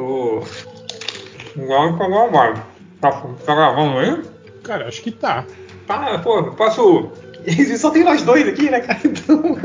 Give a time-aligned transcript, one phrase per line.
[0.00, 0.42] Tô.
[1.58, 2.66] Agora pra gravar.
[3.02, 3.12] Tá,
[3.44, 4.22] tá gravando aí?
[4.64, 5.44] Cara, acho que tá.
[5.86, 7.10] Tá, pô, posso.
[7.76, 8.98] Só tem nós dois aqui, né, cara?
[9.04, 9.58] Então.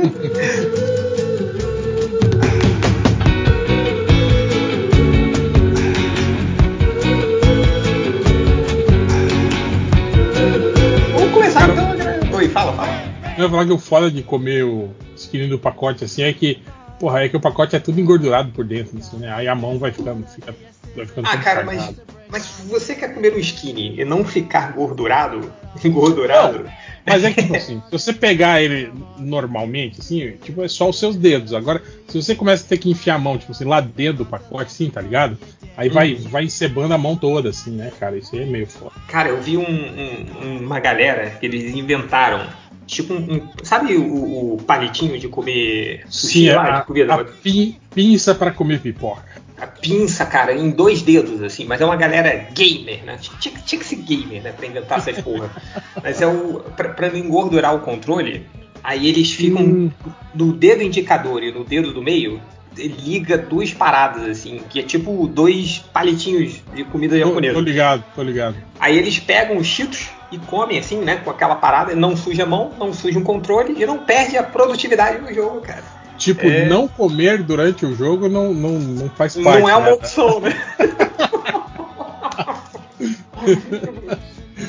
[11.13, 12.19] Vamos começar então, né?
[12.35, 12.91] Oi, fala, fala.
[13.37, 16.61] Eu ia falar que o foda de comer o skin do pacote assim é que,
[16.99, 19.31] porra, é que o pacote é tudo engordurado por dentro, assim, né?
[19.33, 20.55] Aí a mão vai ficando, fica,
[20.95, 21.93] vai ficando Ah, cara, mas,
[22.29, 25.51] mas se você quer comer um skinny e não ficar gordurado,
[25.83, 26.65] engordurado,
[27.05, 30.97] Mas é que, tipo assim, se você pegar ele normalmente, assim, tipo, é só os
[30.99, 31.53] seus dedos.
[31.53, 34.25] Agora, se você começa a ter que enfiar a mão, tipo assim, lá dentro do
[34.25, 35.37] pacote, assim, tá ligado?
[35.77, 36.29] Aí vai, Uhum.
[36.29, 38.17] vai encebando a mão toda, assim, né, cara?
[38.17, 38.93] Isso aí é meio foda.
[39.07, 42.47] Cara, eu vi um- um- uma galera que eles inventaram.
[42.87, 43.35] Tipo um.
[43.35, 47.13] um- sabe o, o palitinho de comer sushi Sim, lá, a, de comida?
[47.15, 49.23] a pin- pinça pra comer pipoca.
[49.59, 53.17] A pinça, cara, em dois dedos, assim, mas é uma galera gamer, né?
[53.39, 54.51] Tinha, tinha que ser gamer, né?
[54.51, 55.49] Pra inventar essas porra.
[56.03, 56.59] Mas é o.
[56.75, 58.45] Pra, pra não engordurar o controle,
[58.83, 59.91] aí eles ficam Hum.
[60.33, 62.41] no dedo indicador e no dedo do meio.
[62.77, 67.53] Liga duas paradas, assim, que é tipo dois palitinhos de comida Tô, japonesa.
[67.53, 68.55] tô ligado, tô ligado.
[68.77, 71.17] Aí eles pegam os cheetos e comem assim, né?
[71.23, 74.43] Com aquela parada, não suja a mão, não suja o controle e não perde a
[74.43, 75.83] produtividade do jogo, cara.
[76.17, 76.65] Tipo, É.
[76.65, 79.59] não comer durante o jogo não, não, não faz parte.
[79.59, 79.93] não é uma né?
[79.93, 80.51] opção, né?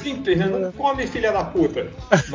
[0.02, 0.46] Simples, né?
[0.46, 1.86] Não come, filha da puta.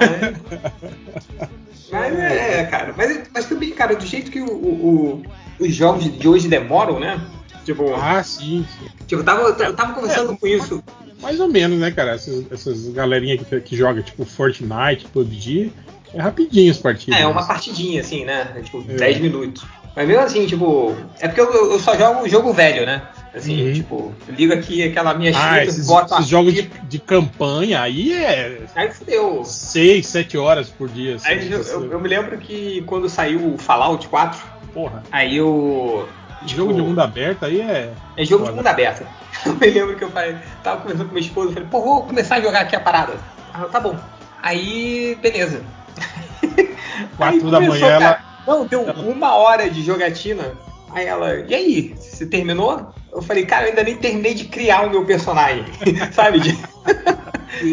[1.92, 2.94] Mas, mas é, cara.
[2.96, 5.24] Mas, mas também, cara, do jeito que o- o-
[5.60, 7.20] os jogos de hoje demoram, né?
[7.66, 8.88] Tipo, Ah, sim, sim.
[9.08, 10.84] tipo eu, tava, eu tava conversando com isso.
[11.22, 12.12] Mais ou menos, né, cara?
[12.16, 15.70] Essas, essas galerinha que, que joga, tipo, Fortnite todo dia,
[16.14, 17.20] é rapidinho as partidas.
[17.20, 17.48] É, uma né?
[17.48, 18.46] partidinha, assim, né?
[18.64, 18.94] Tipo, É.
[18.96, 19.64] 10 minutos.
[19.96, 20.96] Mas mesmo assim, tipo.
[21.20, 23.02] É porque eu, eu só jogo o jogo velho, né?
[23.36, 23.74] Assim, Uhum.
[23.74, 27.82] tipo, eu ligo aqui aquela minha Ah, chita, esses, boto esses jogos de, de campanha
[27.82, 29.44] aí é Aí fudeu.
[29.44, 31.16] 6, 7 horas por dia.
[31.16, 34.42] Assim, Aí eu, eu- eu me lembro que quando saiu o Fallout 4,
[34.74, 36.10] Porra, aí eu.
[36.46, 37.94] Jogo de mundo aberto aí é.
[38.18, 38.58] É jogo de Foda.
[38.58, 39.06] mundo aberto.
[39.46, 42.36] Eu me lembro que eu falei, tava conversando com minha esposa, falei, pô, vou começar
[42.36, 43.14] a jogar aqui a parada.
[43.54, 43.98] Ah, tá bom.
[44.44, 45.64] Aí, beleza.
[47.18, 48.26] Quatro Aí da começou, manhã, cara.
[48.46, 50.54] Não, deu uma hora de jogatina.
[50.94, 52.94] Aí ela, e aí, você terminou?
[53.12, 55.66] Eu falei, cara, eu ainda nem terminei de criar o meu personagem.
[56.12, 56.40] Sabe?
[56.40, 56.58] De-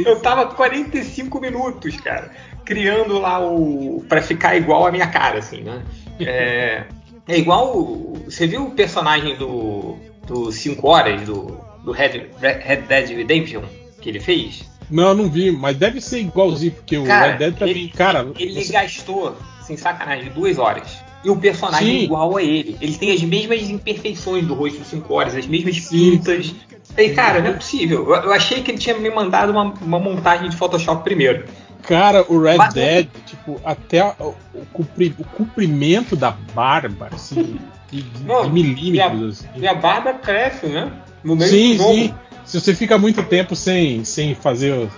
[0.06, 2.30] Eu tava 45 minutos, cara,
[2.64, 4.04] criando lá o.
[4.08, 5.82] pra ficar igual a minha cara, assim, né?
[6.20, 6.84] É,
[7.28, 7.76] é igual.
[7.76, 9.96] o- Você viu o personagem do.
[10.26, 13.62] do 5 horas, do, do Red, Red Dead Redemption,
[14.02, 14.62] que ele fez?
[14.90, 17.74] Não, eu não vi, mas deve ser igualzinho, porque o Cara, Red Dead também.
[17.74, 20.98] ele- cara, Ele você- gastou, sem sacanagem, duas horas.
[21.24, 21.98] E o personagem Sim.
[21.98, 22.76] é igual a ele.
[22.80, 26.54] Ele tem as mesmas imperfeições do rosto de 5 horas, as mesmas pintas.
[26.90, 28.04] Falei, cara, não é possível.
[28.14, 31.44] Eu, eu achei que ele tinha me mandado uma, uma montagem de Photoshop primeiro.
[31.82, 37.58] Cara, o Red Mas- Dead, tipo, até o, o compri- o comprimento da barba, assim,
[37.90, 39.48] de, de- Não, de milímetros, assim.
[39.60, 40.90] E a barba cresce, né?
[41.24, 42.14] No meio Sim, do sim.
[42.44, 44.88] Se você fica muito tempo sem, sem fazer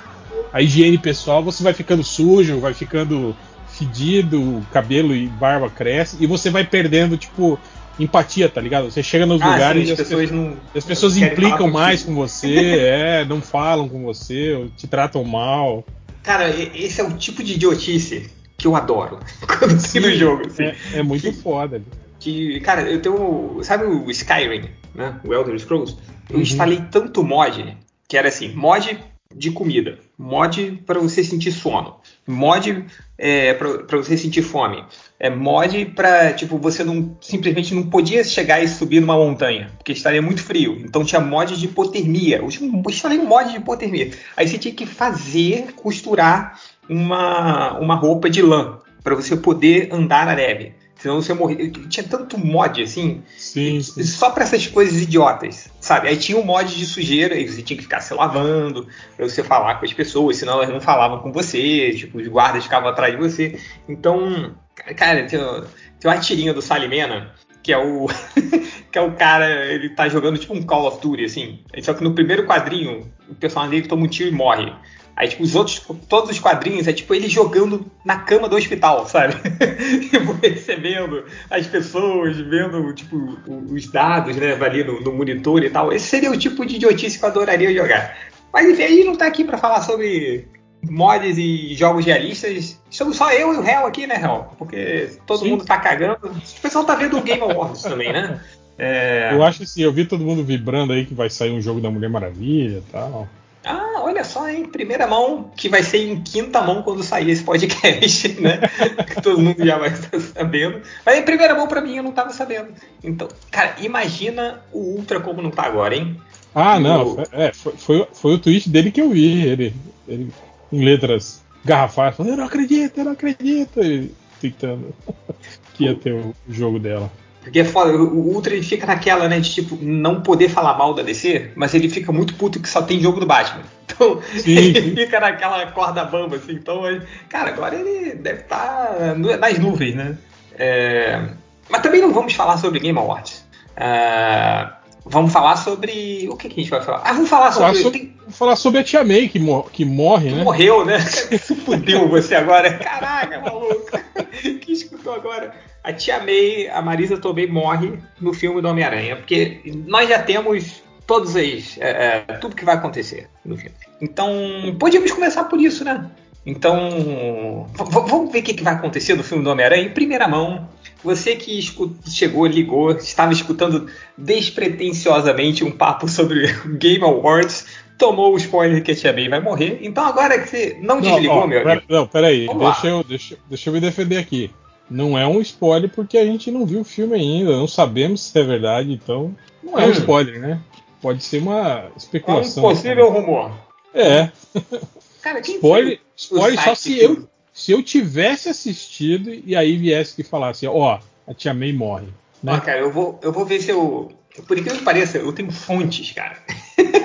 [0.53, 3.35] a higiene pessoal, você vai ficando sujo, vai ficando
[3.69, 7.59] fedido, o cabelo e barba cresce, e você vai perdendo, tipo,
[7.99, 8.91] empatia, tá ligado?
[8.91, 10.57] Você chega nos Ah, lugares sim, e as as pessoas não.
[10.75, 15.85] as pessoas implicam mais com você, é, não falam com você, te tratam mal.
[16.23, 19.19] Cara, esse é o tipo de idiotice que eu adoro
[19.59, 20.47] quando tem no jogo.
[20.47, 20.65] assim.
[20.65, 21.83] É, é muito Que- foda.
[22.19, 23.61] que, cara, eu tenho.
[23.63, 25.19] Sabe o Skyrim, né?
[25.25, 25.97] O Elder Scrolls?
[26.29, 26.43] Eu Uhum.
[26.43, 27.77] instalei tanto mod
[28.09, 28.99] que era assim: mod
[29.35, 32.85] de comida, mod para você sentir sono, mod
[33.17, 34.85] é, para você sentir fome,
[35.21, 39.93] é mod para tipo você não simplesmente não podia chegar e subir numa montanha porque
[39.93, 40.81] estaria muito frio.
[40.83, 42.39] Então tinha mod de hipotermia.
[42.39, 42.49] Eu
[42.89, 44.11] instalei um mod de hipotermia.
[44.35, 50.25] Aí você tinha que fazer costurar uma uma roupa de lã para você poder andar
[50.25, 50.75] na neve.
[51.01, 51.71] Senão você morria.
[51.71, 54.03] Tinha tanto mod assim, Sim, sim.
[54.05, 56.09] só pra essas coisas idiotas, sabe?
[56.09, 58.87] Aí tinha um mod de sujeira, e você tinha que ficar se lavando,
[59.17, 62.65] pra você falar com as pessoas, senão elas não falavam com você, tipo, os guardas
[62.65, 63.59] ficavam atrás de você.
[63.89, 64.55] Então,
[64.97, 68.07] cara, tem, tem uma tirinha do Salimena, que é o.
[68.91, 71.61] que é o cara, ele tá jogando tipo um Call of Duty, assim.
[71.83, 74.73] Só que no primeiro quadrinho, o personagem dele toma um tiro e morre.
[75.17, 79.07] Aí, tipo, os outros, todos os quadrinhos, é tipo ele jogando na cama do hospital,
[79.07, 79.35] sabe?
[80.09, 83.17] tipo, recebendo as pessoas, vendo, tipo,
[83.47, 85.93] o- os dados, né, ali no, no monitor e tal.
[85.93, 88.17] Esse seria o tipo de idiotice que eu adoraria jogar.
[88.53, 90.49] Mas enfim, aí não tá aqui pra falar sobre
[90.83, 92.81] mods e jogos realistas.
[92.91, 94.47] Estamos só eu e o Hell aqui, né, Hell?
[94.59, 95.51] Porque todo Sim.
[95.51, 96.29] mundo tá cagando.
[96.29, 98.41] O pessoal tá vendo o Game Awards também, né?
[98.83, 99.35] É...
[99.35, 101.83] Eu acho que sim, eu vi todo mundo vibrando aí que vai sair um jogo
[101.83, 103.29] da Mulher Maravilha e tal.
[103.63, 107.43] Ah, olha só, em primeira mão, que vai ser em quinta mão quando sair esse
[107.43, 108.59] podcast, né?
[109.07, 110.81] que todo mundo já vai estar sabendo.
[111.05, 112.69] Mas em primeira mão, para mim, eu não estava sabendo.
[113.05, 116.17] Então, cara, imagina o Ultra como não tá agora, hein?
[116.55, 117.23] Ah, não.
[117.33, 119.47] É, foi, foi, foi, o tweet dele que eu vi.
[119.47, 119.75] Ele,
[120.09, 120.33] ele
[120.73, 123.83] em letras garrafais, falando: Eu não acredito, eu não acredito.
[123.83, 124.95] E tentando
[125.75, 127.11] que ia ter o jogo dela.
[127.43, 130.93] Porque é foda, o Ultra ele fica naquela, né, de tipo, não poder falar mal
[130.93, 133.63] da DC, mas ele fica muito puto que só tem jogo do Batman.
[133.91, 134.95] Então, sim, ele sim.
[134.95, 136.53] fica naquela corda bamba, assim.
[136.53, 136.83] Então,
[137.29, 140.17] cara, agora ele deve estar tá nas nuvens, né?
[140.55, 141.21] É...
[141.69, 143.45] Mas também não vamos falar sobre Game Awards.
[143.77, 144.69] É...
[145.05, 146.29] Vamos falar sobre.
[146.31, 147.03] O que, que, a gente vai falar?
[147.05, 147.67] Ah, vamos falar sobre.
[147.67, 148.10] Falar sobre, tem...
[148.31, 150.43] falar sobre a Tia May, que, mor que morre, né?
[150.43, 150.99] Morreu, né?
[151.39, 152.73] Se fudeu você agora.
[152.79, 153.91] Caraca, maluco.
[154.61, 155.55] que escutou agora?
[155.83, 159.17] A Tia May, a Marisa Tomei, morre no filme do Homem-Aranha.
[159.17, 161.79] Porque nós já temos todos as.
[161.79, 163.75] É, é, tudo que vai acontecer no filme.
[164.01, 164.31] Então,
[164.79, 166.11] podíamos começar por isso, né?
[166.45, 170.69] Então, vamos ver o que, que vai acontecer no filme do Homem-Aranha em primeira mão.
[171.03, 171.61] Você que
[172.07, 176.47] chegou, ligou, estava escutando despretensiosamente um papo sobre
[176.79, 177.67] Game Awards,
[178.01, 179.79] tomou o spoiler que a Tia May vai morrer.
[179.83, 181.83] Então agora que você não, não desligou, ó, meu amigo.
[181.89, 184.51] Não, peraí, deixa eu, deixa, deixa eu me defender aqui.
[184.91, 188.41] Não é um spoiler porque a gente não viu o filme ainda, não sabemos se
[188.41, 189.33] é verdade, então
[189.63, 189.89] não é hum.
[189.89, 190.61] um spoiler, né?
[191.01, 192.65] Pode ser uma especulação.
[192.65, 193.53] É um possível rumor.
[193.95, 194.31] É.
[195.23, 200.67] Cara, spoiler, spoiler só se eu se eu tivesse assistido e aí viesse que falasse,
[200.67, 202.07] ó, a Tia May morre.
[202.43, 202.55] Né?
[202.55, 204.11] Ah, cara, eu vou, eu vou ver se eu.
[204.47, 206.39] Por incrível que pareça, eu tenho fontes, cara.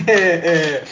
[0.06, 0.84] é, é,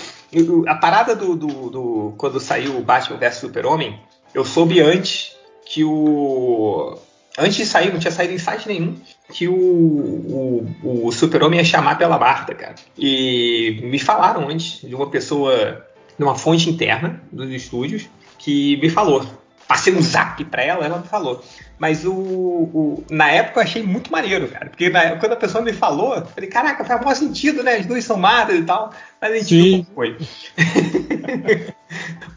[0.66, 3.98] a parada do, do, do, Quando saiu o Batman vs Super-Homem,
[4.34, 6.98] eu soube antes que o.
[7.38, 8.96] Antes de sair, não tinha saído em site nenhum,
[9.32, 12.74] que o, o, o Super-Homem ia chamar pela Marta, cara.
[12.96, 15.86] E me falaram antes de uma pessoa,
[16.18, 18.08] de uma fonte interna dos estúdios,
[18.38, 19.24] que me falou.
[19.68, 21.44] Passei um zap pra ela, ela me falou.
[21.78, 24.70] Mas o, o, na época eu achei muito maneiro, cara.
[24.70, 27.76] Porque na, quando a pessoa me falou, eu falei, caraca, faz maior sentido, né?
[27.76, 28.90] As duas são madres e tal.
[29.20, 29.76] Mas a gente Sim.
[29.76, 30.16] não foi.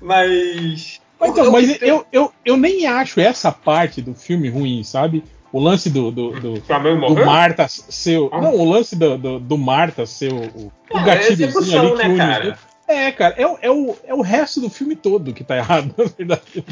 [0.02, 1.00] mas.
[1.24, 5.24] Então, mas eu, eu, eu nem acho essa parte do filme ruim, sabe?
[5.54, 8.20] O lance do, do, do, do Marta ser.
[8.32, 8.42] Ah.
[8.42, 12.40] Não, o lance do, do, do Marta ser o, o ah, gatilhozinho ali que né,
[12.40, 12.56] une
[12.92, 16.06] é, cara, é, é, o, é o resto do filme todo que tá errado, na
[16.06, 16.64] verdade.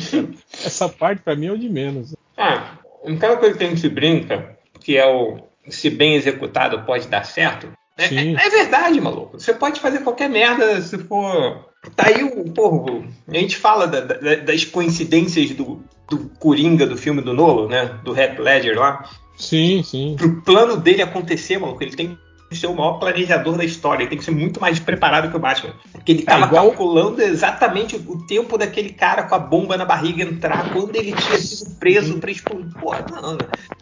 [0.53, 2.15] Essa parte, pra mim, é o de menos.
[2.37, 5.37] Ah, aquela coisa que a gente brinca, que é o
[5.69, 7.67] se bem executado pode dar certo.
[7.97, 9.39] É, é, é, verdade, maluco.
[9.39, 11.69] Você pode fazer qualquer merda se for.
[11.95, 12.51] Tá aí o.
[12.51, 17.67] Porra, a gente fala da, da, das coincidências do, do Coringa do filme do Nolo,
[17.67, 17.99] né?
[18.03, 19.09] Do Red Ledger lá.
[19.35, 20.15] Sim, sim.
[20.17, 22.17] Pro plano dele acontecer, maluco, ele tem
[22.55, 24.03] ser o maior planejador da história.
[24.03, 25.73] Ele tem que ser muito mais preparado que o Batman.
[25.91, 26.67] Porque ele estava é igual...
[26.69, 31.37] calculando exatamente o tempo daquele cara com a bomba na barriga entrar, quando ele tinha
[31.37, 32.73] sido preso para explodir.
[32.79, 33.37] Porra, não, não.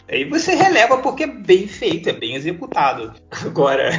[0.10, 3.14] Aí você releva porque é bem feito, é bem executado.
[3.32, 3.90] Agora.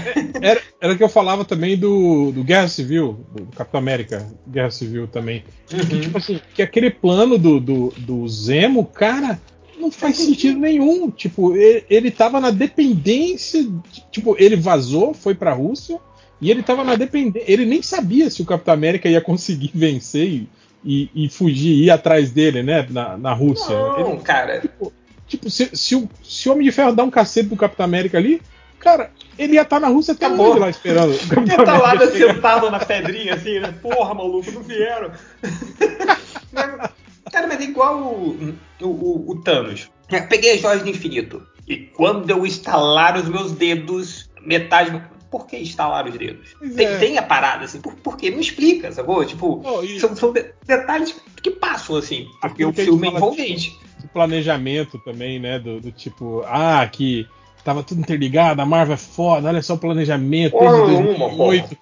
[0.41, 5.07] Era, era que eu falava também do, do Guerra Civil, do Capitão América, Guerra Civil
[5.07, 5.45] também.
[5.73, 5.81] Uhum.
[5.81, 9.39] Que, tipo assim, que aquele plano do, do, do Zemo, cara
[9.79, 11.11] não faz sentido nenhum.
[11.11, 13.67] Tipo, ele, ele tava na dependência.
[14.11, 15.99] Tipo, ele vazou, foi pra Rússia,
[16.41, 17.51] e ele tava na dependência.
[17.51, 20.49] Ele nem sabia se o Capitão América ia conseguir vencer e,
[20.85, 22.87] e, e fugir, ir atrás dele, né?
[22.91, 23.75] Na, na Rússia.
[23.77, 24.61] Não, ele, cara.
[24.61, 24.93] Tipo,
[25.27, 28.19] tipo se, se, o, se o Homem de Ferro dá um cacete do Capitão América
[28.19, 28.41] ali,
[28.79, 31.13] cara, ele ia estar tá na Rússia até hoje lá esperando.
[31.13, 33.75] Ele ia tá lá sentado na pedrinha assim, né?
[33.83, 35.11] Porra, maluco, não vieram.
[37.31, 39.91] Cara, mas é igual o, o, o Thanos.
[40.11, 41.47] Eu peguei as joias do infinito.
[41.67, 45.03] E quando eu instalar os meus dedos, metade.
[45.31, 46.57] Por que instalar os dedos?
[46.75, 46.99] Tem, é.
[46.99, 47.81] tem, a parada, assim.
[47.81, 48.31] Por, por quê?
[48.31, 49.23] Não explica, sacou?
[49.27, 50.01] Tipo, oh, e...
[50.01, 52.27] são, são, detalhes que passam, assim.
[52.41, 53.79] Porque o filme é envolvente.
[54.01, 55.59] De, planejamento também, né?
[55.59, 57.27] Do, do, tipo, ah, que
[57.63, 60.59] tava tudo interligado, a Marvel é foda, olha só o planejamento.
[60.59, 61.67] Desde 2008.
[61.67, 61.79] Uma,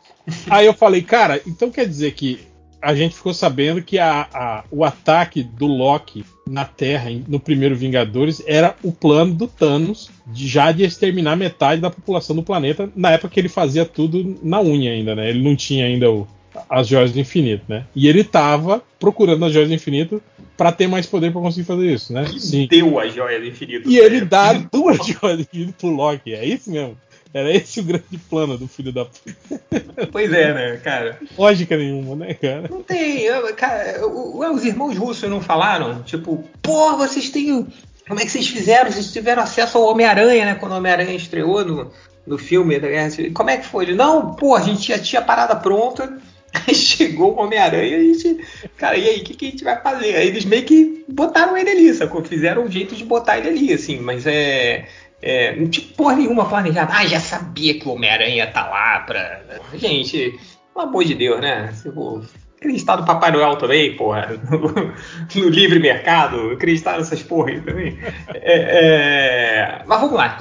[0.50, 2.40] Aí eu falei, cara, então quer dizer que
[2.87, 7.75] a gente ficou sabendo que a, a, o ataque do Loki na Terra no primeiro
[7.75, 12.88] Vingadores era o plano do Thanos de já de exterminar metade da população do planeta
[12.95, 15.28] na época que ele fazia tudo na unha ainda, né?
[15.28, 16.28] Ele não tinha ainda o,
[16.71, 17.87] as joias do infinito, né?
[17.93, 20.23] E ele tava procurando as joias do infinito
[20.57, 22.25] para ter mais poder para conseguir fazer isso, né?
[22.38, 22.69] Sim.
[22.71, 23.90] Deu a joia do infinito.
[23.90, 26.97] E ele dá duas joias do infinito pro Loki, é isso mesmo?
[27.37, 30.09] Era esse o grande plano do filho da puta.
[30.11, 31.19] Pois é, né, cara?
[31.37, 32.66] Lógica nenhuma, né, cara?
[32.71, 33.26] Não tem.
[33.57, 36.02] Cara, os irmãos russos não falaram?
[36.02, 37.66] Tipo, pô, vocês têm
[38.09, 38.90] como é que vocês fizeram?
[38.90, 40.55] Vocês tiveram acesso ao Homem-Aranha, né?
[40.55, 41.93] Quando o Homem-Aranha estreou no,
[42.26, 42.78] no filme.
[42.78, 43.11] Né?
[43.35, 43.85] Como é que foi?
[43.85, 46.16] Ele, não, pô, a gente já tinha a parada pronta.
[46.66, 48.47] Aí chegou o Homem-Aranha e a gente.
[48.76, 50.14] Cara, e aí, o que, que, a gente vai fazer?
[50.14, 52.25] Aí eles meio que botaram ele ali, sacou?
[52.25, 54.87] Fizeram um jeito de botar ele ali, assim, mas é.
[55.23, 56.92] É, não tinha porra nenhuma planejada.
[56.94, 59.42] Ah, já sabia que o Homem-Aranha tá lá pra.
[59.75, 60.38] Gente,
[60.73, 61.73] pelo amor de Deus, né?
[61.82, 62.23] Tipo,
[62.56, 64.38] acreditar no Papai Noel também, porra.
[64.50, 64.92] No,
[65.42, 67.99] no livre mercado, acreditar nessas porra aí também.
[68.35, 69.82] É, é...
[69.87, 70.38] Mas vamos lá.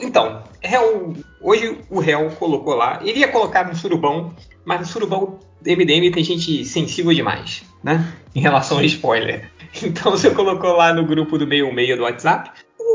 [0.00, 3.00] Então, Hell, hoje o réu colocou lá.
[3.02, 8.12] Ele ia colocar no surubão, mas no surubão MDM tem gente sensível demais, né?
[8.34, 9.50] Em relação a spoiler.
[9.82, 12.50] Então você colocou lá no grupo do meio meio do WhatsApp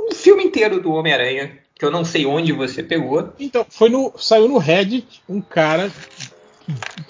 [0.10, 3.34] o filme inteiro do Homem-Aranha, que eu não sei onde você pegou.
[3.40, 4.14] Então, foi no.
[4.18, 5.92] Saiu no Reddit um cara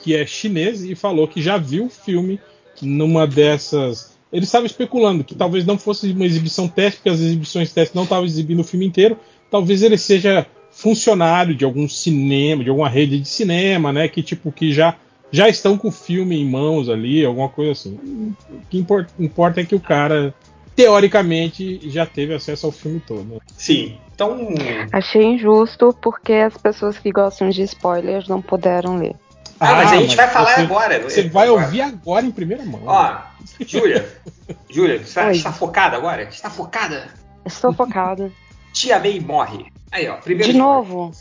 [0.01, 2.39] que é chinês e falou que já viu o filme
[2.81, 4.13] numa dessas.
[4.31, 8.03] Ele estava especulando que talvez não fosse uma exibição teste, porque as exibições teste não
[8.03, 9.17] estavam exibindo o filme inteiro.
[9.51, 14.07] Talvez ele seja funcionário de algum cinema, de alguma rede de cinema, né?
[14.07, 14.97] Que tipo que já
[15.31, 17.95] já estão com o filme em mãos ali, alguma coisa assim.
[18.49, 20.33] O que importa é que o cara
[20.75, 23.41] teoricamente já teve acesso ao filme todo.
[23.57, 23.97] Sim.
[24.13, 24.49] Então.
[24.91, 29.15] Achei injusto porque as pessoas que gostam de spoilers não puderam ler.
[29.59, 30.99] Ah, mas a gente vai falar você, agora.
[31.03, 31.65] Você vai agora.
[31.65, 32.81] ouvir agora em primeira mão.
[32.85, 33.17] Ó,
[33.65, 34.05] Júlia,
[34.69, 36.23] Júlia, você está focada agora?
[36.23, 37.07] Está focada?
[37.45, 38.31] Estou focada.
[38.73, 39.65] Tia May morre.
[39.91, 40.51] Aí, ó, primeiro.
[40.51, 41.11] De novo.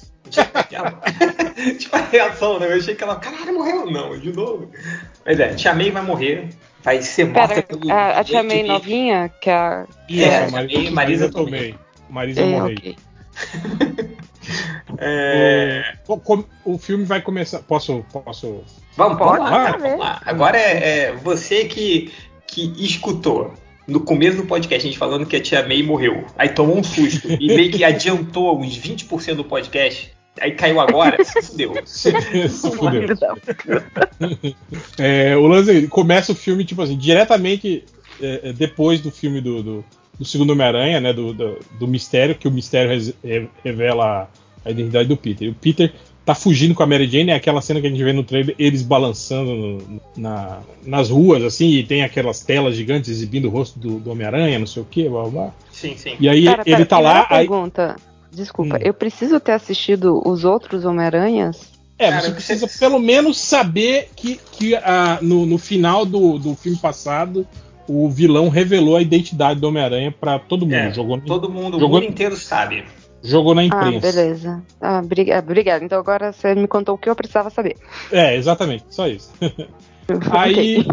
[1.78, 2.72] tipo a reação, né?
[2.72, 3.90] Eu achei que ela, caralho, morreu.
[3.90, 4.70] Não, de novo.
[5.24, 6.48] Mas é, Tia May vai morrer.
[7.02, 7.92] Ser morta Pera, pelo.
[7.92, 9.86] A, a Tia May novinha, que é a.
[10.08, 11.74] Isso, é, a Marisa, Marisa Tomei.
[12.08, 12.74] Marisa é, Morrei.
[12.76, 12.96] Okay.
[14.98, 15.94] É...
[16.06, 17.60] O, o, filme vai começar.
[17.60, 18.04] Posso.
[18.12, 18.62] posso...
[18.96, 20.20] Vamos, vamos lá, vamos lá.
[20.24, 22.12] Agora é, é, você que,
[22.46, 23.54] que escutou
[23.86, 26.24] no começo do podcast a gente falando que a tia May morreu.
[26.36, 30.12] Aí tomou um susto e meio que adiantou uns 20% do podcast.
[30.40, 31.74] Aí caiu agora, se fudeu.
[31.84, 32.10] se
[32.70, 33.02] fudeu.
[34.98, 37.84] é, o lance começa o filme, tipo assim, diretamente
[38.20, 39.84] é, é depois do filme do, do,
[40.18, 41.12] do segundo Homem-Aranha, né?
[41.12, 43.14] Do, do, do, mistério, que o mistério
[43.62, 44.30] revela
[44.64, 45.48] a identidade do Peter.
[45.48, 45.92] E o Peter
[46.24, 48.54] tá fugindo com a Mary Jane, é aquela cena que a gente vê no trailer,
[48.58, 53.78] eles balançando no, na, nas ruas, assim, e tem aquelas telas gigantes exibindo o rosto
[53.78, 55.54] do, do Homem-Aranha, não sei o que, blá blá.
[55.72, 56.16] Sim, sim.
[56.20, 57.24] E aí pera, ele tá lá.
[57.24, 57.96] Pergunta.
[57.98, 58.11] Aí...
[58.32, 58.80] Desculpa, hum.
[58.80, 61.70] eu preciso ter assistido os outros Homem-Aranhas?
[61.98, 62.78] É, Cara, você precisa você...
[62.78, 67.46] pelo menos saber que, que ah, no, no final do, do filme passado
[67.86, 70.74] o vilão revelou a identidade do Homem-Aranha para todo mundo.
[70.74, 72.84] É, jogou todo mundo, jogou, o mundo inteiro sabe.
[73.22, 74.08] Jogou na imprensa.
[74.08, 74.62] Ah, beleza.
[74.80, 75.00] Ah,
[75.38, 75.84] obrigada.
[75.84, 77.76] Então agora você me contou o que eu precisava saber.
[78.10, 78.84] É, exatamente.
[78.88, 79.32] Só isso.
[80.30, 80.84] aí,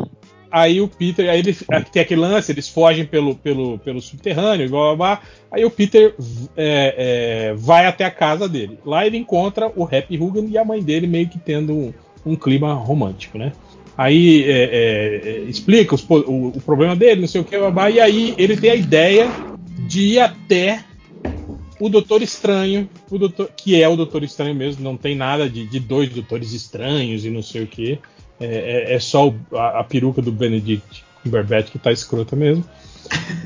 [0.51, 1.53] aí o Peter, aí ele
[1.91, 6.13] tem aquele lance, eles fogem pelo, pelo, pelo subterrâneo, igual a Aí o Peter
[6.56, 8.77] é, é, vai até a casa dele.
[8.86, 11.94] Lá ele encontra o Happy Hogan e a mãe dele meio que tendo um,
[12.25, 13.51] um clima romântico, né?
[13.98, 18.00] Aí é, é, é explica os, o, o, problema dele, não sei o que, e
[18.00, 19.27] aí ele tem a ideia
[19.88, 20.84] de ir até
[21.79, 25.65] o Doutor Estranho, o doutor, que é o Doutor Estranho mesmo, não tem nada de,
[25.65, 28.00] de dois Doutores Estranhos e não sei o que.
[28.39, 28.46] É,
[28.91, 32.63] é, é, só o, a, a, peruca do Benedict Cumberbatch que tá escrota mesmo.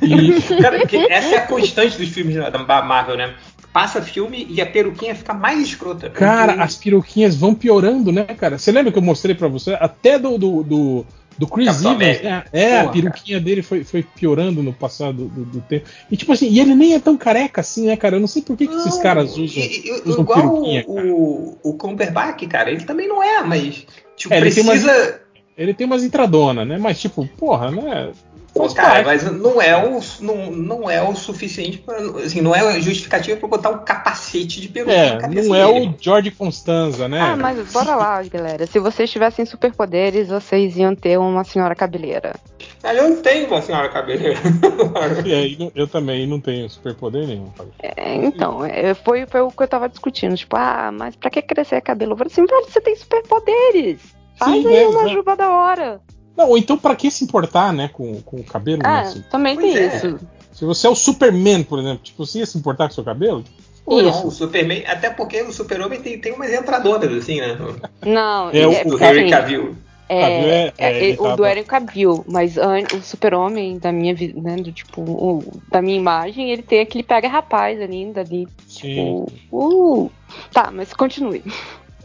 [0.01, 0.41] E...
[0.61, 3.33] Cara, essa é a constante dos filmes da Marvel, né?
[3.71, 6.09] Passa filme e a peruquinha fica mais escrota.
[6.11, 8.59] Cara, as peruquinhas vão piorando, né, cara?
[8.59, 9.73] Você lembra que eu mostrei para você?
[9.79, 11.05] Até do, do, do
[11.37, 12.01] do Chris Evans.
[12.01, 13.45] É, é a peruquinha cara.
[13.45, 15.87] dele foi, foi piorando no passado do, do, tempo.
[16.09, 18.15] E tipo assim, e ele nem é tão careca assim, né, cara?
[18.15, 20.83] Eu não sei por que, que esses caras usam, eu, usam igual peruquinha.
[20.87, 23.85] O, o, o Cumberbatch, cara, ele também não é, mas
[24.15, 24.71] tipo, é, precisa.
[24.71, 25.19] Ele tem, umas,
[25.57, 26.77] ele tem umas entradonas, né?
[26.77, 28.11] Mas tipo, porra, né?
[28.53, 32.79] Pô, cara, mas não é o, não, não é o suficiente para, assim, não é
[32.79, 35.87] justificativo para botar um capacete de peruca é, Não é dele.
[35.87, 37.19] o George Constanza, né?
[37.19, 38.67] Ah, mas bora lá, galera.
[38.67, 42.35] Se vocês tivessem superpoderes, vocês iam ter uma senhora cabeleira.
[42.83, 44.37] Ah, eu não tenho uma senhora cabeleira.
[45.25, 47.51] é, eu também não tenho superpoder nenhum.
[47.81, 50.35] É, então, é, foi, foi o que eu tava discutindo.
[50.35, 52.13] Tipo, ah, mas pra que crescer cabelo?
[52.13, 53.99] Eu falei assim, velho, você tem superpoderes.
[54.37, 56.01] Faz Sim, aí é, uma juba da hora.
[56.35, 58.81] Não, ou então para que se importar, né, com, com o cabelo?
[58.83, 59.23] Ah, né, assim?
[59.29, 59.95] também pois tem é.
[59.95, 60.19] isso.
[60.51, 63.03] Se você é o Superman, por exemplo, tipo, você ia se importar com o seu
[63.03, 63.43] cabelo?
[63.85, 67.57] Ou não, o Superman, até porque o Super-Homem tem, tem umas entradonas, assim, né?
[68.05, 69.75] Não, é, o, do Henry Cavill.
[70.07, 74.71] É, é, é, é o do Henry Cavill, mas o Super-Homem da minha né, do
[74.71, 79.25] tipo, o, da minha imagem, ele tem aquele pega rapaz ali, dali, Sim.
[79.25, 80.11] tipo, uh,
[80.51, 81.43] tá, mas continue.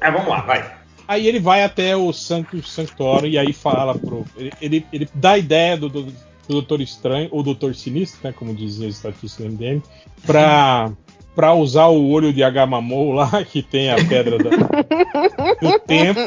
[0.00, 0.78] É, vamos lá, vai.
[1.08, 4.26] Aí ele vai até o Santo Sanctório e aí fala pro.
[4.36, 6.12] Ele, ele, ele dá a ideia do, do,
[6.48, 9.82] pro Doutor Estranho, ou Doutor Sinistro, né, como diziam os estatísticos do MDM,
[10.26, 10.92] pra,
[11.34, 16.20] pra usar o olho de Agamamou lá, que tem a pedra da, do tempo,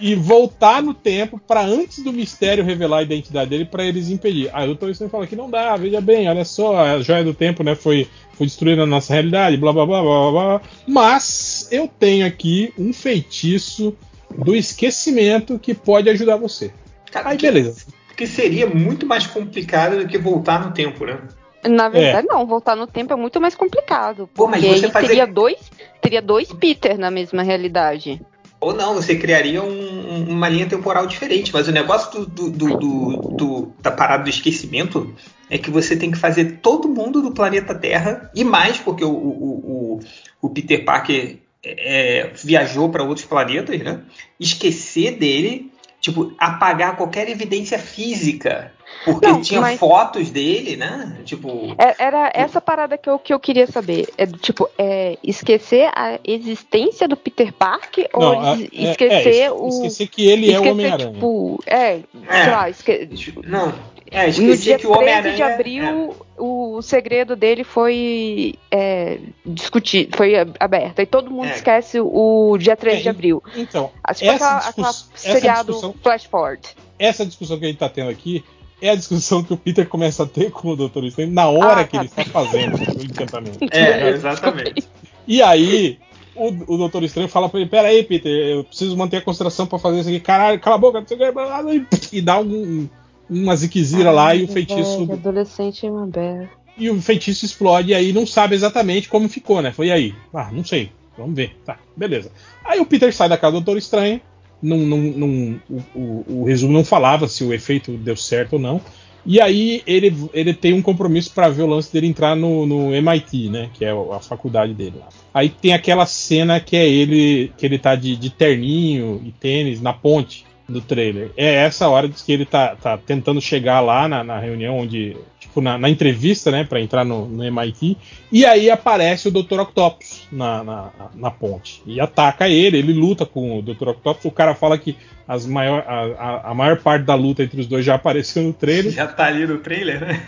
[0.00, 4.48] e voltar no tempo para antes do mistério revelar a identidade dele para eles impedir.
[4.52, 7.34] Aí o Doutor Estranho fala que não dá, veja bem, olha só, a joia do
[7.34, 10.60] tempo, né, foi, foi destruída na nossa realidade, blá blá blá blá blá.
[10.88, 13.94] Mas eu tenho aqui um feitiço
[14.36, 16.72] do esquecimento que pode ajudar você.
[17.10, 17.86] Cara, Aí beleza.
[18.16, 21.20] Que seria muito mais complicado do que voltar no tempo, né?
[21.64, 22.32] Na verdade, é.
[22.32, 22.46] não.
[22.46, 24.28] Voltar no tempo é muito mais complicado.
[24.32, 25.08] Pô, porque aí fazer...
[25.08, 25.58] teria, dois,
[26.00, 28.20] teria dois Peter na mesma realidade.
[28.60, 31.52] Ou não, você criaria um, uma linha temporal diferente.
[31.52, 35.14] Mas o negócio do, do, do, da parada do esquecimento
[35.48, 39.10] é que você tem que fazer todo mundo do planeta Terra, e mais, porque o,
[39.10, 40.00] o, o,
[40.42, 44.00] o Peter Parker é, viajou para outros planetas, né?
[44.38, 45.69] Esquecer dele,
[46.00, 48.72] tipo, apagar qualquer evidência física.
[49.04, 49.78] Porque Não, tinha mas...
[49.78, 51.18] fotos dele, né?
[51.24, 51.74] Tipo.
[51.78, 54.08] É, era essa parada que eu, que eu queria saber.
[54.18, 59.68] É tipo, é esquecer a existência do Peter Parker Não, ou é, esquecer é, o.
[59.68, 61.12] Esquecer que ele esquecer, é o Homem-Aranha.
[61.12, 62.00] Tipo, é,
[62.42, 63.08] sei lá, esque...
[63.46, 63.72] Não,
[64.10, 66.29] é, no dia que o 13 de abril, é.
[66.40, 71.00] O segredo dele foi é, discutido, foi aberto.
[71.00, 71.54] E todo mundo é.
[71.54, 73.42] esquece o dia 13 é, de abril.
[73.54, 76.68] Então, tipo essa, aquela, aquela seriado discussão, Flash Forward.
[76.98, 78.44] Essa discussão que a gente está tendo aqui
[78.80, 81.04] é a discussão que o Peter começa a ter com o Dr.
[81.04, 81.98] Strange na hora ah, que tá.
[81.98, 83.58] ele está fazendo o encantamento.
[83.70, 84.88] É, exatamente.
[85.28, 85.98] E aí,
[86.34, 89.66] o, o Doutor Estranho fala pra ele: Pera aí, Peter, eu preciso manter a concentração
[89.66, 90.20] pra fazer isso aqui.
[90.20, 92.16] Caralho, cala a boca, não sei o que.
[92.16, 92.88] E dá um,
[93.30, 95.06] uma ziquezira lá e o feitiço.
[95.06, 96.50] Velho, adolescente é bear.
[96.76, 99.70] E o feitiço explode e aí não sabe exatamente como ficou, né?
[99.70, 100.14] Foi aí.
[100.34, 100.90] Ah, não sei.
[101.16, 101.56] Vamos ver.
[101.64, 102.32] Tá, beleza.
[102.64, 104.20] Aí o Peter sai da casa do Doutor Estranho.
[104.62, 108.58] Não, não, não, o, o, o, resumo não falava se o efeito deu certo ou
[108.58, 108.80] não.
[109.24, 112.94] E aí ele, ele tem um compromisso para ver o lance dele entrar no, no
[112.94, 113.70] MIT, né?
[113.74, 115.08] Que é a faculdade dele lá.
[115.32, 119.80] Aí tem aquela cena que é ele que ele tá de, de terninho e tênis
[119.80, 121.30] na ponte do trailer.
[121.36, 125.16] É essa hora que ele tá, tá tentando chegar lá na, na reunião onde.
[125.40, 126.64] Tipo, na, na entrevista, né?
[126.64, 127.96] para entrar no, no, MIT.
[128.30, 129.60] E aí aparece o Dr.
[129.60, 131.82] Octopus na, na, na, ponte.
[131.86, 133.88] E ataca ele, ele luta com o Dr.
[133.88, 134.26] Octopus.
[134.26, 134.94] O cara fala que
[135.26, 138.92] as maior, a, a, maior parte da luta entre os dois já apareceu no trailer.
[138.92, 140.22] Já tá ali no trailer, né?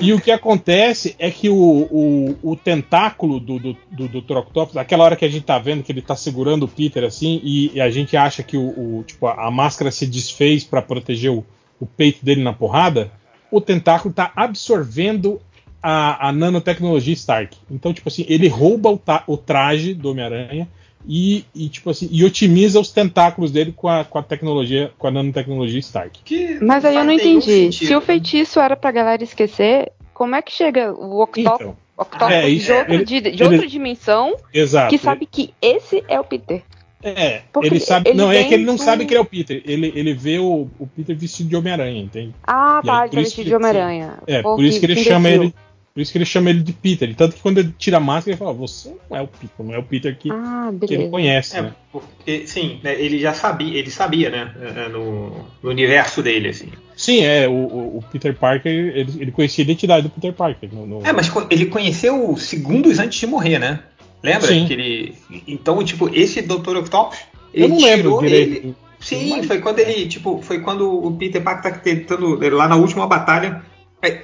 [0.00, 4.36] e o que acontece é que o, o, o tentáculo do, do, do, Dr.
[4.36, 7.40] Octopus, aquela hora que a gente tá vendo que ele tá segurando o Peter assim,
[7.42, 10.82] e, e a gente acha que o, o tipo, a, a, máscara se desfez para
[10.82, 11.42] proteger o,
[11.80, 13.10] o peito dele na porrada,
[13.52, 15.40] o tentáculo tá absorvendo
[15.82, 17.56] a, a nanotecnologia Stark.
[17.70, 20.68] Então, tipo assim, ele rouba o, o traje do Homem-Aranha
[21.06, 25.06] e, e, tipo assim, e otimiza os tentáculos dele com a, com a tecnologia, com
[25.06, 26.20] a nanotecnologia Stark.
[26.24, 27.72] Que Mas aí eu não entendi.
[27.72, 32.48] Se o feitiço era pra galera esquecer, como é que chega o Octopus, então, é,
[32.48, 36.24] de, outra, ele, de, de ele, outra dimensão exato, que sabe que esse é o
[36.24, 36.62] Peter?
[37.02, 38.10] É, Porque ele sabe.
[38.10, 39.60] Ele não, é que ele não sabe que ele é o Peter.
[39.64, 42.34] Ele, ele vê o, o Peter vestido de Homem-Aranha, entende?
[42.44, 44.18] Ah, tá, ele tá vestido de Homem-Aranha.
[44.26, 45.54] É, Pô, por isso que, que ele chama ele.
[45.94, 47.14] Por isso que ele chama ele de Peter.
[47.14, 49.74] Tanto que quando ele tira a máscara, ele fala: Você não é o Peter, não
[49.74, 51.56] é o Peter que, ah, que ele conhece.
[51.56, 51.74] É, né?
[51.90, 54.54] porque, sim, né, ele já sabia, ele sabia, né?
[54.74, 56.70] É, no, no universo dele, assim.
[56.96, 60.72] Sim, é, o, o Peter Parker, ele, ele, conhecia a identidade do Peter Parker.
[60.72, 61.06] No, no...
[61.06, 63.80] É, mas ele conheceu segundos antes de morrer, né?
[64.22, 64.48] Lembra?
[64.48, 64.66] Sim.
[64.66, 65.14] Que ele.
[65.46, 66.76] Então, tipo, esse Dr.
[66.76, 67.18] Octopus.
[67.52, 68.56] Eu não lembro direito.
[68.56, 68.76] Ele...
[69.00, 73.04] Sim, foi quando ele, tipo, foi quando o Peter Parker tá tentando, lá na última
[73.06, 73.62] batalha,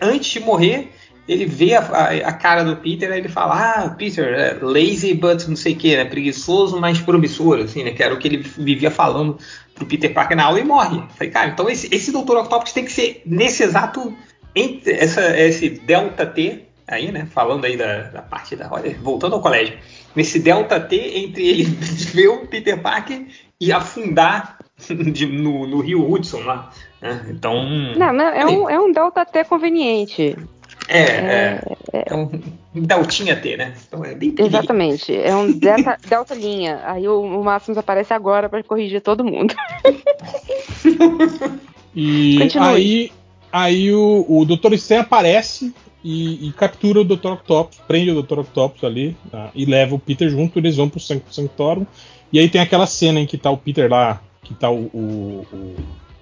[0.01, 0.93] antes de morrer,
[1.29, 5.13] ele vê a, a, a, cara do Peter, aí ele fala, ah, Peter, é lazy
[5.15, 6.05] but não sei o que, né?
[6.05, 7.91] Preguiçoso, mas promissor, assim, né?
[7.91, 9.37] Que era o que ele vivia falando
[9.75, 11.03] pro Peter Parker na aula e morre.
[11.17, 12.37] Falei, cara, então esse, esse Dr.
[12.39, 14.17] Octopus tem que ser nesse exato.
[14.55, 17.27] Entre essa, esse Delta T, aí, né?
[17.31, 18.73] Falando aí da, da parte da.
[18.73, 19.79] Olha, voltando ao colégio.
[20.17, 21.65] Nesse Delta T entre ele
[22.13, 23.27] ver o Peter Parker
[23.61, 24.59] e afundar
[25.13, 26.71] de, no, no Rio Hudson lá.
[27.01, 27.27] Né?
[27.29, 27.65] Então.
[27.97, 30.37] Não, não é, um, é um Delta T conveniente.
[30.89, 31.61] É, é,
[31.93, 32.31] é, é um
[32.75, 33.75] deltinha T, né?
[33.87, 36.81] Então é bem Exatamente, é um delta, delta linha.
[36.85, 39.55] Aí o, o Máximos aparece agora para corrigir todo mundo.
[41.95, 42.69] e Continue.
[42.69, 43.13] aí,
[43.53, 44.73] aí o, o Dr.
[44.75, 47.33] Stan aparece e, e, captura o Dr.
[47.33, 48.41] Octopus, prende o Dr.
[48.41, 49.51] Octopus ali tá?
[49.55, 51.87] e leva o Peter junto, eles vão pro Sanctorum.
[52.33, 55.47] E aí tem aquela cena em que tá o Peter lá, que tá o, o,
[55.53, 55.75] o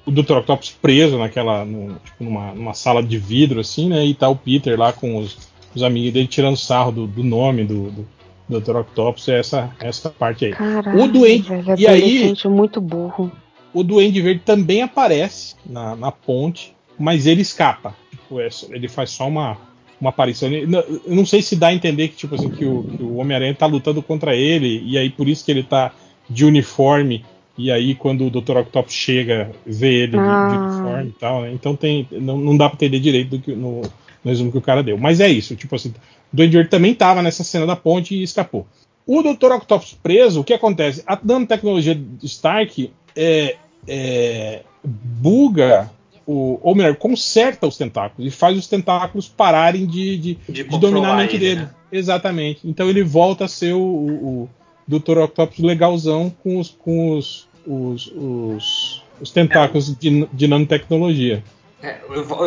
[0.07, 0.37] o Dr.
[0.39, 1.65] Octopus preso naquela.
[1.65, 4.05] No, tipo, numa, numa, sala de vidro, assim, né?
[4.07, 5.37] E tá o Peter lá com os,
[5.75, 8.77] os amigos dele tirando sarro do, do nome do, do Dr.
[8.77, 10.53] Octopus, é essa, essa parte aí.
[10.53, 11.49] Caralho, o Duende.
[11.49, 12.35] Velho, e aí.
[12.47, 13.33] muito burro.
[13.75, 16.75] O Duende Verde também aparece na, na ponte.
[16.99, 17.95] mas ele escapa.
[18.11, 19.59] Tipo, é ele faz só uma,
[20.01, 20.51] uma aparição.
[20.51, 20.69] Eu
[21.07, 24.03] não sei se dá a entender que, tipo assim, que o, o Homem-Aranha tá lutando
[24.03, 25.93] contra ele, e aí por isso que ele tá
[26.29, 27.25] de uniforme,
[27.57, 28.59] e aí quando o Dr.
[28.59, 30.49] Octopus chega, vê ele ah.
[30.49, 31.53] de, de, uniforme e tal, né?
[31.53, 34.63] Então tem, não, não dá pra entender direito do que, no, no resumo que o
[34.63, 34.99] cara deu.
[34.99, 35.91] Mas é isso, tipo assim,
[36.33, 38.67] o Duende Verde também tava nessa cena da ponte e escapou.
[39.07, 39.53] O Dr.
[39.53, 41.03] Octopus preso, o que acontece?
[41.07, 43.57] A nanotecnologia de Stark é,
[43.87, 45.91] é, buga
[46.27, 50.79] o, ou melhor, conserta os tentáculos e faz os tentáculos pararem de, de, de, de
[50.79, 51.61] dominar a mente ele, dele.
[51.61, 51.71] Né?
[51.93, 52.69] Exatamente.
[52.69, 54.49] Então ele volta a ser o, o, o
[54.89, 55.19] Dr.
[55.19, 59.95] Octopus legalzão com os, com os, os, os, os tentáculos é.
[59.99, 61.45] de, de nanotecnologia.
[61.81, 61.99] É,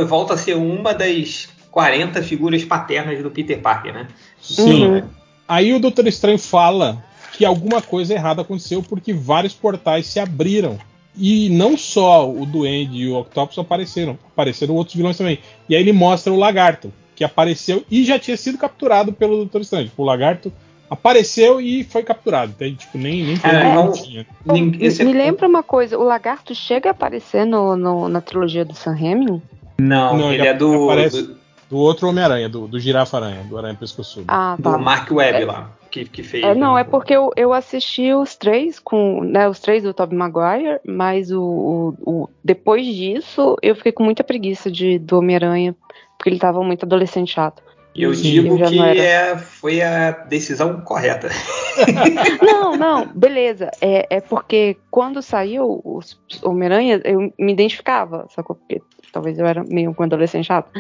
[0.06, 4.08] volta a ser uma das 40 figuras paternas do Peter Parker, né?
[4.42, 4.88] Sim.
[4.88, 5.04] Uhum.
[5.48, 10.78] Aí o Doutor Estranho fala que alguma coisa errada aconteceu porque vários portais se abriram
[11.16, 15.40] e não só o Duende e o Octopus apareceram, apareceram outros vilões também.
[15.68, 19.62] E aí ele mostra o Lagarto, que apareceu e já tinha sido capturado pelo Doutor
[19.62, 19.92] Estranho.
[19.98, 20.52] O Lagarto
[20.90, 22.54] apareceu e foi capturado.
[22.56, 24.26] Então, tipo, nem, nem foi é, não, tinha.
[24.46, 28.96] Me lembra uma coisa, o Lagarto chega a aparecer no, no na trilogia do Sam
[28.96, 29.42] Raimi?
[29.78, 31.38] Não, não, ele, ele é do, aparece do...
[31.70, 34.26] do outro Homem-Aranha, do, do Girafa-Aranha, do Aranha Pescoçudo.
[34.28, 34.78] Ah, tá.
[34.78, 35.46] Do Mark Webb é.
[35.46, 36.44] lá que, que fez.
[36.44, 36.82] É, não, né?
[36.82, 41.32] é porque eu, eu assisti os três com, né, os três do Tobey Maguire, mas
[41.32, 45.76] o, o, o, depois disso eu fiquei com muita preguiça de do Homem-Aranha,
[46.18, 47.62] porque ele tava muito adolescente chato.
[47.96, 51.30] E eu digo que é, foi a decisão correta.
[52.42, 53.72] não, não, beleza.
[53.82, 56.00] É, é porque quando saiu o
[56.44, 58.56] Homem-Aranha, eu me identificava, sacou?
[58.56, 60.72] Porque talvez eu era meio um adolescente chato.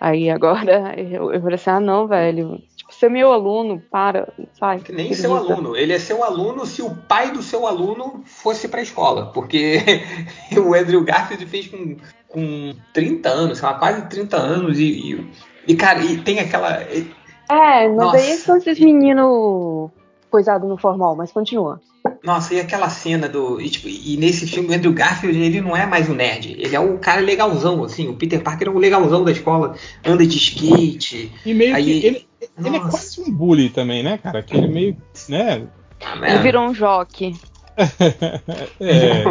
[0.00, 2.62] Aí agora eu, eu falei assim, ah não, velho,
[2.98, 4.82] ser meu aluno, para, sai.
[4.90, 5.76] Nem seu aluno.
[5.76, 9.26] Ele é seu aluno se o pai do seu aluno fosse para a escola.
[9.32, 9.80] Porque
[10.58, 14.78] o Andrew Garfield fez com, com 30 anos, sei lá, quase 30 anos.
[14.78, 14.84] E,
[15.14, 15.30] e,
[15.68, 16.72] e cara, e tem aquela.
[16.82, 19.90] É, mas Nossa, aí são esses meninos
[20.30, 21.80] coisado no formal, mas continua.
[22.22, 23.60] Nossa, e aquela cena do.
[23.60, 26.56] E, tipo, e nesse filme, o Andrew Garfield, ele não é mais um nerd.
[26.58, 28.08] Ele é o cara legalzão, assim.
[28.08, 29.74] O Peter Parker é o legalzão da escola.
[30.04, 31.32] Anda de skate.
[31.44, 32.06] E meio aí, que.
[32.06, 32.27] Ele,
[32.64, 34.42] ele é quase um bully também, né, cara?
[34.42, 34.96] Que ele meio.
[35.28, 35.66] né?
[36.04, 37.34] Ah, ele virou um joque.
[38.80, 39.24] é,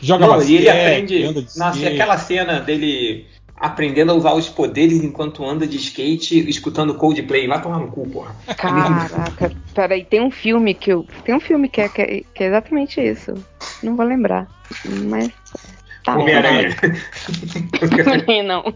[0.00, 1.48] joga não, basquete, e ele aprende.
[1.56, 6.94] Nossa, e aquela cena dele aprendendo a usar os poderes enquanto anda de skate, escutando
[6.94, 7.46] Coldplay.
[7.46, 8.34] Vai tomar no cu, porra.
[8.56, 11.06] Caraca, peraí, tem um filme que eu.
[11.24, 13.34] Tem um filme que é, que é, que é exatamente isso.
[13.82, 14.46] Não vou lembrar.
[14.84, 15.30] Mas.
[16.04, 16.76] Tá, Homem-Aranha.
[18.46, 18.74] não.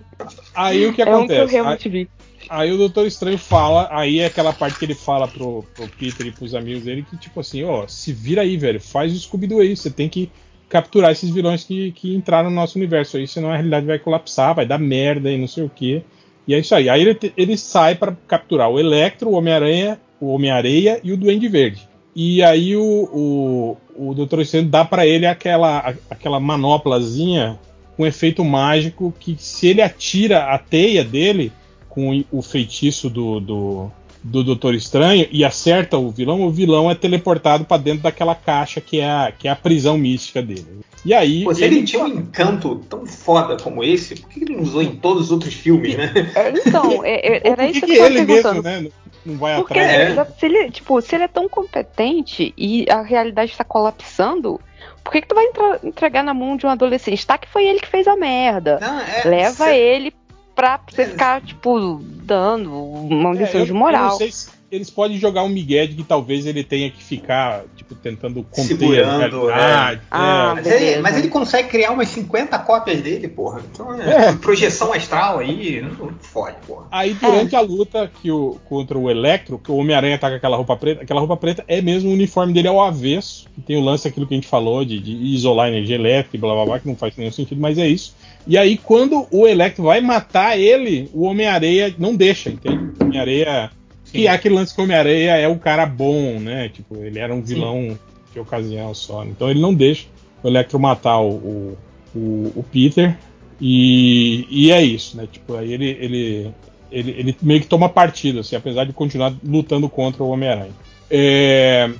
[0.54, 1.34] Aí o que acontece?
[1.40, 2.10] É um que eu realmente vi.
[2.50, 6.26] Aí o Doutor Estranho fala, aí é aquela parte que ele fala pro, pro Peter
[6.26, 9.60] e pros amigos dele que, tipo assim, ó, se vira aí, velho, faz o Scooby-Doo
[9.60, 10.28] aí, você tem que
[10.68, 14.56] capturar esses vilões que, que entraram no nosso universo aí, senão a realidade vai colapsar,
[14.56, 16.02] vai dar merda e não sei o que.
[16.44, 16.88] E é isso aí.
[16.88, 21.46] Aí ele, ele sai para capturar o Electro, o Homem-Aranha, o Homem-Areia e o Duende
[21.46, 21.88] Verde.
[22.16, 24.40] E aí o, o, o Dr.
[24.40, 27.60] Estranho dá para ele aquela, aquela manoplazinha
[27.96, 31.52] com efeito mágico que se ele atira a teia dele
[31.90, 33.90] com o feitiço do, do,
[34.22, 38.80] do Doutor Estranho e acerta o vilão, o vilão é teleportado para dentro daquela caixa
[38.80, 40.80] que é, a, que é a prisão mística dele.
[41.04, 41.44] E aí.
[41.44, 44.62] Pô, se ele, ele tinha um encanto tão foda como esse, por que ele não
[44.62, 46.12] usou em todos os outros filmes, né?
[46.34, 48.62] É, então, é, é, era isso que, que eu ele perguntando.
[48.62, 48.92] mesmo, né?
[49.24, 50.18] Não vai Porque atrás.
[50.18, 50.24] É.
[50.38, 54.58] Se, ele, tipo, se ele é tão competente e a realidade está colapsando,
[55.04, 55.46] por que, que tu vai
[55.82, 57.26] entregar na mão de um adolescente?
[57.26, 58.78] Tá que foi ele que fez a merda.
[58.80, 59.76] Não, é, Leva cê...
[59.76, 60.14] ele
[60.54, 64.18] pra você ficar, tipo, dando uma lição é, de moral.
[64.20, 67.64] Eu não se eles podem jogar um Miguel de que talvez ele tenha que ficar,
[67.76, 70.00] tipo, tentando conter Segurando, a realidade.
[70.00, 70.04] É.
[70.10, 73.60] Ah, mas, ele, mas, ele, consegue criar umas 50 cópias dele, porra.
[73.72, 74.32] Então, é, é.
[74.32, 76.86] projeção astral aí, não fode, porra.
[76.90, 77.58] Aí, durante é.
[77.58, 81.02] a luta que o, contra o Electro, que o Homem-Aranha tá com aquela roupa preta,
[81.02, 83.48] aquela roupa preta é mesmo o uniforme dele ao avesso.
[83.66, 86.54] Tem o lance aquilo que a gente falou de, de isolar energia elétrica e blá
[86.54, 88.14] blá blá, que não faz nenhum sentido, mas é isso.
[88.46, 92.92] E aí, quando o Electro vai matar ele, o Homem-Areia não deixa, entende?
[92.98, 93.70] O Homem-Areia.
[94.10, 96.68] Que é aquele lance que Homem-Areia é o cara bom, né?
[96.68, 97.98] Tipo, ele era um vilão Sim.
[98.32, 99.24] de ocasião só.
[99.24, 100.06] Então ele não deixa
[100.42, 101.76] o Electro matar o,
[102.14, 103.16] o, o Peter.
[103.60, 105.28] E, e, é isso, né?
[105.30, 106.54] Tipo, aí ele, ele,
[106.90, 110.72] ele, ele meio que toma partido, assim, apesar de continuar lutando contra o Homem-Aranha.
[111.10, 111.90] É,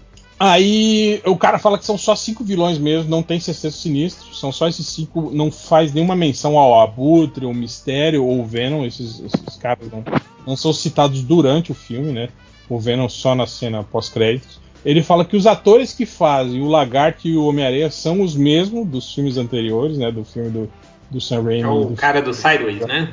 [0.42, 4.51] Aí o cara fala que são só cinco vilões mesmo, não tem sexteto sinistro, são
[4.51, 9.20] só esses cinco, não faz nenhuma menção ao Abutre, o Mistério ou o Venom, esses,
[9.20, 10.03] esses caras não,
[10.46, 12.29] não são citados durante o filme, né?
[12.68, 14.61] O Venom só na cena pós-créditos.
[14.85, 18.87] Ele fala que os atores que fazem o Lagarto e o Homem-Aranha são os mesmos
[18.87, 20.11] dos filmes anteriores, né?
[20.11, 20.72] Do filme do,
[21.11, 21.62] do Sam Raimi.
[21.62, 23.12] É o do cara do Sideways, né?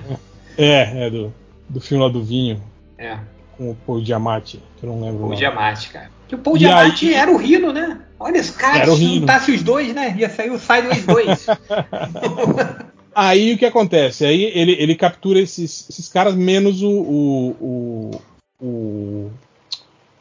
[0.58, 1.34] É, é do,
[1.68, 2.62] do filme lá do vinho.
[2.98, 3.18] É.
[3.58, 5.20] Com o Paul Diamante, que eu não lembro.
[5.20, 6.10] Paul Diamante, cara.
[6.28, 7.13] Que o Paul Diamante aí...
[7.13, 8.00] era o Rino, né?
[8.20, 10.16] Olha, esse cara, se juntasse os dois, né?
[10.18, 11.48] Ia sair o Sideways 2.
[13.17, 14.25] aí o que acontece?
[14.25, 18.12] Aí ele, ele captura esses, esses caras menos o, o, o,
[18.62, 19.32] o,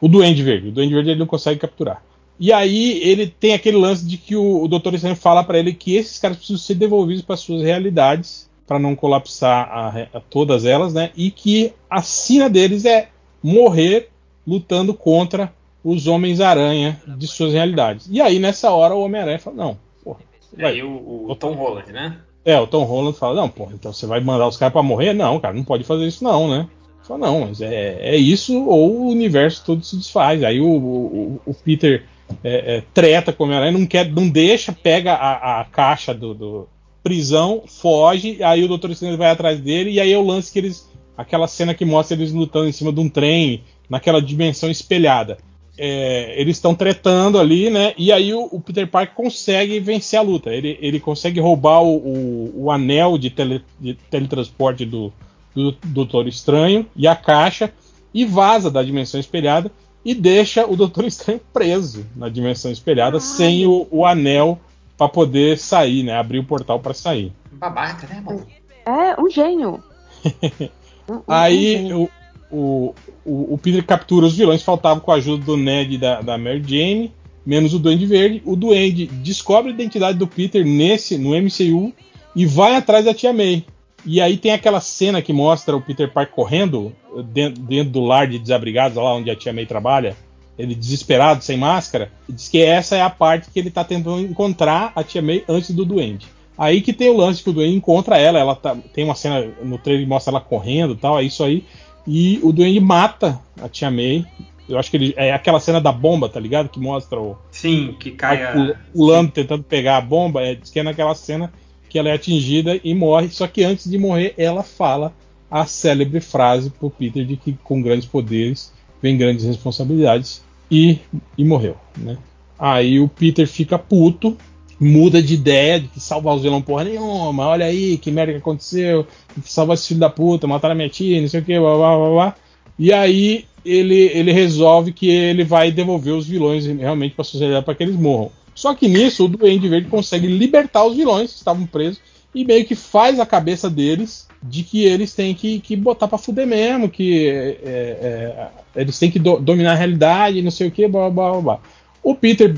[0.00, 0.68] o Duende Verde.
[0.68, 2.02] O Duende Verde ele não consegue capturar.
[2.38, 4.94] E aí ele tem aquele lance de que o, o Dr.
[4.94, 8.96] Estranho fala para ele que esses caras precisam ser devolvidos para suas realidades para não
[8.96, 11.10] colapsar a, a todas elas, né?
[11.16, 13.08] E que a sina deles é
[13.42, 14.10] morrer
[14.46, 15.52] lutando contra
[15.84, 18.08] os Homens-Aranha de suas realidades.
[18.10, 20.20] E aí, nessa hora, o Homem-Aranha fala: Não, porra.
[20.52, 20.72] Vai.
[20.72, 22.18] Aí o, o, Tom Holland, né?
[22.46, 25.12] É, o Tom Holland fala: Não, porra, então você vai mandar os caras para morrer?
[25.12, 26.66] Não, cara, não pode fazer isso, não, né?
[27.02, 30.42] Fala, não, mas é, é isso ou o universo todo se desfaz.
[30.42, 32.04] Aí o, o, o Peter
[32.42, 36.34] é, é, treta com o Homem-Aranha, não, quer, não deixa, pega a, a caixa do,
[36.34, 36.68] do,
[37.06, 40.58] prisão, foge, aí o Doutor Estranho vai atrás dele, e aí é o lance que
[40.58, 40.90] eles.
[41.16, 45.38] Aquela cena que mostra eles lutando em cima de um trem, naquela dimensão espelhada.
[45.78, 47.92] É, eles estão tretando ali, né?
[47.98, 50.50] E aí o, o, Peter Parker consegue vencer a luta.
[50.50, 55.12] Ele, ele consegue roubar o, o, o anel de, tele, de teletransporte do,
[55.54, 57.72] do, do Doutor Estranho e a caixa
[58.14, 59.70] e vaza da dimensão espelhada
[60.04, 63.20] e deixa o Doutor Estranho preso na dimensão espelhada Ai.
[63.20, 64.58] sem o, o anel
[64.96, 66.16] para poder sair, né?
[66.16, 67.32] Abrir o portal para sair.
[67.52, 68.46] Babaca, né, mano?
[68.86, 69.82] É, um gênio.
[71.10, 72.10] um, Aí um gênio.
[72.50, 76.20] O, o, o, Peter captura os vilões, faltava com a ajuda do Ned e da,
[76.20, 77.12] da Mary Jane,
[77.44, 78.42] menos o Duende Verde.
[78.44, 81.92] O Duende descobre a identidade do Peter nesse no MCU
[82.34, 83.64] e vai atrás da Tia May.
[84.04, 88.28] E aí tem aquela cena que mostra o Peter Parker correndo dentro, dentro do lar
[88.28, 90.16] de desabrigados, lá onde a Tia May trabalha
[90.58, 94.92] ele desesperado, sem máscara, diz que essa é a parte que ele tá tentando encontrar
[94.94, 96.26] a Tia May antes do Duende.
[96.56, 99.46] Aí que tem o lance que o Duende encontra ela, ela tá, tem uma cena
[99.62, 101.64] no trailer que mostra ela correndo e tal, é isso aí.
[102.06, 104.24] E o Duende mata a Tia May.
[104.68, 106.68] Eu acho que ele é aquela cena da bomba, tá ligado?
[106.68, 108.76] Que mostra o Sim, que cai a...
[108.92, 111.52] pulando tentando pegar a bomba, é, diz que é naquela cena
[111.88, 115.14] que ela é atingida e morre, só que antes de morrer ela fala
[115.48, 120.98] a célebre frase pro Peter de que com grandes poderes vem grandes responsabilidades e,
[121.38, 122.18] e morreu, né?
[122.58, 124.36] Aí o Peter fica puto,
[124.78, 128.38] muda de ideia de que salvar os vilões porra nenhuma, olha aí que merda que
[128.38, 129.06] aconteceu,
[129.44, 131.96] salvar esse filho da puta, mataram a minha tia, não sei o que, blá blá
[131.96, 132.34] blá blá.
[132.78, 137.64] E aí ele, ele resolve que ele vai devolver os vilões realmente para a sociedade
[137.64, 138.30] para que eles morram.
[138.54, 142.00] Só que nisso o Duende Verde consegue libertar os vilões que estavam presos
[142.34, 146.18] e meio que faz a cabeça deles de que eles têm que, que botar para
[146.18, 150.70] fuder mesmo, que é, é, eles têm que do, dominar a realidade, não sei o
[150.70, 151.60] que, blá blá blá.
[152.06, 152.54] O Peter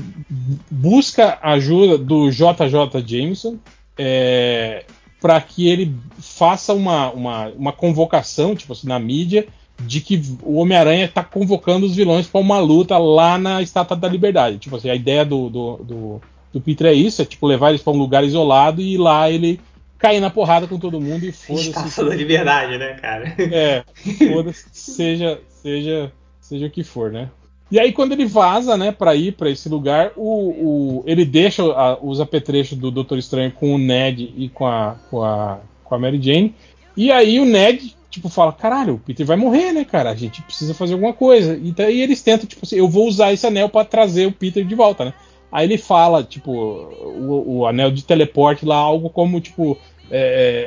[0.69, 3.57] busca ajuda do JJ Jameson
[3.97, 4.85] é,
[5.19, 9.47] para que ele faça uma, uma, uma convocação, tipo assim, na mídia,
[9.79, 14.07] de que o Homem-Aranha está convocando os vilões para uma luta lá na Estátua da
[14.07, 14.59] Liberdade.
[14.59, 16.21] Tipo assim, a ideia do, do, do,
[16.53, 19.59] do Peter é isso, é tipo levar eles para um lugar isolado e lá ele
[19.97, 21.69] cair na porrada com todo mundo e foda-se.
[21.69, 23.33] Estátua da Liberdade, né, cara?
[23.39, 23.83] É,
[24.31, 26.13] foda-se, seja, seja
[26.49, 27.29] seja o que for, né?
[27.71, 31.63] E aí quando ele vaza, né, para ir para esse lugar, o, o, ele deixa
[31.63, 35.95] a, os apetrechos do Doutor Estranho com o Ned e com a, com a, com
[35.95, 36.55] a Mary Jane.
[36.97, 40.09] E aí o Ned, tipo, fala, caralho, o Peter vai morrer, né, cara?
[40.09, 41.55] A gente precisa fazer alguma coisa.
[41.55, 44.65] E daí eles tentam, tipo assim, eu vou usar esse anel para trazer o Peter
[44.65, 45.13] de volta, né?
[45.51, 49.77] Aí ele fala, tipo, o, o anel de teleporte lá, algo como, tipo,
[50.09, 50.19] é,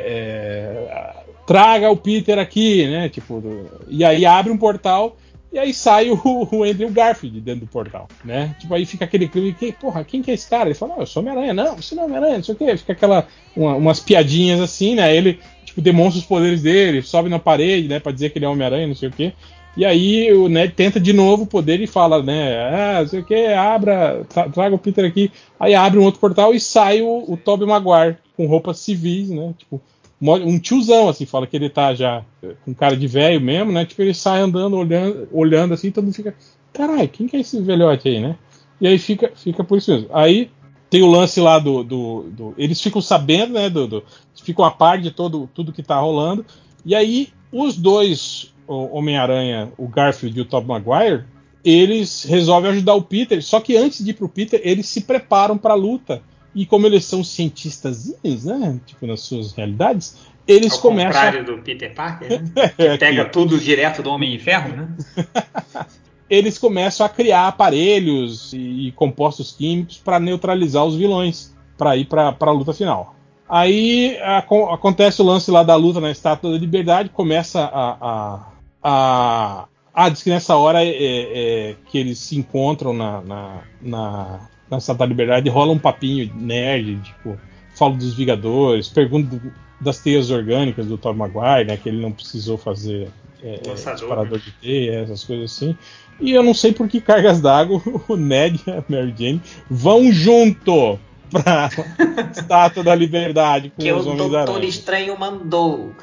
[0.07, 3.09] é, é traga o Peter aqui, né?
[3.09, 3.43] Tipo,
[3.88, 5.17] e aí abre um portal
[5.53, 6.19] e aí sai o,
[6.51, 8.57] o Andrew Garfield dentro do portal, né?
[8.59, 10.69] Tipo, aí fica aquele clima, que, porra, quem que é esse cara?
[10.69, 11.53] Ele fala, não, eu sou Homem-Aranha.
[11.53, 12.77] Não, você não é Homem-Aranha, não sei o quê.
[12.77, 15.15] Fica aquela, uma, umas piadinhas assim, né?
[15.15, 18.01] Ele, tipo, demonstra os poderes dele, sobe na parede, né?
[18.01, 19.35] Pra dizer que ele é Homem-Aranha, não sei o quê.
[19.77, 22.59] E aí o Ned tenta de novo o poder e fala, né?
[22.59, 25.31] Ah, não sei o que, abra, tra traga o Peter aqui.
[25.59, 29.55] Aí abre um outro portal e sai o, o Tobey Maguire com roupas civis, né?
[29.59, 29.81] Tipo,
[30.30, 32.24] um tiozão, assim, fala que ele tá já
[32.64, 33.85] com cara de velho mesmo, né?
[33.85, 36.35] Tipo, ele sai andando, olhando, olhando assim, todo mundo fica,
[36.72, 38.37] caralho, quem que é esse velhote aí, né?
[38.80, 40.08] E aí fica, fica por isso mesmo.
[40.12, 40.50] Aí
[40.88, 41.82] tem o lance lá do.
[41.82, 43.68] do, do eles ficam sabendo, né?
[43.68, 44.04] Do, do,
[44.42, 46.44] ficam a par de todo, tudo que tá rolando.
[46.85, 51.24] E aí, os dois, o Homem-Aranha, o Garfield e o Tobey Maguire,
[51.64, 53.42] eles resolvem ajudar o Peter.
[53.42, 56.22] Só que antes de ir pro Peter, eles se preparam pra luta
[56.55, 58.81] e como eles são cientistas, né?
[58.87, 61.21] Tipo, nas suas realidades, eles Ao começam.
[61.21, 62.69] Ao contrário do Peter Parker, né?
[62.77, 64.88] Que pega tudo direto do Homem de Ferro, né?
[66.29, 72.35] eles começam a criar aparelhos e, compostos químicos para neutralizar os vilões, para ir para
[72.41, 73.15] a luta final.
[73.49, 77.97] Aí a, acontece o lance lá da luta na Estátua da Liberdade, começa a.
[78.01, 83.61] a, a ah, diz que nessa hora é, é, que eles se encontram na, na,
[83.83, 87.38] na, na Estátua da Liberdade rola um papinho nerd, tipo,
[87.74, 89.38] falo dos Vingadores, pergunto
[89.78, 93.08] das teias orgânicas do Tom Maguire, né, que ele não precisou fazer
[93.42, 94.42] é, disparador né?
[94.44, 95.76] de teia, essas coisas assim.
[96.18, 100.11] E eu não sei por que cargas d'água o Ned e a Mary Jane vão
[100.11, 100.98] junto
[101.30, 101.68] pra
[102.32, 105.92] Estátua da Liberdade com que os o Doutor Estranho mandou.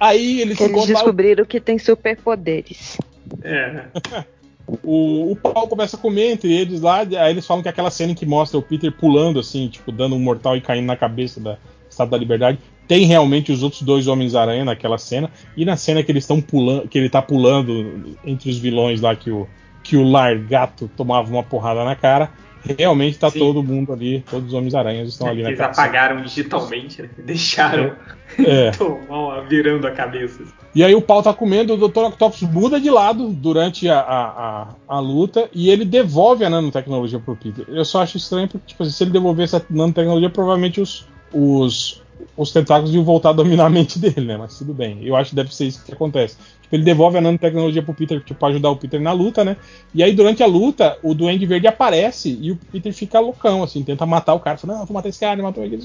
[0.00, 2.98] Aí eles, eles descobriram que tem superpoderes.
[3.42, 3.84] É.
[4.84, 8.14] O, o pau começa a comer entre eles lá, aí eles falam que aquela cena
[8.14, 11.56] que mostra o Peter pulando assim, tipo, dando um mortal e caindo na cabeça da
[11.88, 16.12] Estátua da Liberdade, tem realmente os outros dois Homens-Aranha naquela cena, e na cena que
[16.12, 19.48] eles estão pulando, que ele tá pulando entre os vilões lá que o,
[19.82, 22.30] que o Largato tomava uma porrada na cara,
[22.76, 26.26] realmente está todo mundo ali, todos os Homens-Aranhas estão ali Eles apagaram cena.
[26.26, 27.10] digitalmente, né?
[27.24, 27.92] deixaram
[28.38, 28.70] é.
[28.76, 30.42] tomar virando a cabeça.
[30.74, 32.04] E aí o pau tá comendo, o Dr.
[32.04, 37.18] Octopus muda de lado durante a, a, a, a, luta e ele devolve a nanotecnologia
[37.18, 37.64] pro Peter.
[37.68, 42.02] Eu só acho estranho porque, tipo, se ele devolvesse a nanotecnologia, provavelmente os, os,
[42.36, 44.36] os tentáculos iam voltar a dominar a mente dele, né?
[44.36, 44.98] Mas tudo bem.
[45.02, 46.36] Eu acho que deve ser isso que acontece.
[46.62, 49.56] Tipo, ele devolve a nanotecnologia pro Peter, tipo, pra ajudar o Peter na luta, né?
[49.94, 53.82] E aí, durante a luta, o Duende Verde aparece e o Peter fica loucão, assim,
[53.82, 54.58] tenta matar o cara.
[54.58, 55.82] Fala, não, vou matar esse cara, matou aquele,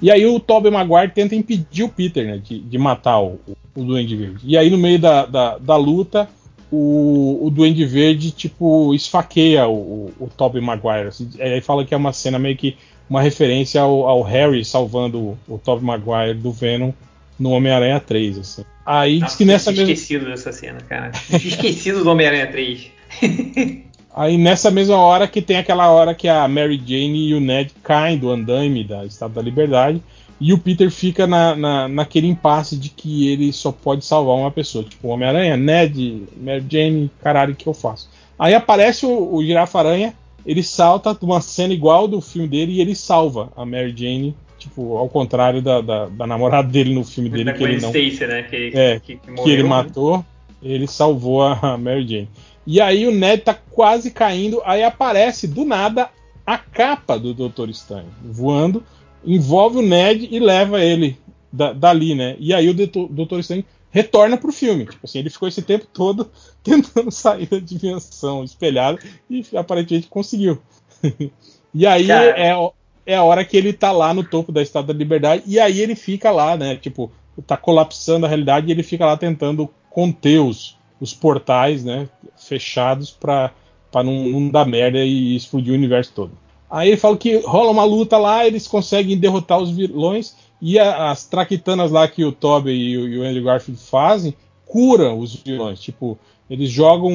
[0.00, 3.38] E aí o Tobey Maguire tenta impedir o Peter, né, de, de matar o,
[3.74, 4.40] o Duende Verde.
[4.44, 6.28] E aí, no meio da, da, da luta,
[6.70, 11.08] o, o Duende Verde, tipo, esfaqueia o, o, o Tobey Maguire.
[11.08, 12.76] Assim, aí fala que é uma cena meio que
[13.08, 16.92] uma referência ao, ao Harry salvando o, o Tobey Maguire do Venom
[17.38, 18.64] no Homem-Aranha 3, assim.
[18.84, 19.92] Aí Nossa, diz que nessa mesma.
[19.92, 21.12] esquecido dessa cena, cara.
[21.30, 22.90] esquecido do Homem-Aranha 3.
[24.16, 27.72] Aí nessa mesma hora que tem aquela hora que a Mary Jane e o Ned
[27.82, 30.02] caem do andaime da Estado da Liberdade
[30.40, 34.50] e o Peter fica na, na, naquele impasse de que ele só pode salvar uma
[34.50, 34.84] pessoa.
[34.84, 38.08] Tipo, Homem-Aranha, Ned, Mary Jane, caralho, o que eu faço?
[38.38, 40.14] Aí aparece o, o Girafa-Aranha,
[40.46, 44.96] ele salta uma cena igual do filme dele e ele salva a Mary Jane Tipo,
[44.96, 47.90] ao contrário da, da, da namorada dele no filme dele, que ele não.
[47.90, 48.42] Stacy, né?
[48.42, 49.68] que, é, que, que, morreu, que ele né?
[49.68, 50.24] matou,
[50.62, 52.28] ele salvou a Mary Jane.
[52.66, 56.08] E aí o Ned tá quase caindo, aí aparece do nada
[56.44, 58.82] a capa do Doutor Estranho voando,
[59.24, 61.16] envolve o Ned e leva ele
[61.52, 62.34] da, dali, né?
[62.40, 63.64] E aí o Doutor Estranho
[63.96, 64.84] retorna pro filme.
[64.84, 66.30] Tipo assim, ele ficou esse tempo todo
[66.62, 68.98] tentando sair da dimensão espelhada
[69.30, 70.60] e aparentemente conseguiu.
[71.72, 72.70] e aí Cara, é,
[73.06, 75.80] é a hora que ele tá lá no topo da Estátua da Liberdade e aí
[75.80, 76.76] ele fica lá, né?
[76.76, 77.10] Tipo,
[77.46, 82.06] tá colapsando a realidade e ele fica lá tentando conter os, os portais, né?
[82.36, 83.50] Fechados para
[83.94, 86.32] não, não dar merda e explodir o universo todo.
[86.68, 91.10] Aí ele fala que rola uma luta lá, eles conseguem derrotar os vilões e a,
[91.10, 95.34] as traquitanas lá que o Toby e o, e o Andrew Garfield fazem curam os
[95.34, 95.80] vilões.
[95.80, 96.18] Tipo,
[96.50, 97.10] eles jogam,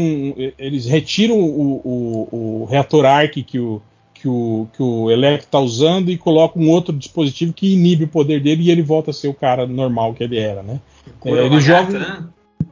[0.57, 3.81] eles retiram o, o, o reator Arc que o,
[4.13, 8.07] que o, que o Electro está usando e coloca um outro dispositivo que inibe o
[8.07, 10.79] poder dele e ele volta a ser o cara normal que ele era, né?
[11.25, 12.23] É, ele joga, né?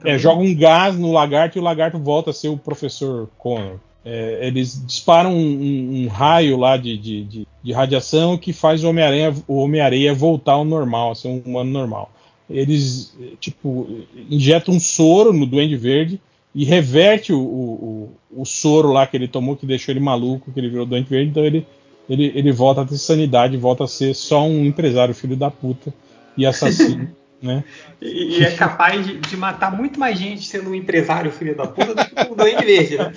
[0.04, 3.78] é, joga um gás no lagarto e o lagarto volta a ser o professor Connor.
[4.06, 8.84] É, eles disparam um, um, um raio lá de, de, de, de, radiação que faz
[8.84, 9.82] o Homem-Aranha o Homem
[10.14, 12.12] voltar ao normal, a ser um humano normal.
[12.50, 13.88] Eles, tipo,
[14.30, 16.20] injetam um soro no Duende Verde
[16.54, 20.60] e reverte o, o, o, soro lá que ele tomou, que deixou ele maluco, que
[20.60, 21.66] ele virou doente verde, então ele,
[22.10, 25.94] ele, ele volta a ter sanidade, volta a ser só um empresário filho da puta
[26.36, 27.10] e assassino.
[27.42, 27.64] né?
[28.02, 31.66] E, e, é capaz de, de, matar muito mais gente sendo um empresário filho da
[31.68, 33.14] puta do que o Duende Verde, né?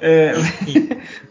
[0.00, 0.32] É,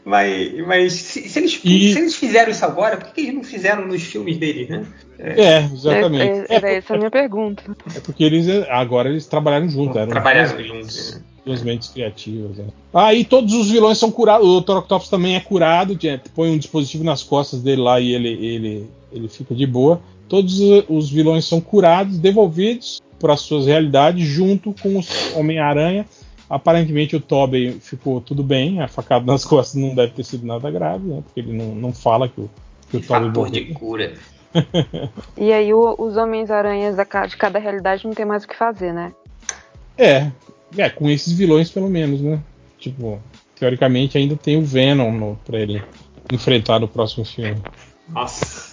[0.05, 1.93] mas mas se, se, eles, e...
[1.93, 4.85] se, eles, fizeram isso agora, por que eles não fizeram nos filmes deles, né?
[5.19, 6.23] É, é exatamente.
[6.23, 7.63] É, é era essa a minha pergunta.
[7.95, 9.97] É porque eles agora eles trabalharam juntos.
[9.97, 11.15] Eram trabalharam juntos.
[11.15, 11.21] Né?
[11.45, 12.57] Duas mentes criativas.
[12.57, 12.67] Né?
[12.93, 14.47] Aí todos os vilões são curados.
[14.47, 14.77] O Dr.
[14.77, 15.97] Octopus também é curado.
[16.33, 20.01] Põe um dispositivo nas costas dele lá e ele, ele, ele fica de boa.
[20.27, 26.05] Todos os vilões são curados, devolvidos para suas realidades, junto com o Homem-Aranha.
[26.49, 30.69] Aparentemente o Tobey ficou tudo bem, a facada nas costas não deve ter sido nada
[30.71, 31.21] grave, né?
[31.23, 32.49] Porque ele não, não fala que o,
[32.89, 33.51] que o Tobey morreu.
[33.51, 34.13] de cura.
[35.37, 39.13] e aí o, os Homens-Aranhas de cada realidade não tem mais o que fazer, né?
[39.97, 40.31] É,
[40.77, 42.41] é, com esses vilões, pelo menos, né?
[42.79, 43.19] Tipo,
[43.59, 45.83] teoricamente ainda tem o Venom no, pra ele
[46.31, 47.61] enfrentar no próximo filme.
[48.07, 48.68] Nossa.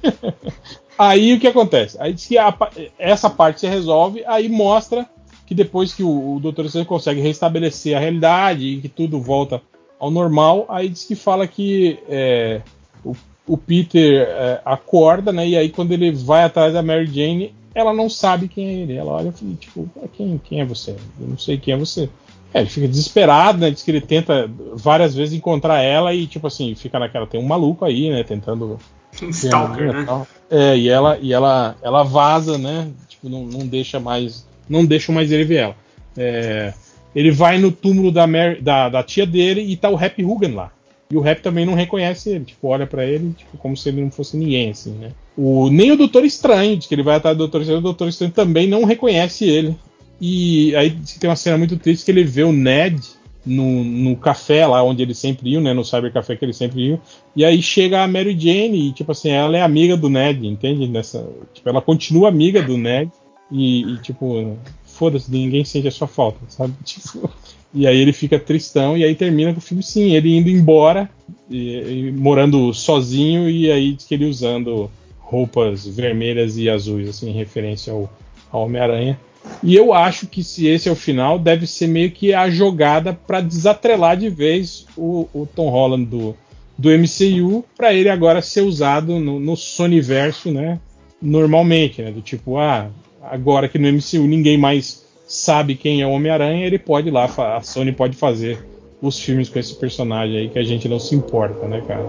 [0.98, 1.96] aí o que acontece?
[2.00, 2.56] Aí diz que a,
[2.98, 5.08] essa parte se resolve, aí mostra
[5.46, 6.66] que depois que o, o Dr.
[6.66, 9.60] Strange consegue restabelecer a realidade e que tudo volta
[9.98, 12.60] ao normal, aí diz que fala que é,
[13.04, 13.14] o
[13.46, 15.46] o Peter é, acorda, né?
[15.46, 18.94] E aí quando ele vai atrás da Mary Jane, ela não sabe quem é ele.
[18.94, 20.92] Ela olha e tipo, quem, quem é você?
[21.20, 22.08] Eu não sei quem é você.
[22.52, 23.70] É, ele fica desesperado, né?
[23.70, 27.26] Diz que ele tenta várias vezes encontrar ela e, tipo assim, fica naquela.
[27.26, 28.22] Tem um maluco aí, né?
[28.22, 28.78] Tentando.
[29.30, 30.04] Stalker, né?
[30.04, 30.26] Tal.
[30.50, 32.90] É, e ela, e ela, ela vaza, né?
[33.08, 34.46] Tipo, não, não deixa mais.
[34.68, 35.76] Não deixa mais ele ver ela.
[36.16, 36.72] É,
[37.14, 40.54] ele vai no túmulo da, Mary, da, da, tia dele e tá o Happy Hogan
[40.54, 40.72] lá.
[41.10, 44.00] E o Rap também não reconhece ele, tipo, olha para ele, tipo, como se ele
[44.00, 45.12] não fosse ninguém, assim, né?
[45.36, 48.08] O, nem o Doutor Estranho, diz que ele vai atrás do Doutor Estranho, o Doutor
[48.08, 49.76] Estranho também não reconhece ele.
[50.20, 53.00] E aí tem uma cena muito triste que ele vê o Ned
[53.44, 55.72] no, no café lá onde ele sempre ia, né?
[55.72, 57.00] No Cyber Café que ele sempre ia.
[57.36, 60.88] E aí chega a Mary Jane e, tipo assim, ela é amiga do Ned, entende?
[60.88, 63.10] Nessa, tipo, ela continua amiga do Ned.
[63.50, 66.74] E, e tipo, foda-se, ninguém sente a sua falta, sabe?
[66.84, 67.30] Tipo,
[67.76, 71.10] e aí ele fica tristão, e aí termina com o filme, sim, ele indo embora,
[71.50, 74.88] e, e, morando sozinho, e aí que ele usando
[75.18, 78.08] roupas vermelhas e azuis, assim, em referência ao,
[78.52, 79.18] ao Homem-Aranha.
[79.62, 83.12] E eu acho que se esse é o final, deve ser meio que a jogada
[83.12, 86.36] para desatrelar de vez o, o, Tom Holland do,
[86.76, 90.78] do MCU, para ele agora ser usado no, no Sonyverso, né?
[91.20, 92.10] Normalmente, né?
[92.10, 92.90] Do tipo, ah,
[93.22, 97.24] agora que no MCU ninguém mais sabe quem é o Homem-Aranha, ele pode ir lá,
[97.24, 98.58] a Sony pode fazer
[99.00, 102.06] os filmes com esse personagem aí que a gente não se importa, né, cara?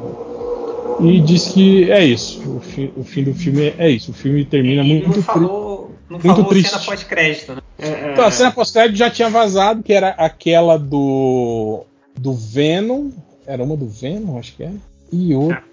[1.01, 2.41] E diz que é isso.
[2.49, 4.11] O, fi, o fim do filme é, isso.
[4.11, 5.64] O filme termina e muito, não falou,
[6.09, 6.69] não muito falou triste.
[6.69, 7.61] cena pós-crédito, né?
[7.79, 11.85] É, então, a cena pós-crédito já tinha vazado, que era aquela do
[12.17, 13.09] do Venom.
[13.45, 14.71] Era uma do Venom, acho que é.
[15.11, 15.63] E outra.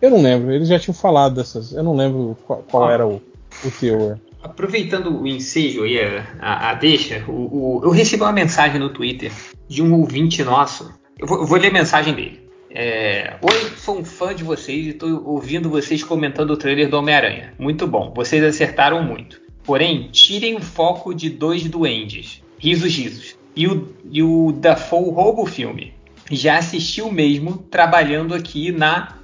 [0.00, 0.52] Eu não lembro.
[0.52, 1.72] Eles já tinham falado dessas.
[1.72, 3.22] Eu não lembro qual, qual era o,
[3.64, 4.18] o teor.
[4.42, 8.90] Aproveitando o ensejo e a, a, a deixa, o, o, eu recebi uma mensagem no
[8.90, 9.30] Twitter
[9.68, 10.92] de um ouvinte nosso.
[11.16, 12.41] Eu vou, eu vou ler a mensagem dele.
[12.74, 16.96] É, Oi, sou um fã de vocês e estou ouvindo vocês comentando o trailer do
[16.96, 17.52] Homem-Aranha.
[17.58, 19.40] Muito bom, vocês acertaram muito.
[19.62, 22.42] Porém, tirem o foco de dois duendes.
[22.58, 23.36] Risos, risos.
[23.54, 25.92] E o, e o Dafoe rouba o filme.
[26.30, 29.18] Já assistiu mesmo trabalhando aqui na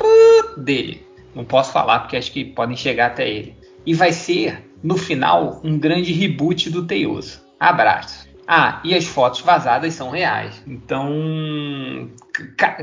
[0.56, 1.06] dele.
[1.34, 3.56] Não posso falar porque acho que podem chegar até ele.
[3.86, 7.40] E vai ser no final, um grande reboot do Teioso.
[7.58, 8.27] Abraço.
[8.50, 10.62] Ah, e as fotos vazadas são reais.
[10.66, 12.08] Então,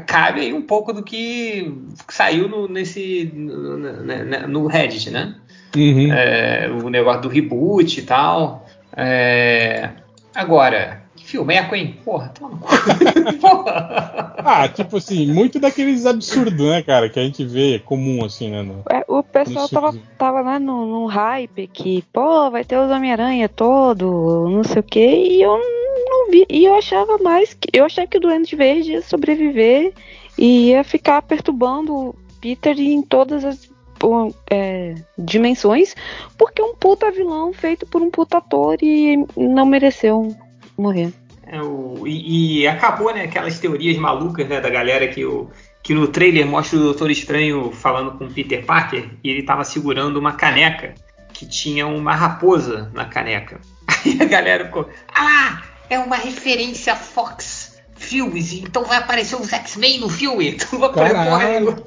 [0.06, 1.74] cabe aí um pouco do que
[2.08, 5.34] saiu no, nesse, no, no, no Reddit, né?
[5.76, 6.14] Uhum.
[6.14, 8.64] É, o negócio do reboot e tal.
[8.96, 9.90] É,
[10.36, 11.98] agora, filmeco, hein?
[12.06, 12.60] Porra, toma
[13.42, 14.36] Porra.
[14.38, 18.62] Ah, tipo assim, muito daqueles absurdos, né, cara, que a gente vê comum, assim, né?
[18.62, 22.92] No, é, o pessoal tava, tava lá no, no, hype que, pô, vai ter os
[22.92, 26.46] Homem-Aranha todo, não sei o que, e eu não vi.
[26.50, 27.70] E eu achava mais que.
[27.74, 29.94] Eu achei que o Duende Verde ia sobreviver
[30.38, 33.70] e ia ficar perturbando o Peter em todas as
[34.52, 35.96] é, dimensões,
[36.38, 40.36] porque um puta vilão feito por um puta ator e não mereceu
[40.78, 41.14] morrer.
[41.48, 45.50] É, o, e, e, acabou, né, aquelas teorias malucas, né, da galera que, o,
[45.84, 49.64] que no trailer mostra o Doutor Estranho falando com o Peter Parker e ele tava
[49.64, 50.96] segurando uma caneca
[51.32, 53.60] que tinha uma raposa na caneca.
[53.88, 59.54] Aí a galera ficou, ah, é uma referência a Fox Filmes, então vai aparecer os
[59.54, 60.58] X-Men no filme.
[60.66, 61.76] Então vai Caralho,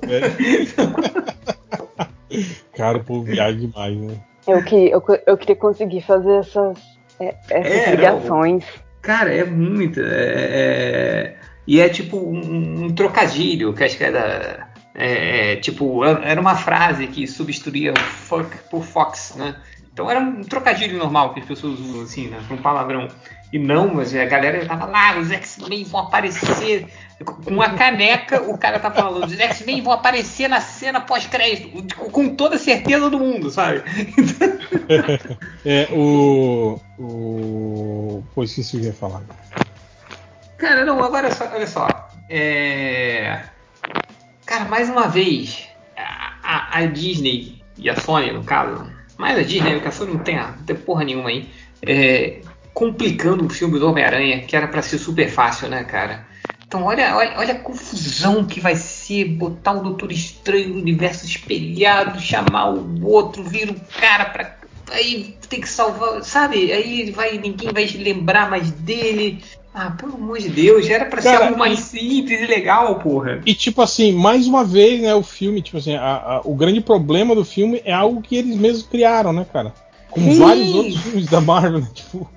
[2.74, 4.20] Cara, o povo viaja demais, né?
[4.46, 6.78] Eu, que, eu, eu queria conseguir fazer essas
[7.20, 8.64] é, essas é, ligações.
[8.64, 10.00] Não, cara, é muito.
[10.00, 14.68] É, é, e é tipo um, um, trocadilho, que acho que é da.
[14.94, 19.54] É, é, tipo, era uma frase que substituía fuck por Fox, né?
[19.98, 22.40] Então era um trocadilho normal que as pessoas usam assim, né?
[22.48, 23.08] Um palavrão.
[23.52, 26.86] E não, mas a galera tava lá, os X-Men vão aparecer
[27.44, 32.28] com a caneca, o cara tá falando, os X-Men vão aparecer na cena pós-crédito, com
[32.36, 33.82] toda certeza do mundo, sabe?
[35.66, 36.78] é, o.
[36.96, 38.22] o...
[38.36, 39.22] Pô, esqueci o que eu ia falar.
[40.58, 41.88] Cara, não, agora só, olha só.
[42.30, 43.40] É...
[44.46, 49.82] Cara, mais uma vez, a, a, Disney e a Sony, no caso, mais a Disney,
[49.84, 51.48] a Sony não tem, não tem porra nenhuma aí,
[51.82, 52.40] é,
[52.72, 56.26] complicando o filme do Homem-Aranha, que era para ser super fácil, né, cara?
[56.66, 61.24] Então, olha, olha, olha a confusão que vai ser botar o Doutor Estranho no universo
[61.24, 64.58] espelhado, chamar o outro, vir o cara pra.
[64.92, 66.70] Aí tem que salvar, sabe?
[66.70, 69.42] Aí vai, ninguém vai lembrar mais dele.
[69.80, 72.98] Ah, pelo amor de Deus, já era pra Cara, ser algo mais simples e legal,
[72.98, 73.40] porra.
[73.46, 76.80] E tipo assim, mais uma vez, né, o filme, tipo assim, a, a, o grande
[76.80, 79.72] problema do filme é algo que eles mesmos criaram, né, cara?
[80.10, 80.40] Como Sim.
[80.40, 81.88] vários outros filmes da Marvel, né?
[81.94, 82.28] Tipo,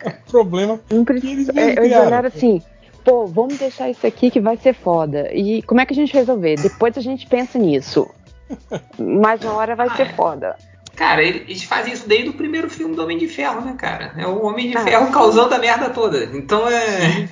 [0.00, 2.28] é um problema que eles mesmos é, criaram.
[2.28, 2.62] assim,
[3.04, 5.34] pô, vamos deixar isso aqui que vai ser foda.
[5.34, 6.54] E como é que a gente resolver?
[6.62, 8.08] Depois a gente pensa nisso.
[8.96, 10.12] Mas na hora vai ah, ser é.
[10.12, 10.56] foda.
[10.96, 14.12] Cara, eles fazem isso desde o primeiro filme do Homem de Ferro, né, cara?
[14.16, 16.24] É o Homem de ah, Ferro causando a merda toda.
[16.36, 17.28] Então é.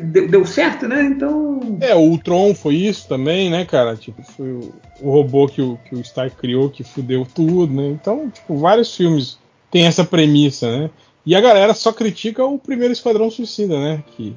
[0.00, 1.02] Deu, deu, certo, né?
[1.02, 1.78] Então.
[1.80, 3.94] É, o Ultron foi isso também, né, cara?
[3.96, 7.88] Tipo, foi o, o robô que o, que o Stark criou que fudeu tudo, né?
[7.88, 9.38] Então, tipo, vários filmes
[9.70, 10.90] têm essa premissa, né?
[11.26, 14.02] E a galera só critica o primeiro Esquadrão Suicida, né?
[14.16, 14.36] Que,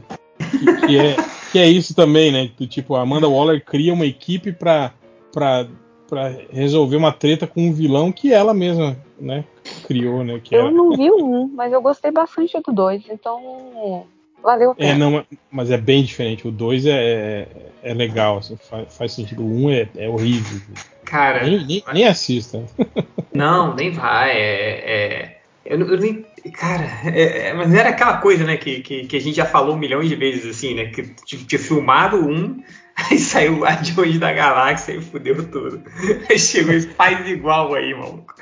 [0.52, 1.16] que, que é,
[1.52, 2.52] que é isso também, né?
[2.58, 4.94] Do tipo, a Amanda Waller cria uma equipe pra,
[5.34, 5.68] pra
[6.10, 9.44] para resolver uma treta com um vilão que ela mesma, né,
[9.86, 10.42] criou, né?
[10.52, 10.72] eu era...
[10.72, 14.06] não vi um, mas eu gostei bastante do dois, então
[14.42, 14.92] valeu a pena.
[14.92, 16.48] É, não, mas é bem diferente.
[16.48, 17.48] O dois é,
[17.84, 19.44] é, é legal, assim, faz, faz, sentido.
[19.44, 20.62] O um é, é horrível.
[21.04, 22.64] Cara, nem, nem, nem assista.
[23.34, 24.32] Não, nem vai.
[24.32, 25.38] É, é
[25.68, 29.36] eu, eu nem, cara, é, mas era aquela coisa, né, que, que, que, a gente
[29.36, 32.64] já falou milhões de vezes, assim, né, que tinha filmado um,
[33.10, 35.82] Aí saiu Guardiões da Galáxia e fudeu tudo.
[36.28, 38.34] Aí chegou e faz igual aí, maluco.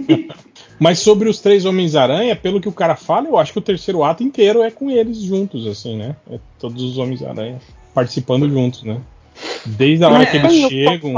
[0.78, 4.04] Mas sobre os três Homens-Aranha, pelo que o cara fala, eu acho que o terceiro
[4.04, 6.14] ato inteiro é com eles juntos, assim, né?
[6.30, 7.58] É todos os Homens-Aranha
[7.94, 9.00] participando juntos, né?
[9.64, 10.26] Desde a hora é.
[10.26, 11.14] que eles chegam.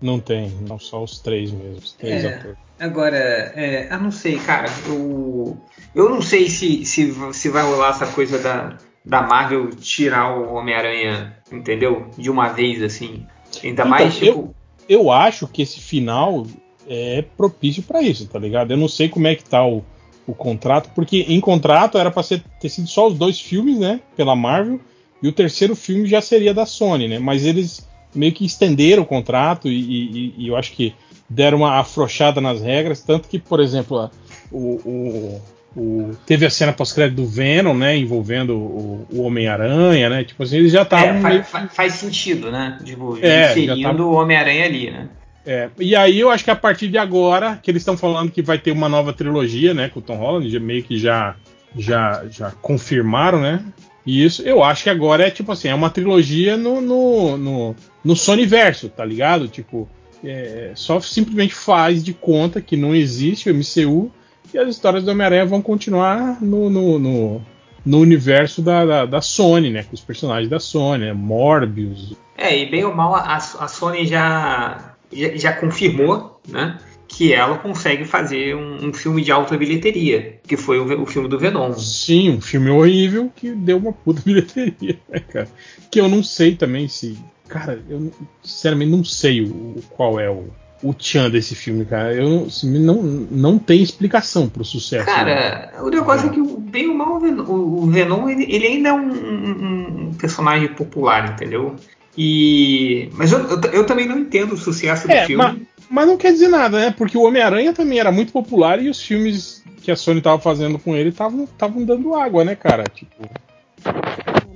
[0.00, 1.78] Não tem, não só os três mesmo.
[1.78, 2.34] Os três é.
[2.34, 2.56] atores.
[2.78, 4.68] Agora, é, eu não sei, cara.
[4.86, 5.56] Eu,
[5.94, 8.76] eu não sei se, se, se vai rolar essa coisa da,
[9.06, 12.10] da Marvel tirar o Homem-Aranha, entendeu?
[12.18, 13.24] De uma vez, assim.
[13.62, 14.26] Ainda então, mais, tipo.
[14.26, 14.54] Eu,
[14.88, 16.44] eu acho que esse final
[16.88, 18.72] é propício para isso, tá ligado?
[18.72, 19.84] Eu não sei como é que tá o,
[20.26, 22.24] o contrato, porque em contrato era para
[22.60, 24.00] ter sido só os dois filmes, né?
[24.16, 24.80] Pela Marvel,
[25.22, 27.18] e o terceiro filme já seria da Sony, né?
[27.20, 30.94] Mas eles meio que estenderam o contrato e, e, e eu acho que
[31.28, 34.10] deram uma afrouxada nas regras, tanto que, por exemplo,
[34.50, 35.42] o, o
[35.76, 37.96] o, teve a cena pós-crédito do Venom, né?
[37.96, 40.24] Envolvendo o, o Homem-Aranha, né?
[40.24, 41.16] Tipo assim, eles já estavam.
[41.16, 41.68] É, faz, meio...
[41.68, 42.78] faz, sentido, né?
[42.82, 44.02] Tipo, é, inserindo tava...
[44.02, 45.08] o Homem-Aranha ali, né?
[45.44, 48.42] É, e aí eu acho que a partir de agora, que eles estão falando que
[48.42, 49.90] vai ter uma nova trilogia, né?
[49.90, 51.36] Com o Tom Holland, meio que já,
[51.76, 53.62] já, já confirmaram, né?
[54.06, 57.76] E isso, eu acho que agora é tipo assim, é uma trilogia no, no, no,
[58.02, 59.46] no Sonyverso, tá ligado?
[59.46, 59.86] Tipo,
[60.24, 64.10] é, só simplesmente faz de conta que não existe o MCU
[64.52, 67.42] e as histórias do Homem-Aranha vão continuar no, no, no,
[67.84, 69.82] no universo da, da, da, Sony, né?
[69.84, 71.12] Com os personagens da Sony, né?
[71.12, 72.14] Morbius.
[72.36, 76.78] É, e bem ou mal, a, a Sony já, já, já, confirmou, né?
[77.08, 81.28] Que ela consegue fazer um, um, filme de alta bilheteria, que foi o, o, filme
[81.28, 81.72] do Venom.
[81.74, 85.48] Sim, um filme horrível que deu uma puta bilheteria, né, cara?
[85.90, 87.16] Que eu não sei também se.
[87.48, 90.48] Cara, eu sinceramente não sei o, qual é o,
[90.82, 92.14] o tchan desse filme, cara.
[92.14, 95.06] Eu assim, não, não tem explicação pro sucesso.
[95.06, 95.80] Cara, né?
[95.80, 99.08] o negócio é, é que bem ou mal o Venom ele, ele ainda é um,
[99.08, 101.76] um, um, personagem popular, entendeu?
[102.16, 105.42] E mas eu, eu, eu, também não entendo o sucesso do é, filme.
[105.42, 105.56] Mas,
[105.88, 106.94] mas não quer dizer nada, né?
[106.96, 110.78] Porque o Homem-Aranha também era muito popular e os filmes que a Sony tava fazendo
[110.78, 112.84] com ele estavam dando água, né, cara?
[112.84, 113.28] Tipo.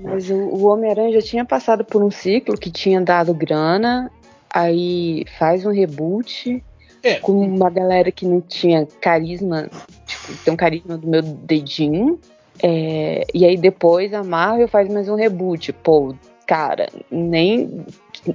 [0.03, 4.11] Mas o, o Homem-Aranha já tinha passado por um ciclo que tinha dado grana
[4.53, 6.63] aí faz um reboot
[7.03, 7.15] é.
[7.15, 9.71] com uma galera que não tinha carisma,
[10.07, 12.19] tipo, tem um carisma do meu dedinho.
[12.63, 15.73] É, e aí depois a Marvel faz mais um reboot.
[15.73, 16.15] Pô,
[16.47, 17.85] cara, nem.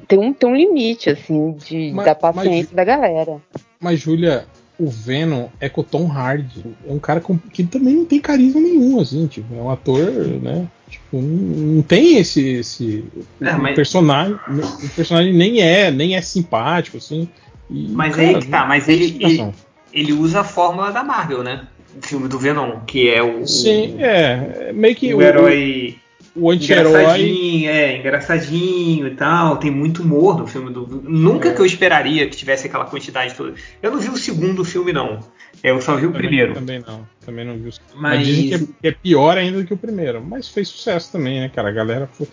[0.07, 3.37] Tem um, tem um limite, assim, de, mas, da paciência mas, da galera.
[3.79, 4.47] Mas, Júlia,
[4.79, 6.65] o Venom é com o Tom Hardy.
[6.87, 10.11] É um cara com, que também não tem carisma nenhum, assim, tipo, é um ator,
[10.41, 10.67] né?
[10.89, 12.47] Tipo, não tem esse.
[12.57, 13.05] esse
[13.41, 13.75] é, mas...
[13.75, 14.37] personagem.
[14.47, 17.27] O personagem nem é, nem é simpático, assim.
[17.69, 19.53] E, mas cara, aí que tá, mas ele, ele,
[19.91, 21.67] ele, usa a fórmula da Marvel, né?
[21.97, 23.47] O filme do Venom, que é o.
[23.47, 24.71] Sim, é.
[24.73, 25.97] Meio que o, o herói
[26.35, 26.91] o anti-herói.
[26.91, 29.57] Engraçadinho, é, engraçadinho e tal.
[29.57, 30.85] Tem muito humor no filme do.
[31.03, 31.53] Nunca é.
[31.53, 33.53] que eu esperaria que tivesse aquela quantidade toda.
[33.81, 35.19] Eu não vi o segundo filme, não.
[35.63, 36.53] Eu só vi o também, primeiro.
[36.53, 37.07] Também não.
[37.25, 37.93] Também não vi o segundo.
[37.95, 38.17] Mas...
[38.19, 40.23] Mas dizem que é, que é, pior ainda do que o primeiro.
[40.23, 41.69] Mas fez sucesso também, né, cara?
[41.69, 42.27] A galera foi.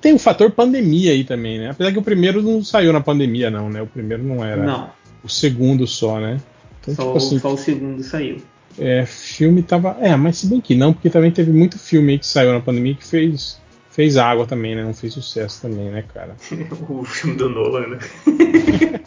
[0.00, 1.70] Tem o fator pandemia aí também, né?
[1.70, 3.80] Apesar que o primeiro não saiu na pandemia, não, né?
[3.82, 4.62] O primeiro não era.
[4.62, 4.90] Não.
[5.22, 6.40] O segundo só, né?
[6.80, 8.42] Então, só, tipo assim, só o segundo saiu.
[8.78, 9.96] É, filme tava.
[10.00, 12.60] É, mas se bem que não, porque também teve muito filme aí que saiu na
[12.60, 13.60] pandemia que fez
[13.92, 14.82] fez água também, né?
[14.82, 16.34] Não fez sucesso também, né, cara?
[16.88, 17.98] o filme do Nolan, né?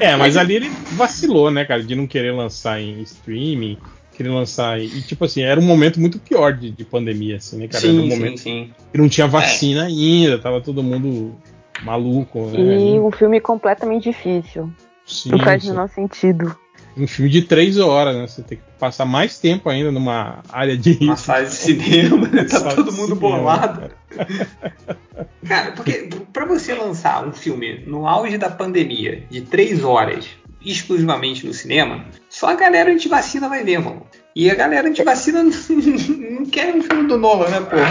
[0.00, 1.82] é, mas ali ele vacilou, né, cara?
[1.82, 3.78] De não querer lançar em streaming,
[4.16, 4.80] querer lançar.
[4.80, 7.80] E, tipo assim, era um momento muito pior de, de pandemia, assim, né, cara?
[7.80, 8.74] Sim, era um momento sim, sim.
[8.92, 9.86] que não tinha vacina é.
[9.86, 11.34] ainda, tava todo mundo
[11.82, 12.58] maluco, né?
[12.58, 14.70] E um filme completamente difícil.
[15.04, 16.56] Sim, não faz o menor sentido.
[16.96, 18.26] Um filme de três horas, né?
[18.26, 22.44] Você tem que passar mais tempo ainda numa área de Uma sala de cinema, né?
[22.44, 23.90] Tá todo mundo cinema, bolado.
[24.10, 24.48] Cara.
[25.46, 30.26] cara, porque pra você lançar um filme no auge da pandemia de três horas,
[30.64, 34.06] exclusivamente no cinema, só a galera antivacina vai ver, mano.
[34.34, 37.86] E a galera antivacina não, não quer um filme do Nolan, né, porra?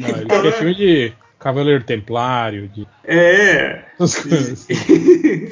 [0.00, 2.86] Não, ele então, quer filme de Cavaleiro Templário, de.
[3.04, 3.84] É!
[3.98, 4.28] Assim.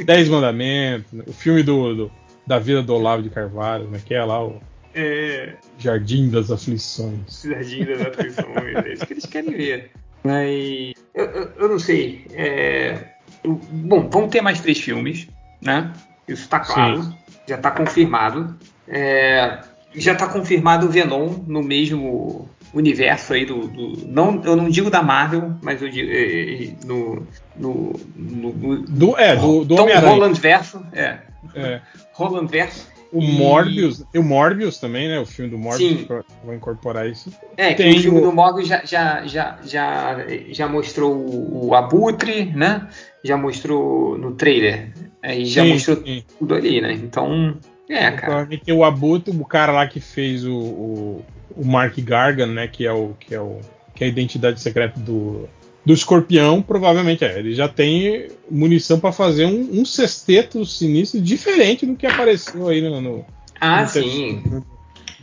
[0.04, 1.24] Dez Mandamentos, né?
[1.26, 2.12] o filme do, do,
[2.46, 4.00] da vida do Olavo de Carvalho, né?
[4.04, 4.60] Que é lá o.
[4.94, 5.54] É.
[5.78, 7.42] Jardim das Aflições.
[7.44, 9.90] Jardim das Aflições, é isso que eles querem ver.
[10.24, 10.94] Mas.
[11.14, 12.26] Eu, eu, eu não sei.
[12.32, 13.16] É...
[13.44, 15.28] Bom, vão ter mais três filmes,
[15.60, 15.92] né?
[16.26, 17.02] Isso está claro.
[17.02, 17.14] Sim.
[17.46, 18.56] Já está confirmado.
[18.88, 19.60] É...
[19.94, 24.90] Já está confirmado o Venom no mesmo universo aí do, do, não eu não digo
[24.90, 27.26] da Marvel mas eu digo é, no,
[27.56, 31.18] no, no, do é do, do Tom Holland verso é,
[31.54, 31.80] é.
[32.16, 33.38] Holland verso o e...
[33.38, 36.08] Morbius tem o Morbius também né o filme do Morbius Sim.
[36.44, 38.22] vai incorporar isso é tem o filme o...
[38.22, 42.88] do Morbius já, já, já, já, já mostrou o, Abutre né
[43.22, 44.92] já mostrou no trailer
[45.22, 46.24] aí já sim, mostrou sim.
[46.38, 47.56] tudo ali né então
[47.88, 48.16] é, cara.
[48.16, 51.24] Provavelmente o Abutre, o cara lá que fez o, o,
[51.56, 52.66] o, Mark Gargan, né?
[52.66, 53.60] Que é o que é o
[53.94, 55.48] que é a identidade secreta do,
[55.86, 57.38] do Escorpião, provavelmente é.
[57.38, 62.82] Ele já tem munição para fazer um, um sexteto sinistro diferente do que apareceu aí
[62.82, 63.00] no.
[63.00, 63.24] no
[63.60, 64.42] ah, no sim.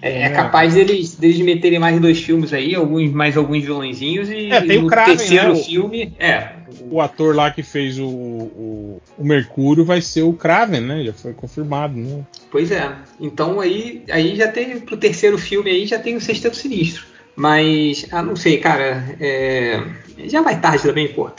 [0.02, 4.52] É, é, capaz deles, deles meterem mais dois filmes aí, alguns, mais alguns vilõezinhos e
[4.52, 5.64] é, tem o Kraven, terceiro né?
[5.64, 6.14] filme.
[6.18, 6.50] É.
[6.90, 11.04] O ator lá que fez o, o, o, Mercúrio vai ser o Kraven, né?
[11.06, 12.22] Já foi confirmado, né?
[12.52, 12.92] Pois é.
[13.20, 17.13] Então aí, aí já tem pro terceiro filme aí já tem o Sexteto Sinistro.
[17.36, 19.16] Mas, ah, não sei, cara.
[19.20, 19.82] É...
[20.26, 21.32] Já vai tarde também, pô.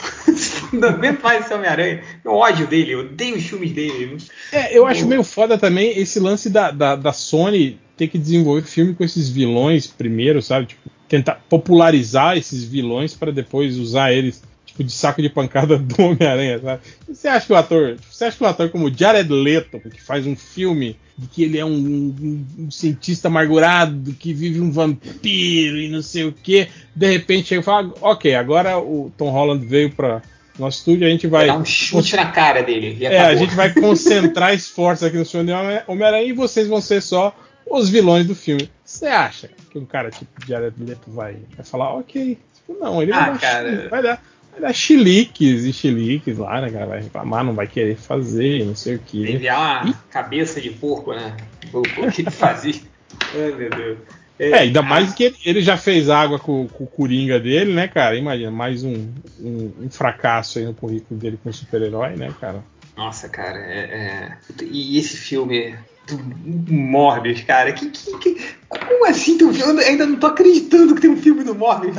[0.73, 2.01] não aguento mais esse Homem-Aranha.
[2.23, 4.17] Eu ódio dele, eu odeio os filmes dele.
[4.51, 8.63] É, eu acho meio foda também esse lance da, da, da Sony ter que desenvolver
[8.63, 10.67] filme com esses vilões primeiro, sabe?
[10.67, 16.01] Tipo, tentar popularizar esses vilões para depois usar eles tipo de saco de pancada do
[16.01, 16.81] Homem-Aranha, sabe?
[17.07, 20.27] Você acha que o ator, você acha que o ator como Jared Leto, que faz
[20.27, 25.77] um filme de que ele é um, um, um cientista amargurado que vive um vampiro
[25.77, 29.65] e não sei o que, de repente chega e fala, ok, agora o Tom Holland
[29.65, 30.21] veio para
[30.59, 31.47] nosso estúdio, a gente vai.
[31.47, 33.03] Dar um chute na cara dele.
[33.05, 35.51] É, a gente vai concentrar esforços aqui no filme de
[35.87, 37.35] Homem-Aranha e vocês vão ser só
[37.69, 38.69] os vilões do filme.
[38.83, 42.37] Você acha que um cara tipo Jared Leto vai, vai falar, ok?
[42.53, 43.89] Tipo, não, ele ah, vai, cara...
[43.89, 44.23] vai dar.
[44.59, 46.85] Dar chiliques e chiliques lá, né, cara?
[46.85, 49.31] Vai reclamar, não vai querer fazer, não sei o que.
[49.31, 50.11] Enviar uma e...
[50.11, 51.35] cabeça de porco, né?
[51.73, 51.81] O
[52.11, 52.73] que ele fazia.
[53.35, 53.97] Ai, meu Deus.
[54.37, 57.73] É, é, ainda mais que ele, ele, já fez água com, com, o Coringa dele,
[57.73, 58.15] né, cara?
[58.17, 62.61] Imagina, mais um, um, um fracasso aí no currículo dele com super-herói, né, cara?
[62.97, 64.37] Nossa, cara, é, é...
[64.63, 65.75] E esse filme
[66.07, 67.73] do Morbius, cara.
[67.73, 68.37] Que, que, que,
[68.69, 69.37] como assim?
[69.39, 71.95] Eu ainda não tô acreditando que tem um filme do Morbius.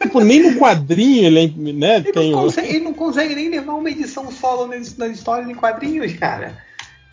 [0.00, 3.74] Tipo, nem no quadrinho ele, né, ele, tem não consegue, ele não consegue nem levar
[3.74, 6.56] uma edição solo nas, nas histórias em quadrinhos, cara.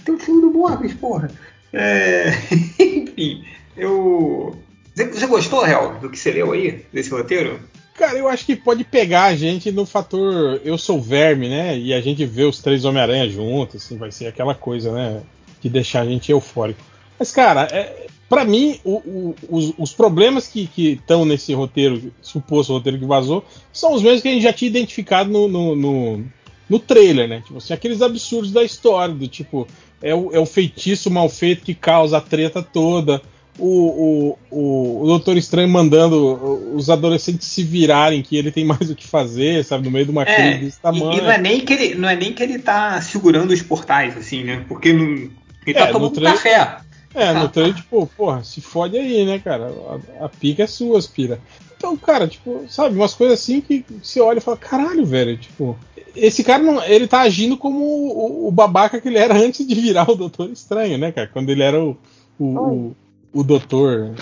[0.06, 1.30] Tem um filme do Morbius, porra.
[1.74, 2.32] É...
[2.80, 3.43] Enfim,
[3.76, 4.56] eu.
[4.95, 7.60] Você gostou, Real, do que você leu aí, desse roteiro?
[7.93, 11.78] Cara, eu acho que pode pegar a gente no fator eu sou verme, né?
[11.78, 15.22] E a gente vê os três Homem-Aranha juntos, assim, vai ser aquela coisa, né?
[15.62, 16.82] De deixar a gente eufórico.
[17.20, 22.74] Mas, cara, é, para mim, o, o, os, os, problemas que estão nesse roteiro, suposto
[22.74, 26.26] roteiro que vazou, são os mesmos que a gente já tinha identificado no, no, no,
[26.70, 27.41] no trailer, né?
[27.45, 29.68] Tipo assim, aqueles absurdos da história, do tipo,
[30.01, 33.22] é o, é o feitiço mal feito que causa a treta toda.
[33.60, 38.95] O, o, o, Doutor Estranho mandando os adolescentes se virarem, que ele tem mais o
[38.95, 41.14] que fazer, sabe, no meio de uma é, crise desse tamanho.
[41.14, 43.62] E, e, não, é nem que ele, não é nem que ele tá segurando os
[43.64, 44.64] portais, assim, né?
[44.68, 45.28] Porque não,
[45.72, 46.78] ele tá é, tomando trade, café.
[47.13, 49.74] É, no trade, tipo, porra, se fode aí, né, cara?
[50.20, 51.39] A, a pica é sua, aspira.
[51.76, 55.78] Então, cara, tipo, sabe, umas coisas assim que você olha e fala, caralho, velho, tipo,
[56.15, 59.76] esse cara não, ele tá agindo como o, o, babaca que ele era antes de
[59.76, 61.28] virar o Doutor Estranho, né, cara?
[61.28, 61.97] Quando ele era o,
[62.39, 62.95] o, o,
[63.34, 64.15] o Doutor.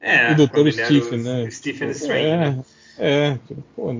[0.00, 1.48] É, o Doutor Stephen, né?
[1.50, 2.18] Stephen Strange.
[2.18, 2.64] É, né?
[2.98, 3.92] é tipo, pô,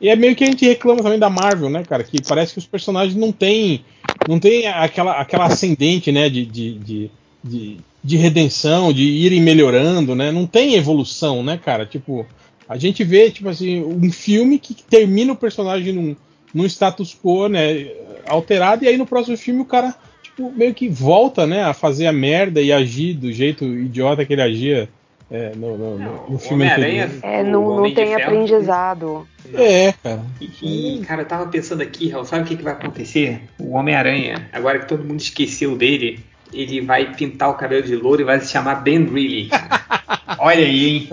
[0.00, 2.02] e é meio que a gente reclama também da Marvel, né, cara?
[2.02, 3.84] Que parece que os personagens não têm
[4.28, 7.10] não tem aquela, aquela ascendente, né, de, de, de,
[7.42, 10.30] de, de redenção, de irem melhorando, né?
[10.30, 11.86] Não tem evolução, né, cara?
[11.86, 12.26] Tipo,
[12.68, 16.16] a gente vê, tipo assim, um filme que termina o personagem num,
[16.54, 17.88] num status quo, né,
[18.26, 22.06] alterado, e aí no próximo filme o cara, tipo, meio que volta, né, a fazer
[22.06, 24.88] a merda e agir do jeito idiota que ele agia
[25.30, 27.08] é, no, no, no, no filme anterior.
[27.22, 29.28] É, não, não tem aprendizado.
[29.54, 30.22] É, cara.
[30.40, 33.42] E, e, cara, eu tava pensando aqui, Raul, sabe o que, que vai acontecer?
[33.58, 38.22] O Homem-Aranha, agora que todo mundo esqueceu dele, ele vai pintar o cabelo de louro
[38.22, 39.50] e vai se chamar Ben Reilly.
[40.38, 41.10] Olha aí, hein?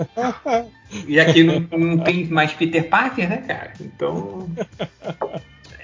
[1.06, 3.72] E aqui não, não tem mais Peter Parker, né, cara?
[3.80, 4.48] Então.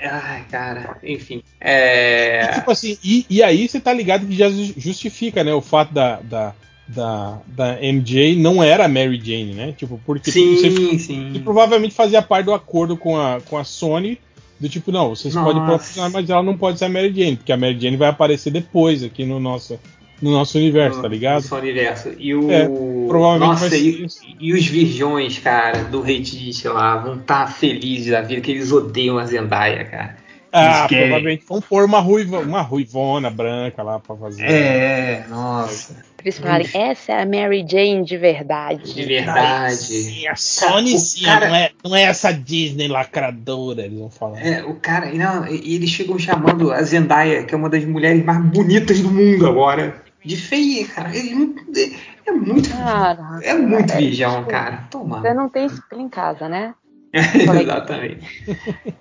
[0.00, 1.42] Ai, cara, enfim.
[1.60, 2.48] É...
[2.54, 6.20] Tipo assim, e, e, aí você tá ligado que já justifica, né, o fato da,
[6.20, 6.54] da,
[6.86, 9.72] da, da MJ não era a Mary Jane, né?
[9.72, 11.32] Tipo, porque sim, você, sim.
[11.32, 14.18] Você provavelmente fazia parte do acordo com a, com a Sony
[14.58, 15.46] do tipo, não, vocês Nossa.
[15.46, 18.08] podem proporcionar, mas ela não pode ser a Mary Jane, porque a Mary Jane vai
[18.08, 19.78] aparecer depois aqui no nosso,
[20.22, 21.44] no nosso universo, no, tá ligado?
[21.50, 22.12] No universo.
[22.18, 22.50] E o.
[22.50, 22.68] É,
[23.08, 24.06] provavelmente Nossa, e,
[24.40, 28.70] e, os virgões, cara, do Reddit lá, vão estar tá felizes da vida, que eles
[28.72, 30.16] odeiam a Zendaya, cara.
[30.52, 34.44] Ah, provavelmente vão pôr uma, ruiva, uma ruivona branca lá pra fazer.
[34.44, 36.13] É, nossa.
[36.24, 38.94] Eles falarem, essa é a Mary Jane de verdade.
[38.94, 39.76] De verdade.
[39.76, 41.48] Sim, a Sony sim, cara...
[41.48, 44.40] não, é, não é essa Disney lacradora, eles vão falar.
[44.40, 48.24] É, o cara, não, e eles chegam chamando a Zendaya, que é uma das mulheres
[48.24, 51.10] mais bonitas do mundo agora, de feia, cara.
[51.14, 52.70] É muito.
[52.70, 54.88] Cara, é muito é, vigião, cara.
[54.90, 55.20] Toma.
[55.20, 56.74] Você não tem espelho em casa, né?
[57.12, 58.26] Exatamente.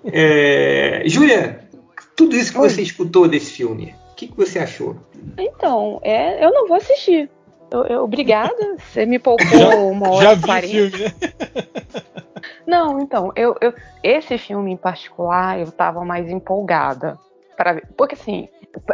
[0.04, 1.60] é, Júlia,
[2.14, 2.68] tudo isso que Oi.
[2.68, 4.98] você escutou desse filme, o que, que você achou?
[5.38, 7.30] Então, é, eu não vou assistir.
[7.70, 10.68] Eu, eu, obrigada, você me poupou já, uma hora já vi 40.
[10.68, 11.12] filme, né?
[12.66, 13.72] Não, então, eu, eu,
[14.02, 17.18] esse filme em particular eu tava mais empolgada
[17.56, 17.88] para ver.
[17.96, 18.48] Porque assim,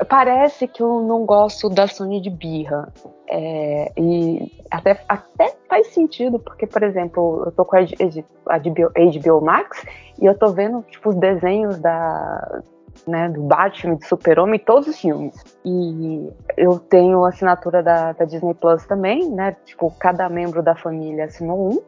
[0.09, 2.93] parece que eu não gosto da Sony de birra.
[3.29, 8.93] É, e até, até faz sentido, porque, por exemplo, eu tô com a, a HBO,
[8.93, 9.85] HBO Max
[10.21, 12.63] e eu tô vendo tipo, os desenhos da,
[13.07, 15.35] né, do Batman, do Super-Homem, todos os filmes.
[15.65, 19.57] E eu tenho assinatura da, da, Disney Plus também, né?
[19.65, 21.83] Tipo, cada membro da família assinou um.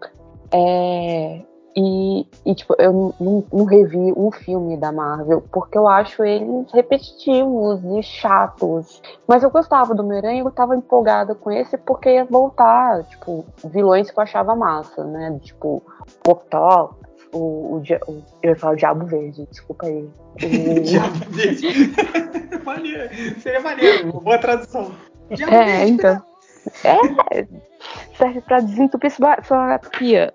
[0.54, 1.42] É,
[1.74, 6.70] e, e, tipo, eu não, não, revi um filme da Marvel, porque eu acho eles
[6.70, 9.00] repetitivos e chatos.
[9.26, 14.10] Mas eu gostava do Homem-Aranha, eu tava empolgada com esse porque ia voltar, tipo, vilões
[14.10, 15.38] que eu achava massa, né?
[15.40, 15.82] Tipo,
[16.28, 17.01] Octopus,
[17.32, 20.08] o, o, o, eu ia falar o Diabo Verde, desculpa aí.
[20.42, 20.80] O...
[20.80, 21.68] Diabo Verde.
[22.64, 23.10] maneiro.
[23.40, 24.92] Seria maneiro, boa tradução.
[25.30, 26.14] Diabo é, Verde, então.
[26.14, 26.22] Né?
[27.32, 27.46] É,
[28.16, 30.32] serve para desentupir sua pia.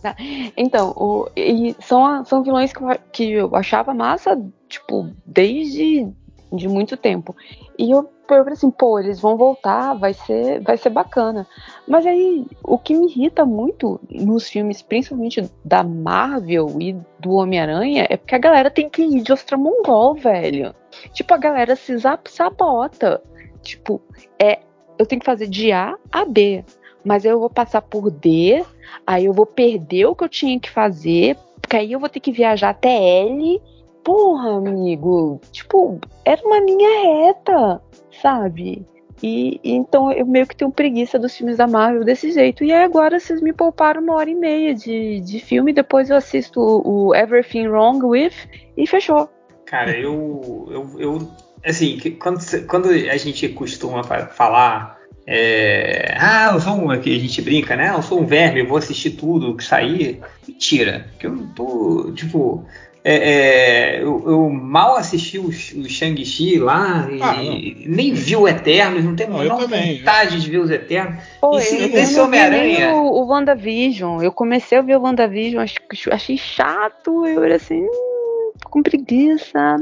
[0.00, 0.16] Tá.
[0.56, 4.36] Então, o, e são, são vilões que eu, que eu achava massa,
[4.68, 6.12] tipo, desde
[6.52, 7.34] de muito tempo.
[7.78, 11.46] E eu falei assim, pô, eles vão voltar, vai ser, vai ser bacana.
[11.86, 18.06] Mas aí, o que me irrita muito nos filmes, principalmente da Marvel e do Homem-Aranha,
[18.08, 20.74] é porque a galera tem que ir de Ostramongol, velho.
[21.12, 21.96] Tipo, a galera se
[22.26, 23.22] sabota.
[23.62, 24.00] Tipo,
[24.38, 24.60] é,
[24.98, 26.64] eu tenho que fazer de A a B
[27.04, 28.64] mas eu vou passar por D,
[29.06, 32.20] aí eu vou perder o que eu tinha que fazer, porque aí eu vou ter
[32.20, 32.90] que viajar até
[33.22, 33.60] L.
[34.04, 37.80] Porra, amigo, tipo, era uma linha reta,
[38.20, 38.84] sabe?
[39.22, 42.64] E, e, então eu meio que tenho preguiça dos filmes da Marvel desse jeito.
[42.64, 46.16] E aí agora vocês me pouparam uma hora e meia de, de filme, depois eu
[46.16, 48.32] assisto o, Everything Wrong With
[48.76, 49.30] e fechou.
[49.66, 51.28] Cara, eu, eu, eu
[51.64, 56.90] assim, quando, quando a gente costuma falar é, ah, eu sou um.
[56.90, 57.90] Aqui a gente brinca, né?
[57.94, 60.20] Eu sou um verme, eu vou assistir tudo que sair.
[60.46, 61.06] Mentira.
[61.18, 62.12] Que eu não tô.
[62.12, 62.66] Tipo.
[63.04, 68.46] É, é, eu, eu, mal assisti o, o Shang-Chi lá ah, e nem vi o
[68.46, 71.16] Eternos, não tenho não, menor vontade de ver os Eternos.
[71.40, 72.94] Pô, e Homem-Aranha.
[72.94, 75.64] O, o WandaVision, eu comecei a ver o WandaVision,
[76.12, 79.78] achei chato, eu era assim, hum, com preguiça.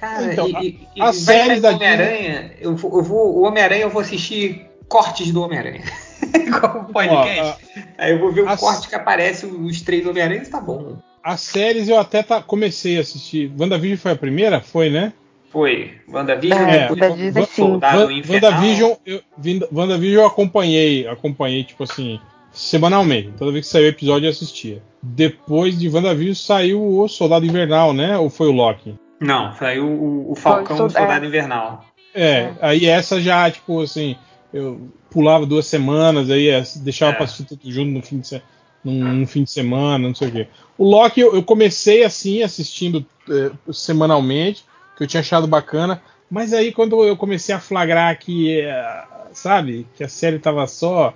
[0.00, 0.62] Cara, então, e, a,
[0.96, 5.42] e a série da Homem-Aranha, eu, eu vou, o Homem-Aranha eu vou assistir cortes do
[5.42, 5.82] Homem-Aranha.
[6.58, 7.40] Como podcast.
[7.76, 10.58] Ó, a, Aí eu vou ver o a, corte que aparece os três Homem-Aranhas, tá
[10.58, 10.96] bom.
[11.22, 13.52] As séries eu até tá, comecei a assistir.
[13.58, 14.60] WandaVision foi a primeira?
[14.60, 15.12] Foi, né?
[15.50, 15.92] Foi.
[16.08, 19.20] WandaVision, é, depois Soldado WandaVision, eu,
[19.72, 22.18] WandaVision eu acompanhei, acompanhei, tipo assim,
[22.50, 23.32] semanalmente.
[23.38, 24.82] Toda vez que saiu o episódio eu assistia.
[25.02, 28.16] Depois de WandaVision saiu o Soldado Invernal, né?
[28.16, 28.94] Ou foi o Loki?
[29.20, 31.28] Não, saiu o, o Falcão o Soldado é.
[31.28, 31.84] Invernal.
[32.14, 34.16] É, é, aí essa já, tipo assim,
[34.52, 37.14] eu pulava duas semanas, aí é, deixava é.
[37.14, 38.42] pra assistir tudo junto no fim de, num,
[38.84, 40.48] num, fim de semana, não sei o quê.
[40.76, 44.64] O Loki eu, eu comecei assim, assistindo é, semanalmente,
[44.96, 49.86] que eu tinha achado bacana, mas aí quando eu comecei a flagrar que, é, sabe,
[49.94, 51.14] que a série tava só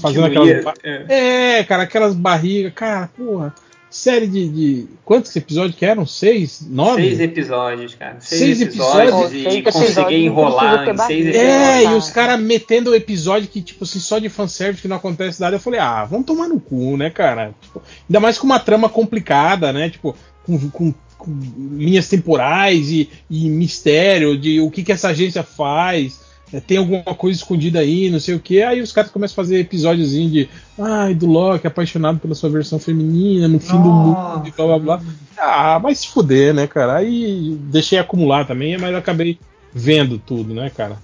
[0.00, 0.64] fazendo aquelas.
[0.82, 1.58] É.
[1.58, 3.54] é, cara, aquelas barrigas, cara, porra
[3.90, 6.06] série de, de, Quantos episódios que eram?
[6.06, 6.66] Seis?
[6.68, 7.02] Nove?
[7.02, 8.16] Seis episódios, cara.
[8.20, 11.36] Seis, seis episódios, episódios, e conseguir enrolar em seis episódios.
[11.36, 14.96] É, e os caras metendo o episódio que, tipo assim, só de fanservice que não
[14.96, 15.56] acontece nada.
[15.56, 17.54] Eu falei, ah, vamos tomar no cu, né, cara?
[17.60, 19.88] Tipo, ainda mais com uma trama complicada, né?
[19.90, 20.14] Tipo,
[20.44, 21.40] com, com, com
[21.72, 26.27] linhas temporais e, e, mistério de o que, que essa agência faz
[26.66, 28.62] tem alguma coisa escondida aí, não sei o que.
[28.62, 32.78] Aí os caras começam a fazer episódiozinho de ai, do Loki apaixonado pela sua versão
[32.78, 35.02] feminina, no fim do mundo, e blá blá blá.
[35.36, 36.96] Ah, vai se fuder, né, cara?
[36.96, 39.38] Aí deixei acumular também, mas acabei
[39.72, 40.96] vendo tudo, né, cara?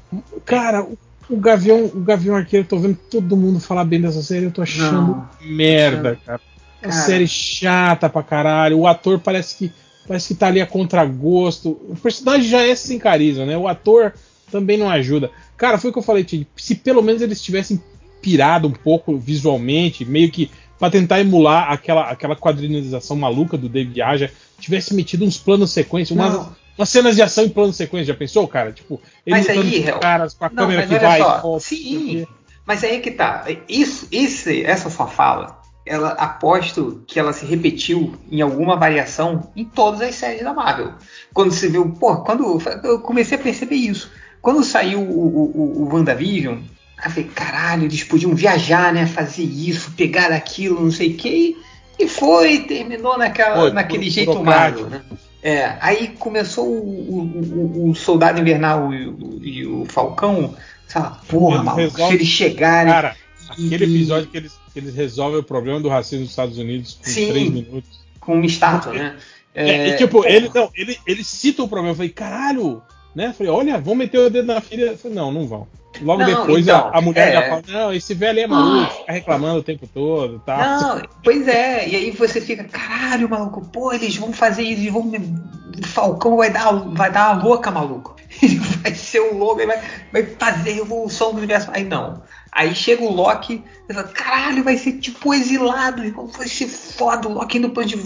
[0.45, 4.47] Cara, o, o Gavião, o Gavião Arqueiro, tô vendo todo mundo falar bem dessa série,
[4.47, 6.40] eu tô achando não, merda, cara.
[6.82, 7.03] Uma cara.
[7.05, 8.78] série chata pra caralho.
[8.78, 9.72] O ator parece que
[10.07, 11.70] parece que tá ali a contragosto.
[11.88, 13.57] O personagem já é sem carisma, né?
[13.57, 14.12] O ator
[14.51, 15.30] também não ajuda.
[15.57, 16.47] Cara, foi o que eu falei, Tid.
[16.57, 17.82] Se pelo menos eles tivessem
[18.20, 24.01] pirado um pouco visualmente, meio que para tentar emular aquela, aquela quadrinização maluca do David
[24.03, 28.18] Aja, tivesse metido uns planos sequência, umas, umas cenas de ação em plano sequência, já
[28.18, 28.72] pensou, cara?
[28.72, 32.26] Tipo, ele mas aí, com caras com a não, câmera que vai só, volta, Sim,
[32.66, 33.45] mas aí que tá.
[33.68, 39.64] Isso, esse, essa sua fala, ela aposto que ela se repetiu em alguma variação em
[39.64, 40.95] todas as séries da Marvel.
[41.32, 44.11] Quando se viu, pô, quando eu comecei a perceber isso.
[44.45, 46.59] Quando saiu o, o, o WandaVision,
[47.03, 49.07] eu falei, caralho, eles podiam viajar, né?
[49.07, 51.57] Fazer isso, pegar aquilo, não sei o que.
[51.99, 55.01] E foi, terminou naquela, foi, naquele jeito mágico, né?
[55.42, 60.55] É, aí começou o, o, o, Soldado Invernal e o, e o Falcão.
[60.88, 62.11] Fala, porra, eles maluco, resolve...
[62.11, 62.92] se eles chegarem.
[62.92, 63.16] Cara,
[63.49, 67.11] aquele episódio que eles, que eles resolvem o problema do racismo nos Estados Unidos com
[67.11, 68.01] Sim, três minutos.
[68.20, 69.16] Com uma estátua, né?
[69.55, 71.92] É, é, e, tipo, ele, não, ele, ele cita o problema.
[71.92, 72.82] Eu falei, caralho,
[73.14, 73.32] né?
[73.36, 74.96] Falei, olha, vão meter o dedo na filha.
[74.96, 75.66] Falei, não, não vão.
[76.00, 77.32] Logo não, depois então, a, a, mulher é...
[77.32, 80.80] já fala, não, esse velho é maluco, fica reclamando o tempo todo tá?
[80.80, 84.92] Não, pois é, e aí você fica, caralho, maluco, pô, eles vão fazer isso, eles
[84.92, 85.02] vão.
[85.08, 88.14] O Falcão vai dar, vai dar uma louca, maluco.
[88.42, 91.68] Ele vai ser o louco, ele vai, vai fazer a revolução do universo.
[91.72, 92.20] Aí não.
[92.50, 96.02] Aí chega o Loki, e fala, caralho, vai ser tipo exilado,
[96.36, 97.96] vai ser foda, o Loki indo pra de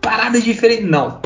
[0.00, 0.82] parada diferente.
[0.82, 1.20] Não.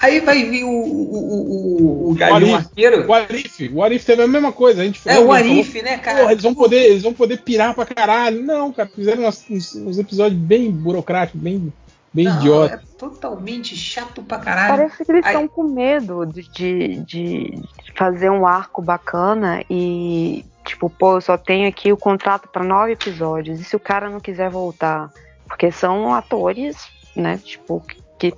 [0.00, 3.06] Aí vai vir o, o, o, o Gavião Arqueiro.
[3.06, 3.70] O Arif.
[3.72, 4.82] O Arif teve a mesma coisa.
[4.82, 6.20] A gente é, o Arif, né, cara?
[6.20, 8.42] Porra, eles vão, poder, eles vão poder pirar pra caralho.
[8.42, 11.72] Não, cara, fizeram uns, uns episódios bem burocráticos, bem,
[12.12, 12.74] bem não, idiota.
[12.74, 14.76] É totalmente chato pra caralho.
[14.76, 17.62] Parece que eles estão com medo de, de, de
[17.94, 22.92] fazer um arco bacana e, tipo, pô, eu só tenho aqui o contrato para nove
[22.92, 23.60] episódios.
[23.60, 25.10] E se o cara não quiser voltar?
[25.46, 26.76] Porque são atores,
[27.14, 27.80] né, tipo,
[28.18, 28.34] que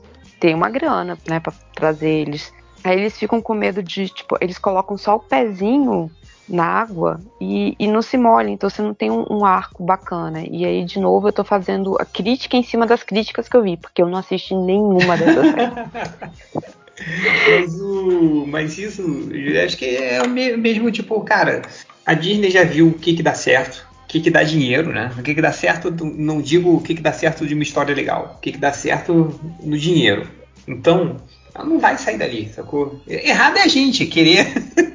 [0.46, 2.54] tem uma grana, né, para trazer eles.
[2.84, 6.08] Aí eles ficam com medo de, tipo, eles colocam só o pezinho
[6.48, 10.44] na água e, e não se molha, então você não tem um, um, arco bacana.
[10.48, 13.62] E aí, de novo, eu tô fazendo a crítica em cima das críticas que eu
[13.64, 15.74] vi, porque eu não assisti nenhuma dessas séries.
[17.50, 19.02] mas, o, mas isso,
[19.64, 21.62] acho que é o mesmo, tipo, cara,
[22.06, 25.10] a Disney já viu o que que dá certo, o que, que dá dinheiro, né?
[25.18, 27.92] O que, que dá certo, não digo o que, que dá certo de uma história
[27.92, 30.28] legal, o que, que dá certo no dinheiro.
[30.66, 31.16] Então,
[31.52, 33.00] ela não vai sair dali, sacou?
[33.08, 34.46] Errado é a gente querer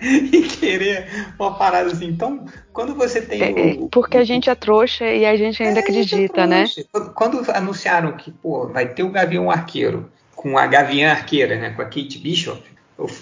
[0.62, 1.08] querer
[1.38, 2.06] uma parada assim.
[2.06, 3.42] Então, quando você tem.
[3.42, 6.66] É, o, porque a gente é trouxa e a gente ainda é, acredita, é né?
[7.14, 11.72] Quando anunciaram que, pô, vai ter o Gavião Arqueiro com a Gaviã Arqueira, né?
[11.72, 12.71] Com a Kate Bishop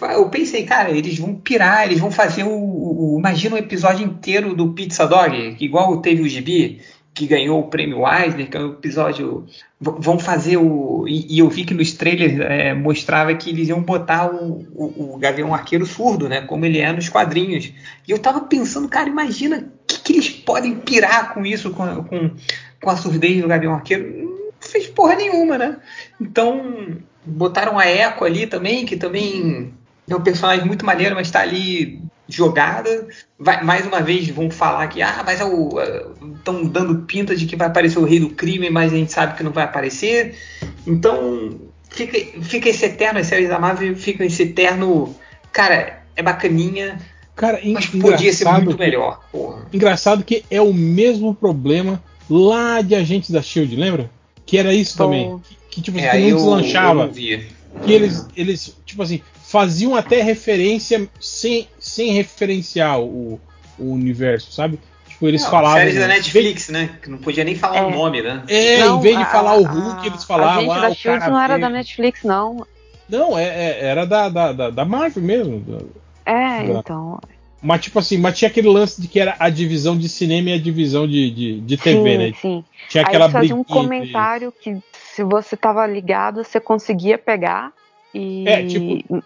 [0.01, 4.55] eu, pensei, cara, eles vão pirar, eles vão fazer o, o, Imagina um episódio inteiro
[4.55, 6.81] do Pizza Dog, igual teve o Gibi,
[7.13, 9.45] que ganhou o prêmio Eisner, que é um episódio.
[9.79, 11.05] Vão fazer o.
[11.07, 15.13] E, e eu vi que nos trailers é, mostrava que eles iam botar o, o,
[15.13, 16.41] o, Gavião Arqueiro surdo, né?
[16.41, 17.73] Como ele é nos quadrinhos.
[18.07, 22.03] E eu tava pensando, cara, imagina o que, que, eles podem pirar com isso, com,
[22.03, 22.31] com,
[22.81, 24.38] com a surdez do Gavião Arqueiro.
[24.69, 25.77] Não fez porra nenhuma, né?
[26.21, 29.73] Então Botaram a Echo ali também, que também
[30.09, 33.07] é um personagem muito maneiro, mas está ali jogada.
[33.37, 37.55] Vai, mais uma vez vão falar que ah, mas estão é dando pinta de que
[37.55, 40.35] vai aparecer o rei do crime, mas a gente sabe que não vai aparecer.
[40.87, 41.59] Então
[41.89, 45.15] fica, fica esse eterno, as séries da Marvel fica esse eterno.
[45.51, 46.99] Cara, é bacaninha.
[47.35, 49.21] Cara, mas podia ser muito melhor.
[49.31, 49.65] Porra.
[49.71, 54.09] Engraçado que é o mesmo problema lá de Agentes da Shield, lembra?
[54.49, 55.03] Que era isso Bom.
[55.03, 57.03] também que tipo é, que não deslanchava.
[57.03, 57.11] Eu,
[57.83, 63.39] que eles, eles, tipo assim, faziam até referência sem, sem referenciar o,
[63.77, 64.79] o universo, sabe?
[65.07, 65.77] Tipo, eles não, falavam.
[65.77, 66.89] Séries da Netflix, né?
[67.01, 67.83] Que não podia nem falar é.
[67.83, 68.43] o nome, né?
[68.47, 70.59] É, não, em vez de a, falar o Hulk, eles falavam.
[70.59, 72.65] A gente ah, da Shield não era da Netflix, não.
[73.07, 75.91] Não, é, é, era da, da, da, Marvel mesmo.
[76.25, 76.79] É, da...
[76.79, 77.19] então.
[77.61, 80.53] Mas, tipo assim, mas tinha aquele lance de que era a divisão de cinema e
[80.53, 82.33] a divisão de, de, de TV, sim, né?
[82.41, 82.65] Sim.
[82.87, 87.73] Tinha aquela Aí fazia um comentário que se você tava ligado, você conseguia pegar.
[88.13, 88.47] E...
[88.47, 89.23] É, tipo,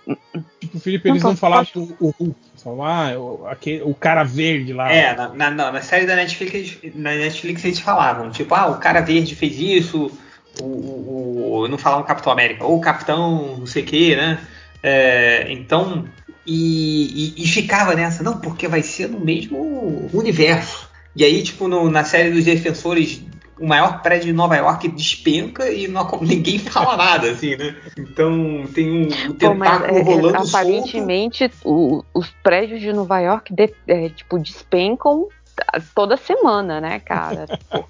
[0.59, 1.69] tipo Felipe, eles não, não falavam
[1.99, 4.91] o, o, o, ah, o, aquele, o cara verde lá.
[4.91, 8.99] É, na, na, na, série da Netflix, na Netflix eles falavam, tipo, ah, o cara
[8.99, 10.11] verde fez isso,
[10.59, 14.39] o, o, o não falavam Capitão América, ou o Capitão não sei o que, né?
[14.81, 16.05] É, então,
[16.45, 20.89] e, e, e, ficava nessa, não, porque vai ser no mesmo universo.
[21.15, 23.23] E aí, tipo, no, na série dos Defensores,
[23.59, 27.75] o maior prédio de Nova York despenca e não, ninguém fala nada, assim, né?
[27.97, 33.53] Então tem um, um tentáculo Pô, rolando é, Aparentemente, o, os prédios de Nova York,
[33.53, 35.27] de, é, tipo, despencam
[35.93, 37.45] toda semana, né, cara?
[37.47, 37.89] tipo,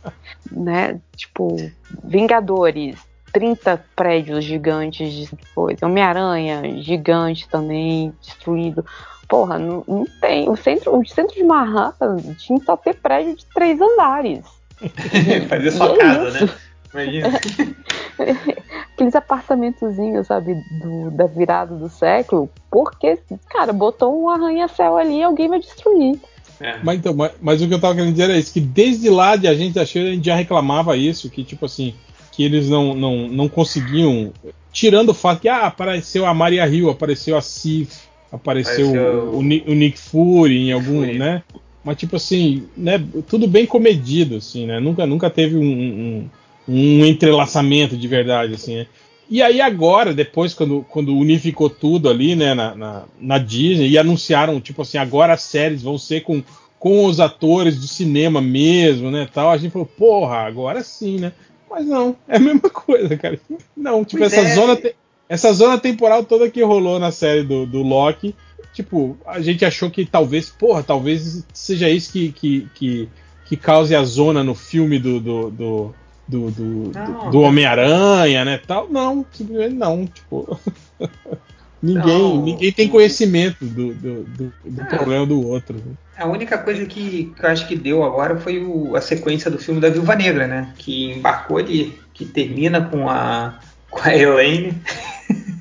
[0.52, 1.00] né?
[1.16, 1.56] Tipo,
[2.04, 2.98] Vingadores,
[3.34, 5.86] 30 prédios gigantes de coisa.
[5.86, 8.86] Homem-Aranha, gigante também, destruído.
[9.28, 10.48] Porra, não, não, tem.
[10.48, 14.46] O centro, o centro de Manhattan tinha só ter prédio de três andares.
[15.50, 16.54] Fazer sua é casa, né?
[16.94, 17.30] Imagina.
[18.94, 20.54] Aqueles apartamentozinhos, sabe,
[20.84, 23.18] do, da virada do século, porque,
[23.50, 26.20] cara, botou um arranha-céu ali e alguém vai destruir.
[26.60, 26.78] É.
[26.84, 29.36] Mas, então, mas, mas, o que eu tava querendo dizer é isso, que desde lá
[29.36, 31.96] de a gente achou, a gente já reclamava isso, que tipo assim,
[32.36, 34.34] que eles não, não, não conseguiam.
[34.72, 39.30] Tirando o fato que ah, apareceu a Maria Hill, apareceu a Sif, apareceu, apareceu...
[39.30, 41.20] O, o, Nick Fury em algum, Fury.
[41.20, 41.44] né?
[41.84, 43.04] Mas tipo assim, né?
[43.28, 44.80] Tudo bem comedido, assim, né?
[44.80, 46.30] Nunca, nunca teve um, um,
[46.68, 48.88] um entrelaçamento de verdade, assim, né?
[49.30, 53.98] E aí agora, depois, quando, quando unificou tudo ali, né, na, na, na, Disney, e
[53.98, 56.44] anunciaram, tipo assim, agora as séries vão ser com,
[56.78, 61.32] com os atores do cinema mesmo, né, tal, a gente falou, porra, agora sim, né?
[61.74, 63.40] Mas não, é a mesma coisa, cara.
[63.76, 64.54] Não, tipo, essa é.
[64.54, 64.80] zona,
[65.28, 68.36] essa zona temporal toda que rolou na série do, do Loki,
[68.72, 73.10] tipo, a gente achou que talvez, porra, talvez seja isso que, que, que,
[73.46, 75.96] que cause a zona no filme do, do, do
[76.26, 78.62] do, do, do, do Homem-Aranha, né?
[78.66, 78.88] Tal.
[78.90, 80.06] Não, simplesmente não.
[80.06, 80.58] Tipo,
[81.84, 85.76] ninguém, não, ninguém tem conhecimento do, do, do, do ah, problema do outro.
[85.76, 85.94] Né?
[86.18, 89.60] A única coisa que, que eu acho que deu agora foi o, a sequência do
[89.60, 90.74] filme da Viúva Negra, né?
[90.78, 93.60] Que embarcou ali, que termina com a,
[93.90, 94.74] com a Elaine.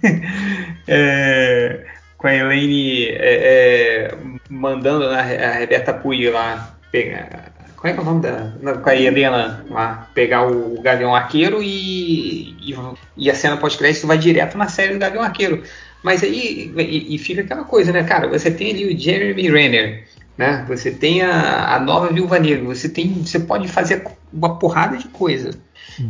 [0.86, 1.84] é,
[2.16, 4.18] com a Elaine é, é,
[4.48, 7.52] mandando a, a Rebeca Puig lá pegar,
[7.82, 8.76] como é que é o nome da.
[8.76, 12.76] Com a Helena lá, pegar o Gavião Arqueiro e, e,
[13.16, 15.64] e a cena pós-crédito vai direto na série do Gavião Arqueiro.
[16.02, 18.28] Mas aí e, e, fica aquela coisa, né, cara?
[18.28, 20.04] Você tem ali o Jeremy Renner,
[20.36, 20.64] né?
[20.68, 23.08] Você tem a, a nova Viúva Negra, você tem.
[23.24, 25.50] Você pode fazer uma porrada de coisa.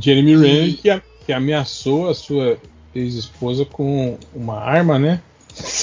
[0.00, 2.58] Jeremy Renner que, a, que ameaçou a sua
[2.94, 5.20] ex-esposa com uma arma, né?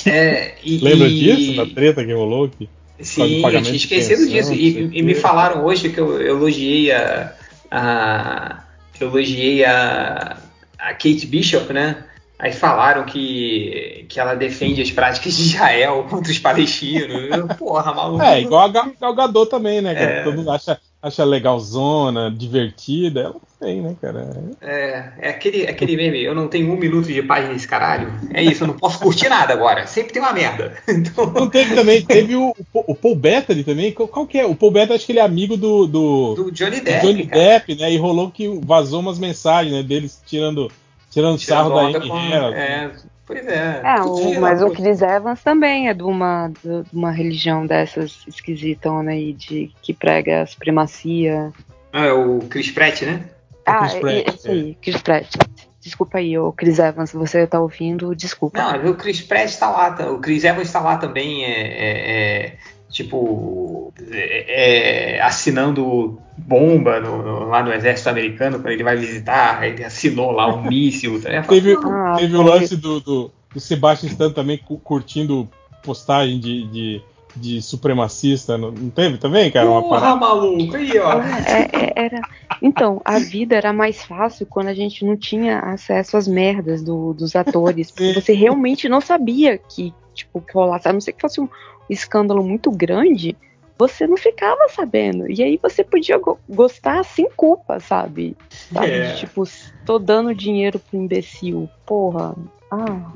[0.05, 1.55] É, e, Lembra disso?
[1.55, 2.67] Da treta que rolou aqui?
[3.01, 4.53] Sim, eu tinha esquecido disso.
[4.53, 7.33] E, e, me falaram hoje que eu, elogiei a,
[7.71, 8.63] a
[8.99, 10.37] elogiei a,
[10.77, 12.03] a Kate Bishop, né?
[12.39, 17.27] Aí falaram que, que ela defende as práticas de Israel contra os palestinos.
[17.57, 18.23] Porra, maluco.
[18.23, 19.93] É, igual a Gal Gadot também, né?
[19.93, 20.23] É.
[20.23, 23.19] Todo mundo acha, acha legalzona, divertida.
[23.19, 24.41] Ela tem, né, cara?
[24.61, 28.13] É, é aquele, aquele meme, eu não tenho um minuto de paz nesse caralho.
[28.33, 29.85] É isso, eu não posso curtir nada agora.
[29.85, 30.73] Sempre tem uma merda.
[30.87, 31.25] Então...
[31.25, 33.91] Não teve também, teve o, o Paul Bettany também.
[33.91, 34.45] Qual, que é?
[34.45, 35.85] O Paul Bettany acho que ele é amigo do.
[35.85, 37.05] Do, do Johnny Depp.
[37.05, 37.91] Do Johnny Depp, né?
[37.91, 39.83] E rolou que vazou umas mensagens, né?
[39.83, 40.71] Deles tirando
[41.09, 42.55] Tirando, sarro da Amy Herald.
[42.55, 42.91] É,
[43.25, 43.81] pois é.
[43.83, 49.11] é o, mas o Chris Evans também é de uma, de uma religião dessas esquisitona
[49.11, 51.51] aí, de, que prega a supremacia.
[51.91, 53.23] Ah, é o Chris Pratt, né?
[53.65, 55.35] Ah, Chris Pratt, esse aí, Chris Pratt.
[55.81, 58.59] Desculpa aí, o Chris Evans, você tá ouvindo, desculpa.
[58.59, 62.45] Não, o Chris Pratt tá lá, tá, o Chris Evans tá lá também, é, é,
[62.45, 62.57] é
[62.89, 69.65] tipo, é, é, assinando bomba no, no, lá no exército americano quando ele vai visitar,
[69.67, 71.21] ele assinou lá um míssil.
[71.21, 71.41] Tá?
[71.43, 75.47] teve, ah, teve o lance do, do, do Sebastian Stan também curtindo
[75.83, 77.01] postagem de, de,
[77.35, 79.69] de supremacista, não, não teve também, cara?
[79.69, 81.21] Uma Porra, maluco, aí, ó.
[81.21, 82.21] É, é, era...
[82.61, 87.13] Então, a vida era mais fácil quando a gente não tinha acesso às merdas do,
[87.13, 91.21] dos atores, porque você realmente não sabia que, tipo, que rolasse, a não ser que
[91.21, 91.47] fosse um,
[91.89, 93.35] escândalo muito grande,
[93.77, 95.29] você não ficava sabendo.
[95.29, 98.35] E aí você podia go gostar sem culpa, sabe?
[98.49, 98.91] Sabe?
[98.91, 99.13] É.
[99.13, 99.43] Tipo,
[99.85, 101.69] tô dando dinheiro pro imbecil.
[101.85, 102.35] Porra.
[102.69, 103.11] Ah.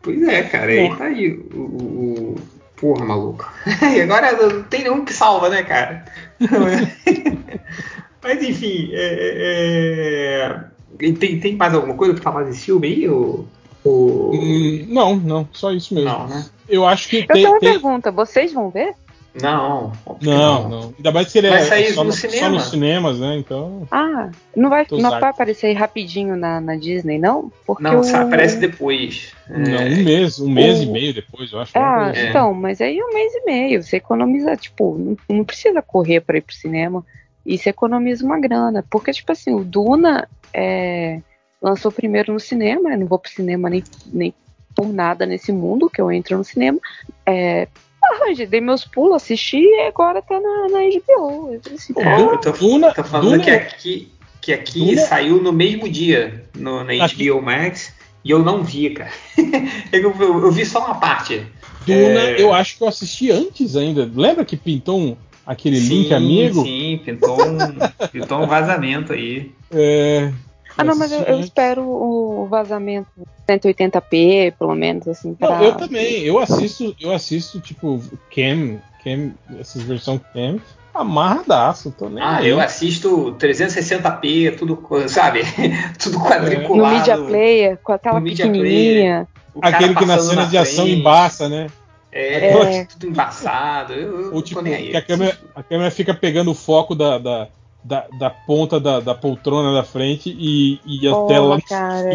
[0.00, 0.72] Pois é, cara.
[0.72, 0.80] É.
[0.80, 2.34] Aí tá aí o, o,
[2.80, 3.52] Porra, maluco.
[4.02, 6.04] Agora não tem nenhum que salva, né, cara?
[8.22, 11.04] Mas enfim, é, é...
[11.04, 13.08] é tem, tem mais alguma coisa pra falar desse filme aí?
[13.08, 13.46] Ou...
[13.88, 14.30] O...
[14.34, 16.10] Hum, não, não, só isso mesmo.
[16.10, 16.44] Não, né?
[16.68, 17.18] Eu acho que.
[17.18, 17.72] Eu tem, tenho uma tem...
[17.72, 18.94] pergunta, vocês vão ver?
[19.40, 22.40] Não, não, não, Ainda mais que ele vai é sair só, no, cinema.
[22.40, 23.36] só nos cinemas, né?
[23.36, 23.86] Então.
[23.90, 27.52] Ah, não vai, não vai aparecer rapidinho na, na Disney, não?
[27.64, 28.16] Porque não, o...
[28.16, 29.32] aparece depois.
[29.48, 30.82] Não, um mês, um mês o...
[30.82, 31.72] e meio depois, eu acho.
[31.76, 32.28] Ah, é.
[32.30, 33.82] então, mas aí um mês e meio.
[33.82, 37.04] Você economiza, tipo, não, não precisa correr para ir pro cinema.
[37.46, 38.84] E você economiza uma grana.
[38.90, 41.20] Porque, tipo assim, o Duna é,
[41.60, 44.34] lançou primeiro no cinema, eu não vou pro cinema nem, nem
[44.74, 46.78] por nada nesse mundo que eu entro no cinema.
[47.26, 47.68] É,
[48.02, 51.52] arranjei, dei meus pulos, assisti e agora tá na, na HBO.
[51.52, 52.38] Eu, assim, tá.
[52.38, 56.84] tô, Duna, tô falando Duna, que aqui, que aqui Duna, saiu no mesmo dia no,
[56.84, 57.28] na aqui.
[57.28, 57.92] HBO Max
[58.24, 59.10] e eu não vi, cara.
[59.92, 61.44] eu, eu, eu, vi só uma parte.
[61.86, 62.40] Duna, é...
[62.40, 64.10] eu acho que eu assisti antes ainda.
[64.14, 66.62] Lembra que pintou um, aquele sim, link amigo?
[66.62, 67.58] Sim, pintou um,
[68.12, 69.52] pintou um vazamento aí.
[69.70, 70.32] É,
[70.78, 73.08] ah, não, mas eu, eu, espero o vazamento
[73.48, 75.34] 180p, pelo menos, assim.
[75.34, 75.50] Pra...
[75.50, 76.22] Não, eu também.
[76.22, 78.00] Eu assisto, eu assisto, tipo,
[78.32, 80.60] Cam, Cam essas versões Cam,
[80.94, 82.48] amarradaço, tô nem Ah, aí.
[82.48, 85.40] eu assisto 360p, tudo, sabe?
[85.98, 86.92] tudo quadriculado.
[86.92, 89.26] No Media Player, com aquela pequenininha.
[89.60, 91.66] Aquele que na cena de ação embaça, né?
[92.12, 92.84] É, é.
[92.84, 93.92] tudo embaçado.
[93.92, 97.48] Eu, eu Ou tipo, que a câmera, a câmera fica pegando o foco da, da
[97.88, 102.10] da, da ponta da, da, poltrona da frente e, e a oh, tela cara,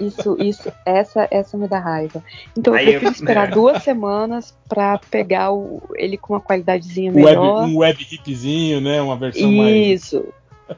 [0.00, 2.24] isso, isso, essa, essa me dá raiva.
[2.56, 3.50] Então Aí eu prefiro esperar é.
[3.50, 7.60] duas semanas para pegar o, ele com uma qualidadezinha melhor.
[7.60, 9.02] Web, um web hipzinho, né?
[9.02, 9.56] Uma versão isso.
[9.58, 9.76] mais.
[9.76, 10.24] Isso.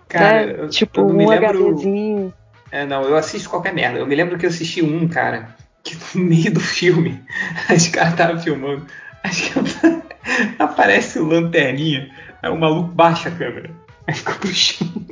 [0.08, 0.54] Cara, né?
[0.58, 1.70] eu, tipo eu um lembro...
[1.70, 2.34] HDzinho.
[2.72, 4.00] É, não, eu assisto qualquer merda.
[4.00, 5.54] Eu me lembro que eu assisti um, cara,
[5.84, 7.22] que no meio do filme,
[7.70, 8.84] as caras estavam filmando,
[9.22, 10.02] acho que
[10.58, 12.10] aparece o lanterninha,
[12.42, 13.83] aí o maluco baixa a câmera.
[14.06, 15.06] Aí fica puxando.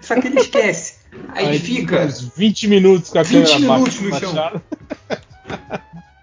[0.00, 0.94] Só que ele esquece.
[1.30, 2.04] Aí, Aí fica.
[2.04, 4.62] Uns 20 minutos com a 20 câmera minutos no chão.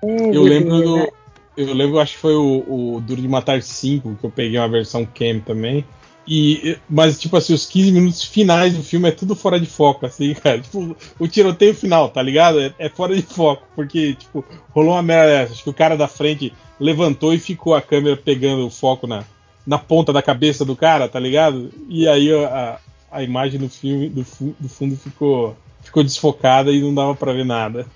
[0.33, 1.13] eu lembro do.
[1.57, 4.67] Eu lembro, acho que foi o, o Duro de Matar 5, que eu peguei uma
[4.67, 5.85] versão Cam também.
[6.27, 10.05] E, mas, tipo assim, os 15 minutos finais do filme é tudo fora de foco,
[10.05, 10.59] assim, cara.
[10.59, 12.59] Tipo, o tiroteio final, tá ligado?
[12.59, 16.07] É, é fora de foco, porque, tipo, rolou uma merda Acho que o cara da
[16.07, 19.23] frente levantou e ficou a câmera pegando o foco na,
[19.65, 21.71] na ponta da cabeça do cara, tá ligado?
[21.87, 22.79] E aí a,
[23.11, 24.23] a imagem do filme do,
[24.59, 27.85] do fundo ficou ficou desfocada e não dava para ver nada.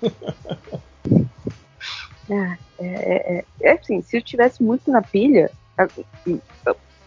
[2.30, 5.50] ah, é, é, é, é, assim, se eu tivesse muito na pilha,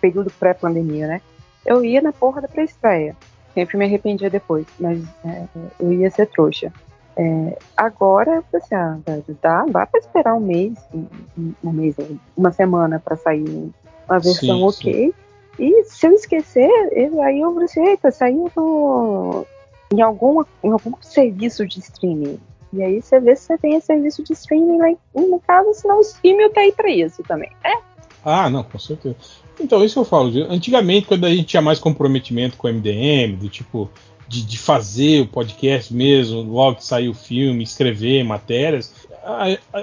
[0.02, 1.22] período pré-pandemia, né?
[1.66, 3.16] Eu ia na porra da pré-estreia.
[3.54, 5.46] Sempre me arrependia depois, mas é,
[5.80, 6.74] eu ia ser trouxa.
[7.16, 8.98] É, agora, assim, ah,
[9.42, 11.96] dá, dá pra esperar um mês, um, um mês,
[12.36, 13.72] uma semana para sair
[14.08, 14.94] uma versão sim, ok.
[14.94, 15.14] Sim.
[15.60, 16.70] E se eu esquecer,
[17.24, 19.46] aí eu vou dizer, eita, saiu no,
[19.94, 22.40] em, algum, em algum serviço de streaming.
[22.74, 26.00] E aí você vê se você tem esse serviço de streaming lá no caso, senão
[26.00, 27.52] o streaming tá aí pra isso também.
[27.64, 27.78] É.
[28.26, 29.16] Ah, não, com certeza.
[29.60, 30.32] Então, isso eu falo.
[30.50, 33.92] Antigamente, quando a gente tinha mais comprometimento com o MDM, do tipo,
[34.28, 38.92] de, de fazer o podcast mesmo, logo que saiu o filme, escrever matérias,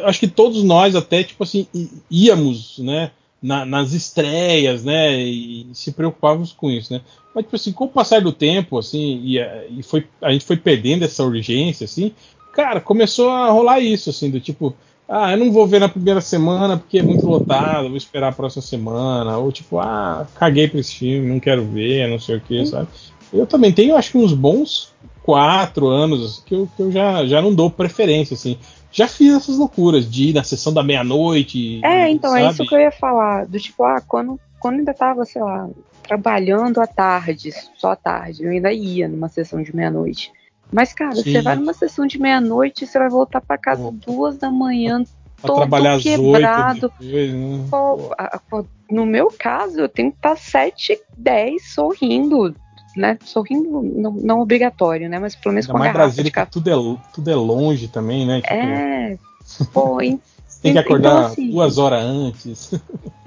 [0.05, 1.69] acho que todos nós até, tipo assim,
[2.11, 3.13] íamos, né?
[3.43, 5.19] Na, nas estreias, né?
[5.19, 7.01] E se preocupávamos com isso, né?
[7.35, 9.39] Mas, tipo assim, com o passar do tempo, assim, e,
[9.79, 12.13] e foi, a gente foi perdendo essa urgência, assim,
[12.53, 14.75] cara, começou a rolar isso, assim, do tipo,
[15.09, 18.33] ah, eu não vou ver na primeira semana porque é muito lotado, vou esperar a
[18.33, 22.41] próxima semana, ou tipo, ah, caguei pra esse filme, não quero ver, não sei o
[22.41, 22.89] que, sabe?
[23.33, 27.41] Eu também tenho, acho que uns bons quatro anos que eu, que eu já, já
[27.41, 28.59] não dou preferência, assim
[28.93, 31.81] já fiz essas loucuras de ir na sessão da meia-noite.
[31.85, 32.43] É, então, sabe?
[32.43, 33.47] é isso que eu ia falar.
[33.47, 35.69] Do tipo, ah, quando, quando ainda tava, sei lá,
[36.03, 40.33] trabalhando à tarde, só à tarde, eu ainda ia numa sessão de meia-noite.
[40.73, 41.23] Mas, cara, Sim.
[41.23, 43.93] você vai numa sessão de meia-noite e você vai voltar para casa oh.
[43.93, 45.05] duas da manhã,
[45.41, 46.93] pra todo quebrado.
[46.99, 47.67] Depois, né?
[47.71, 52.55] Pô, no meu caso, eu tenho que estar 7, 10 sorrindo
[52.97, 56.47] né, sorrindo não, não obrigatório, né, mas pelo menos Ainda com a mais Brasília, que
[56.47, 58.41] tudo é, tudo é longe também, né?
[58.41, 59.19] Tipo, é,
[59.73, 60.21] pô, em,
[60.63, 62.73] tem que acordar então, assim, duas horas antes.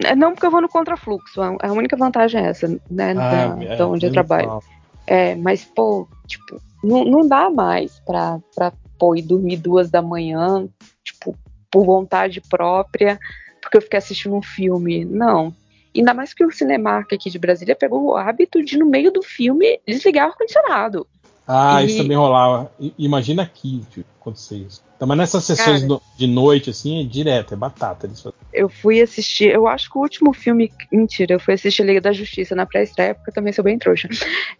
[0.03, 3.63] É, não porque eu vou no contrafluxo, a única vantagem é essa, né, ah, da,
[3.63, 4.61] é, da onde eu trabalho.
[5.05, 10.01] É, mas, pô, tipo, não, não dá mais pra, pra pô, ir dormir duas da
[10.01, 10.67] manhã,
[11.03, 11.35] tipo,
[11.69, 13.19] por vontade própria,
[13.61, 15.03] porque eu fiquei assistindo um filme.
[15.03, 15.53] Não,
[15.95, 19.21] Ainda mais que o Cinemark aqui de Brasília pegou o hábito de, no meio do
[19.21, 21.07] filme, desligar o ar-condicionado.
[21.47, 21.87] Ah, e...
[21.87, 22.71] isso também rolava.
[22.97, 24.81] Imagina aqui tipo, acontecer isso.
[25.05, 28.07] Mas nessas sessões Cara, de noite, assim, é direto, é batata.
[28.07, 30.71] Eles eu fui assistir, eu acho que o último filme.
[30.91, 34.07] Mentira, eu fui assistir Liga da Justiça na pré-estreia, porque eu também sou bem trouxa.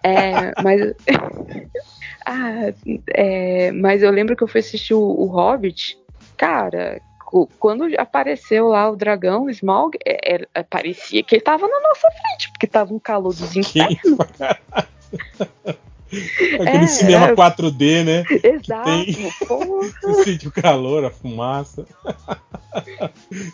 [0.03, 0.93] É, mas.
[2.25, 2.73] Ah,
[3.13, 5.97] é, mas eu lembro que eu fui assistir o, o Hobbit.
[6.37, 7.01] Cara,
[7.59, 12.07] quando apareceu lá o dragão, o Smaug, é, é, parecia que ele tava na nossa
[12.11, 14.19] frente, porque tava um calor dos infernos.
[16.59, 18.23] Aquele é, cinema é, 4D, né?
[18.43, 18.89] Exato.
[20.01, 21.85] Você sente o calor, a fumaça.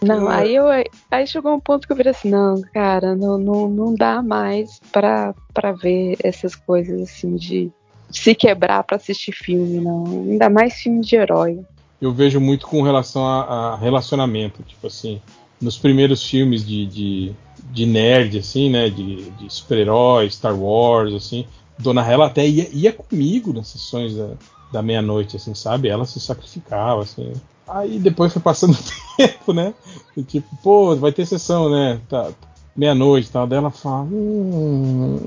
[0.01, 0.65] Não, aí, eu,
[1.09, 4.79] aí chegou um ponto que eu falei assim, não, cara, não, não, não dá mais
[4.91, 7.71] pra, pra ver essas coisas assim de
[8.11, 10.05] se quebrar pra assistir filme, não.
[10.29, 11.59] Ainda mais filme de herói.
[12.01, 15.21] Eu vejo muito com relação a, a relacionamento, tipo assim,
[15.61, 17.35] nos primeiros filmes de, de,
[17.71, 21.45] de nerd, assim, né, de, de super-heróis, Star Wars, assim,
[21.77, 24.29] Dona Hela até ia, ia comigo nas sessões da,
[24.71, 25.89] da meia-noite, assim, sabe?
[25.89, 27.33] Ela se sacrificava, assim.
[27.67, 29.73] Aí depois foi passando o tempo, né?
[30.15, 31.99] E, tipo, pô, vai ter sessão, né?
[32.09, 32.31] Tá,
[32.79, 33.45] meia-noite e tal.
[33.45, 35.19] Daí ela fala, hum,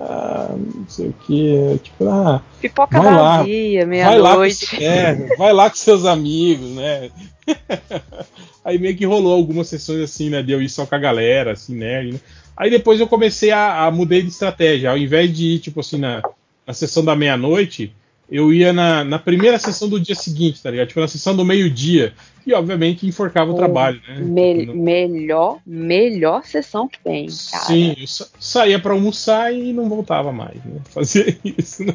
[0.00, 1.80] ah, não sei o que.
[1.82, 4.76] Tipo, ah, Pipoca vai lá, meia-noite.
[4.76, 7.10] Vai, é, vai lá com seus amigos, né?
[8.64, 10.42] Aí meio que rolou algumas sessões assim, né?
[10.42, 12.14] De eu ir só com a galera, assim, né?
[12.56, 14.90] Aí depois eu comecei a, a mudar de estratégia.
[14.90, 16.22] Ao invés de ir, tipo assim, na,
[16.64, 17.92] na sessão da meia-noite,
[18.32, 20.88] eu ia na, na primeira sessão do dia seguinte, tá ligado?
[20.88, 22.14] Tipo, na sessão do meio-dia.
[22.46, 24.18] E, obviamente, enforcava o, o trabalho, né?
[24.20, 27.64] Me tipo, melhor, melhor sessão que tem, cara.
[27.64, 30.80] Sim, eu sa saía para almoçar e não voltava mais, né?
[30.90, 31.94] Fazia isso, né?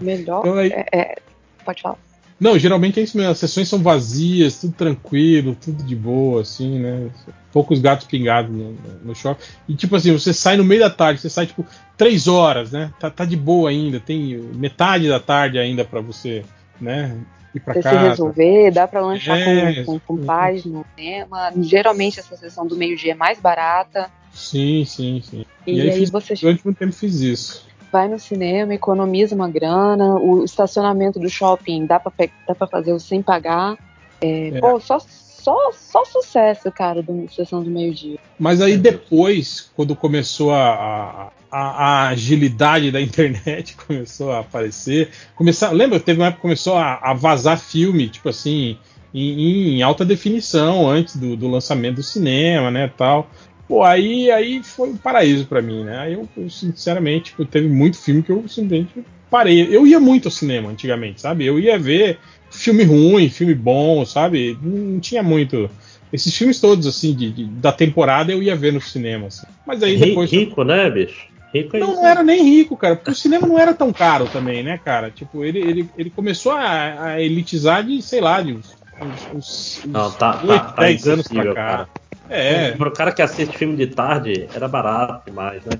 [0.00, 0.40] Melhor.
[0.40, 0.70] Então, aí...
[0.72, 1.16] é, é,
[1.64, 1.98] pode falar.
[2.38, 3.32] Não, geralmente é isso mesmo.
[3.32, 7.08] As sessões são vazias, tudo tranquilo, tudo de boa, assim, né?
[7.52, 9.42] Poucos gatos pingados no, no shopping.
[9.68, 11.64] E tipo assim, você sai no meio da tarde, você sai tipo
[11.96, 12.92] três horas, né?
[12.98, 16.44] Tá, tá de boa ainda, tem metade da tarde ainda para você,
[16.80, 17.16] né?
[17.54, 18.00] Ir pra você casa.
[18.00, 21.52] se resolver, dá para lanchar é, com, com, com paz no cinema.
[21.60, 24.10] Geralmente essa sessão do meio-dia é mais barata.
[24.32, 25.46] Sim, sim, sim.
[25.64, 26.34] E, e aí, aí fiz, você.
[26.34, 31.86] Durante muito tempo fiz isso vai no cinema, economiza uma grana, o estacionamento do shopping
[31.86, 32.12] dá pra,
[32.44, 33.78] dá pra fazer sem pagar.
[34.20, 34.60] É, é.
[34.60, 38.18] Pô, só, só, só sucesso, cara, da sessão do meio-dia.
[38.36, 45.70] Mas aí depois, quando começou a, a, a, agilidade da internet começou a aparecer, começar,
[45.70, 48.76] lembra, teve uma época que começou a, a vazar filme, tipo assim,
[49.14, 53.30] em, em, alta definição antes do, do, lançamento do cinema, né, tal.
[53.66, 55.98] Pô, aí, aí foi um paraíso para mim, né?
[55.98, 59.68] Aí eu, eu sinceramente, tipo, teve muito filme que eu simplesmente parei.
[59.74, 61.46] Eu ia muito ao cinema antigamente, sabe?
[61.46, 62.18] Eu ia ver
[62.50, 64.58] filme ruim, filme bom, sabe?
[64.62, 65.70] Não tinha muito.
[66.12, 69.28] Esses filmes todos, assim, de, de da temporada eu ia ver no cinema.
[69.28, 69.46] Assim.
[69.66, 70.30] Mas aí depois.
[70.30, 71.26] Rico, né, bicho?
[71.52, 74.26] Rico é não, não era nem rico, cara, porque o cinema não era tão caro
[74.26, 75.10] também, né, cara?
[75.10, 79.80] Tipo, ele, ele, ele começou a, a elitizar de, sei lá, de uns, uns, uns
[79.86, 81.54] não, tá, 8, tá, 10 tá anos pra cá.
[81.54, 81.88] Cara.
[82.28, 82.72] É.
[82.72, 85.78] Para o cara que assiste filme de tarde, era barato demais, né?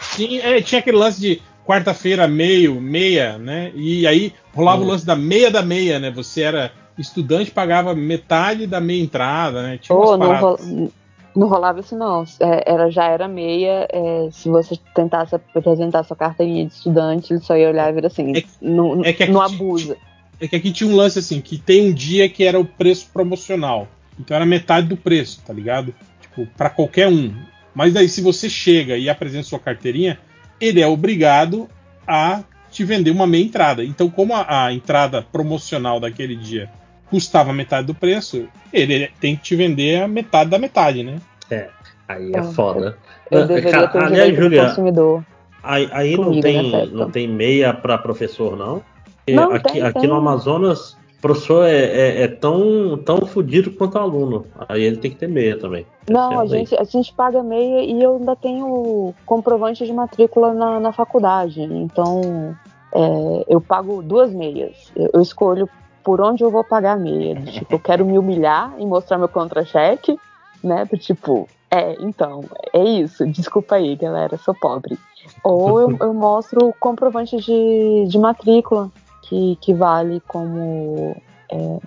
[0.00, 3.72] Sim, é, tinha aquele lance de quarta-feira, meio, meia, né?
[3.74, 4.86] E aí rolava hum.
[4.86, 6.10] o lance da meia da meia, né?
[6.10, 9.78] Você era estudante, pagava metade da meia entrada, né?
[9.78, 10.92] Tinha oh, não, ro
[11.34, 12.24] não, rolava isso não.
[12.40, 13.88] É, era, já era meia.
[13.90, 18.06] É, se você tentasse apresentar sua carteirinha de estudante, ele só ia olhar e ver
[18.06, 18.36] assim.
[18.36, 19.96] É, não, é não abusa.
[20.42, 23.08] É que aqui tinha um lance assim, que tem um dia que era o preço
[23.12, 23.86] promocional.
[24.18, 25.94] Então era metade do preço, tá ligado?
[26.20, 27.32] Tipo, para qualquer um.
[27.72, 30.18] Mas daí, se você chega e apresenta sua carteirinha,
[30.60, 31.68] ele é obrigado
[32.04, 32.42] a
[32.72, 33.84] te vender uma meia entrada.
[33.84, 36.68] Então, como a, a entrada promocional daquele dia
[37.08, 41.20] custava metade do preço, ele tem que te vender a metade da metade, né?
[41.48, 41.68] É,
[42.08, 42.98] aí é ah, foda.
[43.30, 45.24] Eu, eu deveria ter Aliás, Julia, consumidor.
[45.62, 48.82] Aí, aí não, tem, não tem meia para professor, não?
[49.28, 50.08] Não aqui, tem, aqui tem.
[50.08, 54.44] no Amazonas professor é, é, é, tão, tão fodido quanto aluno.
[54.68, 55.86] Aí ele tem que ter meia também.
[56.10, 60.80] Não, a gente, a gente paga meia e eu ainda tenho comprovante de matrícula na,
[60.80, 61.62] na faculdade.
[61.62, 62.56] Então
[62.92, 64.92] é, eu pago duas meias.
[64.96, 65.68] Eu, eu, escolho
[66.02, 67.40] por onde eu vou pagar a meia.
[67.46, 70.18] Tipo, eu quero me humilhar e mostrar meu contra-cheque,
[70.62, 70.84] né?
[70.84, 73.24] Do tipo, é, então, é isso.
[73.28, 74.98] Desculpa aí, galera, sou pobre.
[75.44, 78.90] Ou eu, eu mostro comprovante de, de matrícula
[79.32, 81.16] que, que vale como
[81.50, 81.78] é,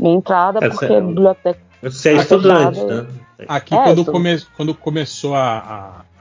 [0.00, 1.60] minha entrada, Essa porque é, a biblioteca.
[1.82, 3.06] Você é estudante, né?
[3.46, 5.58] Aqui, é, quando, come, quando começou a,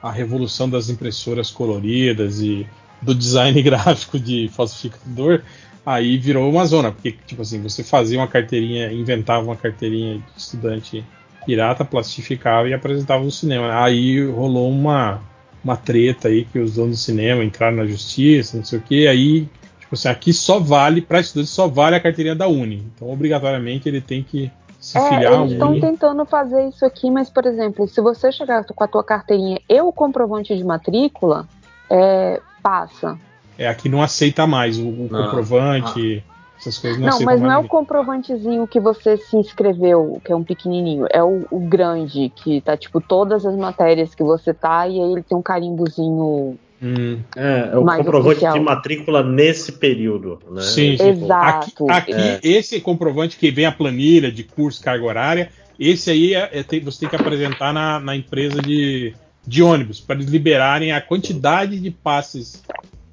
[0.01, 2.67] a, a, revolução das impressoras coloridas e
[3.01, 5.41] do design gráfico de falsificador,
[5.85, 10.23] aí virou uma zona, porque, tipo assim, você fazia uma carteirinha, inventava uma carteirinha de
[10.35, 11.05] estudante
[11.45, 13.81] pirata, plastificava e apresentava no cinema.
[13.81, 15.21] Aí rolou uma,
[15.63, 19.07] uma treta aí que os donos do cinema entraram na justiça, não sei o que,
[19.07, 19.47] aí
[19.93, 22.85] assim, aqui só vale, para estudante, só vale a carteirinha da Uni.
[22.95, 27.29] Então, obrigatoriamente, ele tem que se é, filiar eles estão tentando fazer isso aqui, mas,
[27.29, 31.47] por exemplo, se você chegar com a tua carteirinha e o comprovante de matrícula,
[31.89, 33.17] é, passa.
[33.57, 36.23] É, a que não aceita mais o, o comprovante.
[36.27, 36.33] Ah.
[36.59, 40.35] Essas coisas não, não mas não é o comprovantezinho que você se inscreveu, que é
[40.35, 41.05] um pequenininho.
[41.09, 45.11] É o, o, grande, que tá tipo todas as matérias que você tá e aí
[45.11, 46.57] ele tem um carimbozinho.
[46.83, 48.53] Hum, é, é o comprovante oficial.
[48.55, 50.61] de matrícula nesse período, né?
[50.61, 51.09] Sim, sim.
[51.09, 51.89] Exato.
[51.89, 52.39] Aqui, aqui é.
[52.43, 55.49] esse comprovante que vem a planilha de curso, carga horária,
[55.79, 59.13] esse aí é, é, você tem que apresentar na, na empresa de,
[59.47, 62.61] de ônibus, para eles liberarem a quantidade de passes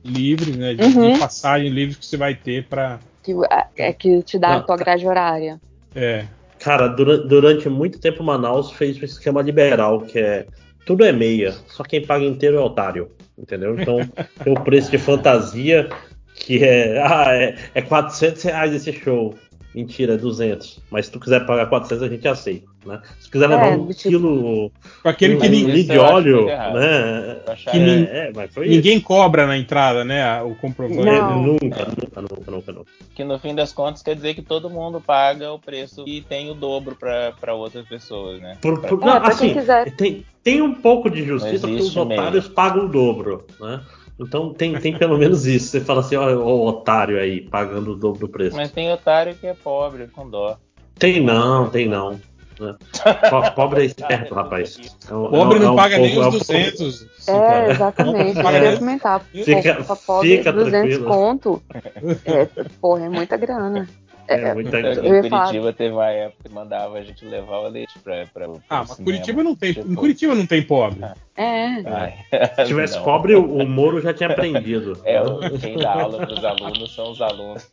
[0.05, 0.75] livres, né?
[0.75, 1.13] De, uhum.
[1.13, 3.33] de passagem livre que você vai ter para que,
[3.77, 5.61] é, que te dá Não, a tua grade horária.
[5.95, 6.25] É.
[6.59, 10.47] Cara, durante, durante muito tempo Manaus fez um esquema liberal, que é
[10.85, 13.11] tudo é meia, só quem paga inteiro é otário,
[13.41, 13.79] entendeu?
[13.79, 13.99] Então
[14.45, 15.89] tem o preço de fantasia
[16.35, 19.35] que é, ah, é, é 400 reais esse show.
[19.75, 20.81] Mentira, é 200.
[20.91, 22.70] Mas se tu quiser pagar 400, a gente aceita.
[22.85, 23.01] Né?
[23.19, 24.09] Se quiser levar é, um tipo...
[24.09, 24.73] quilo
[25.05, 27.41] aquele que ninguém, de óleo, né?
[27.71, 29.05] Que é, é, ninguém isso.
[29.05, 30.43] cobra na entrada, né?
[30.43, 31.05] O comprovante.
[31.05, 31.43] Não.
[31.43, 32.91] Nunca, nunca, nunca, nunca, nunca.
[33.15, 36.51] Que no fim das contas quer dizer que todo mundo paga o preço e tem
[36.51, 38.57] o dobro para outras pessoas, né?
[38.63, 39.55] Por, por, não, assim,
[39.97, 42.55] tem, tem um pouco de justiça porque os otários meio.
[42.55, 43.83] pagam o dobro, né?
[44.19, 45.69] Então tem, tem pelo menos isso.
[45.69, 48.57] Você fala assim, ó, o otário aí, pagando o dobro do preço.
[48.57, 50.59] Mas tem otário que é pobre, com dó.
[50.99, 52.21] Tem não, tem não.
[52.61, 52.77] Né?
[53.57, 54.79] Pobre é esperto, rapaz.
[55.09, 57.07] É um, Pobre é não é um paga povo, nem os 200.
[57.29, 58.39] É, exatamente.
[58.39, 59.21] Eu ia comentar.
[59.33, 59.85] Fica,
[60.23, 61.05] fica 200 tranquilo.
[61.07, 61.63] conto.
[62.25, 62.47] É,
[62.81, 63.89] porra, é muita grana.
[64.31, 65.09] É, é muita grana.
[65.09, 68.27] Em Curitiba teve uma época que mandava a gente levar o leite pra.
[68.33, 69.71] pra ah, mas Curitiba não tem.
[69.71, 71.01] Em Curitiba não tem pobre.
[71.37, 71.67] É.
[71.85, 72.15] Ai,
[72.57, 73.05] Se tivesse não.
[73.05, 75.01] pobre, o, Moro já tinha aprendido.
[75.05, 75.19] É,
[75.61, 77.69] quem dá aula pros alunos são os alunos.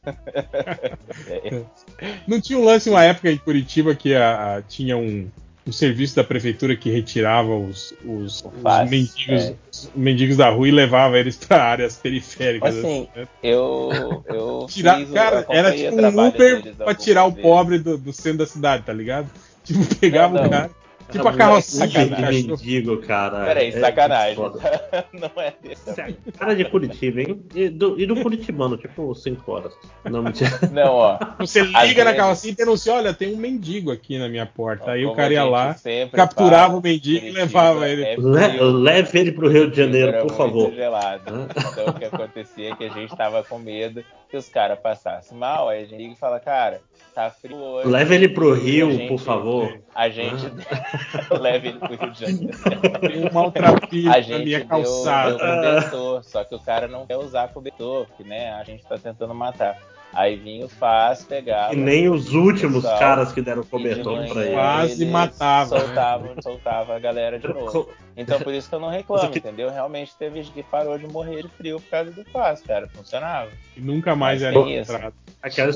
[2.27, 5.29] Não tinha um lance uma época em Curitiba que a, a tinha um
[5.67, 9.55] um serviço da prefeitura que retirava os, os, os mendigos, é.
[9.71, 12.77] os mendigos da rua e levava eles para áreas periféricas.
[12.77, 13.27] Assim, assim né?
[13.43, 18.39] eu, eu Tirar, cara, era tipo um Uber para tirar o pobre do, do centro
[18.39, 19.29] da cidade, tá ligado?
[19.67, 20.47] Tipo, pegava não, não.
[20.47, 20.71] o cara
[21.11, 23.45] Tipo a carrocinha de mendigo, cara.
[23.45, 24.37] Peraí, é, sacanagem.
[25.13, 25.93] não é desse.
[26.37, 27.41] Cara de Curitiba, hein?
[27.55, 29.73] E do, e do Curitibano, tipo 5 horas.
[30.03, 30.23] Não,
[30.71, 31.19] não, ó.
[31.39, 34.91] Você liga na carrocinha e denuncia: olha, tem um mendigo aqui na minha porta.
[34.91, 35.75] Aí o cara ia lá,
[36.11, 38.03] capturava o mendigo e levava ele.
[38.03, 40.73] É Le, leve ele pro Rio de Janeiro, por favor.
[40.73, 41.47] Gelado.
[41.71, 45.37] Então o que acontecia é que a gente tava com medo que os caras passassem
[45.37, 45.69] mal.
[45.69, 46.81] Aí a gente liga e fala, cara
[47.13, 47.89] tá frio hoje.
[47.89, 49.79] Leve ele pro Rio, gente, por favor.
[49.93, 50.45] A gente.
[50.71, 51.37] Ah.
[51.39, 52.57] Leve ele pro Rio de Janeiro.
[53.01, 55.37] Tem um maltrapilho a gente minha calçada.
[55.37, 58.85] Deu, deu cobertor, só que o cara não quer usar cobertor, porque, né, a gente
[58.85, 59.77] tá tentando matar.
[60.13, 61.73] Aí vinha o Faz, pegava.
[61.73, 64.53] E nem os últimos pessoal, caras que deram cobertor pra ele.
[64.53, 65.79] Quase matava.
[65.79, 67.89] Soltava, soltava a galera de novo.
[68.17, 69.37] Então por isso que eu não reclamo, que...
[69.37, 69.69] entendeu?
[69.69, 72.87] Realmente teve gente que parou de morrer de frio por causa do Faz, cara.
[72.87, 73.51] Funcionava.
[73.75, 75.13] E nunca mais Mas era encontrado.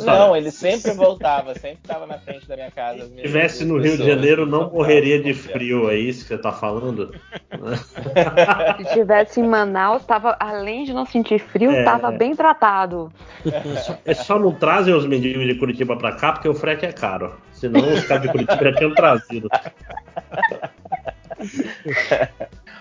[0.04, 3.06] Não, ele sempre voltava, sempre estava na frente da minha casa.
[3.06, 6.52] Se estivesse no Rio de Janeiro, não morreria de frio, é isso que você tá
[6.52, 7.14] falando?
[8.78, 11.84] Se estivesse em Manaus, tava, além de não sentir frio, é...
[11.84, 13.12] tava bem tratado.
[14.04, 17.36] É só não trazem os mendigos de Curitiba pra cá, porque o frete é caro.
[17.54, 19.48] Senão os caras de Curitiba já tinham trazido.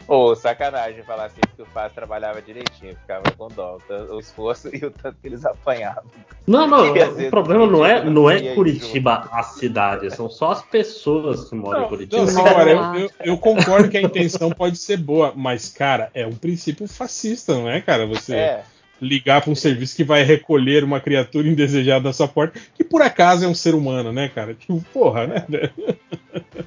[0.09, 3.79] Ô, oh, sacanagem falar assim, porque o Fábio trabalhava direitinho, ficava com dó,
[4.11, 6.05] o esforço e o tanto que eles apanhavam.
[6.47, 11.49] Não, não, o problema não é, não é Curitiba a cidade, são só as pessoas
[11.49, 12.25] que moram não, em Curitiba.
[12.25, 16.27] Não, cara, eu, eu, eu, concordo que a intenção pode ser boa, mas, cara, é
[16.27, 18.07] um princípio fascista, não é, cara?
[18.07, 18.35] Você.
[18.35, 18.65] É
[19.01, 23.03] ligar para um serviço que vai recolher uma criatura indesejada da sua porta, que por
[23.03, 24.55] acaso é um ser humano, né, cara?
[24.55, 25.45] Tipo, porra, né?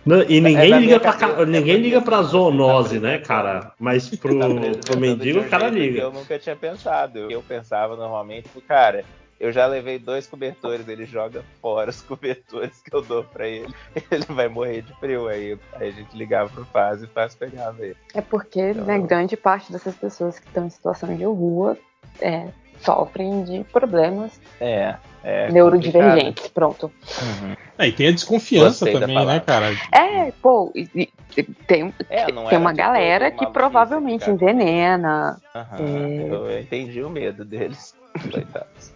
[0.06, 3.72] Não, e ninguém é liga pra ninguém liga pra zoonose, né, cara?
[3.80, 4.38] Mas pro,
[4.86, 6.02] pro mendigo o cara liga.
[6.02, 7.32] Eu nunca tinha pensado.
[7.32, 9.06] Eu pensava normalmente, cara,
[9.40, 13.74] eu já levei dois cobertores, ele joga fora os cobertores que eu dou pra ele.
[14.10, 15.28] Ele vai morrer de frio.
[15.28, 17.98] Aí, aí a gente ligava pro Faz e o Faz pegava ele.
[18.14, 21.78] É porque, então, né, grande parte dessas pessoas que estão em situação de rua
[22.22, 22.48] é,
[22.80, 26.48] sofrem de problemas é, é neurodivergentes.
[26.50, 26.92] Pronto.
[27.22, 27.56] Uhum.
[27.78, 29.72] É, e tem a desconfiança Gostei também, né, cara?
[29.92, 35.42] É, pô, e, e, tem, é, tem uma galera que provavelmente envenena.
[35.56, 36.32] Uhum.
[36.50, 36.56] É...
[36.56, 37.96] Eu entendi o medo deles.
[38.32, 38.94] Coitados.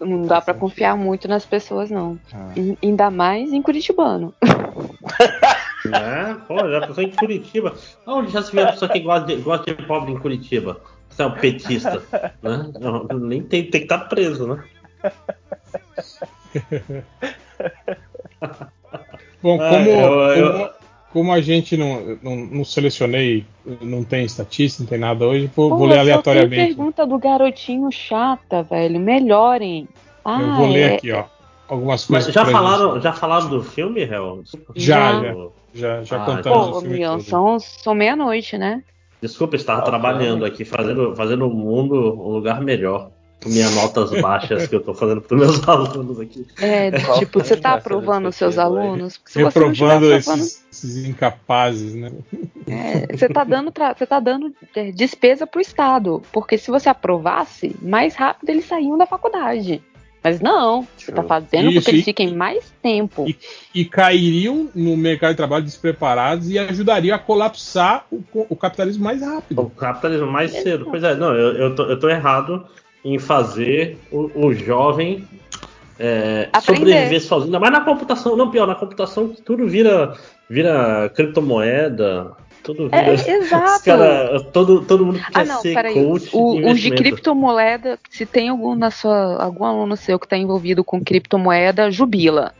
[0.00, 2.18] Não dá para confiar muito nas pessoas, não.
[2.56, 2.76] Uhum.
[2.82, 4.34] Ainda mais em Curitibano.
[5.84, 7.74] É, pô, já pensou em Curitiba.
[8.06, 10.80] Onde já se viu a pessoa que gosta de, gosta de pobre em Curitiba?
[11.12, 12.02] Você é um petista,
[12.42, 12.72] né?
[12.80, 14.64] Não, nem tem, tem que estar tá preso, né?
[19.42, 20.52] Bom, como, ah, eu, eu...
[20.52, 20.70] como,
[21.12, 23.44] como a gente não, não, não, selecionei,
[23.80, 26.56] não tem estatística, não tem nada hoje, vou, Pô, vou ler aleatoriamente.
[26.56, 28.98] Tem pergunta do garotinho chata, velho.
[28.98, 29.88] Melhorem.
[30.24, 30.94] Ah, Eu vou ler é...
[30.94, 31.24] aqui, ó.
[31.68, 32.26] Algumas coisas.
[32.26, 34.42] Mas já falaram, já falaram do filme, Hel?
[34.76, 35.34] Já, já.
[35.74, 36.70] Já, já ah, contamos.
[36.70, 38.82] Pô, Mion, são, são meia-noite, né?
[39.22, 43.08] Desculpa estar trabalhando aqui, fazendo, fazendo o mundo um lugar melhor
[43.46, 46.44] minhas notas baixas que eu tô fazendo para meus alunos aqui.
[46.60, 49.20] É, tipo, você tá aprovando os seus alunos?
[49.24, 52.10] Se Reprovando esses, esses, incapazes, né?
[52.66, 57.76] É, você tá dando, você tá dando é, despesa pro Estado, porque se você aprovasse,
[57.80, 59.82] mais rápido eles saíam da faculdade.
[60.22, 63.26] Mas não, você está fazendo Isso, porque eles fiquem mais tempo.
[63.28, 63.36] E,
[63.74, 69.20] e, cairiam no mercado de trabalho despreparados e ajudariam a colapsar o, o capitalismo mais
[69.20, 69.62] rápido.
[69.62, 70.86] O capitalismo mais cedo.
[70.88, 72.64] Pois é, não, eu, eu, tô, eu tô errado
[73.04, 75.26] em fazer o, o jovem
[75.98, 77.60] é, sobreviver sozinho.
[77.60, 80.16] Mas na computação, não pior, na computação tudo vira,
[80.48, 82.32] vira criptomoeda.
[82.62, 83.22] Tudo é, vira.
[83.32, 83.84] É, exato.
[83.84, 86.30] Cara, todo, todo mundo quer ah, não, ser coach.
[86.32, 90.36] O, de, o de criptomoeda, se tem algum na sua, algum aluno seu que está
[90.36, 92.54] envolvido com criptomoeda, jubila.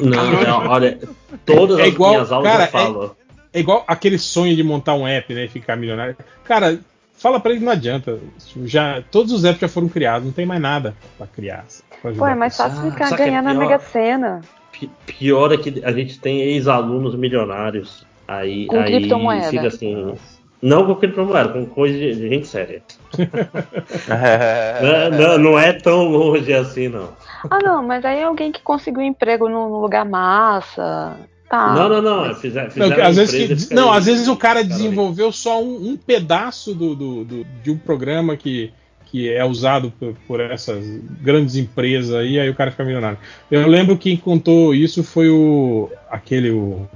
[0.00, 0.98] Não, não olha,
[1.44, 3.16] todas é as igual, minhas aulas cara, eu falo.
[3.52, 5.44] É, é, igual aquele sonho de montar um app, né?
[5.44, 6.16] E ficar milionário.
[6.44, 6.78] Cara,
[7.14, 8.18] fala para ele não adianta.
[8.64, 11.64] Já, todos os apps já foram criados, não tem mais nada para criar.
[12.00, 14.40] Pô, é mais fácil ah, ficar ganhando é na Mega Sena.
[15.06, 18.06] Pior é que a gente tem ex-alunos milionários.
[18.28, 19.50] Aí, com aí criptomoeda.
[19.50, 20.14] fica assim.
[20.60, 22.82] Não com criptomoeda, com coisa de, de gente séria.
[25.10, 27.10] não, não, não, é tão longe assim, não.
[27.48, 31.16] Ah, não, mas aí é alguém que conseguiu emprego num lugar massa,
[31.48, 31.74] Tá.
[31.74, 32.34] Não, não, não.
[32.34, 36.74] Fizer, não, às vezes, que, não, às vezes o cara desenvolveu só um, um pedaço
[36.74, 38.70] do, do, do, de um programa que,
[39.06, 40.84] que é usado por, por, essas
[41.22, 43.18] grandes empresas aí, aí o cara fica milionário.
[43.50, 46.86] Eu lembro que quem contou isso foi o aquele o,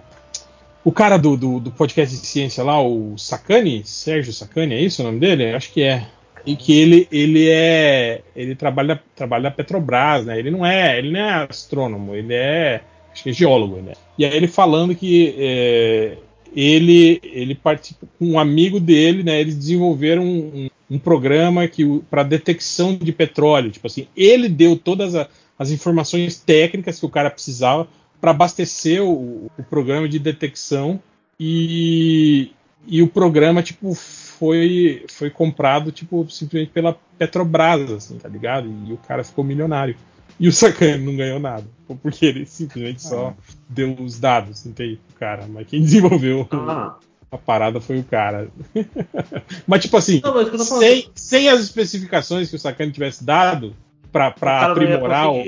[0.84, 5.02] o cara do, do, do podcast de ciência lá, o Sacani, Sérgio Sacani, é isso
[5.02, 5.52] o nome dele?
[5.52, 6.06] Acho que é.
[6.44, 8.22] E que ele, ele é.
[8.34, 10.38] Ele trabalha, trabalha na Petrobras, né?
[10.38, 12.80] Ele não é, ele não é astrônomo, ele é
[13.12, 13.92] acho que é geólogo, né?
[14.18, 16.16] E aí ele falando que é,
[16.54, 19.40] ele ele participa com um amigo dele, né?
[19.40, 25.14] Eles desenvolveram um, um programa que para detecção de petróleo, tipo assim, ele deu todas
[25.14, 25.28] a,
[25.58, 27.86] as informações técnicas que o cara precisava
[28.22, 31.02] para abastecer o, o, programa de detecção
[31.40, 32.52] e,
[32.86, 38.72] e o programa tipo foi foi comprado tipo simplesmente pela Petrobras, assim, tá ligado?
[38.86, 39.96] E o cara ficou milionário.
[40.38, 41.64] E o Sakane não ganhou nada.
[42.00, 43.42] Porque ele simplesmente só ah.
[43.68, 45.00] deu os dados, entende?
[45.10, 45.46] O cara.
[45.48, 46.96] Mas quem desenvolveu ah.
[47.30, 48.48] a parada foi o cara.
[49.66, 53.74] mas, tipo assim, não, mas sem, sem, as especificações que o Sakane tivesse dado
[54.10, 54.28] para
[54.70, 55.30] aprimorar.
[55.30, 55.42] O...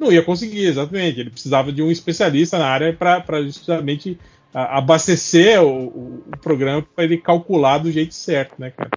[0.00, 1.20] não ia conseguir, exatamente.
[1.20, 4.18] Ele precisava de um especialista na área para justamente
[4.52, 8.90] abastecer o, o programa para ele calcular do jeito certo, né, cara?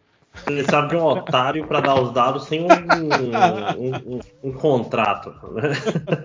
[0.46, 5.32] Precisava de um otário para dar os dados sem um, um, um, um contrato.
[5.54, 5.72] Né?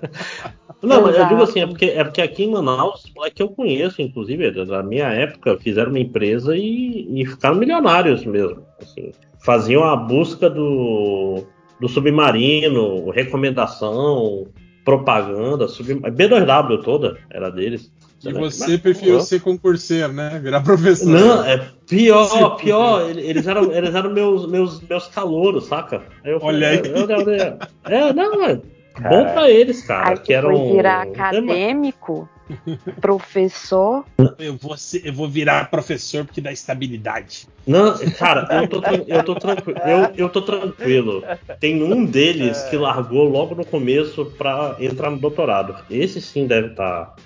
[0.82, 3.50] Não, mas eu digo assim, é porque, é porque aqui em Manaus, é que eu
[3.50, 8.62] conheço, inclusive, da minha época, fizeram uma empresa e, e ficaram milionários mesmo.
[8.80, 9.12] Assim,
[9.44, 11.44] faziam a busca do,
[11.78, 14.46] do submarino, recomendação,
[14.88, 17.92] propaganda, sub, B2W toda era deles.
[18.24, 20.40] E você Mas, preferiu ser concurseiro, né?
[20.42, 21.06] Virar professor.
[21.06, 23.10] Não, é pior, pior.
[23.10, 26.02] Eles eram, eles eram meus, meus, meus calouros, saca?
[26.24, 26.82] Eu Olha aí.
[26.84, 30.10] Eu, eu, eu, é, não, é bom pra eles, cara.
[30.10, 32.26] Aí que eram, virar acadêmico,
[33.00, 34.04] professor.
[34.38, 37.46] Eu vou, ser, eu vou virar professor porque dá estabilidade.
[37.66, 39.78] Não, cara, eu tô, eu tô tranquilo.
[39.78, 41.22] Eu, eu tô tranquilo.
[41.60, 45.76] Tem um deles que largou logo no começo pra entrar no doutorado.
[45.90, 47.06] Esse sim deve estar.
[47.06, 47.16] Tá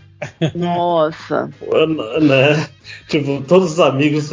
[0.55, 1.51] nossa.
[2.21, 2.69] né?
[3.09, 4.31] Tipo, todos os amigos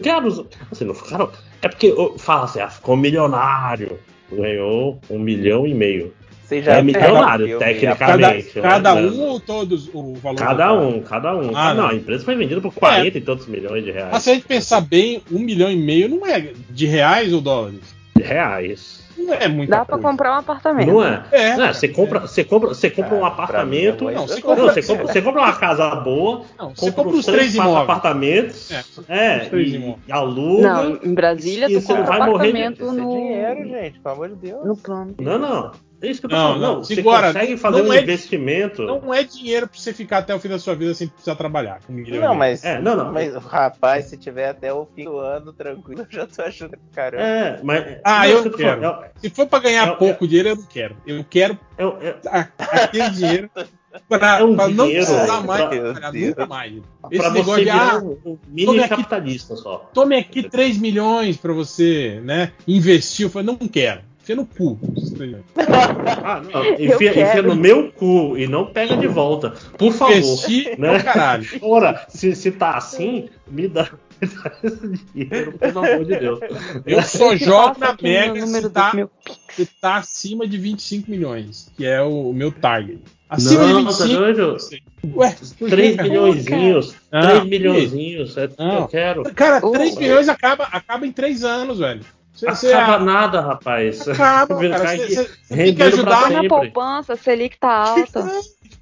[0.00, 0.46] ganharam.
[0.70, 1.30] Assim, não ficaram.
[1.62, 3.98] É porque fala assim, ah, ficou milionário.
[4.32, 6.14] Ganhou um milhão e meio.
[6.50, 8.60] Você já é milionário, tecnicamente.
[8.60, 10.36] Cada, cada um ou todos o valor?
[10.36, 11.56] Cada um, cada um.
[11.56, 13.20] Ah, não, a empresa foi vendida por 40 é.
[13.20, 14.10] e tantos milhões de reais.
[14.10, 17.40] Mas se a gente pensar bem, um milhão e meio não é de reais ou
[17.40, 17.94] dólares?
[18.16, 18.98] De reais.
[19.16, 19.70] Não é muito.
[19.70, 20.88] Dá para comprar um apartamento.
[20.88, 21.22] Não é?
[21.30, 21.56] É.
[21.56, 24.10] Não, você compra, você compra, você compra um apartamento.
[24.10, 26.42] Não, você compra, não, você compra, você compra uma casa boa.
[26.58, 28.72] Não, você compra, compra os três, três apartamentos.
[28.72, 28.84] É.
[29.08, 30.62] é três e, e aluga.
[30.62, 33.02] Não, em Brasília e, tu compra vai apartamento morrer de...
[33.02, 34.66] no dinheiro, gente, pelo amor de Deus.
[34.66, 35.14] No plano.
[35.20, 35.89] Não, não.
[36.02, 36.60] É isso que eu tô não, falando.
[36.62, 38.82] Não, você agora, consegue fazer um é, investimento.
[38.82, 41.80] Não é dinheiro pra você ficar até o fim da sua vida sem precisar trabalhar.
[41.86, 43.12] Com um não, mas, é, não, não.
[43.12, 46.94] Mas, rapaz, se tiver até o fim do ano tranquilo, eu já tô achando que
[46.94, 47.22] caramba.
[47.22, 47.98] É, mas.
[48.04, 48.80] Ah, eu, eu quero.
[49.16, 50.96] Se for pra ganhar eu, pouco eu, dinheiro, eu não quero.
[51.06, 51.58] Eu quero
[52.58, 53.50] aquele dinheiro
[54.08, 56.74] Pra, é um pra não precisar mais, pra, nunca mais.
[57.10, 59.90] Esse pra negócio de ah, um mini capitalista aqui, só.
[59.92, 62.52] Tome aqui 3 milhões pra você, né?
[62.68, 63.26] Investir.
[63.26, 64.02] Eu falei, não quero.
[64.30, 64.78] Enfia no cu.
[66.24, 66.74] ah, não.
[66.74, 69.54] Enfia, enfia, no meu cu e não pega de volta.
[69.76, 70.16] Por favor.
[70.16, 71.02] Investir né?
[71.02, 71.46] caralho.
[71.62, 73.90] Ora, se, se tá assim, me dá
[75.14, 76.40] dinheiro, pelo amor de Deus.
[76.86, 78.92] Eu só jogo na Mega se tá,
[79.48, 83.00] se tá acima de 25 milhões, que é o, meu target.
[83.28, 84.08] Acima não, de 25.
[84.08, 84.56] Tá doido?
[85.16, 85.36] Ué,
[85.68, 86.96] 3 milhõezinhos.
[87.10, 88.36] 3 milhõezinhos.
[88.36, 89.34] É tudo que eu quero.
[89.34, 92.04] Cara, 3 milhões acaba, acaba em 3 anos, velho.
[92.40, 94.08] Você, acaba você, nada, rapaz.
[94.08, 94.96] Acaba, cara.
[94.96, 98.26] Você, tem que ajudar na poupança, a Selic tá alta.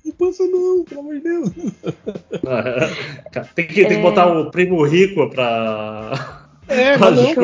[0.02, 1.51] poupança não, pelo amor de Deus.
[3.55, 6.47] tem, que, tem que botar o primo rico pra.
[6.68, 7.35] É, mas não,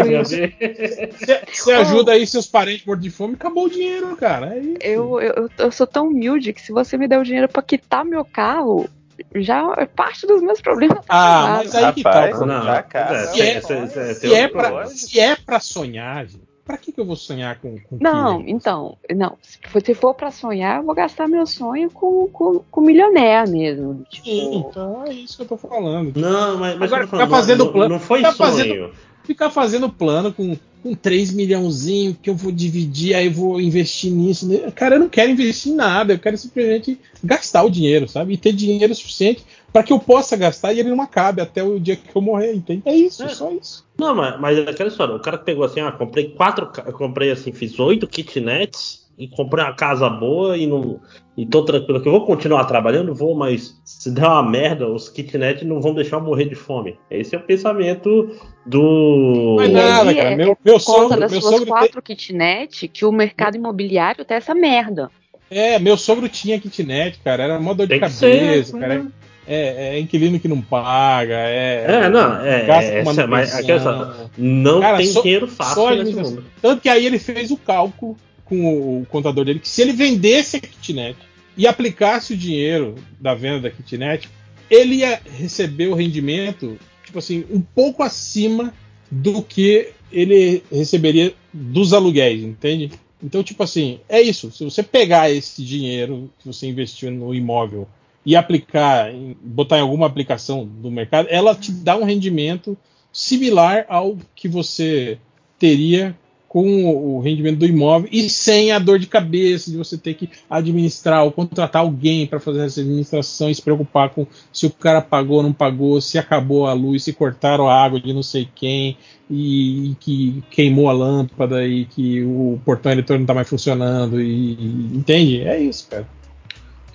[1.52, 4.56] Você ajuda aí seus parentes mortos de fome, acabou o dinheiro, cara.
[4.56, 7.62] É eu, eu, eu sou tão humilde que se você me der o dinheiro pra
[7.62, 8.88] quitar meu carro,
[9.36, 11.04] já é parte dos meus problemas.
[11.08, 12.30] Ah, mas aí que tá.
[12.30, 13.26] Não, já, cara.
[13.26, 14.86] Se, é, se, é pra,
[15.16, 19.36] é pra sonhar, gente, pra que, que eu vou sonhar com, com Não, então, não.
[19.42, 24.04] Se for pra sonhar, eu vou gastar meu sonho com, com, com milionaire mesmo.
[24.08, 24.24] Tipo...
[24.24, 26.18] Sim, então é isso que eu tô falando.
[26.18, 27.94] Não, mas, mas Agora, ficar fazendo não, plano.
[27.94, 28.34] Não foi sonho.
[28.34, 28.92] Fazendo,
[29.24, 34.12] ficar fazendo plano com, com 3 milhãozinho que eu vou dividir, aí eu vou investir
[34.12, 34.46] nisso.
[34.46, 34.70] Né?
[34.72, 38.34] Cara, eu não quero investir em nada, eu quero simplesmente gastar o dinheiro, sabe?
[38.34, 39.42] E ter dinheiro suficiente
[39.72, 42.54] para que eu possa gastar e ele não acabe até o dia que eu morrer,
[42.54, 42.82] entende?
[42.84, 43.28] É isso, é.
[43.28, 43.82] só isso.
[43.98, 47.50] Não, mas, mas é aquela história, o cara pegou assim, ah, comprei quatro, comprei assim,
[47.50, 51.00] fiz oito kitnets e comprei uma casa boa e não
[51.36, 55.08] e tô tranquilo que eu vou continuar trabalhando, vou, mas se der uma merda, os
[55.08, 56.96] kitnet não vão deixar eu morrer de fome.
[57.10, 58.30] Esse é o pensamento
[58.64, 59.56] do.
[59.58, 60.36] Mas nada, cara.
[60.36, 62.16] Meu, meu sogro, das meu suas sogro quatro tem...
[62.16, 65.10] kitnet que o mercado imobiliário tá essa merda.
[65.50, 67.42] É, meu sogro tinha kitnet, cara.
[67.42, 69.02] Era uma dor de cabeça, ser, cara.
[69.02, 69.06] Né?
[69.46, 71.84] É, é, inquilino que não paga, é.
[71.86, 72.62] É, não, é.
[72.62, 76.44] é essa, mas, aquela, não cara, tem dinheiro fácil nesse mundo.
[76.62, 80.56] Tanto que aí ele fez o cálculo com o contador dele que se ele vendesse
[80.56, 81.16] a kitnet
[81.56, 84.28] e aplicasse o dinheiro da venda da kitnet,
[84.70, 88.74] ele ia receber o rendimento, tipo assim, um pouco acima
[89.10, 92.90] do que ele receberia dos aluguéis, entende?
[93.22, 94.50] Então, tipo assim, é isso.
[94.50, 97.88] Se você pegar esse dinheiro que você investiu no imóvel
[98.26, 99.10] e aplicar,
[99.42, 102.76] botar em alguma aplicação do mercado, ela te dá um rendimento
[103.12, 105.18] similar ao que você
[105.58, 106.16] teria
[106.54, 110.30] com o rendimento do imóvel e sem a dor de cabeça de você ter que
[110.48, 115.02] administrar ou contratar alguém para fazer essa administração e se preocupar com se o cara
[115.02, 118.48] pagou ou não pagou, se acabou a luz, se cortaram a água de não sei
[118.54, 118.96] quem
[119.28, 124.20] e, e que queimou a lâmpada e que o portão eletrônico não está mais funcionando
[124.20, 125.40] e, e, entende?
[125.40, 126.06] É isso, cara.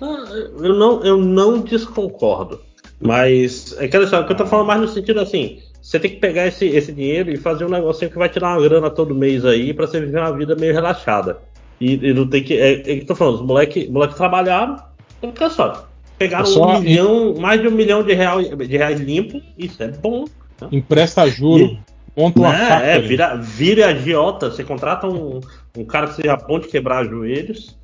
[0.00, 0.24] Ah,
[0.62, 2.62] eu não, eu não desconcordo,
[2.98, 6.66] mas é que eu tô falando mais no sentido assim você tem que pegar esse,
[6.66, 9.86] esse dinheiro e fazer um negocinho que vai tirar uma grana todo mês aí para
[9.86, 11.38] você viver uma vida meio relaxada.
[11.80, 12.56] E, e não tem que.
[12.58, 14.76] É, é que eu tô falando, os moleques moleque trabalharam,
[15.20, 15.88] fica só.
[16.18, 19.88] Pegaram só um milhão, mais de um milhão de reais, de reais limpo, isso é
[19.88, 20.26] bom.
[20.60, 20.68] Né?
[20.70, 21.78] Empresta juro.
[22.14, 25.40] Monta uma né, é, vira, vira agiota, você contrata um,
[25.76, 27.78] um cara que seja bom de quebrar joelhos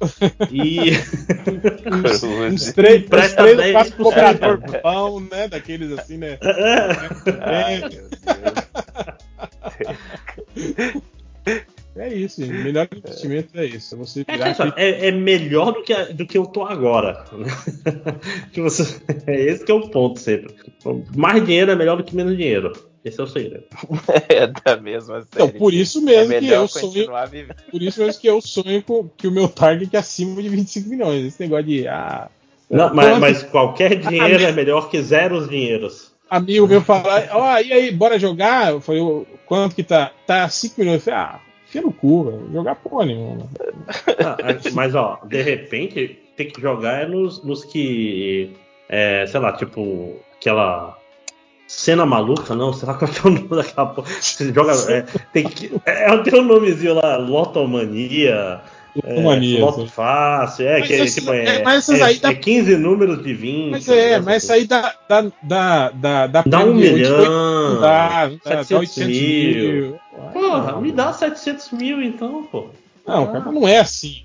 [0.50, 0.90] e.
[2.52, 5.48] uns, três, Presta uns três quatro cobrador pão, né?
[5.48, 6.38] Daqueles assim, né?
[11.96, 12.58] É, é isso, gente.
[12.60, 13.94] O melhor investimento é isso.
[13.94, 17.24] É você é, só, é, é, melhor do que, do que eu tô agora.
[18.52, 20.54] que você, é esse que é o ponto sempre.
[21.14, 22.72] Mais dinheiro é melhor do que menos dinheiro.
[23.06, 23.64] Esse é o segredo.
[24.28, 25.28] é da mesma série.
[25.32, 27.06] Então, por isso mesmo é que eu sonho.
[27.70, 30.88] Por isso mesmo que eu sonho com, que o meu target é acima de 25
[30.88, 31.24] milhões.
[31.24, 31.86] Esse negócio de.
[31.86, 32.28] Ah,
[32.68, 36.10] não, mas, mas, qualquer dinheiro é melhor que zero dinheiros.
[36.28, 38.80] Amigo meu fala, ó, oh, e aí, bora jogar?
[38.80, 40.10] Foi o quanto que tá?
[40.26, 40.96] Tá 5 milhões.
[40.96, 42.50] Eu falei, ah, enfia no cu, velho.
[42.52, 43.48] Jogar porra nenhuma.
[44.18, 44.36] Ah,
[44.72, 48.50] mas ó, de repente tem que jogar é nos, nos que.
[48.88, 50.98] É, sei lá, tipo, aquela
[51.66, 52.72] Cena maluca, não?
[52.72, 54.08] Será que é o nome daquela porra?
[54.20, 54.72] Você joga.
[54.92, 55.02] É,
[55.32, 58.60] tem que, é, tem um nomezinho lá, Lotomania.
[58.94, 59.58] Lotomania.
[59.58, 62.30] É, Loto fácil, é, mas que é, tipo, é, mas é, aí dá...
[62.30, 63.70] é 15 números de 20.
[63.70, 64.94] Mas é, né, mas isso aí dá.
[65.08, 67.80] Dá, dá, dá, dá, dá um milhão.
[67.80, 69.12] Dá, dá, 700 dá mil.
[69.12, 70.00] mil.
[70.32, 70.80] Porra, não.
[70.80, 72.68] me dá 700 mil então, pô.
[73.06, 73.26] Não, ah.
[73.26, 74.22] cara, não é assim.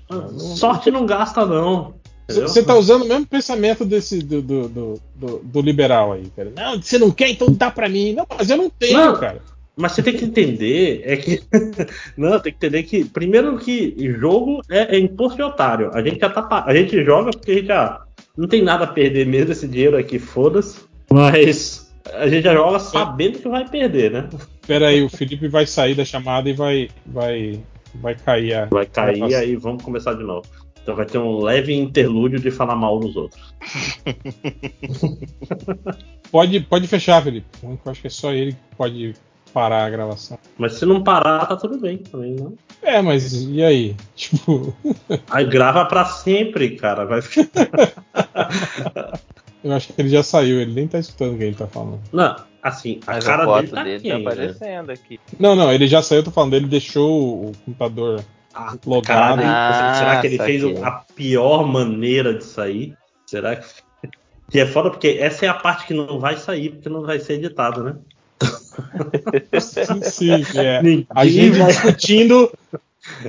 [0.56, 1.94] Sorte não gasta, não.
[2.28, 6.52] Você está usando o mesmo pensamento desse do, do, do, do, liberal aí, cara.
[6.54, 8.14] Não, você não quer, então dá para mim.
[8.14, 9.42] Não, mas eu não tenho, não, cara.
[9.76, 11.42] Mas você tem que entender, é que.
[12.16, 15.90] não, tem que entender que, primeiro que jogo é, é imposto de otário.
[15.94, 16.64] A gente já tá.
[16.66, 18.02] A gente joga porque a gente já.
[18.36, 20.80] não tem nada a perder mesmo esse dinheiro aqui, foda-se.
[21.10, 24.28] Mas a gente já joga sabendo que vai perder, né?
[24.60, 27.60] Espera aí, o Felipe vai sair da chamada e vai, vai,
[27.94, 28.66] vai cair a.
[28.66, 30.46] Vai cair e aí vamos começar de novo.
[30.82, 33.54] Então vai ter um leve interlúdio de falar mal dos outros.
[36.30, 37.46] pode, pode fechar, Felipe.
[37.62, 39.14] Eu acho que é só ele que pode
[39.52, 40.38] parar a gravação.
[40.58, 42.50] Mas se não parar, tá tudo bem também, né?
[42.82, 43.94] É, mas e aí?
[44.16, 44.74] Tipo.
[45.30, 47.04] aí grava pra sempre, cara.
[47.04, 47.20] Vai
[49.62, 52.00] Eu acho que ele já saiu, ele nem tá escutando o que ele tá falando.
[52.12, 54.30] Não, assim, a Mas cara a foto dele tá, dele aqui tá ainda.
[54.30, 55.20] aparecendo aqui.
[55.38, 59.38] Não, não, ele já saiu, eu tô falando, ele deixou o computador Ah, logado.
[59.40, 62.96] caralho, Ah, será que ele fez a pior maneira de sair?
[63.26, 63.66] Será que.
[64.50, 67.18] Que é foda porque essa é a parte que não vai sair, porque não vai
[67.18, 67.94] ser editada, né?
[69.60, 70.02] Sim,
[70.42, 70.82] sim, é.
[71.08, 72.52] A gente vai- discutindo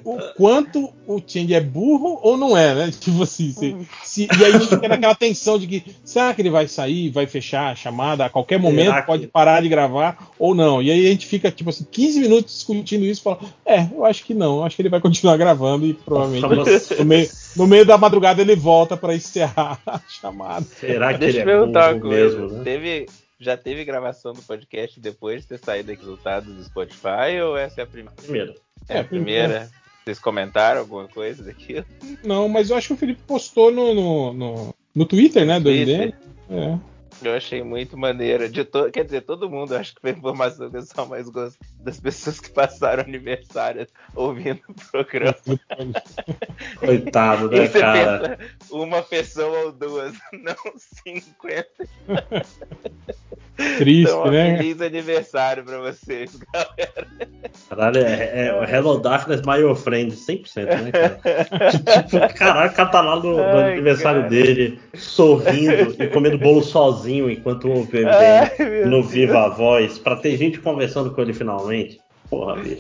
[0.06, 2.92] o quanto o Chang é burro ou não é, né?
[3.00, 6.42] Tipo assim, se, se- e aí a gente fica naquela tensão de que será que
[6.42, 10.30] ele vai sair, vai fechar a chamada a qualquer momento, que- pode parar de gravar
[10.38, 10.82] ou não.
[10.82, 14.06] E aí a gente fica, tipo assim, 15 minutos discutindo isso e fala, é, eu
[14.06, 17.68] acho que não, acho que ele vai continuar gravando e provavelmente Nossa, no meio, no
[17.68, 20.66] meio da madrugada ele volta para encerrar a chamada.
[20.80, 22.64] Será que Deixa eu ele é perguntar burro mesmo, né?
[22.64, 23.06] Teve,
[23.40, 27.82] já teve gravação do podcast depois de ter saído aqui resultados do Spotify ou essa
[27.82, 28.16] é a primeira?
[28.22, 28.54] Primeiro.
[28.88, 29.70] É a primeira?
[30.04, 31.86] Vocês comentaram alguma coisa daquilo?
[32.24, 35.70] Não, mas eu acho que o Felipe postou no, no, no, no Twitter, né, do
[35.70, 36.14] Twitter?
[36.50, 36.60] MDM.
[36.60, 36.80] É.
[37.26, 38.50] Eu achei muito maneira.
[38.50, 38.92] De to...
[38.92, 42.00] Quer dizer, todo mundo acho que foi a informação que eu só mais gosto das
[42.00, 45.36] pessoas que passaram aniversário ouvindo o programa.
[46.80, 48.38] Coitado, E né, você cara?
[48.38, 51.68] pensa, uma pessoa ou duas, não 50.
[53.78, 54.58] Triste, Então, né?
[54.58, 57.08] feliz aniversário pra vocês, galera.
[57.70, 61.20] Caralho, é, é o Hello Darkness My Your Friend, 100%, né, cara?
[61.72, 64.30] tipo, caralho, o cara tá lá no, no Ai, aniversário cara.
[64.32, 69.12] dele, sorrindo e comendo bolo sozinho enquanto ouve o MDM meu no Deus.
[69.12, 72.00] Viva a Voz, pra ter gente conversando com ele finalmente.
[72.30, 72.78] Porra, bicho.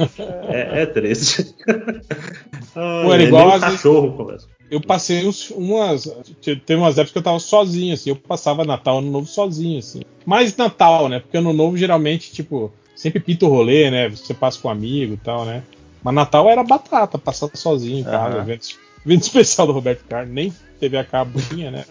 [0.49, 1.53] É, é triste.
[2.73, 4.47] Pô, era igual vezes- cachorro conversa.
[4.71, 6.05] Eu passei uns, umas.
[6.41, 8.09] Teve umas épocas que eu tava sozinho, assim.
[8.09, 10.01] Eu passava Natal Ano Novo sozinho, assim.
[10.25, 11.19] Mais Natal, né?
[11.19, 14.09] Porque Ano Novo geralmente, tipo, sempre pinta o rolê, né?
[14.09, 15.61] Você passa com um amigo e tal, né?
[16.01, 18.45] Mas Natal era batata, passar sozinho em casa, Aham.
[18.45, 18.61] vendo,
[19.05, 21.85] vendo especial do Roberto Carlos, nem TV a cabo tinha, né?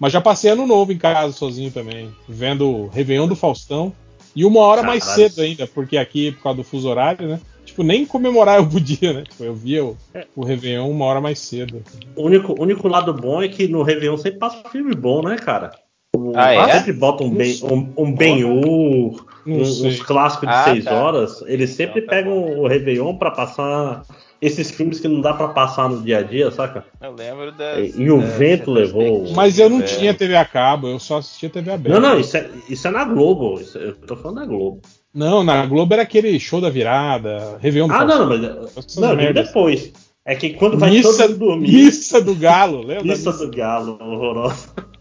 [0.00, 3.92] Mas já passei Ano Novo em casa sozinho também, vendo o Réveillon do Faustão.
[4.34, 5.30] E uma hora mais Caralho.
[5.30, 7.40] cedo ainda, porque aqui, por causa do fuso horário, né?
[7.64, 9.22] Tipo, nem comemorar eu podia, né?
[9.28, 9.96] Tipo, eu via o,
[10.36, 11.82] o Réveillon uma hora mais cedo.
[12.14, 15.36] O único, único lado bom é que no Réveillon sempre passa um filme bom, né,
[15.36, 15.72] cara?
[16.14, 16.78] O- Ah, é?
[16.78, 20.94] Sempre bota um Ben- um, um Ben-Hur, Não um- uns clássicos de Ah, seis tá.
[20.94, 21.42] horas.
[21.46, 24.02] Eles sempre Então tá pegam o Réveillon pra passar
[24.40, 26.84] esses filmes que não dá pra passar no dia a dia, saca?
[27.00, 27.94] Eu lembro das.
[27.96, 29.84] E o das vento levou- Mas eu não é.
[29.84, 31.98] tinha TV a cabo, eu só assistia TV aberta.
[32.00, 33.60] Não, não, isso é, isso é na Globo.
[33.60, 34.80] isso- eu tô falando da Globo.
[35.14, 38.76] Não, na Globo era aquele show da virada, Réveillon do Ah, não, não, mas.
[38.76, 39.46] Essas Não, merdas.
[39.46, 39.92] depois.
[40.24, 41.68] É que quando vai Missa, todo mundo dormir.
[41.70, 42.96] missa do Galo, lembra?
[43.04, 44.68] da Missa do Galo, horrorosa.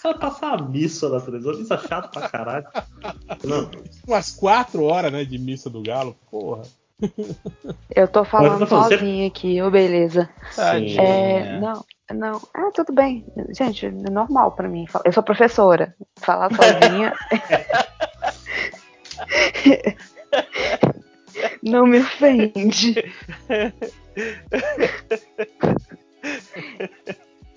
[0.00, 2.64] Cara passar a missa na televisão, missa chata pra caralho.
[3.44, 3.68] Não,
[4.06, 6.14] Umas quatro horas, né, de missa do Galo.
[6.30, 6.62] Porra.
[7.94, 10.28] Eu tô falando falando, sozinha aqui, ô beleza.
[10.54, 11.00] Tadinha.
[11.00, 12.40] É, não, não.
[12.54, 13.24] Ah, tudo bem.
[13.50, 14.86] Gente, é normal pra mim.
[15.04, 15.94] Eu sou professora.
[16.16, 17.14] Falar sozinha.
[21.62, 23.12] não me ofende.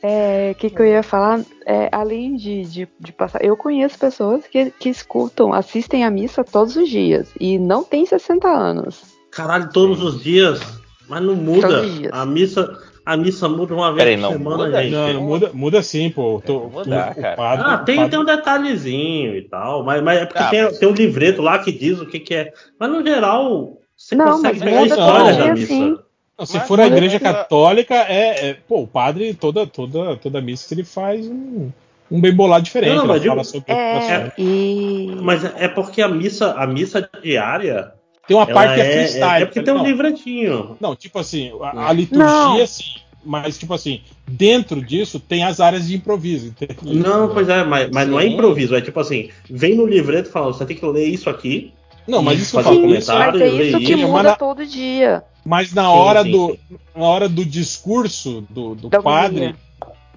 [0.03, 1.41] É, o que, que eu ia falar?
[1.65, 3.43] É, além de, de, de passar.
[3.43, 8.05] Eu conheço pessoas que, que escutam, assistem a missa todos os dias e não tem
[8.05, 9.03] 60 anos.
[9.31, 10.59] Caralho, todos os dias.
[11.07, 11.81] Mas não muda.
[12.11, 14.81] A missa, a missa muda uma vez Peraí, por não semana, muda?
[14.83, 14.91] gente.
[14.93, 16.35] Não, não muda, muda sim, pô.
[16.35, 17.35] Eu Tô, mudar, o cara.
[17.35, 20.49] padre- Ah, o tem, padre- tem um detalhezinho e tal, mas, mas é porque Ah,
[20.49, 22.53] tem, mas- tem um livreto lá que diz o que, que é.
[22.79, 25.67] Mas no geral, você Não, consegue pegar a história da missa.
[25.67, 25.97] sim.
[26.39, 30.41] Não, se Mas for a igreja católica, é, é- Pô, o padre, toda, toda, toda
[30.41, 31.69] missa, ele faz um,
[32.09, 32.95] um bem bolado diferente.
[32.95, 35.15] Não, não, ele mas fala digo- sobre É, e.
[35.21, 37.91] Mas é porque a missa, a missa diária.
[38.31, 39.43] Tem uma ela parte que é é, freestyle.
[39.43, 40.77] é porque tem um não, livretinho.
[40.79, 42.65] Não, tipo assim, a, a liturgia, Não.
[42.65, 42.83] sim.
[43.23, 46.47] Mas, tipo assim, dentro disso tem as áreas de improviso.
[46.47, 46.77] entende?
[46.97, 48.73] Não, pois é, mas, mas não é improviso.
[48.73, 51.73] É tipo assim, vem no livreto falando, você tem que ler isso aqui.
[52.07, 53.11] Não, mas isso eu Fazer falo isso.
[53.11, 53.39] comentário.
[53.39, 55.23] Mas é isso que isso, muda mas- todo dia.
[55.45, 56.77] Mas na Sim, hora sim, do sim.
[56.95, 59.55] na hora do discurso do, do padre,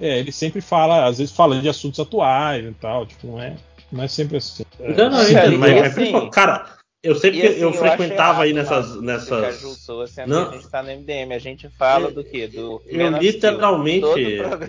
[0.00, 3.54] é, ele sempre fala, às vezes fala de assuntos atuais e tal, tipo, não é,
[3.90, 4.64] não é sempre assim.
[4.80, 6.66] Não, não, eu entendo, mas, e mas assim- cara,
[7.04, 8.98] Eu sei porque assim, eu, eu frequentava aí nessas.
[9.02, 9.62] nessas...
[9.62, 10.48] assim, não.
[10.48, 12.48] a gente tá no MDM, a gente fala do quê?
[12.48, 14.06] Do eu literalmente.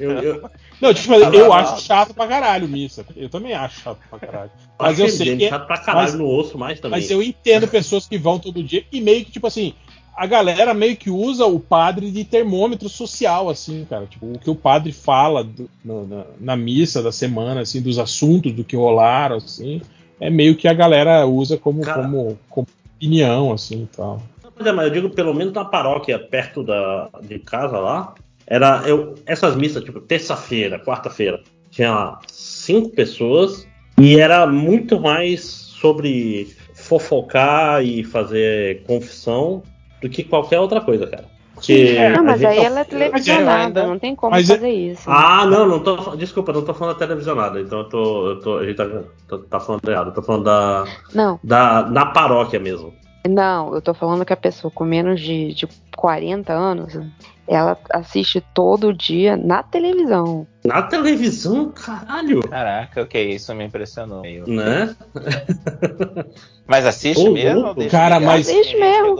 [0.02, 0.49] Eu, eu...
[0.82, 3.06] Não, tipo, eu, eu acho chato pra caralho missa.
[3.16, 4.52] Eu também acho chato pra caralho.
[4.78, 5.45] Mas eu sei que.
[5.45, 6.99] É chato pra caralho, mas, no osso mais também.
[6.99, 9.74] Mas eu entendo pessoas que vão todo dia e meio que, tipo assim,
[10.14, 14.07] a galera meio que usa o padre de termômetro social, assim, cara.
[14.07, 18.52] Tipo, o que o padre fala do, na, na, missa da semana, assim, dos assuntos
[18.52, 19.82] do que rolaram, assim
[20.20, 24.22] é meio que a galera usa como, como, como, opinião, assim e tal.
[24.64, 28.14] É, mas eu digo, pelo menos na paróquia perto da, de casa lá,
[28.48, 33.68] era eu, essas missas, tipo, terça-feira, quarta-feira, tinha cinco pessoas
[34.00, 39.64] e era muito mais sobre fofocar e fazer confissão
[40.02, 41.35] do que qualquer outra coisa, cara.
[41.66, 45.10] Que não, mas aí ela é televisionada, não tem como mas fazer isso.
[45.10, 46.16] Ah, não, não tô.
[46.16, 48.30] Desculpa, não tô falando da televisionada, então eu tô.
[48.30, 48.86] Eu tô a gente tá,
[49.28, 50.86] tá, tá falando errado, eu tô falando da.
[51.12, 51.40] Não.
[51.44, 52.94] Da, na paróquia mesmo.
[53.28, 55.68] Não, eu tô falando que a pessoa com menos de, de
[55.98, 57.00] 40 anos,
[57.47, 60.47] ela assiste todo dia na televisão.
[60.63, 61.72] Na televisão?
[61.72, 62.41] Caralho!
[62.41, 64.22] Caraca, ok, isso me impressionou.
[64.22, 64.49] Meio.
[64.49, 64.95] Né?
[66.67, 67.76] Mas assiste mesmo?
[67.91, 68.49] Cara, mas.
[68.49, 69.15] Assiste mesmo.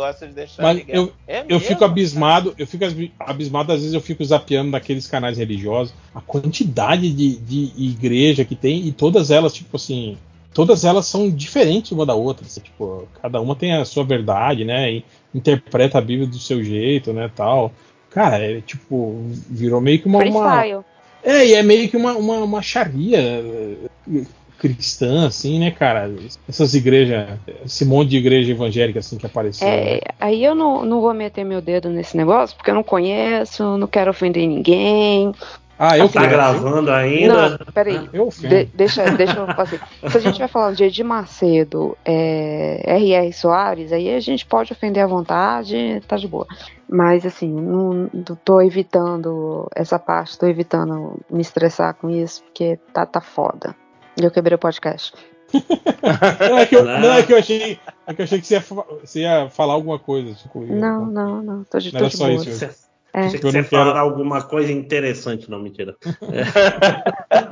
[0.58, 2.84] mas eu, é eu fico abismado, eu fico
[3.20, 8.56] abismado, às vezes eu fico zapeando naqueles canais religiosos, a quantidade de, de igreja que
[8.56, 10.18] tem, e todas elas, tipo assim,
[10.56, 12.46] todas elas são diferentes uma da outra.
[12.48, 14.92] Assim, tipo, cada uma tem a sua verdade, né?
[14.92, 17.30] E interpreta a Bíblia do seu jeito, né?
[17.36, 17.72] Tal.
[18.16, 20.24] Cara, é tipo, virou meio que uma.
[20.24, 20.86] uma...
[21.22, 24.24] É, e é meio que uma, uma, uma charia eh,
[24.58, 26.10] cristã, assim, né, cara?
[26.48, 27.28] Essas igrejas,
[27.66, 29.68] esse monte de igreja evangélica, assim, que apareceu.
[29.68, 30.00] É, né?
[30.18, 33.88] aí eu não, não vou meter meu dedo nesse negócio, porque eu não conheço, não
[33.88, 35.34] quero ofender ninguém.
[35.78, 37.50] Ah, eu tá gravando ainda?
[37.50, 38.10] Não, peraí.
[38.14, 39.82] Eu de, deixa, deixa eu fazer.
[40.10, 43.34] Se a gente vai falar de Edir Macedo, é, R.R.
[43.34, 46.48] Soares, aí a gente pode ofender à vontade, tá de boa.
[46.90, 48.10] Mas assim, não
[48.44, 53.76] tô evitando essa parte, tô evitando me estressar com isso, porque tá, tá foda.
[54.20, 55.14] E eu quebrei o podcast.
[56.50, 58.56] não, é que eu, não, é que eu achei, é que eu achei que você
[58.56, 58.62] ia,
[59.02, 60.34] você ia falar alguma coisa.
[60.34, 61.64] Tipo, não, não, não.
[61.64, 62.34] Tô de, não tô de boa.
[62.34, 62.85] Isso,
[63.16, 63.30] é.
[63.30, 63.98] Que você falar quero...
[64.00, 65.96] alguma coisa interessante, não, mentira.
[66.22, 67.44] É,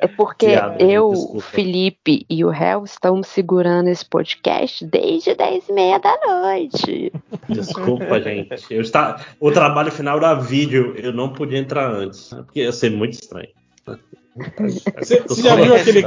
[0.06, 5.68] é porque Piada, eu, o Felipe e o Hel estamos segurando esse podcast desde 10
[5.68, 7.12] e meia da noite.
[7.46, 8.64] Desculpa, gente.
[8.70, 9.22] Eu está...
[9.38, 13.50] O trabalho final era vídeo, eu não podia entrar antes, porque ia ser muito estranho.
[14.98, 16.02] Você, você já viu aquele,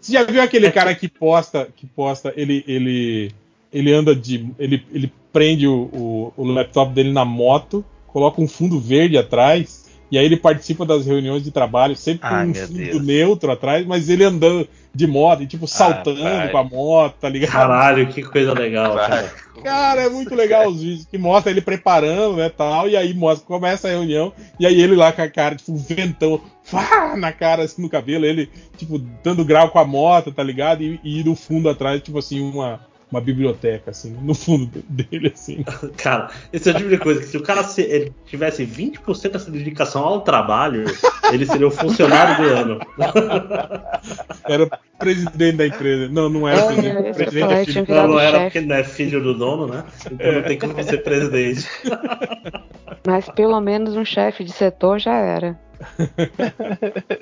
[0.00, 3.30] você já viu aquele cara que posta, que posta, ele, ele,
[3.72, 8.48] ele anda de, ele, ele prende o, o, o laptop dele na moto, coloca um
[8.48, 12.78] fundo verde atrás, e aí ele participa das reuniões de trabalho, sempre com um fundo
[12.78, 13.04] Deus.
[13.04, 17.28] neutro atrás, mas ele andando de moto, e, tipo, saltando ah, com a moto, tá
[17.28, 17.52] ligado?
[17.52, 19.30] Caralho, que coisa legal, cara.
[19.62, 23.46] Cara, é muito legal os vídeos que mostra ele preparando, né, tal, e aí mostra,
[23.46, 27.30] começa a reunião, e aí ele lá com a cara, tipo, um ventão, fá, na
[27.30, 28.48] cara, assim, no cabelo, ele,
[28.78, 30.82] tipo, dando grau com a moto, tá ligado?
[30.82, 32.80] E, e no fundo atrás, tipo assim, uma,
[33.16, 35.64] uma biblioteca, assim, no fundo dele, assim.
[35.96, 39.32] Cara, esse é o tipo de coisa que se o cara se, ele tivesse 20%
[39.32, 40.84] dessa dedicação ao trabalho,
[41.32, 42.80] ele seria o funcionário do ano.
[44.44, 46.08] Era o presidente da empresa.
[46.08, 47.14] Não, não era é, presidente.
[47.14, 47.86] presidente é filho.
[47.88, 49.84] Não, não era porque não é filho do dono, né?
[50.10, 50.34] Então é.
[50.36, 51.66] não tem como ser presidente.
[53.06, 55.58] Mas pelo menos um chefe de setor já era.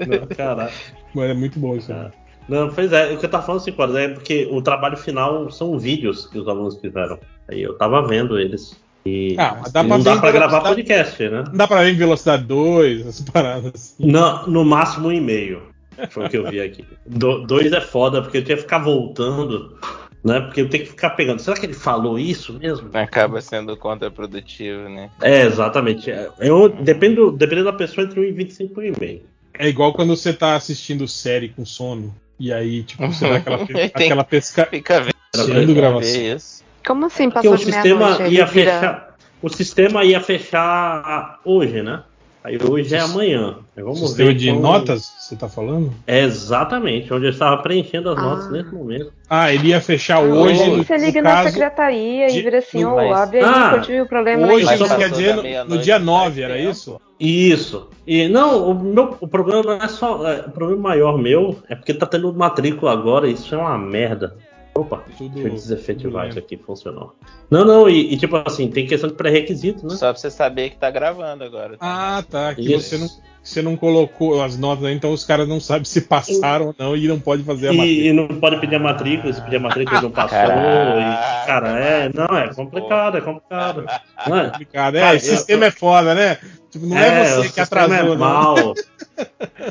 [0.06, 0.72] Não, caraca.
[1.14, 1.92] Mas é muito bom isso.
[1.92, 2.10] Né?
[2.48, 5.50] Não, pois é, o que eu tava falando assim, quadro, é porque o trabalho final
[5.50, 7.18] são vídeos que os alunos fizeram.
[7.48, 8.76] Aí eu tava vendo eles.
[9.06, 11.44] E, ah, mas dá pra não dá pra gravar podcast, né?
[11.46, 14.10] Não dá pra ver em velocidade 2, essas paradas assim.
[14.10, 15.62] Não, no máximo um e meio.
[16.10, 16.84] Foi o que eu vi aqui.
[17.06, 19.78] Do, dois é foda, porque eu tinha que ficar voltando,
[20.24, 20.40] né?
[20.40, 21.40] Porque eu tenho que ficar pegando.
[21.40, 22.88] Será que ele falou isso mesmo?
[22.94, 25.10] Acaba sendo contraprodutivo, né?
[25.20, 26.10] É, exatamente.
[26.40, 29.22] Eu, dependo, dependendo da pessoa, entre 1 e 25 e meio.
[29.56, 32.12] É igual quando você tá assistindo série com sono.
[32.38, 34.66] E aí, tipo, você dá aquela, aquela pesca.
[34.66, 35.06] Fica
[35.46, 36.36] vendo gravação.
[36.86, 37.30] Como assim?
[37.30, 39.16] Passou Porque o sistema ia fechar.
[39.40, 42.02] O sistema ia fechar hoje, né?
[42.44, 43.56] Aí hoje é amanhã.
[43.74, 44.60] Vamos Sistema ver de como...
[44.60, 45.90] notas, você tá falando?
[46.06, 48.20] É exatamente, onde eu estava preenchendo as ah.
[48.20, 49.10] notas nesse momento.
[49.30, 50.62] Ah, ele ia fechar ah, hoje.
[50.62, 52.38] Aí você liga na secretaria de...
[52.38, 54.94] e vira assim, ó, oh, abre aí ah, que eu tive o problema Hoje, só
[54.94, 57.00] quer dizer no, no dia 9, era isso?
[57.18, 57.88] Isso.
[58.06, 60.30] E não, o, meu, o problema não é só.
[60.30, 64.36] É, o problema maior meu é porque tá tendo matrícula agora, isso é uma merda.
[64.76, 67.14] Opa, tudo, deixa eu desefetivar isso aqui, funcionou.
[67.48, 69.94] Não, não, e, e, tipo assim, tem questão de pré-requisito, né?
[69.94, 71.76] Só pra você saber que tá gravando agora.
[71.76, 71.78] Tá?
[72.18, 72.54] Ah, tá.
[72.56, 73.08] Que você não,
[73.40, 77.06] você não colocou as notas, então os caras não sabem se passaram ou não e
[77.06, 78.06] não pode fazer a e, matrícula.
[78.06, 80.38] E não pode pedir a matrícula, se pedir a matrícula não passou.
[80.38, 83.84] e, cara, é, não, é complicado, é complicado.
[84.26, 86.38] Não é complicado, é, cara, o sistema eu, é foda, né?
[86.70, 88.16] Tipo, não é, é você que atrasou, é não.
[88.16, 88.56] mal.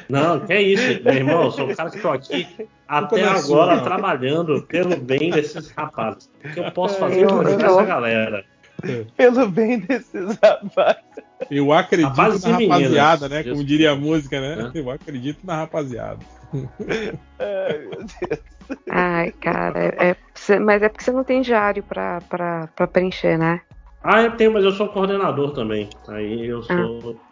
[0.08, 2.48] Não, que é isso, meu irmão, sou o cara que tô aqui
[3.00, 6.30] até é agora sua, trabalhando pelo bem desses rapazes.
[6.44, 8.46] O que eu posso fazer com essa galera?
[9.16, 11.04] Pelo bem desses rapazes.
[11.50, 13.44] Eu acredito Rapaz na rapaziada, né?
[13.44, 14.72] Como diria a música, né?
[14.74, 16.20] Eu acredito na rapaziada.
[17.40, 18.40] Ai, meu Deus.
[18.90, 23.38] Ai, cara, é, é, mas é porque você não tem diário pra, pra, pra preencher,
[23.38, 23.62] né?
[24.04, 25.90] Ah, eu tenho, mas eu sou coordenador também.
[26.08, 26.76] Aí eu sou.
[26.76, 26.80] Ah.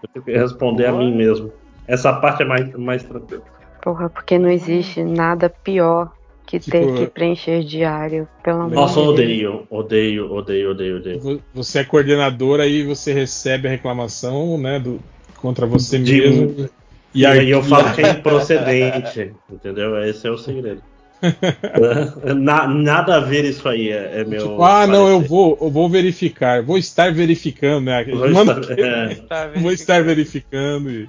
[0.04, 1.52] Eu tenho que responder a mim mesmo.
[1.88, 3.44] Essa parte é mais, mais tranquila.
[3.82, 6.12] Porra, porque não existe nada pior
[6.46, 11.42] que tipo, ter que preencher diário, pelo amor Nossa, odeio, odeio, odeio, odeio, odeio.
[11.54, 15.00] Você é coordenadora e você recebe a reclamação, né, do,
[15.38, 16.70] contra você De, mesmo.
[17.14, 20.04] E, aí eu falo que é improcedente, entendeu?
[20.04, 20.82] Esse é o segredo.
[22.36, 24.42] Na, nada a ver isso aí, é, é meu.
[24.42, 24.92] Tipo, ah, parecer.
[24.92, 28.04] não, eu vou, eu vou verificar, vou estar verificando, né?
[28.06, 28.60] Vou, estar,
[29.56, 29.60] é.
[29.60, 31.08] vou estar verificando e.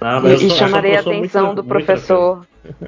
[0.00, 2.46] Ah, e chamarei a atenção muito, do professor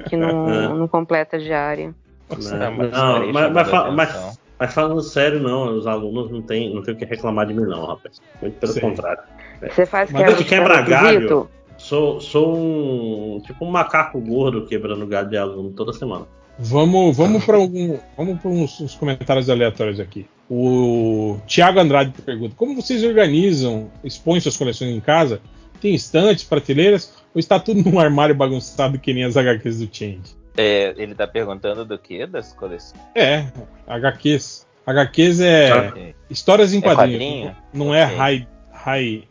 [0.09, 0.67] que não, é.
[0.67, 1.93] não completa a diária.
[2.29, 6.93] Não, não mas, mas, mas, mas, falando sério, não, os alunos não têm não tem
[6.93, 8.21] o que reclamar de mim, não, rapaz.
[8.41, 8.81] Muito pelo Sim.
[8.81, 9.23] contrário.
[9.61, 11.49] Você faz mas que quebra galho.
[11.77, 16.25] Sou, sou um tipo um macaco gordo quebrando galho de aluno toda semana.
[16.59, 20.25] Vamos, vamos para algum, vamos para uns, uns, comentários aleatórios aqui.
[20.49, 25.39] O Tiago Andrade pergunta: Como vocês organizam, expõem suas coleções em casa?
[25.79, 30.37] Tem estantes, prateleiras, ou está tudo num armário bagunçado que nem as HQs do Change?
[30.57, 33.01] É, ele está perguntando do que das coleções?
[33.15, 33.45] É,
[33.87, 34.65] HQs.
[34.85, 36.15] HQs é ah, okay.
[36.29, 37.19] histórias em é quadrinhos.
[37.19, 37.55] Quadrinho?
[37.73, 38.15] Não é okay.
[38.15, 39.27] é high, high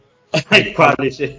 [0.51, 1.39] High quality.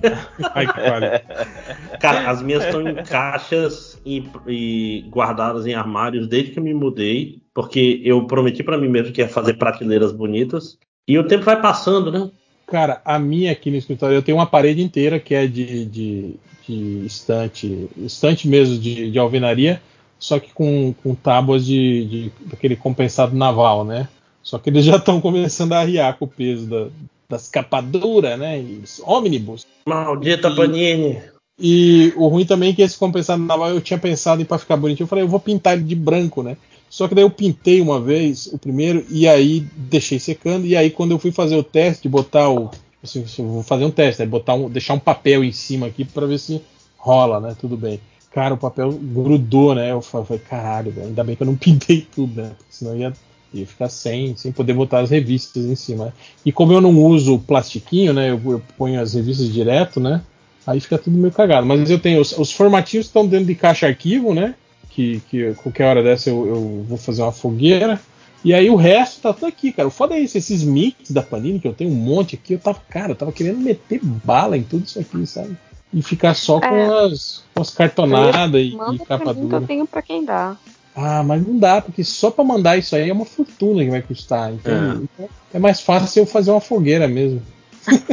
[0.53, 1.23] High quality.
[1.99, 6.73] Cara, as minhas estão em caixas e, e, guardadas em armários desde que eu me
[6.73, 10.77] mudei, porque eu prometi para mim mesmo que ia fazer prateleiras bonitas.
[11.07, 12.29] E o tempo vai passando, né?
[12.67, 16.35] Cara, a minha aqui no escritório, eu tenho uma parede inteira que é de, de,
[16.67, 19.81] de estante, estante mesmo de, de alvenaria,
[20.19, 24.09] só que com, com tábuas de, de daquele compensado naval, né?
[24.43, 26.87] Só que eles já estão começando a arriar com o peso da,
[27.29, 28.59] das capaduras, né?
[28.59, 29.65] E os ônibus.
[29.87, 31.21] Maldita Panini.
[31.59, 34.77] E o ruim também é que esse compensado naval eu tinha pensado em para ficar
[34.77, 35.05] bonitinho.
[35.05, 36.57] Eu falei, eu vou pintar ele de branco, né?
[36.89, 40.65] Só que daí eu pintei uma vez o primeiro e aí deixei secando.
[40.65, 42.71] E aí quando eu fui fazer o teste, de botar o.
[43.03, 44.27] Assim, vou fazer um teste, né?
[44.27, 46.61] botar um, deixar um papel em cima aqui para ver se
[46.97, 47.55] rola, né?
[47.59, 47.99] Tudo bem.
[48.31, 49.91] Cara, o papel grudou, né?
[49.91, 52.51] Eu falei, caralho, ainda bem que eu não pintei tudo, né?
[52.57, 53.13] Porque senão ia,
[53.53, 56.13] ia ficar sem, sem poder botar as revistas em cima.
[56.45, 58.31] E como eu não uso plastiquinho, né?
[58.31, 60.21] Eu, eu ponho as revistas direto, né?
[60.65, 61.65] Aí fica tudo meio cagado.
[61.65, 64.55] Mas eu tenho os, os formatinhos estão dentro de caixa arquivo, né?
[64.97, 68.01] Que, que qualquer hora dessa eu, eu, vou fazer uma fogueira.
[68.43, 69.87] E aí o resto tá tudo aqui, cara.
[69.87, 72.59] O foda é isso, esses mix da Panini, que eu tenho um monte aqui, eu
[72.59, 75.55] tava, cara, eu tava querendo meter bala em tudo isso aqui, sabe?
[75.93, 77.05] E ficar só com, é.
[77.05, 79.57] as, com as cartonadas e, e capa dura.
[79.57, 80.57] Eu tenho pra quem dá.
[80.95, 84.01] Ah, mas não dá, porque só para mandar isso aí é uma fortuna que vai
[84.01, 84.51] custar.
[84.51, 85.27] Então é.
[85.53, 87.39] é mais fácil eu fazer uma fogueira mesmo.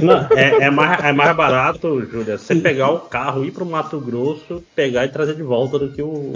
[0.03, 3.99] Não, é, é, mais, é mais barato, Júlia, você pegar o carro, ir pro Mato
[4.01, 6.33] Grosso, pegar e trazer de volta do que o,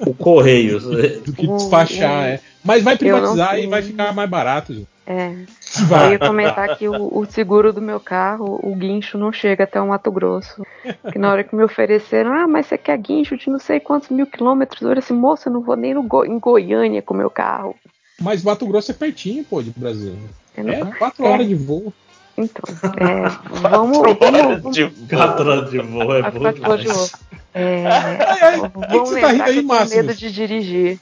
[0.00, 0.80] o Correio.
[0.80, 2.40] Do que despachar, é.
[2.64, 4.92] Mas vai privatizar e vai ficar mais barato, gente.
[5.06, 5.34] É.
[5.86, 6.06] Vai.
[6.06, 9.80] Eu ia comentar que o, o, seguro do meu carro, o guincho não chega até
[9.80, 10.64] o Mato Grosso.
[11.10, 14.10] Que na hora que me ofereceram, ah, mas você quer guincho de não sei quantos
[14.10, 14.80] mil quilômetros?
[14.80, 17.30] Eu falei assim, moça, eu não vou nem no Go em Goiânia com o meu
[17.30, 17.74] carro.
[18.20, 20.14] Mas Mato Grosso é pertinho, pô, de Brasil.
[20.56, 21.28] É, é quatro é.
[21.28, 21.92] horas de voo.
[22.42, 22.62] Então,
[22.98, 23.28] é,
[23.60, 27.12] vamos, vamos, de quatro horas de voo é bom demais.
[27.54, 27.84] É,
[28.74, 31.00] vamos que lembrar tá que eu tenho medo de dirigir.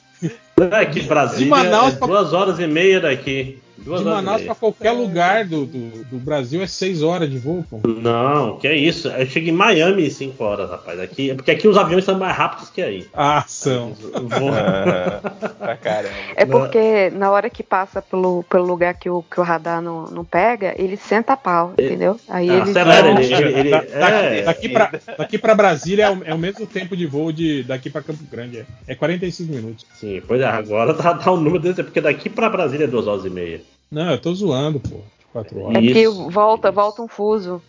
[0.71, 3.59] É que Brasília Manaus, é duas horas e meia daqui.
[3.83, 7.65] Duas de Manaus para qualquer lugar do, do, do, Brasil é 6 horas de voo,
[7.67, 7.79] pô.
[7.87, 9.07] Não, que é isso.
[9.07, 10.99] Eu chego em Miami em 5 horas, rapaz.
[10.99, 13.07] Aqui, porque aqui os aviões são mais rápidos que aí.
[13.13, 13.93] Ah, são.
[15.59, 16.13] ah, caramba.
[16.35, 20.05] É porque na hora que passa pelo, pelo lugar que o, que o radar não,
[20.05, 22.19] não pega, ele senta a pau, entendeu?
[22.29, 22.69] Aí ah, ele.
[22.69, 26.37] Acelera, ele, ele, ele, da, é, daqui, pra, daqui pra Brasília é o, é o,
[26.37, 28.59] mesmo tempo de voo de daqui pra Campo Grande.
[28.59, 29.85] É, é 45 minutos.
[29.95, 33.07] Sim, pois é, agora tá, tá o número desse, porque daqui pra Brasília é 2
[33.07, 33.61] horas e meia.
[33.91, 34.99] Não, eu tô zoando, pô.
[35.33, 35.83] Quatro horas.
[35.83, 37.61] É que volta, volta um fuso.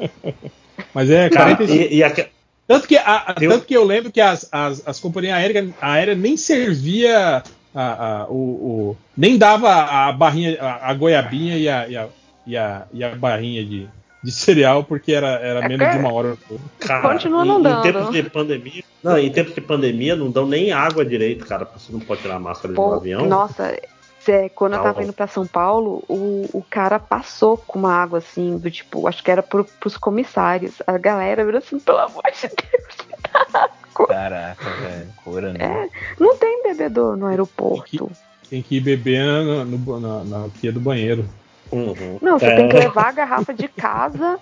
[0.94, 1.72] Mas é, 45.
[1.72, 2.10] E, e, a,
[2.66, 3.50] Tanto que, a, eu...
[3.50, 7.42] tanto que eu lembro que as, as, as companhias aéreas aérea nem servia
[7.74, 12.08] a, a, o, o, nem dava a barrinha, a, a goiabinha e a, e a,
[12.46, 13.88] e a, e a barrinha de,
[14.22, 16.36] de cereal porque era, era é menos de uma hora.
[16.78, 17.80] Cara, Continua não dando.
[17.80, 21.68] Em tempos de pandemia, não, em tempos de pandemia não dão nem água direito, cara.
[21.76, 23.26] Você não pode tirar a máscara Pô, do avião.
[23.26, 23.76] Nossa,
[24.24, 28.18] Cê, quando eu tava indo pra São Paulo, o, o cara passou com uma água
[28.18, 30.80] assim, do tipo, acho que era pro, pros comissários.
[30.86, 35.58] A galera virou assim, pelo amor de Deus, Caraca, velho, cura, né?
[35.60, 35.88] É,
[36.20, 37.84] não tem bebedor no aeroporto.
[37.90, 41.28] Tem que, tem que ir beber na, no, na, na pia do banheiro.
[41.70, 42.18] Uhum.
[42.20, 42.56] Não, você é.
[42.56, 44.38] tem que levar a garrafa de casa,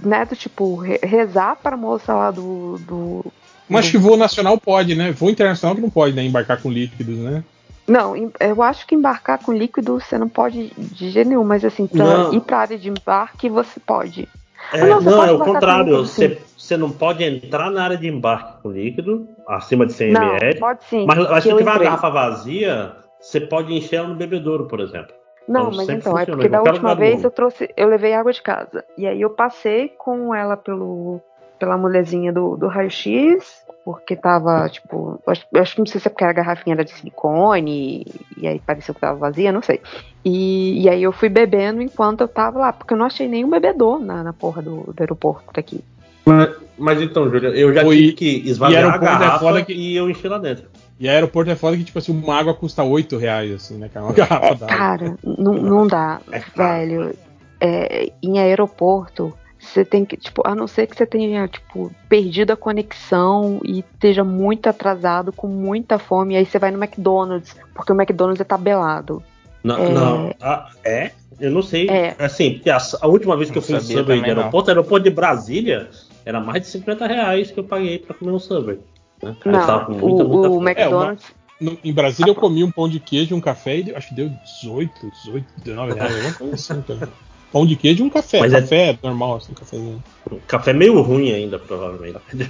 [0.00, 0.24] né?
[0.24, 2.78] Do tipo, rezar pra moça lá do.
[2.78, 3.24] do
[3.68, 5.12] Mas acho que voo nacional pode, né?
[5.12, 6.24] Voo internacional que não pode, né?
[6.24, 7.44] Embarcar com líquidos, né?
[7.86, 11.86] Não, eu acho que embarcar com líquido você não pode de jeito nenhum, mas assim,
[11.86, 12.34] pra não.
[12.34, 14.28] ir pra área de embarque você pode.
[14.72, 15.98] É, não, não é o contrário.
[15.98, 20.36] Você, você não pode entrar na área de embarque com líquido, acima de 100 não,
[20.36, 20.58] ml.
[20.58, 21.06] Pode sim.
[21.06, 25.14] Mas, mas se tiver uma garrafa vazia, você pode encher ela no bebedouro, por exemplo.
[25.48, 28.42] Não, então, mas então, é porque da última vez eu trouxe, eu levei água de
[28.42, 28.84] casa.
[28.98, 31.20] E aí eu passei com ela pelo,
[31.58, 36.08] pela mulherzinha do, do raio-x, porque tava, tipo, eu acho, acho que não sei se
[36.08, 38.04] é porque a garrafinha era de silicone,
[38.36, 39.80] e, e aí pareceu que tava vazia, não sei.
[40.24, 43.48] E, e, aí eu fui bebendo enquanto eu tava lá, porque eu não achei nenhum
[43.48, 45.84] bebedor na, na porra do, do aeroporto daqui.
[46.24, 49.72] Mas, mas então, Júlia, eu já tive que esvaziar a é garrafa é que...
[49.72, 50.64] e eu enchi lá dentro.
[50.98, 53.88] E aeroporto é foda que, tipo assim, uma água custa 8 reais, assim, né?
[53.94, 54.66] Uma garrafa d'água.
[54.66, 57.14] Cara, não, não dá, é velho.
[57.60, 59.32] É, em aeroporto,
[59.66, 63.80] você tem que, tipo, a não ser que você tenha, tipo, perdido a conexão e
[63.80, 68.40] esteja muito atrasado, com muita fome, e aí você vai no McDonald's, porque o McDonald's
[68.40, 69.22] é tabelado.
[69.62, 69.88] Não, é...
[69.90, 70.34] não.
[70.40, 71.10] Ah, é?
[71.40, 71.88] Eu não sei.
[71.88, 72.16] É.
[72.18, 74.76] Assim, porque a, a última vez que eu fui no Subway de aeroporto, não.
[74.76, 75.90] aeroporto de Brasília,
[76.24, 78.78] era mais de 50 reais que eu paguei pra comer um Subway.
[79.22, 79.36] Né?
[79.44, 81.24] Não, muita, o, muita o McDonald's.
[81.24, 83.94] É, uma, no, em Brasília eu comi um pão de queijo e um café e
[83.94, 84.28] acho que deu
[84.62, 87.08] 18, 18, 19 reais, alguma coisa assim, cara.
[87.52, 88.40] Pão de queijo e um café.
[88.40, 88.98] Mas é café é...
[89.02, 90.02] normal, assim, cafezinho.
[90.46, 92.18] Café meio ruim ainda, provavelmente.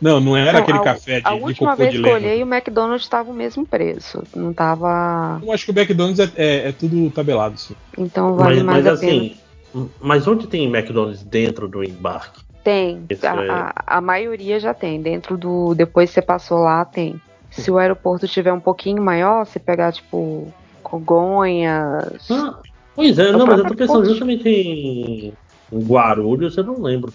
[0.00, 2.42] não, não era não, aquele a, café de A última de vez que eu olhei,
[2.42, 4.22] o McDonald's estava o mesmo preço.
[4.34, 5.40] Não tava.
[5.42, 7.74] Eu acho que o McDonald's é, é, é tudo tabelado, sim.
[7.96, 9.36] Então vale mas, mais mas, a assim,
[9.74, 9.88] pena.
[10.00, 12.40] Mas onde tem McDonald's dentro do embarque?
[12.62, 13.04] Tem.
[13.22, 13.50] A, é...
[13.50, 15.02] a, a, maioria já tem.
[15.02, 15.74] Dentro do.
[15.74, 17.20] Depois que você passou lá, tem.
[17.50, 20.52] Se o aeroporto tiver um pouquinho maior, você pegar, tipo,
[20.88, 22.30] Congonhas.
[22.30, 22.58] Ah,
[22.98, 25.32] pois é, não, mas eu tô pensando justamente em,
[25.72, 27.12] em Guarulhos, eu não lembro.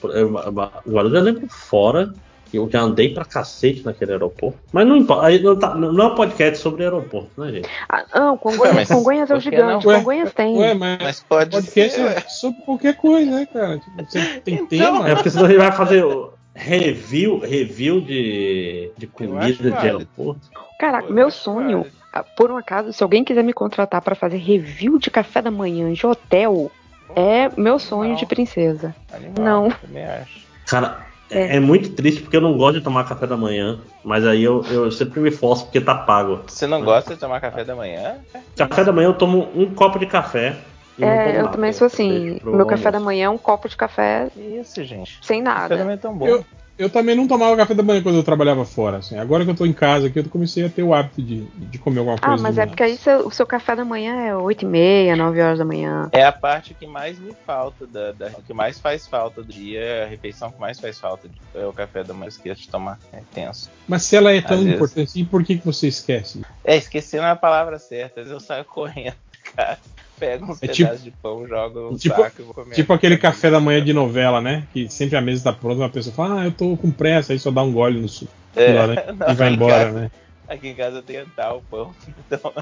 [0.87, 2.13] Guarulhos eu lembro fora.
[2.53, 4.59] Eu já andei pra cacete naquele aeroporto.
[4.71, 5.39] Mas não importa.
[5.39, 7.69] Não, tá, não é um podcast sobre aeroporto, né, gente?
[7.89, 9.87] Ah, não, Congonhas, é, Congonhas é o gigante.
[9.87, 10.55] Ué, Congonhas tem.
[10.55, 13.79] Ué, mas, mas pode podcast ser, é sobre qualquer coisa, né, cara?
[13.79, 15.09] Tipo, você tem então, tema.
[15.09, 16.05] É porque senão a gente vai fazer
[16.53, 20.41] review, review de, de comida de aeroporto.
[20.79, 21.87] Caraca, meu sonho,
[22.35, 25.91] por um acaso, se alguém quiser me contratar para fazer review de café da manhã
[25.91, 26.71] de hotel,
[27.15, 28.19] é meu sonho Animal.
[28.19, 28.95] de princesa.
[29.11, 29.71] Animal, não.
[29.71, 30.43] Também acho.
[30.67, 31.57] Cara, é.
[31.57, 31.59] é.
[31.59, 34.91] muito triste porque eu não gosto de tomar café da manhã, mas aí eu, eu
[34.91, 36.41] sempre me forço porque tá pago.
[36.47, 38.17] Você não gosta de tomar café da manhã?
[38.55, 40.55] Café da manhã eu tomo um copo de café.
[40.99, 42.39] É, eu também sou assim.
[42.43, 44.29] Meu café da manhã é um copo de café.
[44.35, 45.17] Isso, gente.
[45.23, 45.61] Sem nada.
[45.61, 46.27] Café da manhã é tão bom.
[46.27, 46.45] Eu,
[46.77, 48.97] eu também não tomava café da manhã quando eu trabalhava fora.
[48.97, 49.17] Assim.
[49.17, 51.77] Agora que eu tô em casa aqui, eu comecei a ter o hábito de, de
[51.77, 52.35] comer alguma ah, coisa.
[52.35, 55.15] Ah, mas é porque aí seu, o seu café da manhã é 8 e meia,
[55.15, 56.09] 9 horas da manhã.
[56.11, 60.03] É a parte que mais me falta, da, da que mais faz falta do dia,
[60.03, 62.29] a refeição que mais faz falta é o café da manhã.
[62.29, 63.69] Esqueço de tomar, é tenso.
[63.87, 65.15] Mas se ela é tão Às importante, vezes...
[65.15, 66.41] e por que, que você esquece?
[66.63, 69.15] É, esqueci não é a palavra certa, às vezes eu saio correndo,
[69.55, 69.77] cara
[70.19, 72.75] pego uns é tipo, pedaços de pão, no tipo, saco e vou comer.
[72.75, 74.63] Tipo aquele café da manhã de novela, né?
[74.73, 77.39] Que sempre a mesa tá pronta, uma pessoa fala, ah, eu tô com pressa, aí
[77.39, 78.31] só dá um gole no suco.
[78.55, 79.03] É, lá, né?
[79.17, 80.11] não, e vai embora, casa, né?
[80.47, 81.93] Aqui em casa tem tal pão.
[82.27, 82.53] Então...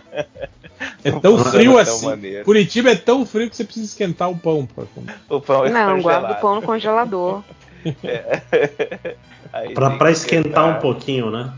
[1.03, 2.05] É tão frio é assim.
[2.07, 2.45] Maneiro.
[2.45, 4.65] Curitiba é tão frio que você precisa esquentar o pão.
[4.65, 5.15] Pra comer.
[5.29, 7.43] O pão é Não, guarda o pão no congelador.
[8.03, 8.41] É.
[9.73, 11.53] pra, pra esquentar um pouquinho, né?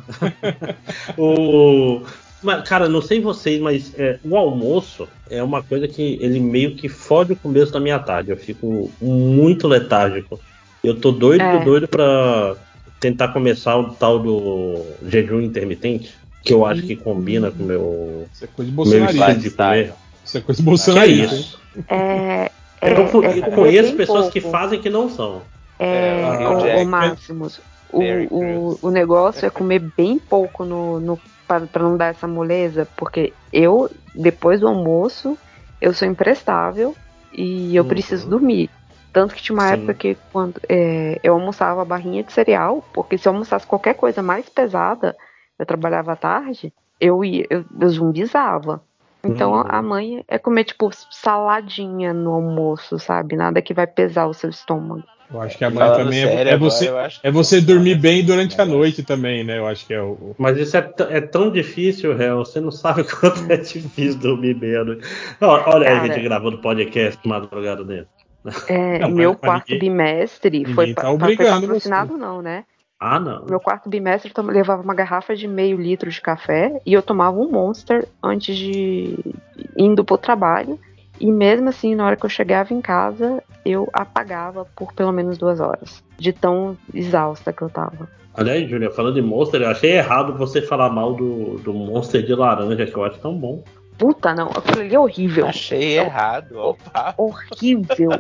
[1.18, 2.02] o,
[2.44, 6.76] mas, cara, não sei vocês, mas é, o almoço é uma coisa que ele meio
[6.76, 8.32] que fode o começo da minha tarde.
[8.32, 10.40] Eu fico muito letárgico.
[10.84, 11.64] Eu tô doido, é.
[11.64, 12.56] doido pra
[13.00, 18.28] tentar começar o tal do jejum intermitente, que eu acho que combina com o meu,
[18.34, 19.94] isso é coisa de meu.
[20.26, 21.28] Isso é coisa de bolsonarista.
[21.28, 21.60] Que é isso?
[21.90, 22.52] É,
[22.82, 24.34] é, eu, eu é conheço pessoas pouco.
[24.34, 25.42] que fazem que não são.
[25.80, 27.60] É, é o, o Máximos.
[27.92, 32.88] O, o, o negócio é comer bem pouco no, no para não dar essa moleza,
[32.98, 35.38] porque eu, depois do almoço,
[35.82, 36.96] eu sou imprestável
[37.34, 37.90] e eu uhum.
[37.90, 38.70] preciso dormir.
[39.12, 39.74] Tanto que tinha uma Sim.
[39.74, 44.24] época que quando é, eu almoçava barrinha de cereal, porque se eu almoçasse qualquer coisa
[44.24, 45.16] mais pesada,
[45.60, 48.82] eu trabalhava à tarde, eu ia, eu, eu zumbizava.
[49.26, 49.64] Então hum.
[49.68, 53.36] a mãe é comer, tipo, saladinha no almoço, sabe?
[53.36, 55.04] Nada que vai pesar o seu estômago.
[55.34, 56.92] Eu acho que a mãe também é sério, é, você,
[57.24, 59.58] é você dormir bem durante a noite também, né?
[59.58, 60.36] Eu acho que é o.
[60.38, 62.40] Mas isso é, é tão difícil, réu.
[62.40, 65.08] Você não sabe quanto é difícil dormir bem à noite.
[65.42, 68.10] Olha aí a gente gravando podcast madrugada dentro.
[68.68, 72.66] É, não, meu quarto ninguém, bimestre ninguém foi, tá foi patrocinado, não, né?
[73.06, 73.46] Ah, não.
[73.50, 77.38] Meu quarto bimestre eu levava uma garrafa de meio litro de café e eu tomava
[77.38, 79.20] um Monster antes de
[79.76, 80.80] indo pro trabalho.
[81.20, 85.38] E mesmo assim, na hora que eu chegava em casa, eu apagava por pelo menos
[85.38, 86.02] duas horas.
[86.18, 88.08] De tão exausta que eu tava.
[88.34, 92.34] Aliás, Júlia, falando de Monster, eu achei errado você falar mal do, do Monster de
[92.34, 93.66] laranja, que eu acho tão bom.
[93.98, 95.46] Puta, não, aquilo ali é horrível.
[95.46, 97.14] Achei é errado, opa.
[97.18, 98.12] Horrível.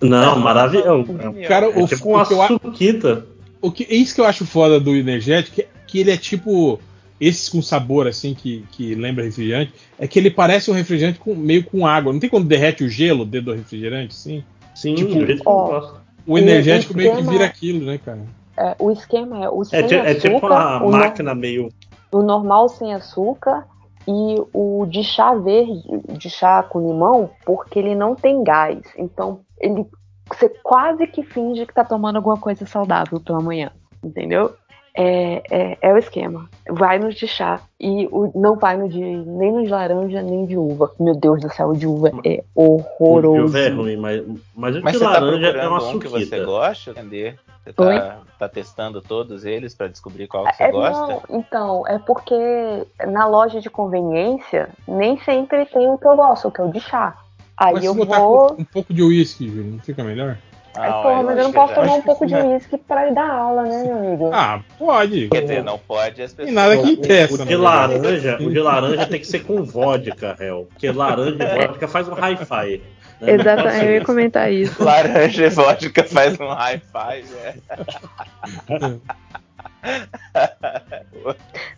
[0.00, 1.12] Não, maravilhoso.
[1.46, 3.35] Cara, é o, tipo uma suquita.
[3.60, 6.78] O que, é isso que eu acho foda do energético, que, que ele é tipo
[7.20, 11.34] esses com sabor assim que, que lembra refrigerante, é que ele parece um refrigerante com,
[11.34, 12.12] meio com água.
[12.12, 14.44] Não tem quando derrete o gelo dentro do refrigerante, sim?
[14.74, 15.94] Sim, tipo, ó,
[16.26, 18.20] o energético o meio que vira aquilo, né, cara?
[18.58, 21.68] É, o esquema é o sem é, açúcar, é tipo uma máquina no, meio.
[22.12, 23.66] O normal sem açúcar
[24.06, 25.82] e o de chá verde,
[26.18, 28.80] de chá com limão, porque ele não tem gás.
[28.96, 29.86] Então, ele
[30.28, 33.70] você quase que finge que tá tomando alguma coisa saudável pela manhã,
[34.02, 34.54] entendeu?
[34.98, 36.48] É, é, é, o esquema.
[36.70, 40.46] Vai no de chá e o, não vai no de nem no de laranja nem
[40.46, 40.90] de uva.
[40.98, 43.44] Meu Deus do céu, o de uva é horroroso.
[43.44, 44.24] O de uva é ruim, mas,
[44.54, 47.38] mas o mas de tá laranja tá é uma um que você gosta, entender?
[47.62, 51.06] Você tá, tá, testando todos eles para descobrir qual que você é, gosta?
[51.08, 52.34] Não, então, é porque
[53.06, 56.72] na loja de conveniência nem sempre tem o que eu gosto, o que é o
[56.72, 57.18] de chá.
[57.56, 58.56] Aí mas eu se botar vou...
[58.58, 60.36] um pouco de uísque, não fica melhor?
[60.78, 63.62] Ah, pô, mas eu não posso tomar um pouco de uísque pra ir dar aula,
[63.62, 64.30] né, meu amigo?
[64.32, 65.28] Ah, pode.
[65.28, 66.50] Quer dizer, não pode as pessoas.
[66.50, 67.32] E nada que impeça.
[67.34, 70.68] O, o, de laranja, o de laranja tem que ser com vodka, réu.
[70.70, 72.82] Porque laranja e vodka faz um hi-fi.
[73.20, 73.32] Né?
[73.32, 74.84] Exatamente, eu ia comentar isso.
[74.84, 77.54] Laranja e vodka faz um hi-fi, né?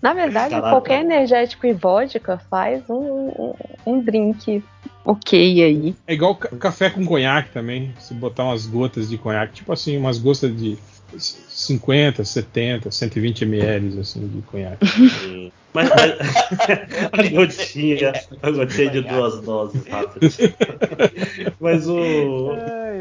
[0.02, 0.70] Na verdade, Caraca.
[0.70, 3.54] qualquer energético e vodka faz um, um,
[3.86, 4.64] um drink
[5.08, 5.94] ok aí.
[6.06, 7.94] É igual café com conhaque também.
[7.98, 10.76] Se botar umas gotas de conhaque, tipo assim, umas gotas de
[11.16, 14.84] 50, 70, 120 ml assim, de conhaque.
[15.74, 16.12] Mas, mas
[17.12, 18.12] a gotinha,
[18.42, 20.38] a gotinha de duas doses rápidas.
[21.60, 22.56] mas o.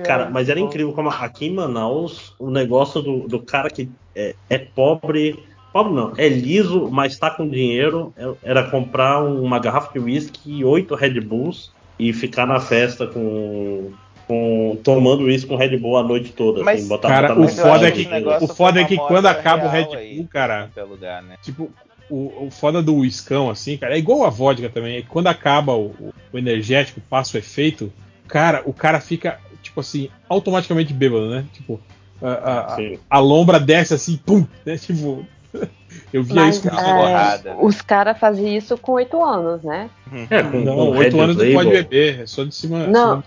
[0.05, 4.35] Cara, mas era incrível como aqui em Manaus o negócio do, do cara que é,
[4.49, 5.41] é pobre.
[5.71, 8.13] Pobre não, é liso, mas tá com dinheiro.
[8.17, 13.07] É, era comprar uma garrafa de whisky e oito Red Bulls e ficar na festa
[13.07, 13.91] com
[14.27, 16.61] com, tomando isso com Red Bull a noite toda.
[16.61, 18.07] Mas, assim, botar, cara, botar o, foda é que,
[18.41, 20.69] o foda é que quando acaba o Red Bull, aí, cara.
[20.85, 21.37] Lugar, né?
[21.41, 21.71] Tipo,
[22.09, 24.97] o, o foda do uiscão, assim, cara, é igual a vodka também.
[24.97, 27.91] É que quando acaba o, o, energético, passa o efeito,
[28.27, 31.45] cara, o cara fica, tipo assim, automaticamente bêbado, né?
[31.53, 31.79] Tipo,
[32.21, 32.79] a, a, a,
[33.09, 34.77] a lombra desce assim, pum, né?
[34.77, 35.25] Tipo,
[36.11, 39.89] eu via Mas, isso com é, Os caras faziam isso com oito anos, né?
[40.29, 42.87] É, com, não, oito anos não pode beber, é só de cima.
[42.87, 43.19] Não.
[43.19, 43.25] De...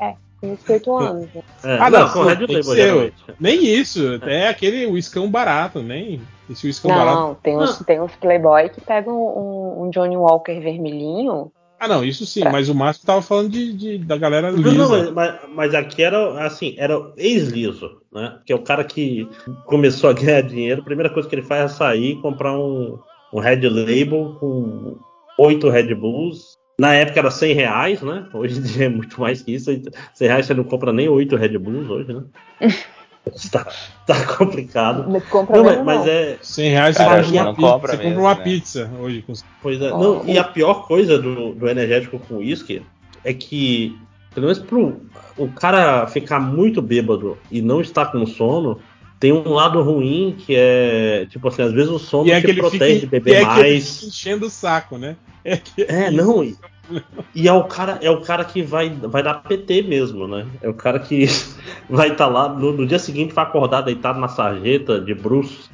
[0.00, 1.28] é, com oito anos.
[1.34, 1.42] Né?
[1.64, 6.66] É, ah, não, não com Red Label, Nem isso, é aquele uiscão barato, nem esse
[6.66, 7.20] uiscão barato.
[7.20, 12.04] Não, tem uns, tem uns Playboy que pegam um, um Johnny Walker vermelhinho ah, não,
[12.04, 14.70] isso sim, mas o Márcio tava falando de, de, da galera lisa.
[14.70, 18.38] Não, não mas, mas, aqui era assim, era ex-liso, né?
[18.44, 19.26] Que é o cara que
[19.64, 22.98] começou a ganhar dinheiro, a primeira coisa que ele faz é sair e comprar um,
[23.32, 24.98] um Red Label com
[25.38, 26.58] oito Red Bulls.
[26.78, 28.28] Na época era 100 reais, né?
[28.34, 29.70] Hoje em dia é muito mais que isso.
[30.14, 32.24] 100 reais você não compra nem oito Red Bulls hoje, né?
[33.50, 33.66] Tá,
[34.06, 35.20] tá complicado.
[35.28, 38.22] Compra não, mas, mas é 100 reais você, Cara, compra, uma, compra, você mesmo, compra
[38.22, 38.42] uma né?
[38.42, 39.22] pizza hoje.
[39.22, 39.32] Com...
[39.62, 39.92] Pois é.
[39.92, 40.24] Oh, não, oh.
[40.26, 42.82] E a pior coisa do, do energético com uísque
[43.24, 43.96] é que,
[44.34, 45.00] pelo menos pro
[45.36, 48.80] o cara ficar muito bêbado e não estar com sono,
[49.18, 52.54] tem um lado ruim que é, tipo assim, às vezes o sono e é te
[52.54, 54.02] protege de beber é mais.
[54.02, 55.16] enchendo o saco, né?
[55.44, 55.82] É, que...
[55.82, 56.42] é não,
[57.34, 60.46] e é o cara, é o cara que vai, vai dar PT mesmo, né?
[60.62, 61.26] É o cara que
[61.88, 65.70] vai estar tá lá no, no, dia seguinte vai acordar deitado na sarjeta de Bruce.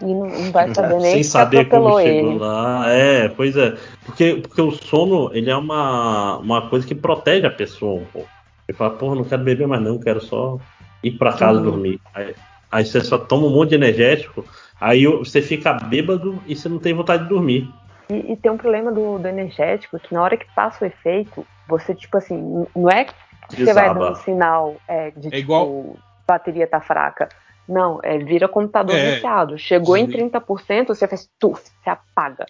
[0.00, 2.38] E não, não vai saber nem Sem saber como chegou ele.
[2.38, 2.84] lá.
[2.88, 3.76] É, pois é.
[4.04, 8.28] Porque, porque o sono, ele é uma, uma coisa que protege a pessoa um pouco.
[8.68, 10.58] Ele fala, porra, não quero beber mais não, quero só
[11.02, 11.64] ir para casa uhum.
[11.64, 12.00] dormir.
[12.14, 12.34] Aí,
[12.70, 14.44] aí você só toma um monte de energético,
[14.80, 17.68] aí você fica bêbado e você não tem vontade de dormir.
[18.12, 21.46] E, e, tem um problema do, do energético que na hora que passa o efeito,
[21.66, 23.14] você, tipo assim, não é que
[23.48, 25.66] você vai dando sinal é, de é igual...
[25.66, 27.28] tipo, bateria tá fraca.
[27.66, 29.56] Não, é vira computador é, viciado.
[29.56, 30.02] Chegou sim.
[30.02, 32.44] em 30%, você faz tuf, você apaga.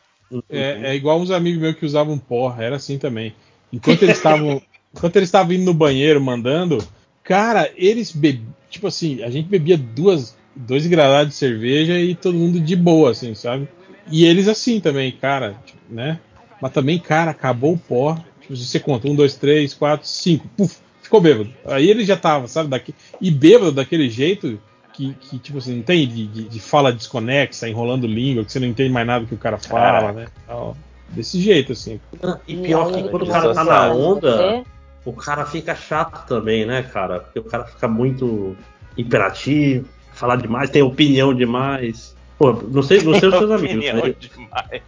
[0.50, 3.34] É, é, igual uns amigos meus que usavam porra, era assim também.
[3.72, 4.60] Enquanto eles estavam.
[4.94, 6.78] enquanto eles estavam indo no banheiro mandando,
[7.22, 8.52] cara, eles bebiam.
[8.70, 13.10] Tipo assim, a gente bebia duas, dois gradados de cerveja e todo mundo de boa,
[13.10, 13.68] assim, sabe?
[14.10, 16.18] E eles assim também, cara, tipo, né?
[16.60, 18.16] Mas também, cara, acabou o pó.
[18.40, 21.50] Tipo, você conta, um, dois, três, quatro, cinco, puf, ficou bêbado.
[21.66, 22.94] Aí ele já tava, sabe, daqui.
[23.20, 24.60] E bêbado daquele jeito
[24.92, 28.60] que, que tipo assim, não tem de, de, de, fala desconexa, enrolando língua, que você
[28.60, 30.26] não entende mais nada que o cara fala, né?
[30.44, 30.76] Então,
[31.08, 32.00] desse jeito, assim.
[32.46, 34.62] E pior que quando o cara tá na onda,
[35.04, 37.20] o cara fica chato também, né, cara?
[37.20, 38.56] Porque o cara fica muito
[38.96, 42.14] imperativo, falar demais, tem opinião demais.
[42.38, 43.84] Pô, não sei, não sei os seus amigos.
[43.84, 44.14] Né?
[44.18, 44.82] Demais.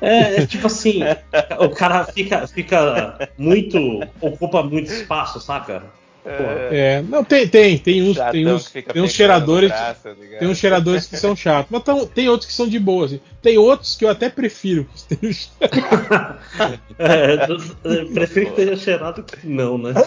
[0.00, 1.00] É, é, tipo assim,
[1.58, 3.78] o cara fica, fica muito.
[4.20, 5.82] ocupa muito espaço, saca?
[6.24, 6.68] É.
[6.70, 9.70] é, não, tem, tem, tem uns, tem uns, tem uns cheiradores.
[9.70, 12.78] Braço, tá tem uns cheiradores que são chatos, mas tão, tem outros que são de
[12.78, 13.06] boa.
[13.06, 13.20] Assim.
[13.42, 15.50] Tem outros que eu até prefiro que estejam
[16.98, 17.38] é,
[18.14, 19.94] prefiro que esteja cheirado que não, né?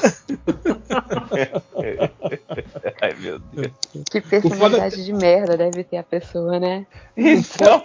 [3.01, 3.73] Ai meu Deus.
[4.09, 5.03] Que personalidade foda...
[5.03, 6.87] de merda deve ter a pessoa, né?
[7.17, 7.83] Então,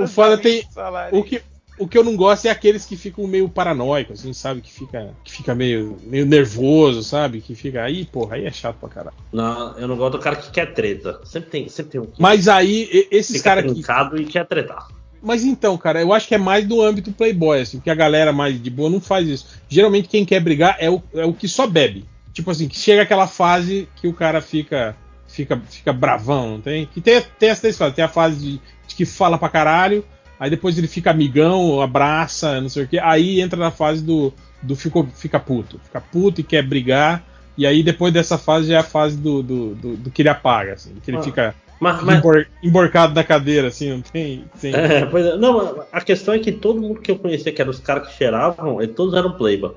[0.00, 0.66] o foda tem.
[1.12, 1.42] O que,
[1.78, 4.60] o que eu não gosto é aqueles que ficam meio paranoicos, assim, sabe?
[4.60, 7.40] Que fica, que fica meio, meio nervoso, sabe?
[7.40, 9.16] Que fica aí, porra, aí é chato pra caralho.
[9.32, 11.20] Não, eu não gosto do cara que quer treta.
[11.24, 12.08] Sempre tem, sempre tem um.
[12.18, 13.80] Mas aí, esses caras que.
[14.20, 14.88] e quer tretar.
[15.22, 18.32] Mas então, cara, eu acho que é mais do âmbito playboy, assim, porque a galera
[18.32, 19.46] mais de boa não faz isso.
[19.68, 22.04] Geralmente quem quer brigar é o, é o que só bebe.
[22.32, 24.96] Tipo assim, que chega aquela fase que o cara fica
[25.26, 26.86] fica, fica bravão, não tem?
[26.86, 30.04] Que tem, tem essa fase, tem a fase de, de que fala pra caralho,
[30.38, 32.98] Aí depois ele fica amigão, abraça, não sei o que.
[32.98, 34.32] Aí entra na fase do,
[34.62, 35.80] do fico, fica puto.
[35.84, 37.24] Fica puto e quer brigar.
[37.56, 40.28] E aí depois dessa fase já é a fase do, do, do, do que ele
[40.28, 40.94] apaga, assim.
[41.02, 42.18] Que ele ah, fica mas, mas...
[42.18, 44.44] Embor, emborcado na cadeira, assim, não tem.
[44.60, 44.74] tem...
[44.74, 47.70] É, pois é, não, a questão é que todo mundo que eu conhecia, que eram
[47.70, 49.72] os caras que cheiravam, todos eram playboy.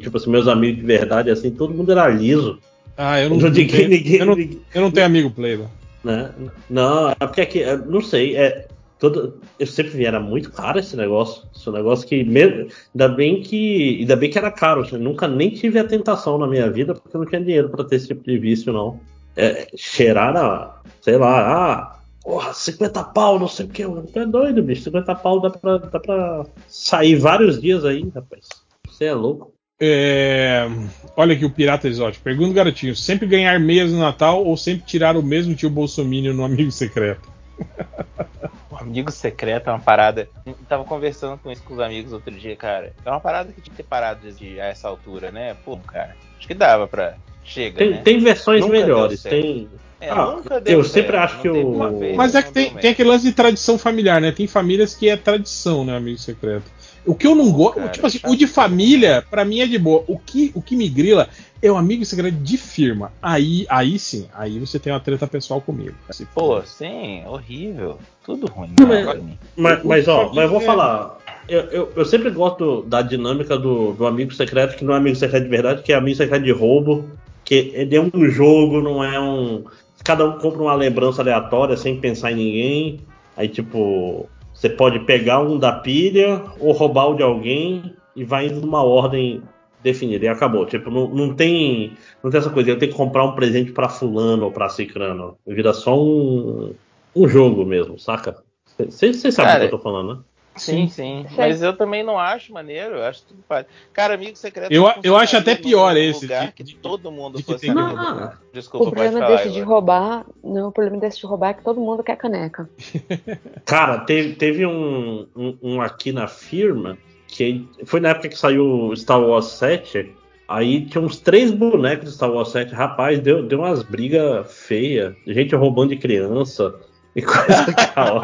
[0.00, 2.58] Tipo assim, meus amigos de verdade, assim, todo mundo era liso.
[2.96, 5.68] Ah, eu não, não, ninguém, ninguém, eu não, eu não tenho amigo playboy.
[6.02, 6.30] Né?
[6.68, 8.66] Não, é porque aqui, não sei, é,
[9.00, 11.42] todo, eu sempre vi, era muito caro esse negócio.
[11.56, 14.86] Esse negócio que ainda bem que ainda bem que era caro.
[14.92, 17.84] Eu nunca nem tive a tentação na minha vida porque eu não tinha dinheiro para
[17.84, 19.00] ter esse tipo de vício não.
[19.34, 23.82] É, cheirar a, sei lá, ah, porra, 50 pau, não sei o que.
[23.82, 24.82] Tu é doido, bicho.
[24.82, 28.46] 50 pau dá pra, dá pra sair vários dias aí, rapaz.
[28.86, 29.54] Você é louco.
[29.80, 30.68] É...
[31.16, 32.22] Olha aqui o Pirata Exótico.
[32.22, 36.44] Pergunta, garotinho: sempre ganhar meias no Natal ou sempre tirar o mesmo tio Bolsonaro no
[36.44, 37.32] amigo secreto?
[38.80, 40.28] amigo secreto é uma parada.
[40.44, 42.92] Eu tava conversando com isso com os amigos outro dia, cara.
[43.04, 45.56] É uma parada que tinha que ter parado de, a essa altura, né?
[45.64, 46.16] Pô, cara.
[46.38, 47.16] Acho que dava pra.
[47.44, 47.78] Chega.
[47.78, 48.02] Tem, né?
[48.02, 49.22] tem versões nunca melhores.
[49.22, 49.68] Tem.
[50.00, 51.98] É, ah, eu sempre acho que o.
[51.98, 54.32] Vez, Mas é que tem, tem aquele lance de tradição familiar, né?
[54.32, 56.64] Tem famílias que é tradição, né, amigo secreto.
[57.10, 60.04] O que eu não gosto, tipo assim, o de família, para mim é de boa.
[60.06, 61.28] O que, o que me grila
[61.60, 63.10] é o amigo segredo de firma.
[63.20, 65.96] Aí, aí sim, aí você tem uma treta pessoal comigo.
[66.32, 67.98] Pô, sim, horrível.
[68.24, 68.76] Tudo ruim.
[68.78, 69.20] Mas,
[69.56, 71.18] mas, mas, ó, mas eu vou falar.
[71.48, 75.16] Eu, eu, eu, sempre gosto da dinâmica do, do amigo secreto, que não é amigo
[75.16, 77.10] secreto de verdade, que é amigo secreto de roubo.
[77.44, 79.64] Que ele é um jogo, não é um.
[80.04, 83.00] Cada um compra uma lembrança aleatória sem pensar em ninguém.
[83.36, 84.28] Aí, tipo,
[84.60, 88.82] você pode pegar um da pilha ou roubar o de alguém e vai indo numa
[88.82, 89.42] ordem
[89.82, 90.66] definida e acabou.
[90.66, 93.88] Tipo, não, não tem não tem essa coisa, eu tenho que comprar um presente para
[93.88, 95.38] fulano ou para cicrano.
[95.46, 96.74] Vira só um,
[97.16, 98.36] um jogo mesmo, saca?
[98.78, 100.20] Vocês sabem o que eu tô falando, né?
[100.56, 101.26] Sim, sim.
[101.36, 102.96] Mas eu também não acho maneiro.
[102.96, 103.66] Eu acho tudo fácil.
[103.92, 104.72] Cara, amigo secreto.
[104.72, 106.22] Eu, eu acho até pior esse.
[106.22, 107.96] Lugar de, que todo mundo de fosse amigo.
[107.96, 110.26] Não, Desculpa, o problema falar, desse de roubar.
[110.42, 112.68] Não, o problema desse de roubar é que todo mundo quer caneca.
[113.64, 118.92] Cara, teve, teve um, um, um, aqui na firma que foi na época que saiu
[118.96, 120.14] Star Wars 7.
[120.48, 122.74] Aí tinha uns três bonecos de Star Wars 7.
[122.74, 125.14] Rapaz, deu, deu umas brigas feias.
[125.26, 126.74] Gente roubando de criança.
[127.14, 128.22] E coisa legal.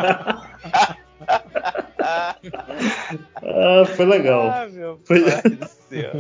[2.07, 4.49] ah, foi legal.
[4.49, 5.23] Ah, meu foi...
[5.23, 6.13] pai do céu.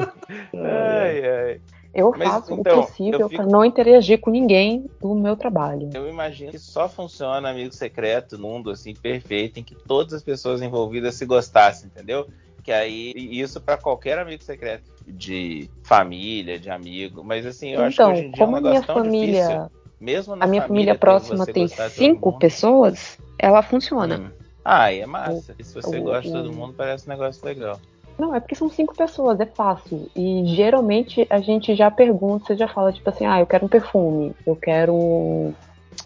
[0.55, 1.61] ai, ai.
[1.97, 3.43] Eu Mas, faço então, o possível fico...
[3.43, 5.89] para não interagir com ninguém do meu trabalho.
[5.95, 10.61] Eu imagino que só funciona amigo secreto, mundo assim perfeito, em que todas as pessoas
[10.61, 12.29] envolvidas se gostassem, entendeu?
[12.63, 17.25] Que aí isso para qualquer amigo secreto de família, de amigo.
[17.25, 19.71] Mas assim, eu então, acho que hoje em dia como é um minha família, difícil,
[19.99, 24.19] mesmo a minha família, família próxima tem cinco pessoas, ela funciona.
[24.19, 24.45] Hum.
[24.68, 25.55] Ah, e é massa.
[25.56, 27.78] E se você o, gosta de todo mundo, parece um negócio legal.
[28.18, 30.10] Não, é porque são cinco pessoas, é fácil.
[30.16, 33.68] E geralmente a gente já pergunta, você já fala, tipo assim, ah, eu quero um
[33.68, 35.55] perfume, eu quero um,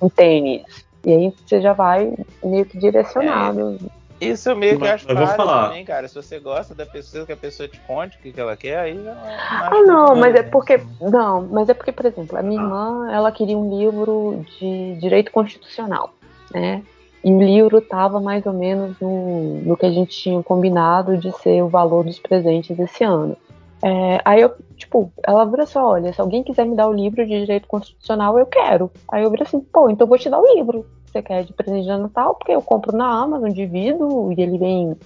[0.02, 0.84] um tênis.
[1.06, 2.14] E aí você já vai
[2.44, 3.78] meio que direcionado.
[4.20, 4.26] É.
[4.26, 5.68] Isso eu meio que acho eu falar.
[5.68, 6.06] também, cara.
[6.06, 8.78] Se você gosta da pessoa, que a pessoa te conte o que, que ela quer,
[8.78, 10.78] aí Ah, não, mas é porque.
[11.00, 12.64] Não, mas é porque, por exemplo, a minha ah.
[12.64, 16.12] irmã, ela queria um livro de direito constitucional,
[16.52, 16.82] né?
[17.22, 21.30] E o livro estava mais ou menos no, no que a gente tinha combinado de
[21.38, 23.36] ser o valor dos presentes esse ano.
[23.82, 27.26] É, aí eu, tipo, ela vira assim, olha, se alguém quiser me dar o livro
[27.26, 28.90] de direito constitucional, eu quero.
[29.10, 31.52] Aí eu viro assim, pô, então eu vou te dar o livro você quer de
[31.52, 34.96] presente de Natal, porque eu compro na Amazon, divido e ele vem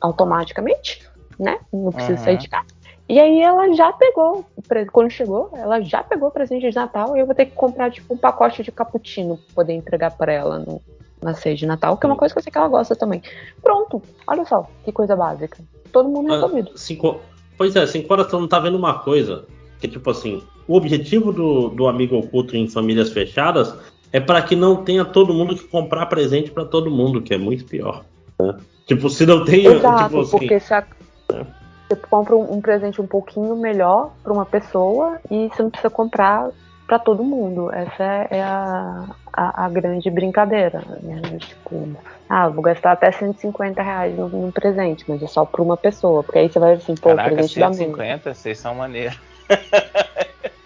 [0.00, 1.08] automaticamente,
[1.38, 1.58] né?
[1.72, 2.24] Não precisa uhum.
[2.24, 2.66] sair de casa.
[3.08, 4.44] E aí ela já pegou,
[4.92, 7.90] quando chegou, ela já pegou o presente de Natal e eu vou ter que comprar
[7.90, 10.80] tipo um pacote de cappuccino pra poder entregar para ela no,
[11.22, 13.22] na ceia de Natal, que é uma coisa que eu sei que ela gosta também.
[13.62, 15.58] Pronto, olha só, que coisa básica.
[15.92, 16.70] Todo mundo resolvido.
[16.74, 17.20] Ah, cinco,
[17.56, 19.46] pois é, cinco horas você não tá vendo uma coisa,
[19.80, 23.74] que tipo assim, o objetivo do, do amigo oculto em famílias fechadas
[24.12, 27.38] é para que não tenha todo mundo que comprar presente para todo mundo, que é
[27.38, 28.04] muito pior.
[28.38, 28.56] Né?
[28.86, 29.66] Tipo, se não tem.
[29.66, 30.86] Exato, tipo assim, porque se a,
[31.32, 31.46] é.
[31.88, 35.90] você compra um, um, presente um pouquinho melhor para uma pessoa e você não precisa
[35.90, 36.50] comprar
[36.88, 37.70] para todo mundo.
[37.72, 40.82] Essa é, é a, a, a, grande brincadeira.
[41.02, 41.20] Né?
[41.38, 41.90] Tipo,
[42.28, 46.24] ah, vou gastar até 150 reais no presente, mas é só para uma pessoa.
[46.24, 49.20] Porque aí você vai assim, pô, Caraca, presente 150, da vocês são maneiros.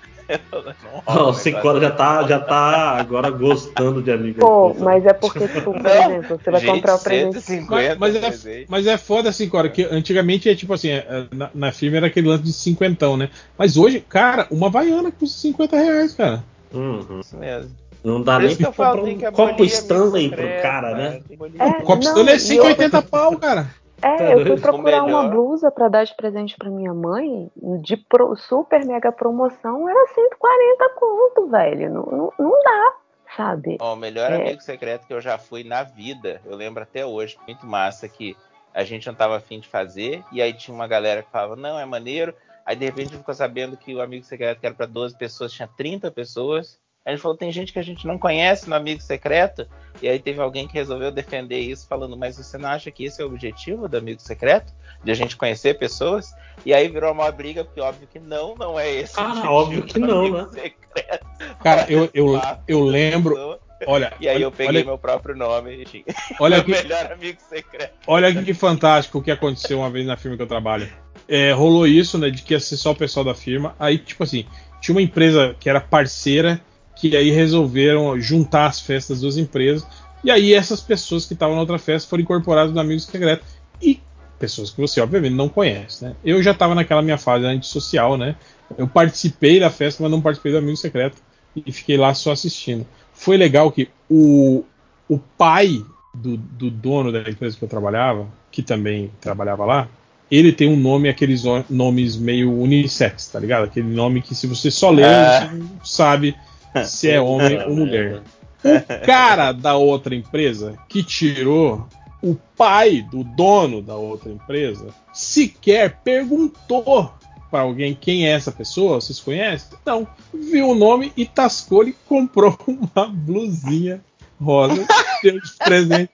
[1.06, 4.40] Não, o Cicora já tá, já tá agora gostando de amigo.
[4.40, 7.66] Pô, mas é porque, tipo, por exemplo, você vai Gente, comprar o presente.
[7.68, 11.72] Mas, mas, é, mas é foda, Cicora, que antigamente é tipo assim, é, na, na
[11.72, 13.30] firma era aquele lance de cinquentão, né?
[13.56, 16.44] Mas hoje, cara, uma vaiana custa 50 reais, cara.
[16.72, 17.20] Uhum.
[17.20, 17.70] Isso mesmo.
[18.02, 21.20] Não dá nem pra comprar um copo Stanley pro cara, né?
[21.58, 23.02] É, o copo Stanley é 180 eu...
[23.02, 23.70] pau, cara.
[24.02, 27.50] É, tá eu fui procurar uma blusa para dar de presente para minha mãe,
[27.80, 31.90] de pro, super mega promoção, era 140 conto, velho.
[31.92, 32.94] Não, não, não dá,
[33.36, 33.78] sabe?
[33.80, 34.36] Ó, o melhor é...
[34.36, 38.36] amigo secreto que eu já fui na vida, eu lembro até hoje, muito massa, que
[38.74, 41.78] a gente não tava afim de fazer, e aí tinha uma galera que falava, não,
[41.78, 42.34] é maneiro.
[42.64, 45.68] Aí de repente ficou sabendo que o amigo secreto que era para 12 pessoas tinha
[45.68, 46.78] 30 pessoas.
[47.04, 49.66] A gente falou, tem gente que a gente não conhece no Amigo Secreto,
[50.00, 53.20] e aí teve alguém que resolveu defender isso, falando, mas você não acha que esse
[53.20, 54.72] é o objetivo do Amigo Secreto?
[55.02, 56.32] De a gente conhecer pessoas?
[56.64, 59.98] E aí virou uma briga, porque óbvio que não, não é esse ah, óbvio que
[59.98, 60.48] não, né?
[60.52, 61.26] Secreto.
[61.60, 63.58] Cara, eu, eu, eu lembro...
[63.84, 66.04] Olha, e aí olha, eu peguei olha, meu próprio nome e
[66.38, 67.92] olha que, melhor amigo secreto.
[68.06, 70.88] Olha que fantástico o que aconteceu uma vez na firma que eu trabalho.
[71.26, 73.74] É, rolou isso, né, de que ia ser só o pessoal da firma.
[73.80, 74.46] Aí, tipo assim,
[74.80, 76.60] tinha uma empresa que era parceira
[77.02, 79.84] que aí resolveram juntar as festas das duas empresas.
[80.22, 83.44] E aí essas pessoas que estavam na outra festa foram incorporadas no Amigos Secreto.
[83.82, 83.98] E
[84.38, 86.14] pessoas que você obviamente não conhece, né?
[86.24, 88.36] Eu já estava naquela minha fase antissocial, né?
[88.78, 91.16] Eu participei da festa, mas não participei do Amigo Secreto
[91.56, 92.86] e fiquei lá só assistindo.
[93.12, 94.62] Foi legal que o,
[95.08, 95.84] o pai
[96.14, 99.88] do, do dono da empresa que eu trabalhava, que também trabalhava lá,
[100.30, 103.64] ele tem um nome, aqueles nomes meio unissex, tá ligado?
[103.64, 105.40] Aquele nome que se você só lê, é.
[105.40, 106.36] você não sabe
[106.84, 108.22] se é homem ou mulher.
[108.64, 111.86] O cara da outra empresa que tirou
[112.22, 117.12] o pai do dono da outra empresa sequer perguntou
[117.50, 119.76] para alguém quem é essa pessoa, vocês conhecem?
[119.84, 120.06] Não.
[120.32, 124.02] Viu o nome e tascou e comprou uma blusinha
[124.40, 124.86] rosa,
[125.22, 126.10] deu de presente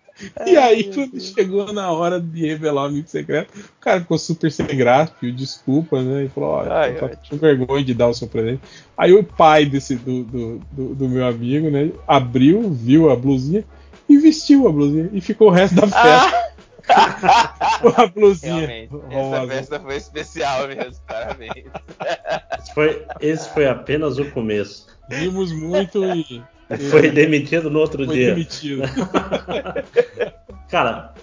[0.46, 4.50] e aí, quando chegou na hora de revelar o amigo secreto, o cara ficou super
[4.50, 6.24] sem graça, pediu desculpa, né?
[6.24, 8.60] E falou: Olha, ai, tô com vergonha de dar o seu presente.
[8.96, 11.92] Aí o pai desse, do, do, do, do, meu amigo, né?
[12.06, 13.64] Abriu, viu a blusinha
[14.08, 15.08] e vestiu a blusinha.
[15.12, 16.02] E ficou o resto da festa.
[16.02, 16.48] Ah.
[17.80, 18.66] com a blusinha.
[18.66, 21.66] Realmente, essa festa foi especial mesmo, parabéns.
[22.58, 24.86] Esse foi, esse foi apenas o começo.
[25.08, 26.42] Vimos muito e
[26.90, 28.34] foi demitido no outro Foi dia.
[28.34, 28.82] Demitido.
[30.68, 31.14] Cara,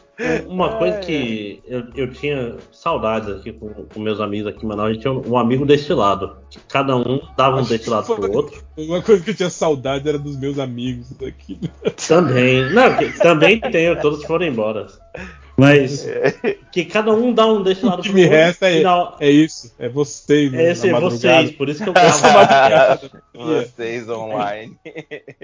[0.47, 4.89] uma coisa que eu, eu tinha saudades aqui com, com, meus amigos aqui em Manaus,
[4.89, 6.37] a gente tinha um amigo destilado.
[6.69, 8.63] Cada um dava um destilado pro outro.
[8.77, 11.59] Uma coisa que eu tinha saudade era dos meus amigos aqui.
[12.07, 12.73] Também.
[12.73, 12.85] Não,
[13.21, 14.87] também tenho, todos foram embora.
[15.57, 16.05] Mas
[16.71, 18.83] que cada um dá um desse lado o que me resta é,
[19.19, 20.53] é isso, é vocês.
[20.53, 24.77] É esse, é vocês, por isso que eu gosto Vocês online.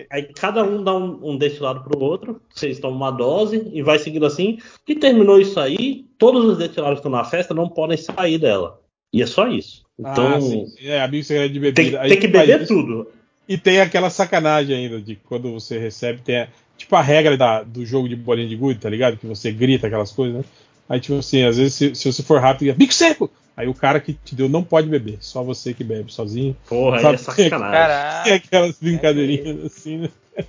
[0.09, 3.81] Aí cada um dá um, um desse lado pro outro, vocês tomam uma dose e
[3.81, 4.57] vai seguindo assim.
[4.85, 8.81] E terminou isso aí, todos os destilados que estão na festa não podem sair dela.
[9.13, 9.83] E é só isso.
[9.97, 10.27] Então.
[10.27, 11.99] Ah, é, amigo segredo de bebida.
[11.99, 13.07] Tem, tem que beber tudo.
[13.51, 16.47] E tem aquela sacanagem ainda de quando você recebe, tem a,
[16.77, 19.17] tipo a regra da, do jogo de bolinha de gude, tá ligado?
[19.17, 20.45] Que você grita aquelas coisas, né?
[20.87, 23.29] Aí, tipo assim, às vezes, se, se você for rápido, bico seco!
[23.57, 26.55] Aí o cara que te deu não pode beber, só você que bebe sozinho.
[26.65, 28.23] Porra, aí é sacanagem.
[28.23, 30.09] Tem aquelas brincadeirinhas assim, né?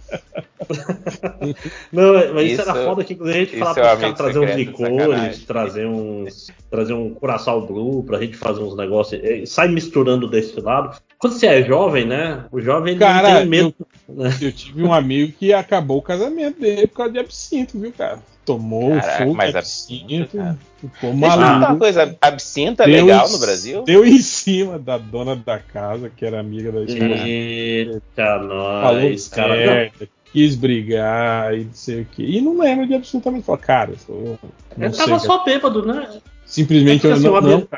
[1.91, 5.45] Não, mas isso, isso era foda que a gente falar pra caras trazer uns licores,
[5.45, 6.47] trazer uns.
[6.71, 9.21] trazer um curaçao blue pra gente fazer uns negócios.
[9.51, 10.97] Sai misturando desse lado.
[11.23, 12.47] Quando você é jovem, né?
[12.51, 13.75] O jovem cara, não tem medo.
[14.09, 14.37] Eu, né?
[14.43, 18.19] eu tive um amigo que acabou o casamento dele por causa de absinto, viu, cara?
[18.45, 21.47] Tomou Caraca, fogo mas absinto, absinto ficou maluco.
[21.47, 23.85] uma coisa, absinto é deu legal no Brasil?
[23.85, 27.25] Deu em cima da dona da casa, que era amiga da esposa.
[27.25, 29.55] Eita, nós, cara.
[29.55, 32.25] Merda, quis brigar e não sei o que.
[32.25, 33.93] E não lembro de absolutamente falar, cara.
[34.09, 34.37] Eu,
[34.77, 36.21] eu tava só bêbado, né?
[36.45, 37.69] Simplesmente eu não, não,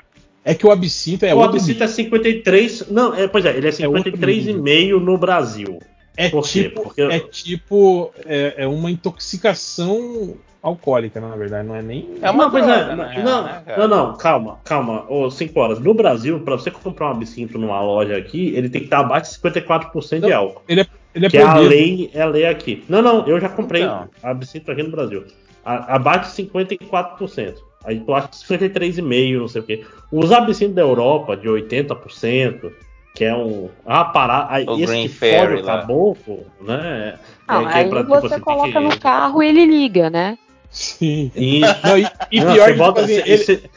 [0.45, 2.91] É que o absinto é O absinto é 53.
[2.91, 5.79] Não, é, pois é, ele é 53,5 é no Brasil.
[6.17, 7.03] É Por tipo, Porque...
[7.03, 12.09] é tipo, é, é uma intoxicação alcoólica, na verdade, não é nem.
[12.23, 12.73] É uma coisa.
[12.73, 15.05] É, não, não, né, não, não, calma, calma.
[15.11, 15.81] Ô, 5 horas.
[15.81, 19.33] No Brasil, para você comprar um absinto numa loja aqui, ele tem que estar abaixo
[19.33, 20.63] de 54% não, de álcool.
[20.69, 22.85] Ele é, ele é que é a lei, é a lei aqui.
[22.89, 24.09] Não, não, eu já comprei então.
[24.23, 25.25] absinto aqui no Brasil.
[25.65, 27.57] A, abaixo de 54%.
[27.85, 29.85] Aí tu acha 53,5%, não sei o quê.
[30.11, 32.73] Os absintos da Europa, de 80%,
[33.15, 33.69] que é um.
[33.87, 34.49] Ah, parar.
[34.51, 37.19] Aí, o esse Green que Fairy, o caboclo, né?
[37.47, 38.81] Não, é, aí é pra, você tipo, coloca que...
[38.81, 40.39] no carro e ele liga, né?
[40.71, 41.31] Sim.
[41.37, 43.71] E, não, e, e não, pior que bota, tipo, assim, ele,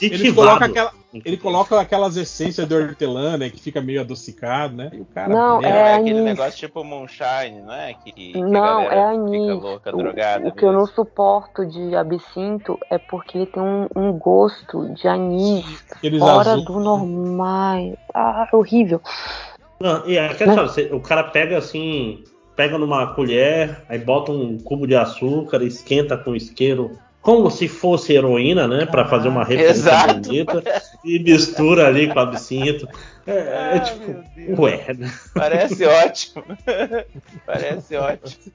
[0.00, 3.50] ele, coloca aquela, ele coloca aquelas essências de hortelã, né?
[3.50, 4.90] Que fica meio adocicado, né?
[4.92, 7.94] E o cara não, é, é aquele negócio tipo moonshine, não é?
[7.94, 9.62] Que, que não, é anis.
[9.62, 13.88] Louca, drogada, o, o que eu não suporto de absinto é porque ele tem um,
[13.94, 16.64] um gosto de anis Aqueles fora azul.
[16.64, 17.98] do normal.
[18.14, 19.00] Ah, horrível.
[19.80, 20.88] Não, e é aquela, né?
[20.92, 22.22] o cara pega assim,
[22.54, 28.12] pega numa colher, aí bota um cubo de açúcar, esquenta com isqueiro, como se fosse
[28.12, 28.84] heroína, né?
[28.84, 32.88] Para fazer uma referência bonita, e mistura ali com absinto.
[33.24, 34.92] É, é ah, tipo, ué.
[34.92, 35.10] Né?
[35.32, 36.44] Parece ótimo.
[37.46, 38.52] Parece ótimo.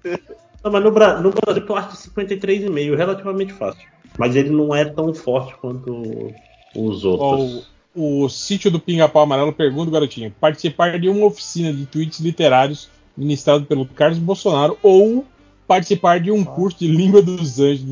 [0.61, 3.87] Não, mas no, Bra no Brasil eu acho de 53,5, relativamente fácil.
[4.17, 6.33] Mas ele não é tão forte quanto
[6.75, 7.69] os outros.
[7.95, 12.89] O, o sítio do Pinga-Pau Amarelo pergunta, garotinho: participar de uma oficina de tweets literários
[13.15, 15.25] ministrado pelo Carlos Bolsonaro ou
[15.67, 17.83] participar de um curso de língua dos anjos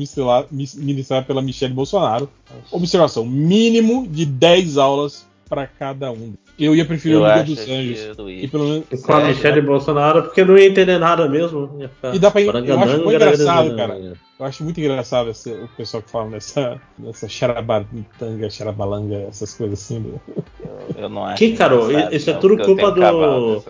[0.50, 2.28] ministrado pela Michelle Bolsonaro.
[2.70, 6.34] Observação: mínimo de 10 aulas para cada um.
[6.58, 8.00] Eu ia preferir eu a Língua dos Anjos.
[8.28, 11.78] E pelo menos, com a Michelle Bolsonaro, porque eu não ia entender nada mesmo.
[12.14, 14.16] E dá pra, eu acho muito engraçado, cara.
[14.38, 19.82] Eu acho muito engraçado esse, o pessoal que fala nessa, nessa charabatanga, charabalanga, essas coisas
[19.82, 20.02] assim.
[20.02, 20.20] Do...
[20.62, 21.38] Eu, eu, não acho.
[21.38, 21.74] Que, cara,
[22.14, 23.62] isso é tudo culpa do.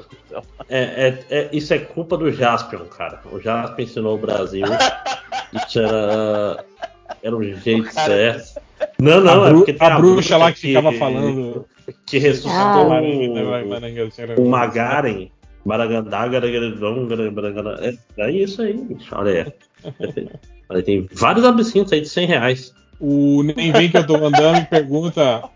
[0.68, 3.20] É, é, é, isso é culpa do Jaspion, cara.
[3.30, 4.66] O Jaspion ensinou o Brasil.
[5.54, 6.64] isso era,
[7.22, 8.60] era um jeito certo.
[8.98, 11.64] Não, não, a, é porque a, a bruxa lá que, que ficava falando.
[12.06, 13.00] Que ressuscitou ah,
[14.36, 15.30] o, o Magaren.
[15.64, 17.08] Maragandá, Garagaridão,
[17.80, 19.52] É, é isso aí, olha
[19.84, 19.92] aí.
[20.68, 22.74] Olha, tem vários absintos aí de 100 reais.
[22.98, 25.48] O Nem Vem Que Eu Tô Andando pergunta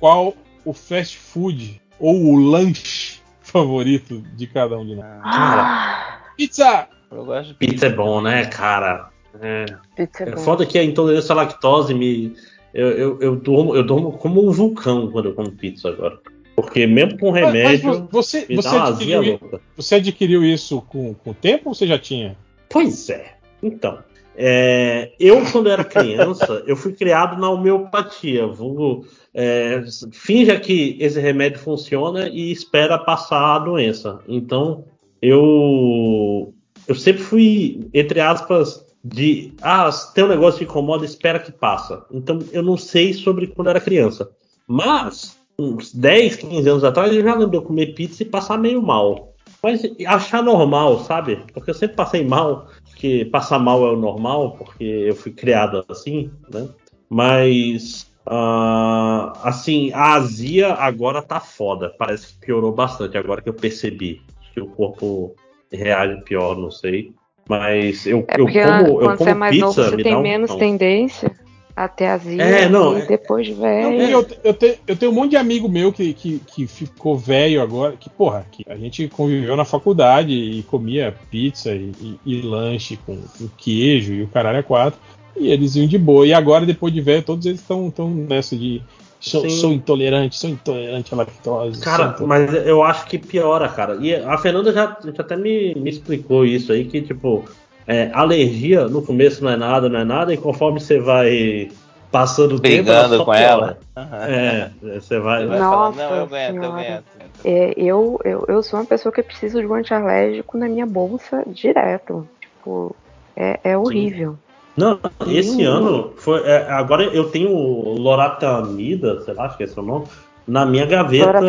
[0.00, 0.34] qual
[0.64, 5.22] o fast food ou o lanche favorito de cada um de nós.
[5.22, 6.88] Cara, pizza!
[7.10, 7.72] Eu gosto de pizza.
[7.72, 9.10] Pizza é bom, né, cara?
[9.40, 9.66] É,
[9.96, 12.34] pizza é, é foda que a intolerância à lactose me.
[12.72, 16.18] Eu, eu, eu, durmo, eu durmo como um vulcão quando eu como pizza agora.
[16.54, 17.88] Porque mesmo com remédio.
[17.88, 19.40] Mas, mas você, você, adquiriu,
[19.76, 22.36] você, adquiriu, isso com, com o tempo ou você já tinha?
[22.68, 23.34] Pois é.
[23.62, 23.98] Então.
[24.40, 28.46] É, eu, quando era criança, eu fui criado na homeopatia.
[28.46, 29.04] Vou,
[29.34, 29.82] é,
[30.12, 34.20] finja que esse remédio funciona e espera passar a doença.
[34.28, 34.84] Então,
[35.20, 36.54] eu,
[36.86, 42.04] eu sempre fui, entre aspas, de ah, tem um negócio que incomoda, espera que passa.
[42.10, 44.30] Então eu não sei sobre quando era criança.
[44.66, 48.82] Mas, uns 10, 15 anos atrás, eu já lembro de comer pizza e passar meio
[48.82, 49.34] mal.
[49.62, 51.42] Mas achar normal, sabe?
[51.52, 55.84] Porque eu sempre passei mal, que passar mal é o normal, porque eu fui criado
[55.88, 56.68] assim, né?
[57.08, 61.94] Mas, uh, assim, a azia agora tá foda.
[61.98, 64.22] Parece que piorou bastante agora que eu percebi.
[64.52, 65.34] que o corpo
[65.72, 67.12] reage pior, não sei.
[67.48, 70.14] Mas eu, é eu como, eu quando como você é mais pizza, novo, você tem
[70.14, 70.58] um, menos não.
[70.58, 71.34] tendência
[71.74, 74.00] até azia é, não, e é- depois de velho.
[74.00, 77.62] Eu, eu, te, eu, tenho um monte de amigo meu que, que, que ficou velho
[77.62, 82.42] agora, que, porra, que a gente conviveu na faculdade e comia pizza e, e, e
[82.42, 84.98] lanche com, com, queijo e o caralho é quatro.
[85.36, 86.26] E eles iam de boa.
[86.26, 88.82] E agora, depois de velho, todos eles estão nessa de
[89.20, 91.80] Sou, sou, intolerante, sou intolerante à lactose.
[91.80, 93.96] Cara, mas eu acho que piora, cara.
[94.00, 97.44] E a Fernanda já, já até me, me explicou isso aí, que tipo,
[97.86, 101.68] é, alergia no começo não é nada, não é nada, e conforme você vai
[102.10, 102.84] passando o tempo.
[102.84, 103.78] Brigando com ela.
[103.96, 104.14] Uhum.
[104.14, 105.46] É, você vai.
[105.46, 107.04] vai Nossa, falar, não, eu aguento, eu aguento.
[107.44, 111.42] É, eu, eu, eu sou uma pessoa que precisa de um antialérgico na minha bolsa
[111.46, 112.28] direto.
[112.40, 112.94] Tipo,
[113.36, 114.32] é, é horrível.
[114.32, 114.47] Sim.
[114.78, 116.40] Não, esse ano foi.
[116.44, 117.50] É, agora eu tenho
[117.98, 120.06] Loratamida, sei lá, acho que é esse o nome,
[120.46, 121.40] na minha gaveta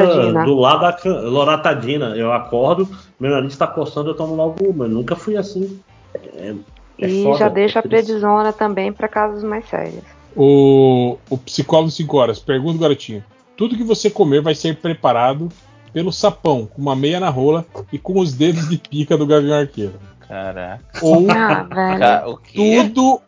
[0.43, 2.15] do lado da Loratadina.
[2.17, 2.89] Eu acordo,
[3.19, 4.85] meu nariz está coçando, eu tomo logo uma.
[4.85, 5.79] Eu nunca fui assim.
[6.35, 6.55] É,
[6.99, 10.03] é e foda, já deixa a predisona também para casos mais sérios.
[10.35, 13.23] O, o psicólogo 5 horas, pergunta, garotinho.
[13.55, 15.49] Tudo que você comer vai ser preparado
[15.91, 19.57] pelo sapão, com uma meia na rola e com os dedos de pica do Gavião
[19.57, 19.93] Arqueiro.
[20.29, 20.83] Caraca.
[21.01, 23.19] Ou ah, tudo,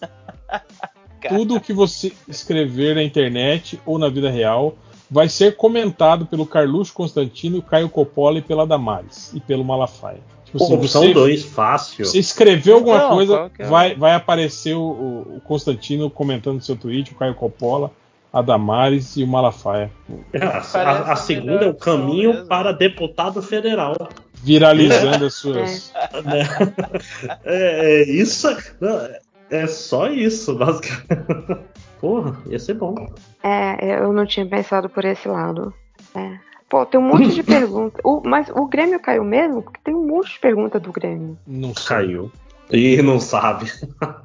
[1.28, 4.76] tudo que você escrever na internet ou na vida real
[5.10, 10.20] vai ser comentado pelo Carluxo Constantino, Caio Coppola e pela Damares e pelo Malafaia.
[10.46, 12.06] Tipo assim, Opção você, 2, fácil.
[12.06, 13.66] Você escreveu alguma Não, coisa, é?
[13.66, 17.90] vai, vai aparecer o, o, Constantino comentando no seu tweet, o Caio Coppola,
[18.32, 19.92] a Damares e o Malafaia.
[20.32, 23.96] É, a, a, a segunda é o caminho para deputado federal
[24.44, 25.94] viralizando as suas.
[27.44, 28.48] É, é isso.
[28.80, 29.10] Não,
[29.50, 31.62] é só isso, basicamente.
[32.00, 32.96] Porra, ia ser bom.
[33.44, 35.74] É, eu não tinha pensado por esse lado.
[36.16, 36.40] É.
[36.68, 38.02] Pô, tem um monte de perguntas.
[38.26, 39.62] mas o Grêmio caiu mesmo?
[39.62, 41.38] Porque tem um monte de perguntas do Grêmio.
[41.46, 42.32] Não caiu.
[42.72, 43.72] E não sabe.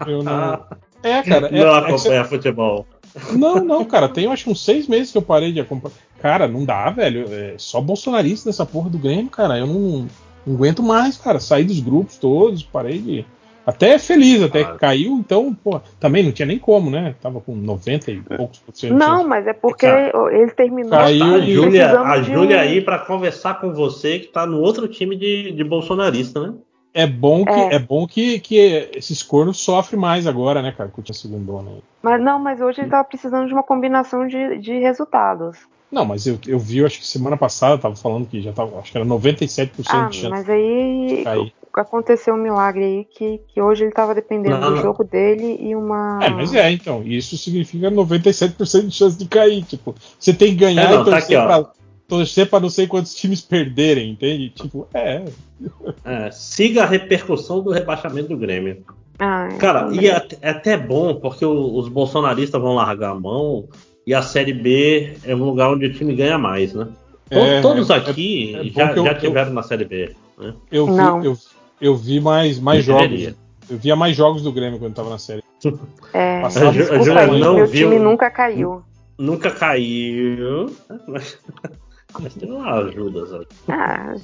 [0.07, 0.65] Eu não.
[1.03, 1.47] É, cara.
[1.49, 2.87] É, não acompanha é futebol.
[3.33, 4.09] Não, não, cara.
[4.09, 5.95] Tem acho uns seis meses que eu parei de acompanhar.
[6.21, 7.27] Cara, não dá, velho.
[7.33, 9.59] É só bolsonarista nessa porra do Grêmio, cara.
[9.59, 10.09] Eu não,
[10.47, 11.39] não aguento mais, cara.
[11.39, 13.25] Saí dos grupos todos, parei de.
[13.67, 17.17] Até feliz, até que caiu, então, pô, também não tinha nem como, né?
[17.21, 18.95] Tava com 90 e poucos por cento.
[18.95, 20.93] Não, mas é porque cara, ele terminou.
[20.93, 25.17] Caiu a Júlia, a Júlia aí para conversar com você que tá no outro time
[25.17, 26.55] de, de bolsonarista, né?
[26.97, 27.75] É bom que, é.
[27.75, 28.57] é bom que, que
[28.95, 31.73] esses cornos sofrem mais agora, né, cara, com o segundo né?
[32.03, 35.59] Mas não, mas hoje ele tava precisando de uma combinação de, de resultados.
[35.93, 38.91] Não, mas eu, eu vi, acho que semana passada tava falando que já tava, acho
[38.91, 40.31] que era 97% ah, de chance.
[40.31, 45.05] Mas aí aconteceu um milagre aí que, que hoje ele tava dependendo não, do jogo
[45.05, 46.19] dele e uma.
[46.23, 47.03] É, mas é, então.
[47.03, 49.63] Isso significa 97% de chance de cair.
[49.65, 51.77] Tipo, você tem que ganhar é, não, e torcer tá aqui, pra
[52.09, 54.51] torcer para não sei quantos times perderem, entende?
[54.51, 55.25] Tipo, é.
[56.05, 58.85] é siga a repercussão do rebaixamento do Grêmio.
[59.19, 63.67] Ah, Cara, e é, é, até bom, porque os bolsonaristas vão largar a mão
[64.07, 66.87] e a Série B é um lugar onde o time ganha mais, né?
[67.31, 70.15] É, Todos é, aqui é já, já, tiveram eu, na Série B.
[70.39, 70.55] Né?
[70.71, 71.39] Eu, vi, eu,
[71.81, 73.35] eu, vi mais, mais jogos.
[73.69, 75.43] Eu via mais jogos do Grêmio quando tava na série.
[76.13, 78.83] É, desculpa aí, não meu viu, time nunca caiu.
[79.19, 80.75] Nunca caiu.
[81.07, 81.39] Mas...
[82.21, 83.47] Mas tem lá ajudas ali.
[83.69, 84.15] Ah,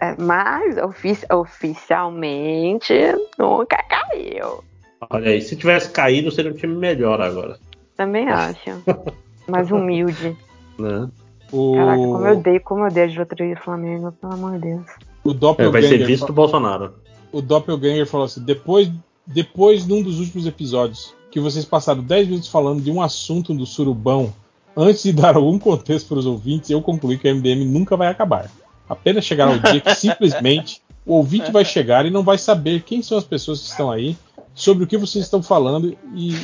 [0.00, 2.94] é, mas ofici oficialmente
[3.38, 4.64] nunca caiu.
[5.10, 7.58] Olha aí, se tivesse caído, seria um time melhor agora.
[7.96, 8.70] Também acho.
[9.48, 10.36] Mais humilde.
[10.78, 11.08] Né?
[11.52, 11.74] O...
[11.74, 14.86] Caraca, como eu odeio, como eu odeio a diretoria do Flamengo, pelo amor de Deus.
[15.22, 16.94] O Doppelganger, é, vai ser visto o Bolsonaro.
[17.30, 18.90] O Doppelganger falou assim: depois,
[19.26, 23.66] depois num dos últimos episódios, que vocês passaram 10 minutos falando de um assunto do
[23.66, 24.32] surubão
[24.76, 28.08] Antes de dar algum contexto para os ouvintes, eu concluí que o MDM nunca vai
[28.08, 28.50] acabar.
[28.88, 33.02] Apenas chegará o dia que simplesmente o ouvinte vai chegar e não vai saber quem
[33.02, 34.16] são as pessoas que estão aí,
[34.54, 36.34] sobre o que vocês estão falando e,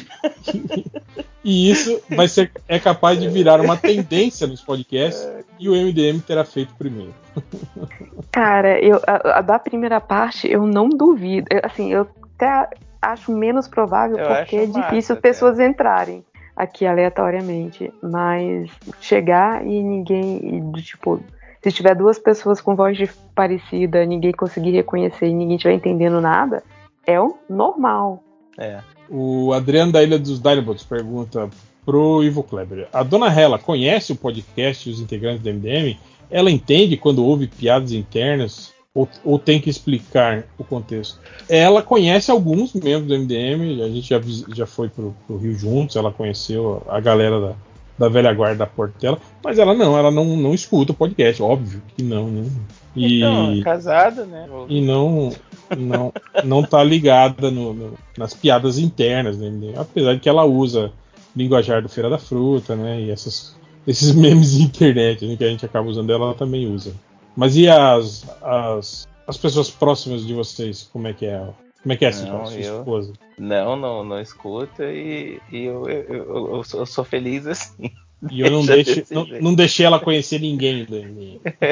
[1.45, 5.27] e isso vai ser é capaz de virar uma tendência nos podcasts
[5.59, 7.15] e o MDM terá feito primeiro.
[8.33, 11.47] Cara, eu a, a da primeira parte eu não duvido.
[11.51, 12.69] Eu, assim, eu até
[13.01, 16.25] acho menos provável eu porque é difícil massa, pessoas entrarem
[16.61, 18.71] aqui aleatoriamente, mas
[19.01, 21.21] chegar e ninguém, e, tipo,
[21.63, 22.99] se tiver duas pessoas com voz
[23.35, 26.63] parecida, ninguém conseguir reconhecer e ninguém estiver entendendo nada,
[27.07, 28.23] é o normal.
[28.59, 28.81] É.
[29.09, 31.49] O Adriano da Ilha dos Dinobots pergunta
[31.85, 35.99] pro Ivo Kleber: A dona Hela conhece o podcast e os integrantes do MDM?
[36.31, 41.21] Ela entende quando houve piadas internas ou, ou, tem que explicar o contexto?
[41.49, 44.21] Ela conhece alguns membros do MDM, a gente já,
[44.55, 47.55] já foi pro, pro Rio juntos, ela conheceu a galera da,
[47.97, 51.81] da velha guarda da Portela, mas ela não, ela não, não escuta o podcast, óbvio
[51.97, 52.51] que não, né?
[52.97, 54.49] E, então, é casada, né?
[54.69, 55.33] E não,
[55.79, 56.13] não,
[56.45, 59.75] não tá ligada no, no, nas piadas internas, né?
[59.77, 60.91] apesar de que ela usa
[61.37, 63.03] linguajar do Feira da Fruta, né?
[63.03, 63.55] E essas,
[63.87, 66.93] esses memes de internet né, que a gente acaba usando, ela também usa.
[67.37, 70.89] Mas e as, as, as pessoas próximas de vocês?
[70.93, 71.47] Como é que é?
[71.83, 73.13] Como é que é essa não, sua eu, esposa?
[73.39, 77.91] Não, não, não escuta e, e eu, eu, eu, eu, sou, feliz assim.
[78.31, 80.87] E eu não, deixo, não, não, deixei ela conhecer ninguém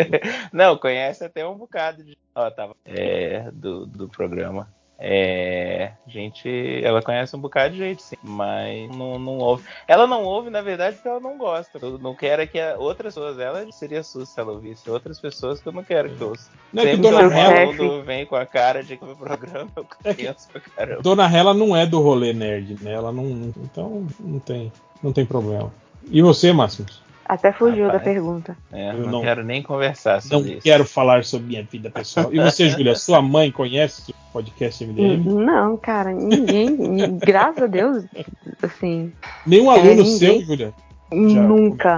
[0.50, 2.16] não, conhece até um bocado de.
[2.34, 2.74] Ó, tava.
[2.86, 4.72] É, do, do programa.
[5.00, 6.48] É, gente,
[6.82, 9.62] ela conhece um bocado de gente, sim, mas não, não ouve.
[9.86, 11.78] Ela não ouve, na verdade, porque ela não gosta.
[11.80, 14.90] Eu não quero que outras pessoas, ela seria susto se ela ouvisse.
[14.90, 16.50] Outras pessoas que eu não quero que ouça.
[16.72, 20.14] Não é que Dona Hela vem com a cara de que o programa eu é
[20.14, 21.02] que pra caramba.
[21.02, 22.92] Dona Hela não é do rolê nerd, né?
[22.92, 25.72] Ela não, então não tem, não tem problema.
[26.10, 26.88] E você, Máximo?
[27.24, 28.56] Até fugiu Rapaz, da pergunta.
[28.72, 30.62] É, eu não, não, quero nem conversar sobre não isso.
[30.62, 32.32] quero falar sobre minha vida pessoal.
[32.32, 35.24] E você, Júlia, sua mãe conhece podcast MDM?
[35.24, 36.76] Não, cara, ninguém.
[37.18, 38.04] graças a Deus,
[38.62, 39.12] assim.
[39.46, 40.72] Nenhum é, aluno seu, Júlia?
[41.12, 41.96] Nunca.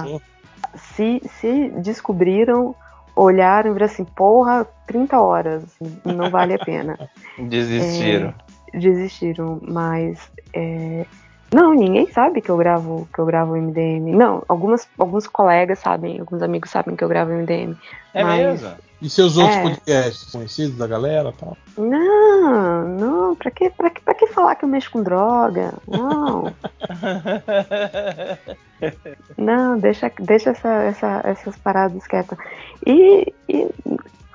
[0.74, 2.74] Se, se descobriram,
[3.16, 5.65] olharam e viram assim, porra, 30 horas,
[6.05, 6.98] não vale a pena.
[7.39, 8.35] Desistiram.
[8.73, 11.05] É, desistiram, mas é,
[11.52, 14.16] não, ninguém sabe que eu gravo que eu gravo MDM.
[14.16, 17.77] Não, algumas, alguns colegas sabem, alguns amigos sabem que eu gravo MDM.
[18.14, 18.62] É mas...
[18.62, 18.77] mesmo?
[19.02, 19.62] E seus outros é.
[19.62, 21.56] podcasts conhecidos da galera tal?
[21.78, 25.72] Não, não, pra que, pra, que, pra que falar que eu mexo com droga?
[25.89, 26.52] Não.
[29.39, 32.39] não, deixa, deixa essa, essa, essas paradas quietas.
[32.86, 33.66] E, e,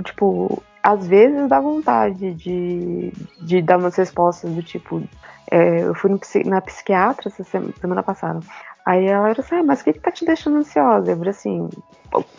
[0.03, 5.01] tipo, às vezes dá vontade de, de dar umas respostas do tipo,
[5.49, 6.11] é, eu fui
[6.45, 7.43] na psiquiatra essa
[7.81, 8.39] semana passada.
[8.85, 11.09] Aí ela era assim, ah, mas o que, que tá te deixando ansiosa?
[11.09, 11.67] Eu falei assim,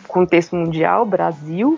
[0.07, 1.77] contexto mundial, Brasil.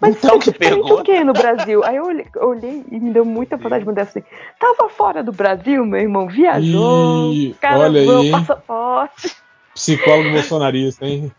[0.00, 0.94] mas então, que pergunta?
[0.94, 1.82] o que no Brasil?
[1.84, 4.22] Aí eu olhei, olhei, e me deu muita vontade de mandar assim.
[4.60, 9.36] Tava fora do Brasil, meu irmão, viajou, Ih, cara, olha aí, passaporte.
[9.80, 11.32] Psicólogo bolsonarista, hein?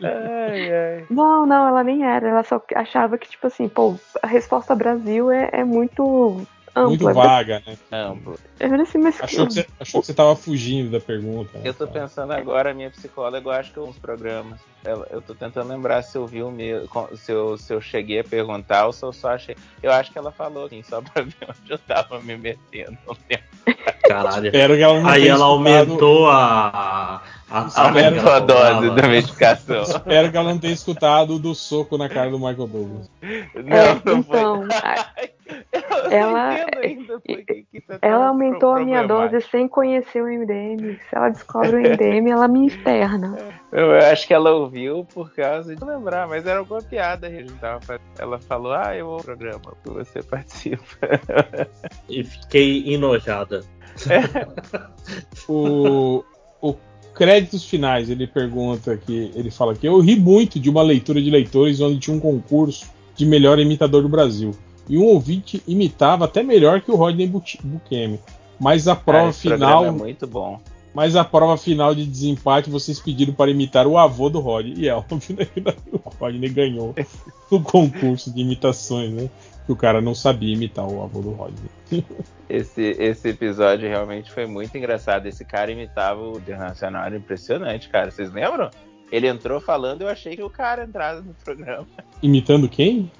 [0.00, 1.06] ai, ai.
[1.10, 2.28] Não, não, ela nem era.
[2.28, 6.88] Ela só achava que, tipo assim, pô, a resposta Brasil é, é muito ampla.
[6.88, 7.76] Muito vaga, né?
[7.90, 8.36] Ampla.
[8.60, 11.58] Eu assim, mas achou, que você, achou que você tava fugindo da pergunta.
[11.58, 11.62] Né?
[11.64, 14.60] Eu tô pensando agora, minha psicóloga, eu acho que uns programas.
[15.10, 16.88] Eu tô tentando lembrar se eu vi o meu.
[17.16, 19.56] Se eu, se eu cheguei a perguntar ou se eu só achei.
[19.82, 22.96] Eu acho que ela falou assim, só pra ver onde eu tava me metendo.
[24.06, 24.46] Caralho.
[24.46, 27.22] Espero que ela não Aí ela aumentou a.
[27.48, 29.82] a aumentou a, a dose da medicação.
[29.82, 33.10] Espero que ela não tenha escutado do soco na cara do Michael Douglas.
[33.54, 34.62] Não, é, não então,
[36.10, 40.98] ela, tá ela aumentou a minha dose sem conhecer o MDM.
[41.08, 43.38] Se ela descobre o MDM, ela me interna.
[43.70, 47.30] Eu acho que ela ouviu por causa de lembrar, mas era alguma piada.
[48.18, 50.84] Ela falou: Ah, eu vou ao programa que você participa.
[52.08, 53.62] E fiquei enojada.
[55.48, 56.24] o,
[56.60, 56.74] o
[57.16, 61.30] créditos finais, ele pergunta aqui, ele fala que eu ri muito de uma leitura de
[61.30, 62.86] leitores onde tinha um concurso
[63.16, 64.54] de melhor imitador do Brasil
[64.86, 68.20] e um ouvinte imitava até melhor que o Rodney Bukemi.
[68.60, 69.86] Mas a prova final.
[69.86, 70.60] É muito bom.
[70.94, 74.74] Mas a prova final de desempate, vocês pediram para imitar o avô do Rodney.
[74.76, 76.94] E é óbvio né, o Rodney ganhou
[77.50, 79.28] o concurso de imitações, né?
[79.64, 81.70] Que o cara não sabia imitar o avô do Rodney.
[82.48, 85.26] Esse, esse episódio realmente foi muito engraçado.
[85.26, 88.10] Esse cara imitava o Internacional, era impressionante, cara.
[88.10, 88.70] Vocês lembram?
[89.10, 91.86] Ele entrou falando, eu achei que o cara entrava no programa.
[92.22, 93.10] Imitando quem?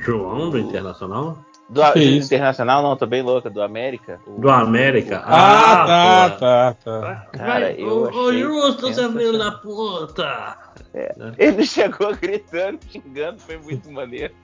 [0.00, 1.44] João do Internacional?
[1.72, 4.20] Do, Internacional, não, tô bem louca, do América.
[4.26, 5.22] O, do América?
[5.24, 7.26] Ah, ah tá, tá, tá.
[7.32, 8.02] Cara, eu.
[8.12, 10.54] Ô, Justo, seu filho da puta!
[10.92, 11.14] É.
[11.38, 14.34] Ele chegou gritando, xingando, foi muito maneiro.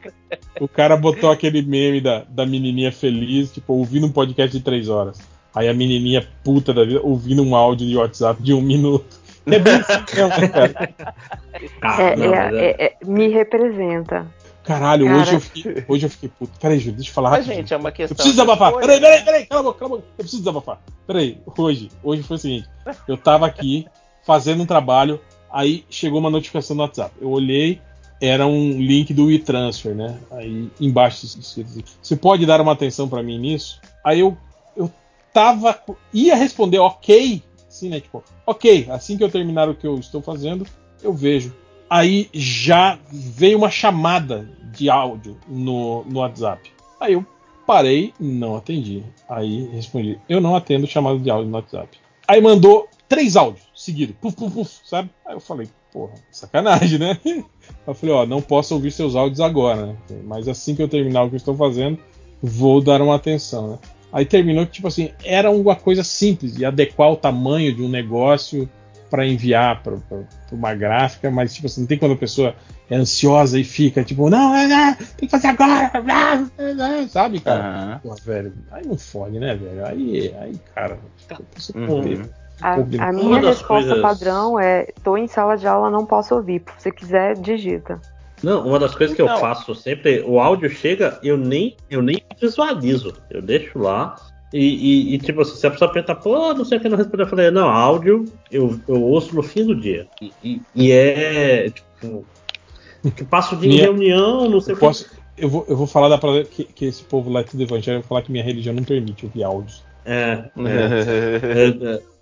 [0.59, 4.89] O cara botou aquele meme da, da menininha feliz, tipo, ouvindo um podcast de três
[4.89, 5.19] horas.
[5.55, 9.19] Aí a menininha puta da vida ouvindo um áudio de WhatsApp de um minuto.
[9.45, 10.95] É bem assim, cara.
[11.99, 14.25] É, é, é, é, me representa.
[14.69, 16.53] Caralho, Cara, hoje, eu fiquei, hoje eu fiquei puto.
[16.61, 18.13] Peraí, Júlio, deixa eu falar Mas, gente, é uma questão.
[18.13, 18.75] Eu preciso desabafar.
[18.75, 20.09] Peraí, peraí, peraí, cala a boca, cala a boca.
[20.11, 20.83] Eu preciso desabafar.
[21.07, 22.69] Peraí, hoje, hoje foi o seguinte:
[23.09, 23.87] eu tava aqui
[24.27, 25.19] fazendo um trabalho,
[25.51, 27.15] aí chegou uma notificação no WhatsApp.
[27.19, 27.81] Eu olhei,
[28.21, 30.19] era um link do WeTransfer, né?
[30.33, 33.81] Aí embaixo escrito assim, Você pode dar uma atenção para mim nisso?
[34.05, 34.37] Aí eu,
[34.77, 34.93] eu
[35.33, 35.81] tava.
[36.13, 38.01] ia responder ok, assim, né?
[38.01, 40.67] Tipo, ok, assim que eu terminar o que eu estou fazendo,
[41.03, 41.55] eu vejo.
[41.89, 46.71] Aí já veio uma chamada de áudio no, no WhatsApp.
[47.01, 47.25] Aí eu
[47.67, 49.03] parei, não atendi.
[49.29, 51.99] Aí respondi: Eu não atendo chamada de áudio no WhatsApp.
[52.27, 55.11] Aí mandou três áudios seguidos, puf, puf, puf, sabe?
[55.27, 57.19] Aí eu falei: Porra, sacanagem, né?
[57.87, 59.97] Eu falei: Ó, não posso ouvir seus áudios agora, né?
[60.25, 61.99] Mas assim que eu terminar o que eu estou fazendo,
[62.43, 63.79] vou dar uma atenção, né?
[64.13, 67.89] Aí terminou que, tipo assim, era uma coisa simples de adequar o tamanho de um
[67.89, 68.69] negócio
[69.11, 69.97] para enviar para
[70.53, 72.55] uma gráfica, mas tipo assim, não tem quando a pessoa
[72.91, 75.91] é ansiosa e fica tipo, não, não, não tem que fazer agora,
[77.09, 78.01] sabe, cara?
[78.05, 78.11] Uhum.
[78.11, 79.87] Pô, velho, aí não fode, né, velho?
[79.87, 80.99] Aí, aí cara,
[81.75, 82.29] uhum.
[82.61, 82.75] A,
[83.09, 84.01] a minha resposta coisas...
[84.01, 86.63] padrão é: tô em sala de aula, não posso ouvir.
[86.77, 88.01] Se você quiser, digita.
[88.43, 89.33] Não, uma das coisas que não.
[89.33, 93.15] eu faço sempre, o áudio chega, eu nem, eu nem visualizo.
[93.31, 94.17] Eu deixo lá.
[94.53, 96.97] E, e, e tipo assim, se a pessoa perguntar, pô, não sei o que não
[96.97, 100.07] responder, eu falei, não, áudio eu, eu ouço no fim do dia.
[100.23, 102.25] E, e, e é, tipo,
[103.15, 106.19] que passo de minha, reunião, não sei eu posso, eu vou, eu vou falar da
[106.45, 109.27] que, que esse povo lá do evangelho, eu vou falar que minha religião não permite
[109.27, 109.85] ouvir áudios.
[110.05, 110.45] É.
[110.57, 112.18] é, é, é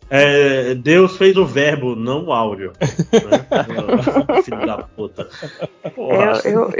[0.82, 2.72] Deus fez o verbo, não o áudio.
[3.16, 4.42] Né?
[4.42, 5.28] Filho da puta.
[5.96, 6.70] Eu, eu,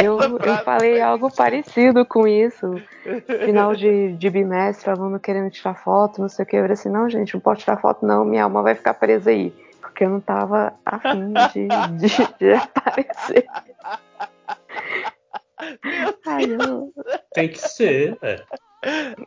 [0.00, 2.80] eu, eu, falei algo parecido com isso.
[3.44, 6.56] Final de, de bimestre, aluno querendo tirar foto, não sei o que.
[6.56, 9.30] Eu falei assim: não, gente, não pode tirar foto, não, minha alma vai ficar presa
[9.30, 9.52] aí.
[9.80, 11.68] Porque eu não tava afim de,
[11.98, 13.46] de, de aparecer.
[16.26, 16.92] Ai, eu...
[17.34, 18.42] Tem que ser, é.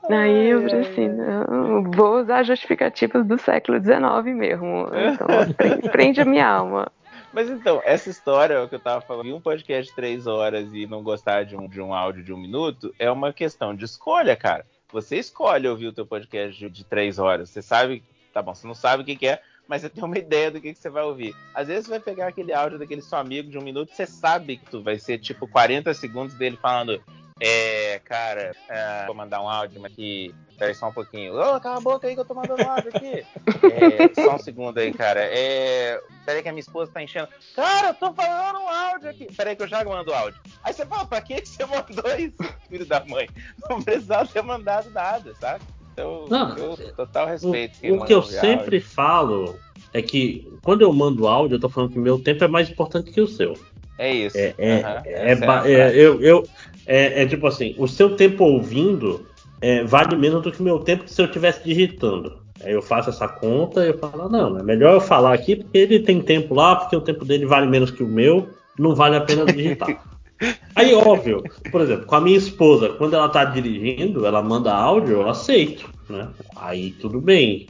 [0.10, 4.90] Aí eu falei assim, não, vou usar justificativas do século XIX mesmo.
[4.94, 5.28] Então,
[5.92, 6.92] prende a minha alma.
[7.32, 11.04] Mas então, essa história que eu tava falando, um podcast de três horas e não
[11.04, 14.66] gostar de um, de um áudio de um minuto, é uma questão de escolha, cara.
[14.92, 17.50] Você escolhe ouvir o teu podcast de, de três horas.
[17.50, 18.04] Você sabe,
[18.34, 20.62] tá bom, você não sabe o que, que é, mas você tem uma ideia do
[20.62, 21.36] que, que, você vai ouvir.
[21.54, 24.58] Às vezes você vai pegar aquele áudio daquele seu amigo de um minuto, você sabe
[24.58, 27.02] que tu vai ser tipo 40 segundos dele falando
[27.42, 30.34] é, cara, é, vou mandar um áudio aqui.
[30.58, 31.34] Peraí só um pouquinho.
[31.34, 33.26] Ô, oh, cala a boca aí que eu tô mandando um áudio aqui.
[33.66, 35.20] É, só um segundo aí, cara.
[35.22, 37.28] É, peraí que a minha esposa tá enchendo.
[37.54, 39.28] Cara, eu tô falando um áudio aqui.
[39.36, 40.40] Peraí que eu já mando o áudio.
[40.64, 42.38] Aí você fala, pra que você mandou isso,
[42.70, 43.28] filho da mãe?
[43.70, 45.62] Não precisava ter mandado nada, sabe?
[45.92, 47.80] Então, Não, eu, total respeito.
[47.86, 48.82] O, o que eu sempre áudio.
[48.82, 49.60] falo
[49.94, 53.12] é que quando eu mando áudio, eu tô falando que meu tempo é mais importante
[53.12, 53.58] que o seu.
[53.98, 54.38] É isso.
[54.38, 55.66] É, é, uhum.
[55.66, 56.48] é, é, eu, eu,
[56.86, 59.26] é, é, tipo assim, o seu tempo ouvindo
[59.62, 62.38] é, vale menos do que o meu tempo se eu estivesse digitando.
[62.64, 65.78] Aí eu faço essa conta e eu falo, não, é melhor eu falar aqui porque
[65.78, 69.16] ele tem tempo lá, porque o tempo dele vale menos que o meu, não vale
[69.16, 70.02] a pena digitar.
[70.76, 75.22] Aí, óbvio, por exemplo, com a minha esposa, quando ela tá dirigindo, ela manda áudio,
[75.22, 76.28] eu aceito, né?
[76.58, 77.68] Aí tudo bem.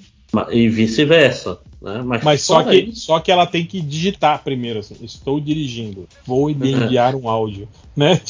[0.49, 1.59] E vice-versa.
[1.85, 2.01] Né?
[2.03, 6.49] Mas, Mas só, que, só que ela tem que digitar primeiro, assim, estou dirigindo, vou
[6.49, 8.21] enviar um áudio, né?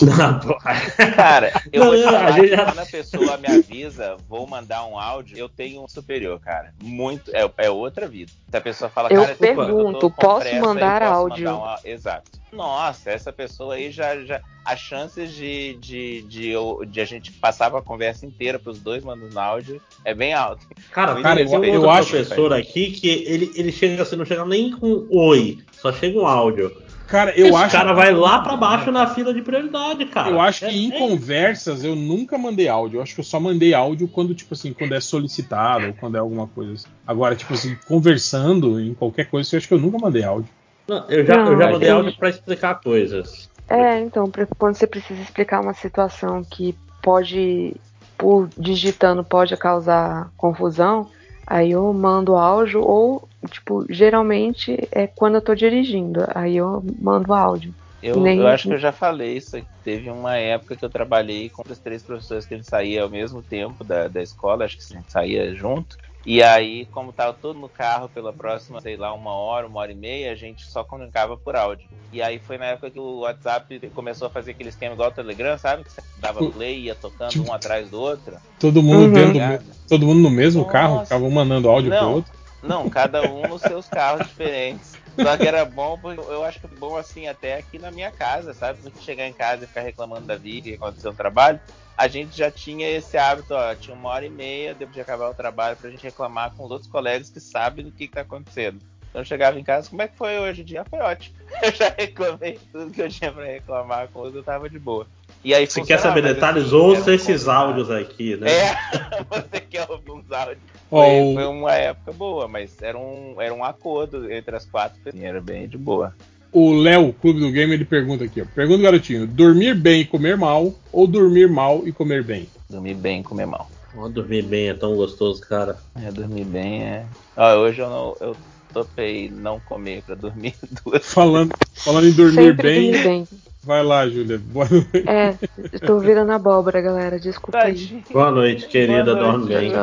[1.16, 5.38] Cara, eu vou te falar que quando a pessoa me avisa, vou mandar um áudio,
[5.38, 6.74] eu tenho um superior, cara.
[6.82, 8.32] Muito, é, é outra vida.
[8.50, 11.52] Se a pessoa fala, eu cara, pergunto, eu posso mandar posso áudio?
[11.52, 11.88] Mandar um...
[11.88, 12.32] Exato.
[12.52, 16.54] Nossa, essa pessoa aí já, já as chances de, de, de,
[16.88, 20.66] de, a gente passar a conversa inteira para os dois mandando áudio é bem alto.
[20.92, 24.46] Cara, cara eu, eu, eu acho professor aqui que ele, ele chega assim, não chega
[24.46, 26.85] nem com oi, só chega um áudio.
[27.08, 27.76] Cara, eu Esse acho.
[27.76, 30.30] cara vai lá para baixo na fila de prioridade, cara.
[30.30, 32.98] Eu acho que é, em é conversas eu nunca mandei áudio.
[32.98, 36.16] Eu acho que eu só mandei áudio quando, tipo assim, quando é solicitado ou quando
[36.16, 36.88] é alguma coisa assim.
[37.06, 40.50] Agora, tipo assim, conversando em qualquer coisa, eu acho que eu nunca mandei áudio.
[40.88, 43.50] Não, eu já, não, eu já mandei áudio para explicar coisas.
[43.68, 47.76] É, então, quando você precisa explicar uma situação que pode,
[48.18, 51.08] por digitando, pode causar confusão,
[51.48, 57.34] aí eu mando áudio ou, tipo, geralmente é quando eu tô dirigindo, aí eu mando
[57.34, 57.74] áudio.
[58.02, 58.40] Eu, Nem...
[58.40, 59.58] eu acho que eu já falei isso.
[59.84, 63.42] Teve uma época que eu trabalhei com os três professores que eles saíam ao mesmo
[63.42, 65.96] tempo da, da escola, acho que a gente saía junto.
[66.26, 69.92] E aí, como tava todo no carro pela próxima, sei lá, uma hora, uma hora
[69.92, 71.88] e meia, a gente só comunicava por áudio.
[72.12, 75.14] E aí foi na época que o WhatsApp começou a fazer aquele esquema igual o
[75.14, 75.84] Telegram, sabe?
[75.84, 78.38] Que você dava play e ia tocando um atrás do outro.
[78.60, 79.14] Todo mundo uhum.
[79.14, 80.74] dentro do, todo mundo no mesmo Nossa.
[80.74, 82.34] carro, ficava um mandando áudio não, pro outro.
[82.64, 84.95] Não, cada um nos seus carros diferentes.
[85.22, 88.82] Só que era bom, eu acho que bom assim até aqui na minha casa, sabe?
[88.82, 91.60] Você chegar em casa e ficar reclamando da vida e acontecer no trabalho,
[91.98, 95.30] a gente já tinha esse hábito, ó, tinha uma hora e meia depois de acabar
[95.30, 98.22] o trabalho pra gente reclamar com os outros colegas que sabem do que, que tá
[98.22, 98.80] acontecendo.
[99.10, 100.84] Então eu chegava em casa, como é que foi hoje o dia?
[100.84, 101.36] Foi ótimo.
[101.64, 105.08] Eu já reclamei tudo que eu tinha pra reclamar com os, eu tava de boa.
[105.42, 108.52] E aí, Se quer saber detalhes, ouça esses áudios aqui, né?
[108.52, 108.76] É,
[109.30, 110.75] você quer ouvir uns áudios.
[110.90, 115.24] Foi, foi, uma época boa, mas era um, era um acordo entre as quatro pessoas.
[115.24, 116.14] Era bem de boa.
[116.52, 118.46] O Léo, Clube do Game, ele pergunta aqui, ó.
[118.46, 122.48] Pergunta, garotinho, dormir bem e comer mal ou dormir mal e comer bem?
[122.70, 123.70] Dormir bem e comer mal.
[123.98, 125.78] Oh, dormir bem é tão gostoso, cara.
[125.96, 127.06] É, dormir bem é.
[127.36, 128.16] Ah, hoje eu não.
[128.20, 128.36] Eu
[128.74, 133.28] topei não comer pra dormir duas Falando, falando em dormir bem, bem,
[133.64, 134.38] Vai lá, Júlia.
[134.38, 135.10] Boa noite.
[135.10, 135.36] É,
[135.74, 137.20] estou virando abóbora, galera.
[137.20, 138.04] Desculpa aí.
[138.12, 139.16] Boa noite, querida.
[139.16, 139.74] Dorme bem.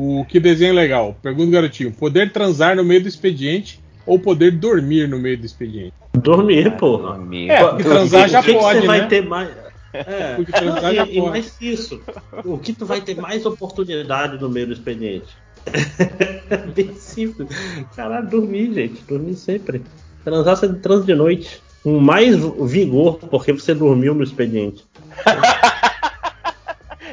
[0.00, 1.16] O que desenho legal?
[1.20, 1.90] Pergunta garotinho.
[1.90, 5.92] Poder transar no meio do expediente ou poder dormir no meio do expediente?
[6.14, 7.14] Dormir, porra.
[7.14, 7.50] Dormir.
[7.50, 8.98] É, porque transar já que pode, que você né?
[8.98, 9.50] vai ter mais...
[9.92, 11.30] É, porque transar já e, pode.
[11.30, 12.00] mais isso.
[12.44, 15.36] O que tu vai ter mais oportunidade no meio do expediente?
[16.74, 17.48] Bem simples.
[17.96, 19.02] Caralho, dormir, gente.
[19.02, 19.82] Dormir sempre.
[20.24, 21.60] Transar você transa de noite.
[21.82, 24.84] Com mais vigor, porque você dormiu no expediente.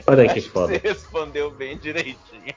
[0.08, 0.74] Olha aí que foda.
[0.74, 2.54] Você respondeu bem direitinho.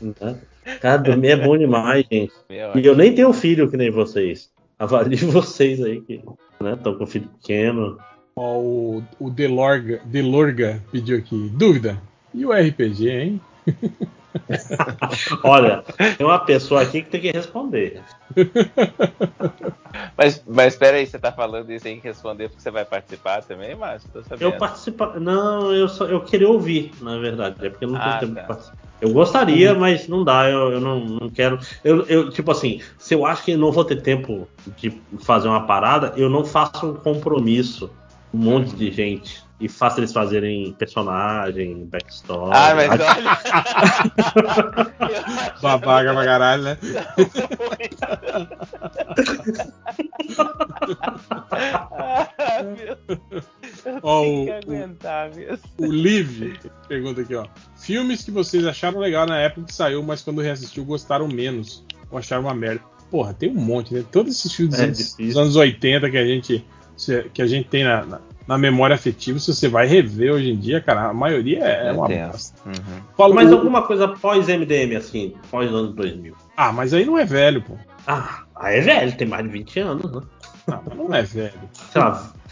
[0.00, 0.38] Né?
[0.80, 2.32] Cara, dormir é bom demais, gente.
[2.50, 4.50] E eu nem tenho filho que nem vocês.
[4.78, 7.98] Avalio vocês aí que estão né, com filho pequeno.
[8.36, 11.50] Ó, o, o Delorga, Delorga pediu aqui.
[11.54, 12.00] Dúvida.
[12.34, 13.40] E o RPG, hein?
[15.42, 15.82] Olha,
[16.16, 18.02] tem uma pessoa aqui que tem que responder.
[20.16, 23.74] Mas, mas espera aí, você tá falando isso sem responder porque você vai participar também,
[23.74, 24.08] Márcio?
[24.38, 25.18] Eu participar.
[25.18, 27.64] Não, eu só eu queria ouvir, na verdade.
[27.64, 28.40] É porque eu não tenho ah, tempo tá.
[28.40, 28.78] de participar.
[29.00, 29.80] Eu gostaria, uhum.
[29.80, 31.58] mas não dá, eu, eu não, não quero.
[31.84, 35.66] Eu, eu, tipo assim, se eu acho que não vou ter tempo de fazer uma
[35.66, 37.90] parada, eu não faço um compromisso.
[38.34, 42.52] Um monte de gente e faça eles fazerem personagem, backstory.
[42.54, 43.38] Ah, mas olha.
[45.60, 46.78] Babaca pra caralho, né?
[51.50, 52.96] ah, meu.
[54.02, 56.56] Ó, o, o, o Liv
[56.86, 57.46] pergunta aqui, ó.
[57.76, 62.18] Filmes que vocês acharam legal na época que saiu, mas quando reassistiu gostaram menos ou
[62.18, 62.82] acharam uma merda.
[63.10, 64.04] Porra, tem um monte, né?
[64.12, 66.64] Todos esses filmes é dos, dos anos 80 que a gente
[67.32, 70.56] que a gente tem na, na, na memória afetiva, se você vai rever hoje em
[70.56, 72.58] dia, cara, a maioria é, é uma bosta.
[72.66, 73.34] Uhum.
[73.34, 76.34] Mas alguma coisa pós-MDM, assim, pós anos 2000.
[76.56, 77.74] Ah, mas aí não é velho, pô.
[78.06, 80.22] Ah, aí é velho, tem mais de 20 anos, né?
[80.66, 81.60] Não, não é velho.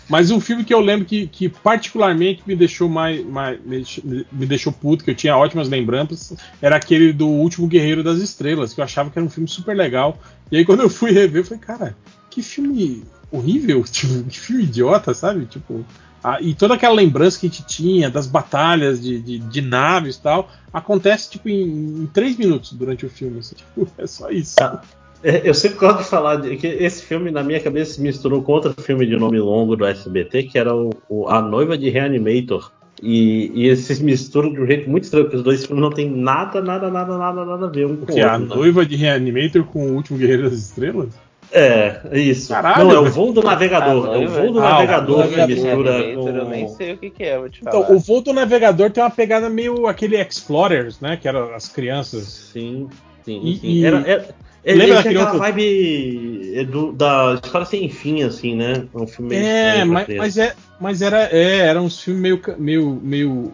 [0.06, 3.58] Mas um filme que eu lembro que, que particularmente me deixou mais, mais
[4.04, 8.74] me deixou puto, que eu tinha ótimas lembranças, era aquele do Último Guerreiro das Estrelas,
[8.74, 10.18] que eu achava que era um filme super legal.
[10.52, 11.96] E aí quando eu fui rever, eu falei, cara,
[12.30, 15.46] que filme horrível, tipo, que filme idiota, sabe?
[15.46, 15.84] Tipo,
[16.22, 20.16] a, e toda aquela lembrança que a gente tinha das batalhas de, de, de naves
[20.16, 23.38] e tal, acontece tipo em, em, três minutos durante o filme.
[23.38, 24.56] Assim, tipo, é só isso.
[24.60, 24.80] Ah,
[25.22, 28.52] eu sempre gosto de falar de, que esse filme, na minha cabeça, se misturou com
[28.52, 32.70] outro filme de nome longo do SBT, que era o, o A Noiva de Reanimator.
[33.02, 36.10] E, e esses misturam de um jeito muito estranho, porque os dois filmes não tem
[36.10, 38.28] nada, nada, nada, nada, nada a ver um com o outro.
[38.28, 38.46] A né?
[38.46, 41.25] Noiva de Reanimator com o Último Guerreiro das Estrelas?
[41.52, 42.52] É, isso.
[42.52, 44.10] Caralho, não, é o voo do navegador.
[44.10, 46.28] Ah, é o voo do ah, navegador que mistura com...
[46.28, 47.84] Eu nem sei o que, que é, vou te então, falar.
[47.84, 51.16] Então, o voo do navegador tem uma pegada meio aquele Explorers, né?
[51.16, 52.50] Que eram as crianças.
[52.52, 52.88] Sim,
[53.24, 53.84] sim, e, sim.
[53.84, 54.28] Era, era,
[54.66, 55.38] ele Lembra aquela outro...
[55.38, 58.84] vibe do, da história sem fim, assim, né?
[58.92, 63.52] Um filme É, mas, mas, é, mas era, é, era um filme meio, meio, meio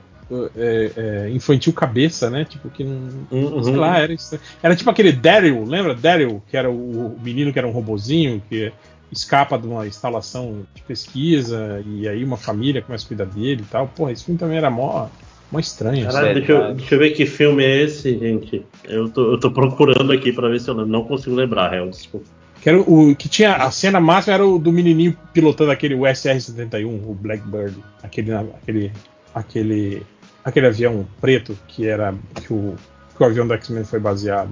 [0.57, 2.45] é, é, infantil cabeça, né?
[2.45, 3.29] Tipo, que não.
[3.31, 3.63] Uhum.
[3.63, 4.15] Sei lá, era,
[4.63, 5.95] era tipo aquele Daryl, lembra?
[5.95, 8.73] Daryl, que era o, menino que era um robozinho, que
[9.11, 13.71] escapa de uma instalação de pesquisa, e aí uma família começa a cuidar dele e
[13.71, 13.87] tal.
[13.89, 15.09] Porra, esse filme também era mó.
[15.51, 16.07] Mó estranho.
[16.07, 18.65] Caralho, deixa, eu, deixa eu ver que filme é esse, gente.
[18.85, 20.91] Eu tô, eu tô procurando aqui pra ver se eu lembro.
[20.91, 22.27] Não consigo lembrar, real, desculpa.
[22.63, 26.87] Que, era o, que tinha a cena máxima era o do menininho pilotando aquele USR-71,
[26.87, 27.77] o Blackbird.
[28.03, 28.93] Aquele, aquele,
[29.35, 30.03] aquele
[30.45, 32.75] aquele avião preto que era que o,
[33.17, 34.51] que o avião do X-Men foi baseado.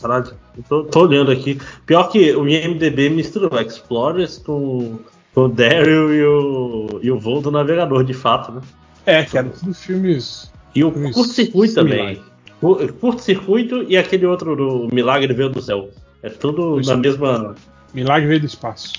[0.00, 0.32] Caralho,
[0.68, 1.60] tô, tô, olhando aqui.
[1.84, 4.98] Pior que o IMDB mistura o Explorers com,
[5.34, 8.60] com o Daryl e o, e o voo do navegador, de fato, né?
[9.04, 10.50] É, que eram tudo filmes.
[10.74, 12.22] E o curto-circuito também.
[12.60, 15.90] Curto-circuito e aquele outro do Milagre Veio do Céu.
[16.22, 17.54] É tudo do na mesma.
[17.92, 18.92] Milagre Veio do Espaço.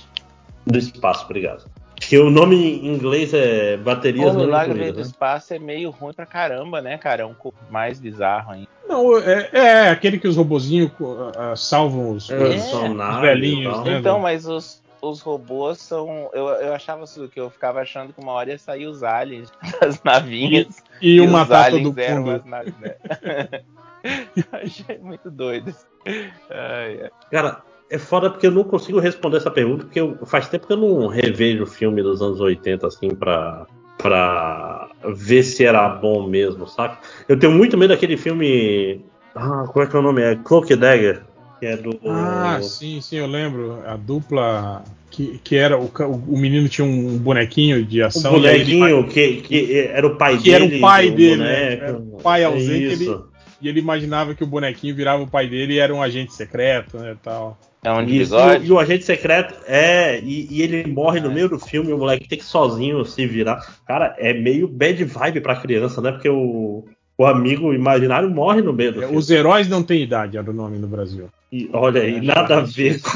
[0.65, 1.65] Do espaço, obrigado.
[2.09, 5.01] Que o nome em inglês é baterias O Milagre do né?
[5.03, 7.21] Espaço é meio ruim pra caramba, né, cara?
[7.21, 8.67] É um pouco mais bizarro ainda.
[8.87, 13.99] Não, é, é aquele que os robozinhos uh, salvam os, é, os, os velhinhos, né?
[13.99, 16.31] Então, mas os, os robôs são.
[16.33, 19.51] Eu, eu achava assim, que eu ficava achando que uma hora ia sair os aliens
[19.79, 20.81] das navinhas.
[20.99, 21.45] E, e, e uma.
[22.43, 22.95] Naves, né?
[24.35, 25.75] eu achei muito doido.
[26.49, 27.11] Ai, ai.
[27.29, 30.73] Cara, é foda porque eu não consigo responder essa pergunta, porque eu, faz tempo que
[30.73, 33.65] eu não revejo o filme dos anos 80, assim, pra,
[33.97, 36.99] pra ver se era bom mesmo, saca?
[37.27, 39.01] Eu tenho muito medo daquele filme.
[39.35, 40.21] Ah, como é que é o nome?
[40.21, 41.23] É Cloak Dagger.
[41.59, 41.99] Que é do.
[42.05, 43.81] Ah, sim, sim, eu lembro.
[43.85, 44.83] A dupla.
[45.09, 45.89] Que, que era o,
[46.27, 48.31] o menino tinha um bonequinho de ação.
[48.31, 50.67] Um bonequinho ele, que, que era o pai que dele.
[50.67, 51.37] Que era o pai dele.
[51.37, 51.73] Né?
[51.73, 52.71] Era o pai ausente.
[52.71, 53.19] É ele,
[53.61, 56.97] e ele imaginava que o bonequinho virava o pai dele e era um agente secreto,
[56.97, 57.57] né, tal.
[57.83, 58.67] É um Isso, bigode.
[58.67, 60.19] E o agente secreto é.
[60.19, 63.65] E, e ele morre no meio do filme, o moleque tem que sozinho se virar.
[63.87, 66.11] Cara, é meio bad vibe pra criança, né?
[66.11, 66.83] Porque o,
[67.17, 69.17] o amigo imaginário morre no meio do é, filme.
[69.17, 71.29] Os heróis não têm idade, era o nome no Brasil.
[71.51, 73.09] E olha aí, é, nada a ver com.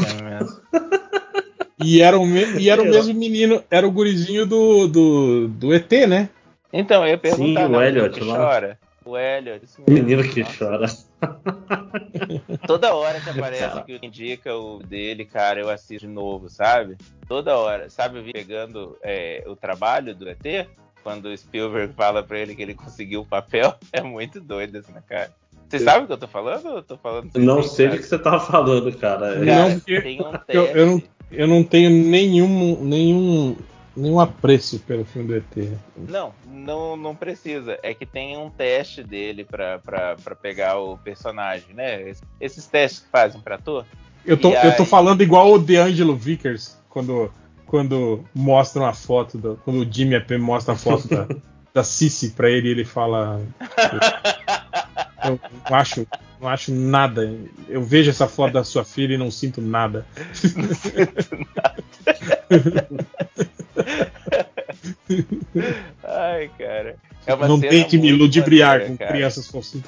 [1.83, 2.43] e era o, me...
[2.57, 6.30] e era o mesmo menino, era o gurizinho do, do, do ET, né?
[6.72, 8.80] Então, eu ia perguntar, Sim, o Elliot, que chora.
[9.06, 9.65] O Elliot.
[9.88, 10.88] Menino que chora.
[12.65, 16.98] Toda hora que aparece que indica o dele, cara, eu assisto de novo, sabe?
[17.27, 17.90] Toda hora.
[17.90, 20.67] Sabe, eu vi pegando é, o trabalho do ET,
[21.03, 24.93] quando o Spielberg fala pra ele que ele conseguiu o papel, é muito doido assim,
[24.93, 25.32] né, cara?
[25.69, 26.67] Você sabe o que eu tô falando?
[26.67, 29.33] Eu tô falando não sei do que você tava falando, cara.
[29.33, 30.56] cara não, tem um teste.
[30.56, 33.57] Eu, eu, não, eu não tenho nenhum, nenhum
[33.95, 35.69] nenhum apreço pelo filme do ET.
[35.95, 37.77] Não, não, não precisa.
[37.83, 39.80] É que tem um teste dele pra
[40.41, 42.13] pegar o personagem, né?
[42.39, 43.85] Esses testes que fazem pra ator.
[44.25, 44.67] Eu tô, aí...
[44.67, 47.31] eu tô falando igual o DeAngelo Vickers, quando,
[47.65, 51.27] quando mostram a foto, do, quando o Jimmy mostra a foto da,
[51.73, 53.41] da Cici pra ele e ele fala.
[55.25, 55.39] Eu
[55.69, 56.07] não acho,
[56.41, 57.38] não acho nada.
[57.67, 60.05] Eu vejo essa foto da sua filha e não sinto nada.
[60.55, 61.83] Não sinto nada.
[66.03, 66.95] Ai, cara.
[67.26, 69.11] É não tem que me ludibriar maneira, com cara.
[69.11, 69.48] crianças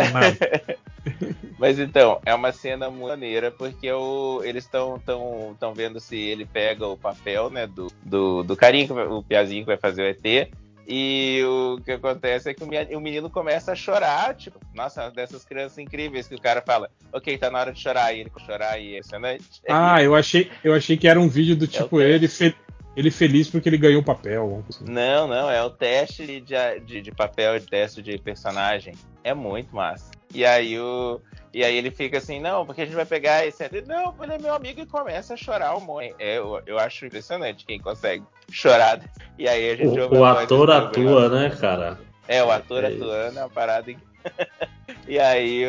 [0.10, 0.38] nada.
[1.60, 6.46] Mas então, é uma cena maneira porque o, eles estão tão, tão vendo se ele
[6.46, 10.50] pega o papel, né, do, do, do carinha, o piazinho que vai fazer o ET,
[10.88, 15.80] e o que acontece é que o menino começa a chorar, tipo, nossa, dessas crianças
[15.80, 18.94] incríveis que o cara fala, ok, tá na hora de chorar, e ele chorar e
[18.94, 19.62] é impressionante.
[19.68, 22.56] Ah, eu achei, eu achei que era um vídeo do é tipo é ele, fe
[22.96, 24.64] ele feliz porque ele ganhou o papel.
[24.70, 24.86] Assim.
[24.86, 28.94] Não, não, é o teste de, de, de papel, de teste de personagem.
[29.24, 30.12] É muito massa.
[30.34, 31.20] E aí o.
[31.54, 33.64] E aí ele fica assim, não, porque a gente vai pegar esse.
[33.88, 36.14] Não, ele é meu amigo e começa a chorar o mãe.
[36.20, 39.00] É, eu, eu acho impressionante quem consegue chorar.
[39.38, 41.98] E aí a gente O, o ator atua, né, cara?
[42.28, 43.96] É, o ator é atuando é uma parada.
[45.08, 45.64] e aí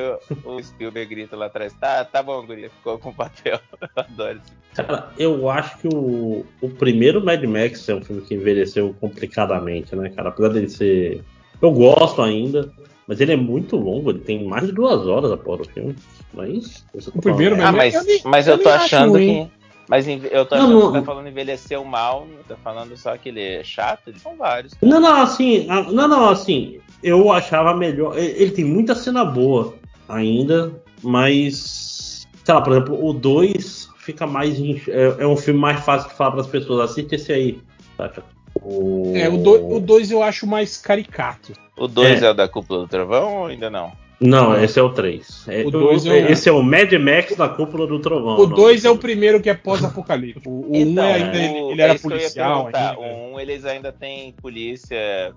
[0.44, 3.60] o, o, Spielberg grita lá atrás: tá, tá bom, Guria, ficou com o papel.
[3.80, 4.56] Eu adoro isso.
[4.74, 9.96] Cara, eu acho que o, o primeiro Mad Max é um filme que envelheceu complicadamente,
[9.96, 10.28] né, cara?
[10.28, 11.24] Apesar dele ser.
[11.62, 12.70] Eu gosto ainda.
[13.06, 15.96] Mas ele é muito longo, ele tem mais de duas horas após o filme.
[16.34, 16.84] Mas.
[17.14, 17.94] O primeiro ah, mas,
[18.24, 19.48] mas eu tô achando que.
[19.88, 23.40] Mas eu tô achando não, que tá falando envelheceu mal, tá falando só que ele
[23.40, 24.74] é chato, são vários.
[24.82, 28.16] Não, não, assim, não, não, assim, eu achava melhor.
[28.18, 29.74] Ele tem muita cena boa
[30.08, 32.26] ainda, mas.
[32.44, 34.58] Sei lá, por exemplo, o 2 fica mais.
[34.88, 36.90] É, é, um filme mais fácil de falar para as pessoas.
[36.90, 37.60] Assiste esse aí,
[37.96, 38.24] saca?
[38.62, 39.12] O...
[39.14, 41.52] É, o 2 eu acho mais caricato.
[41.76, 42.26] O 2 é.
[42.26, 43.92] é o da Cúpula do Trovão ou ainda não?
[44.20, 45.46] Não, esse é o 3.
[45.48, 48.38] É, é esse é o Mad Max da Cúpula do Trovão.
[48.38, 50.48] O 2 é o primeiro que é pós-apocalipse.
[50.48, 52.66] O 1 um então, é ainda, ele, ele era é policial.
[52.66, 52.98] Ainda.
[52.98, 55.34] O 1 um, eles ainda tem polícia,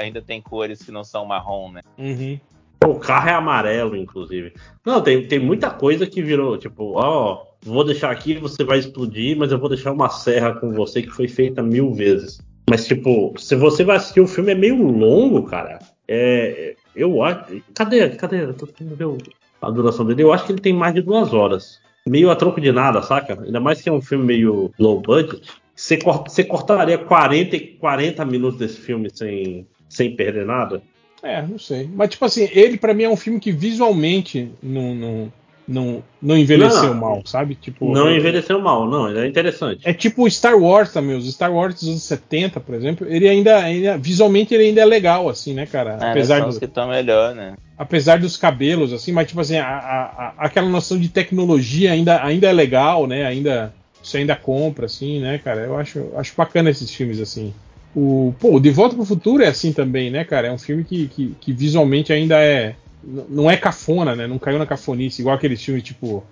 [0.00, 1.82] ainda tem cores que não são marrom, né?
[1.98, 2.38] Uhum.
[2.86, 4.54] O carro é amarelo, inclusive.
[4.86, 9.36] Não, tem, tem muita coisa que virou, tipo, ó, vou deixar aqui, você vai explodir,
[9.36, 12.40] mas eu vou deixar uma serra com você que foi feita mil vezes.
[12.70, 15.78] Mas, tipo, se você vai assistir o filme, é meio longo, cara.
[16.06, 17.62] É, eu acho.
[17.74, 18.08] Cadê?
[18.10, 18.52] Cadê?
[18.52, 20.22] Tô tentando ver a duração dele.
[20.22, 21.80] Eu acho que ele tem mais de duas horas.
[22.06, 23.40] Meio a troco de nada, saca?
[23.42, 25.42] Ainda mais que é um filme meio low budget.
[25.74, 30.82] Você, corta, cortaria 40, 40 minutos desse filme sem, sem perder nada?
[31.22, 31.88] É, não sei.
[31.92, 35.32] Mas, tipo assim, ele para mim é um filme que visualmente não, não,
[35.68, 37.54] não, não envelheceu não, mal, sabe?
[37.54, 39.82] Tipo, não é, envelheceu mal, não, ele é interessante.
[39.84, 43.58] É tipo Star Wars também, os Star Wars dos anos 70, por exemplo, ele ainda,
[43.58, 45.98] ainda visualmente ele ainda é legal, assim, né, cara?
[46.00, 47.54] É, Apesar dos que estão melhor, né?
[47.76, 52.48] Apesar dos cabelos, assim, mas tipo assim, a, a, aquela noção de tecnologia ainda, ainda
[52.48, 53.26] é legal, né?
[53.26, 53.72] Ainda
[54.02, 55.62] você ainda compra, assim, né, cara?
[55.62, 57.52] Eu acho, acho bacana esses filmes, assim.
[57.94, 60.48] O, pô, o De Volta pro Futuro é assim também, né, cara?
[60.48, 64.26] É um filme que, que, que visualmente ainda é, não é cafona, né?
[64.26, 66.24] Não caiu na cafonice, igual aqueles filmes, tipo.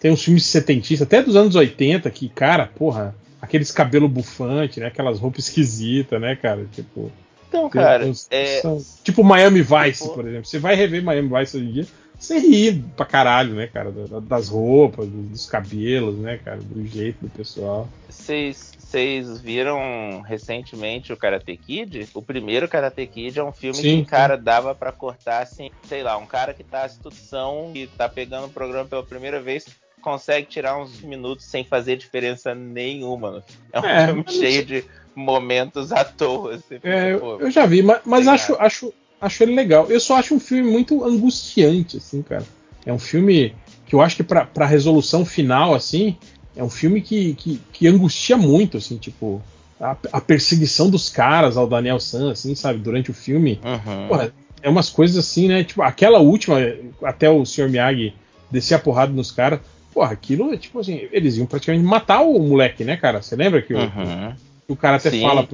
[0.00, 4.86] Tem uns filmes setentistas, até dos anos 80, que, cara, porra, aqueles cabelo bufante, né?
[4.86, 6.66] Aquelas roupas esquisitas, né, cara?
[6.72, 7.10] Tipo.
[7.48, 8.06] Então, cara.
[8.06, 8.60] Uns, é...
[8.60, 10.14] são, tipo Miami Vice, tipo...
[10.14, 10.46] por exemplo.
[10.46, 11.86] Você vai rever Miami Vice hoje em dia,
[12.22, 13.92] você ri pra caralho, né, cara?
[14.22, 16.60] Das roupas, dos cabelos, né, cara?
[16.60, 17.88] Do jeito do pessoal.
[18.08, 22.10] Vocês vocês viram recentemente o Karate Kid?
[22.12, 26.02] O primeiro Karate Kid é um filme sim, que, cara, dava para cortar assim, sei
[26.02, 29.64] lá, um cara que tá situação e tá pegando o programa pela primeira vez
[30.02, 33.42] consegue tirar uns minutos sem fazer diferença nenhuma.
[33.72, 34.84] É um é, filme cheio de
[35.14, 36.56] momentos à toa.
[36.56, 38.92] Assim, é, eu, eu já vi, mas, mas acho, acho,
[39.22, 39.86] acho ele legal.
[39.88, 42.44] Eu só acho um filme muito angustiante, assim, cara.
[42.84, 43.54] É um filme
[43.86, 46.16] que eu acho que pra, pra resolução final, assim,
[46.56, 49.40] é um filme que, que, que angustia muito, assim, tipo,
[49.80, 53.60] a, a, perseguição dos caras ao Daniel San, assim, sabe, durante o filme.
[53.64, 54.08] Uhum.
[54.08, 55.62] Porra, é umas coisas assim, né?
[55.62, 56.56] Tipo, aquela última,
[57.04, 57.68] até o Sr.
[57.68, 58.14] Miyagi
[58.50, 59.60] descer a porrada nos caras.
[59.94, 63.22] Porra, aquilo, tipo assim, eles iam praticamente matar o moleque, né, cara?
[63.22, 64.34] Você lembra que, uhum.
[64.66, 65.22] o, o, cara até Sim.
[65.22, 65.46] fala.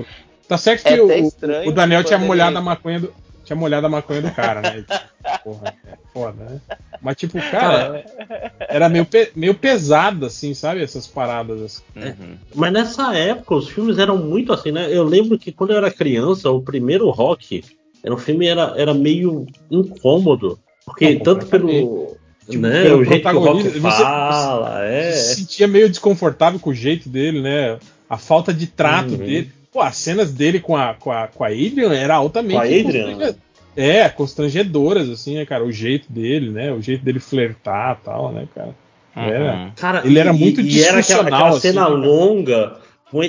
[0.47, 2.59] Tá certo que é o, o, Daniel tinha molhado ele...
[2.59, 3.13] a maconha do
[3.49, 4.85] tinha molhado a maconha do cara, né?
[5.43, 6.60] Porra, é foda, né?
[7.01, 8.05] Mas, tipo, cara,
[8.68, 10.83] era meio, pe meio pesado, assim, sabe?
[10.83, 11.62] Essas paradas.
[11.62, 11.83] Assim.
[11.97, 12.36] Uhum.
[12.55, 14.89] Mas nessa época, os filmes eram muito assim, né?
[14.91, 17.65] Eu lembro que quando eu era criança, o primeiro rock
[18.05, 20.59] era um filme era, era meio incômodo.
[20.85, 22.17] Porque Não, tanto pelo.
[22.49, 25.12] Tipo, né, o jeito que o rock fala, você, é.
[25.12, 27.78] se sentia meio desconfortável com o jeito dele, né?
[28.09, 29.18] A falta de trato uhum.
[29.18, 29.52] dele.
[29.78, 32.55] Pô, as cenas dele com a, com a, com a Adrian era altamente.
[32.55, 33.36] Com a Adrian?
[33.76, 35.65] É, constrangedoras, assim, né, cara?
[35.65, 36.73] O jeito dele, né?
[36.73, 38.74] O jeito dele flertar e tal, né, cara?
[39.16, 39.70] Uhum.
[39.76, 41.94] cara ele era muito e, e era aquela, aquela assim, cena né?
[41.94, 42.76] longa.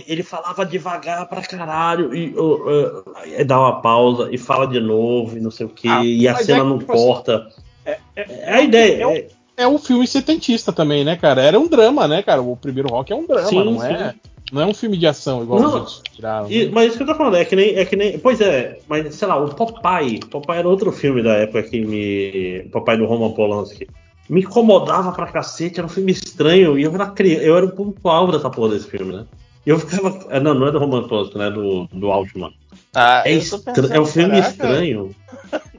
[0.08, 5.38] Ele falava devagar pra caralho e uh, uh, dá uma pausa e fala de novo
[5.38, 7.48] e não sei o que, ah, e a cena é, não tipo, corta.
[7.86, 9.04] É, é, é, a ideia.
[9.04, 11.44] É, é, um filme setentista também, né, cara?
[11.44, 12.42] Era um drama, né, cara?
[12.42, 13.86] O primeiro rock é um drama, sim, não sim.
[13.86, 14.16] é?
[14.52, 16.50] Não é um filme de ação igual não, os tiraram.
[16.50, 16.72] E, né?
[16.74, 18.18] Mas isso que eu tô falando, é que, nem, é que nem.
[18.18, 20.20] Pois é, mas sei lá, o Popeye.
[20.20, 22.68] Popeye era outro filme da época que me.
[22.72, 23.88] Popeye do Roman Polanski.
[24.30, 26.78] Me incomodava pra cacete, era um filme estranho.
[26.78, 29.26] E eu era criança, eu era um ponto-alvo dessa porra desse filme, né?
[29.66, 30.28] E eu ficava.
[30.30, 31.50] É, não, não é do Roman Polanski, né?
[31.50, 32.54] Do, do Altman.
[32.94, 33.60] Ah, é, estra...
[33.94, 34.50] é um filme caraca.
[34.50, 35.16] estranho.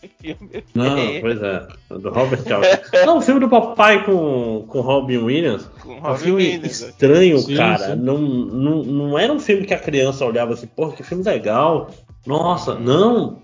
[0.74, 1.66] Não, pois é.
[1.88, 3.06] Do Robert Altman.
[3.06, 5.64] não, o filme do papai com, com Robin Williams.
[5.80, 6.88] Com Robin um filme Williams, né?
[6.88, 7.94] estranho, sim, cara.
[7.94, 7.96] Sim.
[7.96, 11.90] Não, não, não era um filme que a criança olhava assim, porra, que filme legal.
[12.26, 13.40] Nossa, não.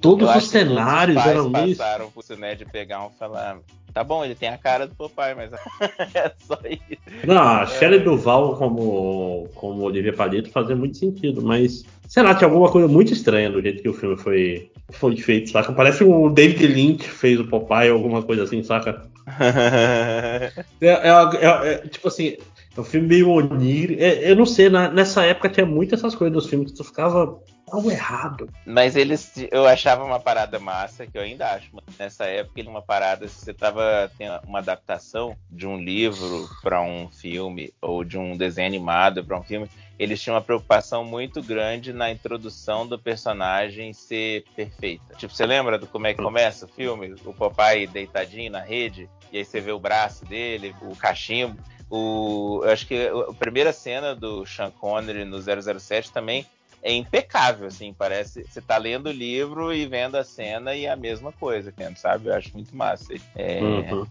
[0.00, 1.78] Todos os cenários os eram isso.
[1.78, 3.58] passaram pro cinema de pegar um e falar.
[3.92, 5.50] Tá bom, ele tem a cara do papai, mas
[6.14, 7.02] é só isso.
[7.26, 7.66] Não, a é.
[7.66, 12.88] Shelley Duval como, como Olivia Palito fazia muito sentido, mas sei lá, tinha alguma coisa
[12.88, 15.72] muito estranha do jeito que o filme foi, foi feito, saca?
[15.72, 19.02] Parece o David Lynch fez o Popeye ou alguma coisa assim, saca?
[19.40, 22.36] é, é, é, é, tipo assim,
[22.76, 24.02] é um filme meio onírico.
[24.02, 26.84] É, eu não sei, na, nessa época tinha muitas essas coisas dos filmes que tu
[26.84, 27.40] ficava
[27.70, 28.48] algo errado.
[28.66, 31.70] Mas eles, eu achava uma parada massa, que eu ainda acho.
[31.98, 36.82] Nessa época, ele uma parada, se você tava tendo uma adaptação de um livro para
[36.82, 39.68] um filme, ou de um desenho animado para um filme,
[40.02, 45.14] eles tinham uma preocupação muito grande na introdução do personagem ser perfeita.
[45.14, 47.14] Tipo, você lembra do como é que começa o filme?
[47.24, 51.56] O papai deitadinho na rede, e aí você vê o braço dele, o cachimbo.
[51.88, 56.44] O, eu acho que a primeira cena do Sean Connery no 007 também
[56.82, 58.44] é impecável, assim, parece.
[58.44, 62.28] Você tá lendo o livro e vendo a cena e é a mesma coisa, sabe?
[62.28, 63.14] Eu acho muito massa.
[63.36, 64.06] É, uhum.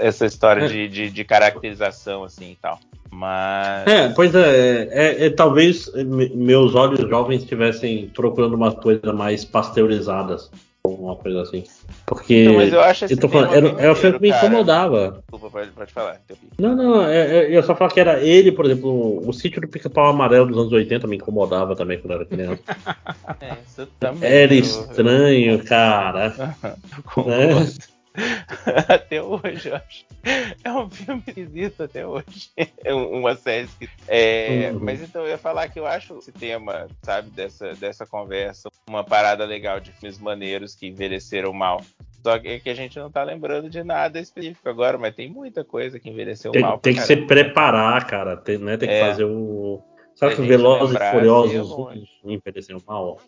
[0.00, 0.68] Essa história é.
[0.68, 2.78] de, de, de, caracterização, assim e tal.
[3.10, 3.86] Mas.
[3.88, 5.90] É, pois é, é, é talvez
[6.34, 10.50] meus olhos jovens estivessem procurando uma coisa mais pasteurizadas
[10.88, 11.64] uma coisa assim.
[12.06, 12.44] Porque.
[12.44, 15.22] Não, mas eu acho esse eu tô falando, era, era o filme que me incomodava.
[15.30, 16.20] Desculpa, pode, pode falar.
[16.58, 19.68] Não, não, é, é, eu só falo que era ele, por exemplo, o sítio do
[19.68, 22.62] pica-pau amarelo dos anos 80 me incomodava também quando eu era criança.
[23.40, 24.30] é, isso também.
[24.30, 26.54] Era estranho, cara.
[27.26, 27.68] né?
[28.88, 30.06] até hoje, eu acho.
[30.64, 32.50] É um filme esquisito até hoje.
[32.84, 33.68] É uma série
[34.06, 34.80] É, uhum.
[34.80, 39.04] Mas então eu ia falar que eu acho esse tema, sabe, dessa, dessa conversa, uma
[39.04, 41.82] parada legal de filmes maneiros que envelheceram mal.
[42.22, 45.64] Só que, que a gente não tá lembrando de nada específico agora, mas tem muita
[45.64, 46.78] coisa que envelheceu tem, mal.
[46.78, 48.36] Tem que se preparar, cara.
[48.36, 49.00] Tem, né, tem que é.
[49.00, 49.82] fazer o.
[50.14, 53.20] Sabe que Velozes e Furiosos envelheceu mal?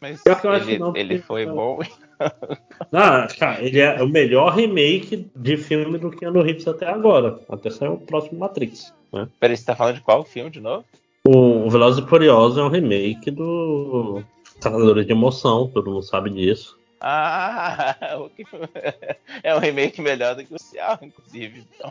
[0.00, 1.78] Mas eu ele, acho não, ele foi bom.
[2.92, 7.38] Ah, cara, ele é o melhor remake de filme do que Keanu Reeves até agora.
[7.48, 8.94] Até sair o próximo Matrix.
[9.12, 9.28] Né?
[9.38, 10.84] Peraí, você tá falando de qual filme de novo?
[11.26, 14.22] O Velozes e Furiosos é um remake do
[14.60, 16.78] Caçadores de Emoção, todo mundo sabe disso.
[17.00, 17.96] Ah,
[19.42, 21.64] é um remake melhor do que o Cial, inclusive.
[21.76, 21.90] Então.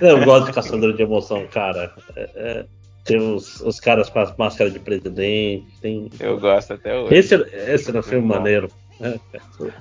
[0.00, 1.94] eu gosto de Caçador de Emoção, cara.
[2.16, 2.66] É, é,
[3.04, 5.66] tem os, os caras com as máscaras de presidente.
[5.80, 6.10] Tem...
[6.18, 7.14] Eu gosto até hoje.
[7.14, 8.68] Esse, esse era um filme maneiro.
[9.00, 9.18] É,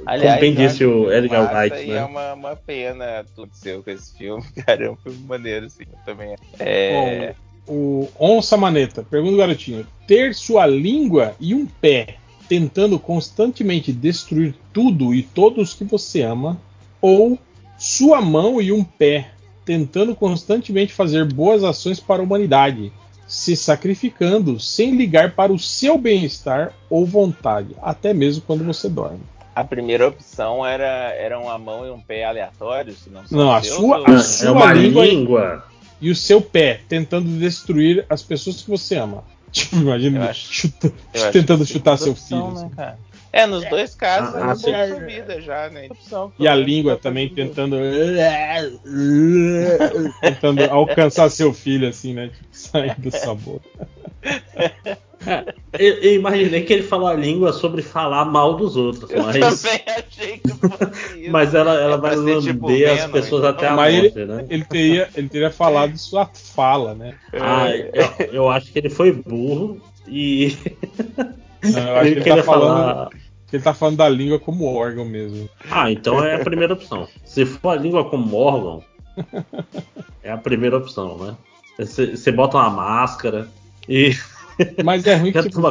[0.05, 1.87] Aliás, Como bem disse o Edgar Wright.
[1.87, 1.97] Né?
[1.97, 4.85] É uma, uma pena tudo seu com esse filme, cara.
[4.85, 5.85] É um filme maneiro, assim.
[6.05, 7.33] Também é.
[7.33, 13.91] Bom, o Onça Maneta, pergunta o garotinho: ter sua língua e um pé tentando constantemente
[13.91, 16.57] destruir tudo e todos que você ama,
[17.01, 17.37] ou
[17.77, 19.31] sua mão e um pé
[19.65, 22.91] tentando constantemente fazer boas ações para a humanidade,
[23.27, 29.19] se sacrificando sem ligar para o seu bem-estar ou vontade, até mesmo quando você dorme.
[29.53, 33.07] A primeira opção era, era uma mão e um pé aleatórios?
[33.07, 35.65] Não, não a sua, a sua é uma língua, língua
[35.99, 39.23] e o seu pé tentando destruir as pessoas que você ama.
[39.51, 40.91] Tipo, imagina chuta,
[41.31, 42.69] tentando chutar seu opção, filho.
[42.69, 43.01] Né, assim.
[43.37, 45.89] É, nos dois casos ah, é uma subida já, né?
[46.39, 47.77] E a língua também tentando.
[50.19, 52.29] tentando alcançar seu filho, assim, né?
[52.29, 53.61] Tipo, sair do sabor.
[55.77, 59.61] Eu, eu, imaginei que ele falou a língua sobre falar mal dos outros, eu mas.
[59.61, 61.31] também achei que fosse isso.
[61.31, 63.49] mas ela, ela é vai lamber tipo, as pessoas então.
[63.49, 64.45] até a morte, ele, né?
[64.49, 67.13] Ele teria, ele teria falado sua fala, né?
[67.33, 70.57] Ah, eu, eu acho que ele foi burro e.
[71.63, 73.09] Não, eu acho ele que ele tá falar.
[73.51, 75.49] Ele tá falando da língua como órgão mesmo.
[75.71, 77.07] Ah, então é a primeira opção.
[77.23, 78.83] Se for a língua como órgão,
[80.21, 81.35] é a primeira opção, né?
[81.77, 83.47] Você, você bota uma máscara
[83.87, 84.11] e.
[84.83, 85.41] Mas é ruim que.
[85.43, 85.61] Tipo,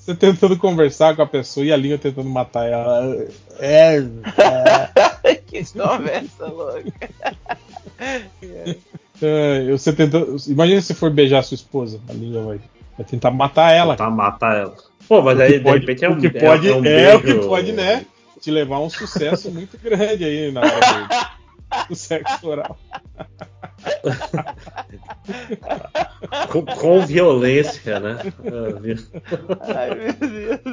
[0.00, 3.26] você tentando conversar com a pessoa e a língua tentando matar ela.
[3.58, 3.96] É.
[3.98, 5.34] é.
[5.46, 7.10] que conversa louca.
[9.20, 10.36] é, você tentando.
[10.48, 12.60] Imagina se for beijar sua esposa, a língua vai,
[12.96, 13.94] vai tentar matar ela.
[13.94, 14.89] Tentar matar ela.
[15.10, 17.20] Pô, mas aí pode, de repente é um, o que pode, é, um é o
[17.20, 18.06] que pode, né?
[18.40, 21.32] Te levar a um sucesso muito grande aí na hora
[21.88, 22.78] do sexo oral.
[26.52, 28.18] com, com, violência, né?
[29.62, 30.70] Ai, meu Deus.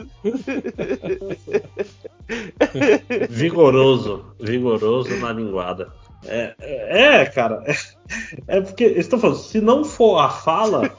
[3.27, 5.91] Vigoroso, vigoroso na linguada.
[6.27, 7.63] É, é, cara.
[7.65, 10.95] É, é porque, estou falando, se não for a fala,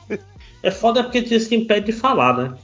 [0.69, 2.55] é foda porque isso impede de falar, né?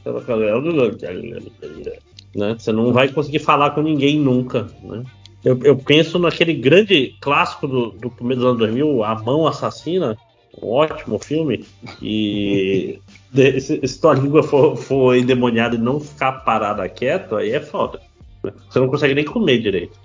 [2.35, 2.57] né?
[2.59, 5.05] Você não vai conseguir falar com ninguém nunca, né?
[5.45, 10.17] Eu, eu penso naquele grande clássico do, do começo dos anos 2000, A Mão Assassina,
[10.63, 11.65] um ótimo filme,
[12.01, 12.99] e
[13.61, 18.01] se, se tua língua for, for endemoniada e não ficar parada quieto, aí é foda.
[18.43, 19.99] Você não consegue nem comer direito.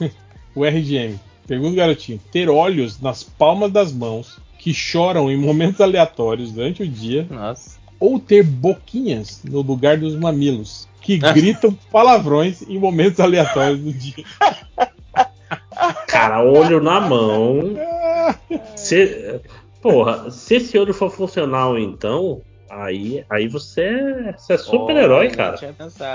[0.54, 1.18] o RGM.
[1.46, 6.88] Pergunta garotinho: ter olhos nas palmas das mãos que choram em momentos aleatórios durante o
[6.88, 7.24] dia.
[7.30, 7.78] Nossa.
[8.00, 14.24] Ou ter boquinhas no lugar dos mamilos que gritam palavrões em momentos aleatórios do dia.
[16.08, 17.76] Cara, olho na mão.
[18.74, 19.40] Se,
[19.80, 25.36] porra, se esse olho for funcional, então, aí, aí você, é, você é super-herói, oh,
[25.36, 25.56] cara.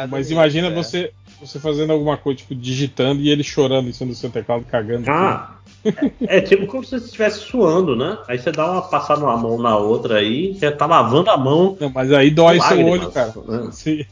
[0.09, 0.73] Mas imagina é.
[0.73, 4.65] você, você fazendo alguma coisa, tipo, digitando e ele chorando em cima do seu teclado,
[4.65, 5.09] cagando.
[5.09, 8.17] Ah, é, é, tipo como se você estivesse suando, né?
[8.27, 11.75] Aí você dá uma passada uma mão na outra aí, você tá lavando a mão.
[11.79, 13.33] Não, mas aí dói seu olho, cara.
[13.47, 13.69] Né?
[13.71, 14.05] Sim.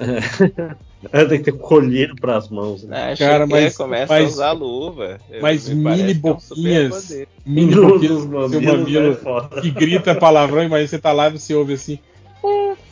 [0.00, 0.76] É.
[1.26, 2.82] Tem que ter colheiro para as mãos.
[2.82, 3.12] Né?
[3.12, 5.20] É, cara, mas começa mas, a usar luva.
[5.40, 10.98] Mas mini boquinhas, é um mini boquinhas, seu mamilo é que grita palavrão, mas você
[10.98, 11.98] tá lá e você ouve assim.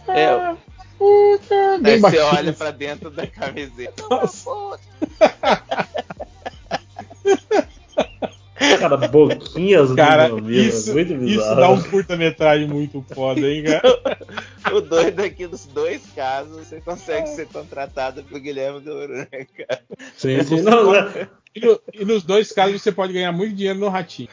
[0.07, 0.55] É,
[0.99, 4.05] puta, Aí você olha pra dentro da camiseta.
[4.09, 4.51] Nossa.
[8.79, 11.51] Cara, boquinhas cara, do mamilo, isso, muito bizarro.
[11.51, 14.19] Isso dá um curta-metragem muito foda, hein, cara?
[14.73, 19.83] o doido aqui dos dois casos, você consegue ser contratado pelo Guilherme Douro, né, cara?
[20.17, 20.63] Sim, sim.
[20.63, 24.29] Não, pode, e, no, e, nos dois casos você pode ganhar muito dinheiro no ratinho.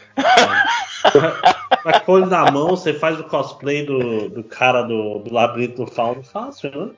[2.06, 6.24] Com na mão, você faz o cosplay do, do cara do, do labirinto do fauno
[6.24, 6.92] fácil, né?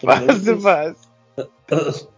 [0.00, 2.08] Fácil, fácil.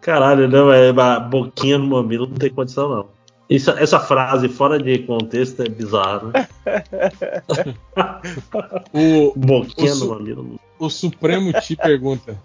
[0.00, 3.15] Caralho, não, é boquinha no mamilo, não tem condição, não.
[3.48, 6.32] Isso, essa frase fora de contexto é bizarra.
[6.32, 6.48] Né?
[8.92, 10.60] o, Boquinha o, mamilo.
[10.78, 12.36] O Supremo te pergunta: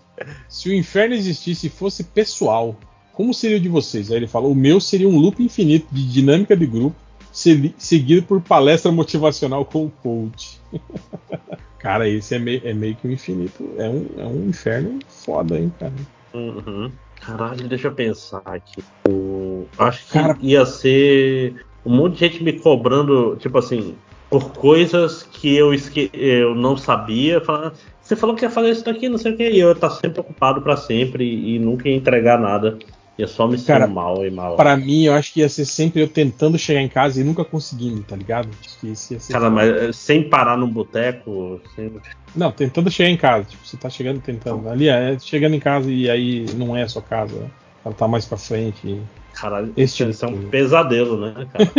[0.47, 2.75] se o inferno existisse e fosse pessoal,
[3.13, 4.11] como seria o de vocês?
[4.11, 6.95] Aí ele fala: o meu seria um loop infinito de dinâmica de grupo,
[7.31, 10.61] seguido por palestra motivacional com o coach.
[11.79, 13.67] cara, esse é meio, é meio que um infinito.
[13.77, 15.93] É um, é um inferno foda, hein, cara.
[16.33, 16.91] Uhum.
[17.21, 18.83] Caralho, deixa eu pensar aqui.
[19.07, 20.37] Eu acho que Cara...
[20.41, 23.95] ia ser um monte de gente me cobrando, tipo assim,
[24.29, 26.09] por coisas que eu, esque...
[26.13, 27.39] eu não sabia.
[27.39, 29.91] Falando, você falou que ia fazer isso daqui, não sei o que, e eu estar
[29.91, 32.77] sempre ocupado para sempre e, nunca ia entregar nada.
[33.17, 34.55] Ia só me sentir mal e mal.
[34.55, 37.43] Pra mim, eu acho que ia ser sempre eu tentando chegar em casa e nunca
[37.43, 38.49] conseguindo, tá ligado?
[38.65, 39.33] Acho que isso ia ser.
[39.33, 41.61] Cara, mas eh, sem parar num boteco.
[41.75, 41.91] Sem...
[42.35, 43.45] Não, tentando chegar em casa.
[43.49, 44.69] Tipo, você tá chegando tentando.
[44.69, 47.51] Ali é chegando em casa e aí não é a sua casa.
[47.83, 49.01] Ela tá mais pra frente.
[49.33, 51.71] Caralho, esse tipo isso é um pesadelo, né, cara?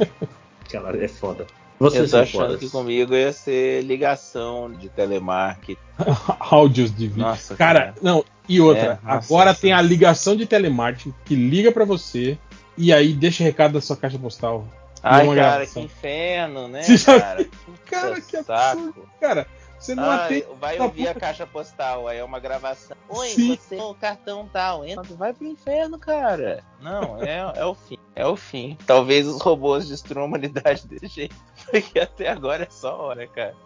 [0.70, 1.46] Caralho, é foda.
[1.80, 5.80] Você eu tô achando que comigo ia ser ligação de telemarketing.
[6.38, 7.22] Áudios de vídeo.
[7.22, 11.72] Nossa, cara, cara, não, e outra, é, agora tem a ligação de telemarketing que liga
[11.72, 12.36] para você
[12.76, 14.68] e aí deixa recado da sua caixa postal.
[15.02, 15.82] Ai, cara, gravação.
[15.82, 17.48] que inferno, né, cara?
[17.86, 19.08] cara, que absurdo.
[19.18, 19.46] Cara,
[19.80, 20.46] você não ah, atende.
[20.60, 22.94] Vai ouvir a caixa postal, aí é uma gravação.
[23.08, 23.56] Oi, Sim.
[23.56, 24.84] você o cartão tal.
[24.84, 26.62] Entra, vai pro inferno, cara.
[26.82, 27.96] Não, é, é o fim.
[28.14, 28.76] É o fim.
[28.86, 31.34] Talvez os robôs destruam a humanidade desse jeito.
[31.70, 33.56] Porque até agora é só hora, cara.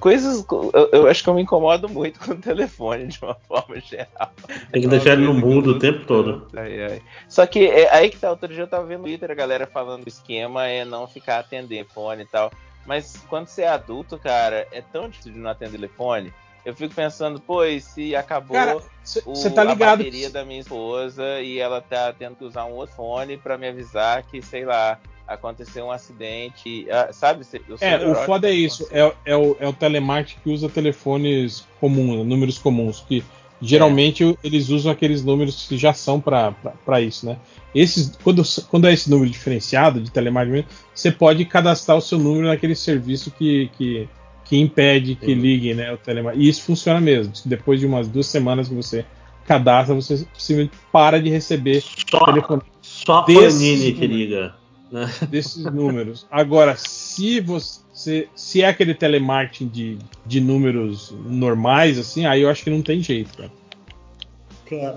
[0.00, 0.42] coisas.
[0.50, 4.32] Eu, eu, acho que eu me incomodo muito com o telefone, de uma forma geral.
[4.72, 6.46] Tem que deixar ele no mudo o tempo todo.
[6.56, 7.02] Ai, ai.
[7.28, 9.66] Só que é, aí que tá, outro dia eu tava vendo no Twitter a galera
[9.66, 12.50] falando que o esquema é não ficar atendendo telefone e tal.
[12.86, 16.32] Mas quando você é adulto, cara, é tão difícil de não atender telefone.
[16.64, 18.76] Eu fico pensando, pô, e se acabou cara,
[19.24, 22.72] o, tá ligado a bateria da minha esposa e ela tá tendo que usar um
[22.72, 24.98] outro fone pra me avisar que, sei lá,
[25.28, 27.44] aconteceu um acidente, ah, sabe?
[27.80, 32.26] É, o foda é isso, é, é, o, é o telemarketing que usa telefones comuns,
[32.26, 33.24] números comuns, que
[33.60, 34.34] geralmente é.
[34.42, 37.36] eles usam aqueles números que já são para isso, né?
[37.74, 42.46] Esses, quando, quando é esse número diferenciado de telemarketing, você pode cadastrar o seu número
[42.46, 44.08] naquele serviço que, que,
[44.44, 45.34] que impede que Sim.
[45.34, 46.44] ligue né, o telemarketing.
[46.44, 47.32] E isso funciona mesmo.
[47.44, 49.04] Depois de umas duas semanas que você
[49.46, 52.62] cadastra, você simplesmente para de receber só, telefone.
[52.80, 54.54] Só a Panini que liga
[54.90, 55.10] né?
[55.28, 56.26] desses números.
[56.30, 62.62] Agora, se você se é aquele telemarketing de, de números normais, assim, aí eu acho
[62.62, 63.50] que não tem jeito, cara.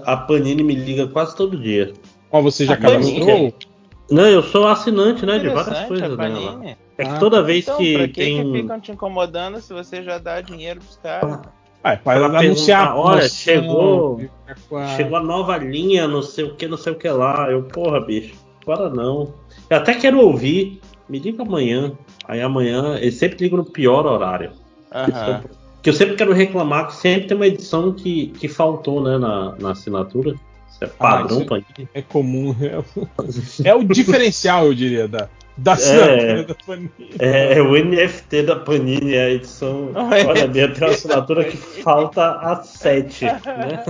[0.05, 1.93] A Panini me liga quase todo dia.
[2.31, 3.53] Ó, você já cadastrou?
[4.09, 6.65] Não, eu sou assinante, né, de várias coisas dela.
[6.97, 7.19] É que ah.
[7.19, 8.51] toda vez então, que pra que tem...
[8.51, 11.39] ficam te incomodando se você já dá dinheiro pros caras?
[11.81, 12.97] Ah, é, para anunciar.
[12.97, 14.19] Olha, chegou,
[14.97, 17.49] chegou a nova linha, não sei o que, não sei o que lá.
[17.49, 18.35] Eu, porra, bicho,
[18.65, 19.33] para não.
[19.69, 20.81] Eu até quero ouvir.
[21.07, 21.93] Me liga amanhã.
[22.27, 24.51] Aí amanhã, eu sempre ligo no pior horário.
[24.93, 25.41] Uhum.
[25.81, 29.55] Que eu sempre quero reclamar que sempre tem uma edição que, que faltou, né, na,
[29.57, 30.35] na assinatura.
[30.69, 31.61] Isso é ah, padrão, ah,
[31.93, 32.55] É comum.
[33.63, 36.91] É, é, o diferencial, eu diria, da, da assinatura é, da Panini.
[37.19, 39.91] É, é, o NFT da Panini, a edição.
[39.95, 43.85] Olha, minha tem uma assinatura que falta a 7, né?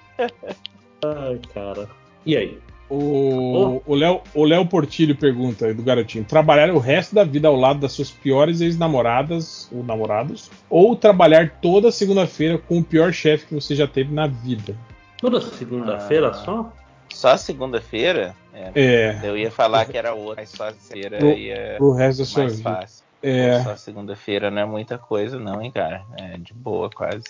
[1.03, 1.89] Ai, cara.
[2.25, 2.57] E aí?
[2.87, 3.91] O, oh.
[3.91, 7.79] o, Léo, o Léo Portilho pergunta do garotinho: trabalhar o resto da vida ao lado
[7.79, 10.51] das suas piores ex-namoradas ou namorados?
[10.69, 14.75] Ou trabalhar toda segunda-feira com o pior chefe que você já teve na vida?
[15.17, 16.73] Toda segunda-feira ah, só?
[17.11, 18.35] Só segunda-feira?
[18.53, 21.77] É, é, Eu ia falar que era outra, mas só segunda-feira ia.
[21.79, 22.69] O resto da sua mais vida.
[22.69, 23.05] Fácil.
[23.23, 23.63] É.
[23.63, 26.03] Só segunda-feira não é muita coisa, não, hein, cara?
[26.19, 27.23] É de boa, quase.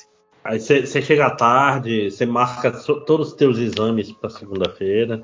[0.44, 5.24] Aí você chega à tarde, você marca todos os teus exames para segunda-feira.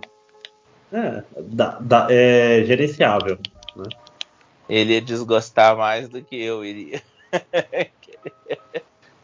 [0.91, 3.37] É, dá, dá, é gerenciável.
[3.75, 3.85] Né?
[4.69, 7.01] Ele ia desgostar mais do que eu iria.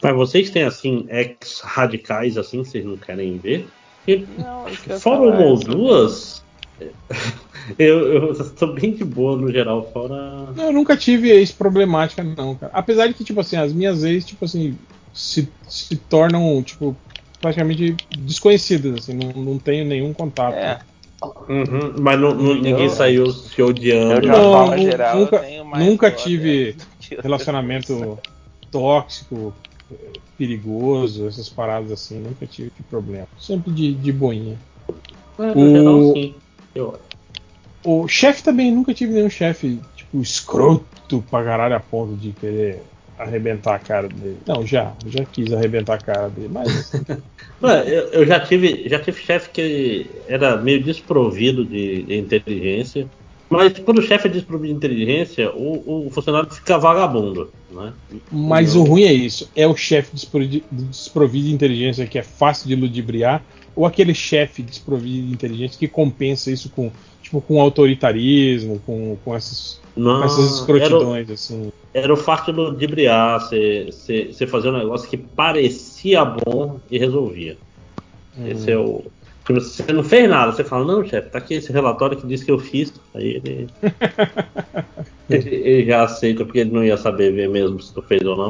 [0.02, 3.68] Mas vocês têm assim ex radicais assim, vocês não querem ver?
[4.38, 4.66] Não,
[5.00, 6.42] fora uma ou duas,
[7.78, 10.48] eu, estou bem de boa no geral, fora.
[10.56, 12.72] Eu nunca tive ex problemática, não, cara.
[12.74, 14.78] Apesar de que, tipo assim, as minhas ex, tipo assim,
[15.14, 16.96] se, se tornam, tipo,
[17.42, 20.56] praticamente desconhecidas, assim, não, não tenho nenhum contato.
[20.56, 20.80] É.
[21.22, 24.28] Uhum, mas não, não, ninguém saiu se odiando.
[24.28, 25.46] Eu, não, geral, nunca,
[25.78, 26.76] nunca tive
[27.24, 28.20] relacionamento
[28.70, 29.54] tóxico,
[30.38, 33.28] perigoso, essas paradas assim, nunca tive problema.
[33.40, 34.58] Sempre de, de boinha.
[35.40, 36.36] É, o, geral, sim.
[36.76, 37.00] Eu...
[37.84, 42.84] o chefe também, nunca tive nenhum chefe, tipo, escroto pra caralho a ponto de querer
[43.18, 44.38] arrebentar a cara dele.
[44.46, 46.94] Não, já, já quis arrebentar a cara dele, mas.
[47.62, 53.08] eu, eu, já tive, já tive chefe que era meio desprovido de, de inteligência.
[53.50, 57.94] Mas quando o chefe é desprovido de inteligência, o, o funcionário fica vagabundo, né?
[58.30, 58.82] Mas eu...
[58.82, 63.42] o ruim é isso: é o chefe desprovido de inteligência que é fácil de ludibriar,
[63.74, 66.92] ou aquele chefe desprovido de inteligência que compensa isso com,
[67.28, 71.72] tipo, com autoritarismo, com, com essas não, essas escrotidões, era, assim.
[71.94, 77.58] Era o fato de ludibriar, você, fazer um negócio que parecia bom e resolvia.
[78.38, 78.48] Hum.
[78.48, 79.04] Esse é o.
[79.50, 82.52] Você não fez nada, você fala, não, chefe, tá aqui esse relatório que diz que
[82.52, 82.94] eu fiz.
[83.14, 83.68] Aí ele.
[85.30, 88.36] ele, ele, já aceita, porque ele não ia saber ver mesmo se tu fez ou
[88.36, 88.50] não.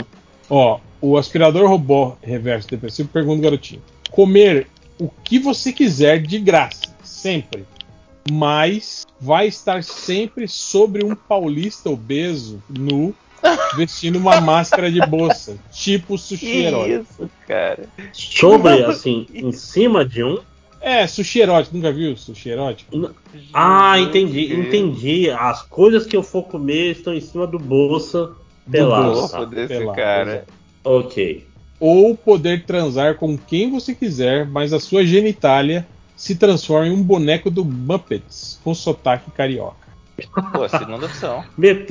[0.50, 3.82] Ó, o aspirador robô reverso depressivo pergunta garotinho:
[4.12, 4.68] comer
[5.00, 7.64] o que você quiser de graça, sempre
[8.32, 13.16] mas vai estar sempre sobre um paulista obeso nu
[13.76, 17.02] vestindo uma máscara de bolsa, tipo sushi erótico.
[17.02, 17.88] Isso, cara.
[18.12, 20.40] Sobre, assim, em cima de um.
[20.80, 23.12] É, sushi erótico, nunca viu sushi erótico?
[23.54, 25.30] Ah, entendi, entendi.
[25.30, 28.32] As coisas que eu for comer estão em cima do bolsa
[28.70, 29.46] pelado.
[29.46, 30.46] Do desse pelado, cara.
[30.84, 31.48] Ok.
[31.80, 35.88] Ou poder transar com quem você quiser, mas a sua genitália
[36.18, 39.88] se transforma em um boneco do Muppets com sotaque carioca.
[40.52, 41.46] Pô, segunda opção.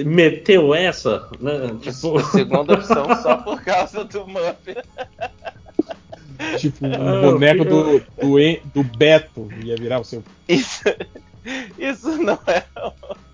[0.04, 1.28] meteu essa?
[1.40, 1.76] Né?
[1.80, 2.18] Tipo...
[2.32, 4.82] Segunda opção só por causa do Muppet.
[6.58, 10.24] Tipo, um ah, boneco do, do, do, Beto ia virar o seu.
[10.48, 10.82] Isso,
[11.78, 12.64] isso não é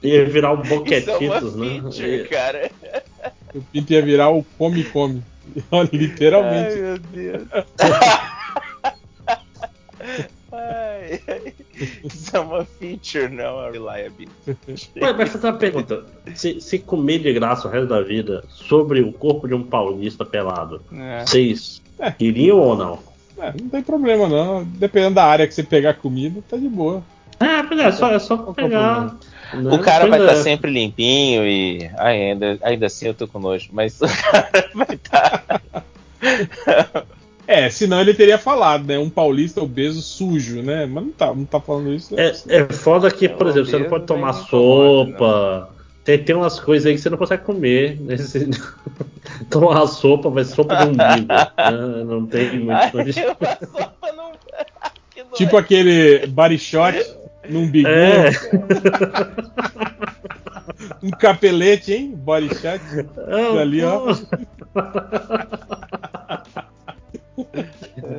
[0.03, 1.81] Ia virar um boquetitos, né?
[1.81, 2.71] Feature, cara.
[3.55, 5.23] O Pinto ia virar o come-come.
[5.93, 6.75] Literalmente.
[6.75, 7.49] Ai, meu Deus.
[10.63, 11.53] Ai, ai.
[12.05, 14.31] Isso é uma feature, não é reliability.
[15.01, 19.01] Ué, mas fazer uma pergunta: se, se comer de graça o resto da vida sobre
[19.01, 21.25] o corpo de um paulista pelado, É.
[21.27, 22.15] vocês É.
[22.21, 22.99] iriam ou não?
[23.39, 24.65] É, não tem problema não.
[24.65, 27.03] Dependendo da área que você pegar comida, tá de boa.
[27.41, 29.19] É, pois é, só, é só Qual que é o pegar.
[29.55, 29.75] né?
[29.75, 30.23] O cara vai é.
[30.23, 31.91] estar sempre limpinho e.
[31.99, 35.61] Ai, ainda, ainda assim eu tô com nojo, mas o cara vai estar.
[37.53, 38.99] É, senão ele teria falado, né?
[38.99, 40.87] Um paulista obeso sujo, né?
[40.87, 42.19] Mas não tá, não tá falando isso.
[42.19, 45.69] É, é foda que, por É, exemplo, você não pode tomar incomoda, sopa.
[46.05, 48.01] Tem, tem umas coisas aí que você não consegue comer.
[48.01, 48.17] né?
[48.17, 48.49] Você-
[49.51, 51.27] Tomar sopa vai ser sopa de umbigo.
[51.29, 52.05] né?
[52.05, 52.73] Não tem muito.
[52.73, 54.33] Ai, sopa não.
[55.35, 56.97] Tipo aquele body shot
[57.49, 58.31] num biguinho, É.
[61.03, 62.15] um capelete, hein?
[62.17, 62.81] Body shot.
[63.61, 64.15] Ali, ó.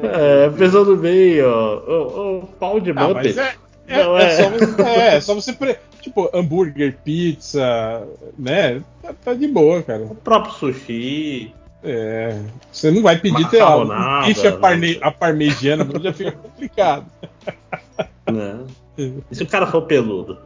[0.03, 1.75] É, pensando bem, ó.
[1.77, 3.40] O, o pau de Ah, Muppet.
[3.40, 3.56] é,
[3.88, 4.30] é, Não, é é.
[4.32, 5.53] só você, é, é só você.
[5.53, 8.06] pre- Tipo, hambúrguer, pizza,
[8.38, 8.82] né?
[9.01, 10.03] Tá, tá de boa, cara.
[10.03, 11.53] O próprio sushi.
[11.82, 12.38] É,
[12.72, 13.85] você não vai pedir ter um
[14.25, 14.58] bife a, né?
[14.58, 17.06] parne, a parmegiana, já fica complicado.
[18.32, 18.59] Né?
[18.98, 20.38] E se o cara for peludo?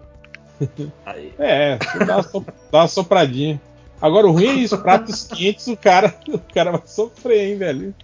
[1.06, 1.32] Aí.
[1.40, 3.60] É, dá so- dá uma sopradinha.
[4.00, 7.95] Agora o ruim é isso, pratos quentes, o cara, o cara vai sofrer, hein, velho.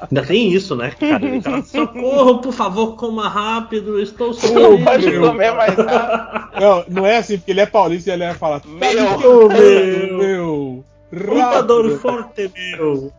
[0.00, 1.24] Ainda tem isso, né, cara?
[1.24, 4.84] Ele fala, Socorro, por favor, coma rápido, estou sofrendo.
[4.84, 5.28] Pode meu.
[5.28, 6.60] comer mais rápido.
[6.60, 9.18] Não, não é assim, porque ele é paulista e ele vai falar, Meu.
[9.18, 10.18] meu, meu.
[10.18, 13.12] meu, Lutador forte, meu.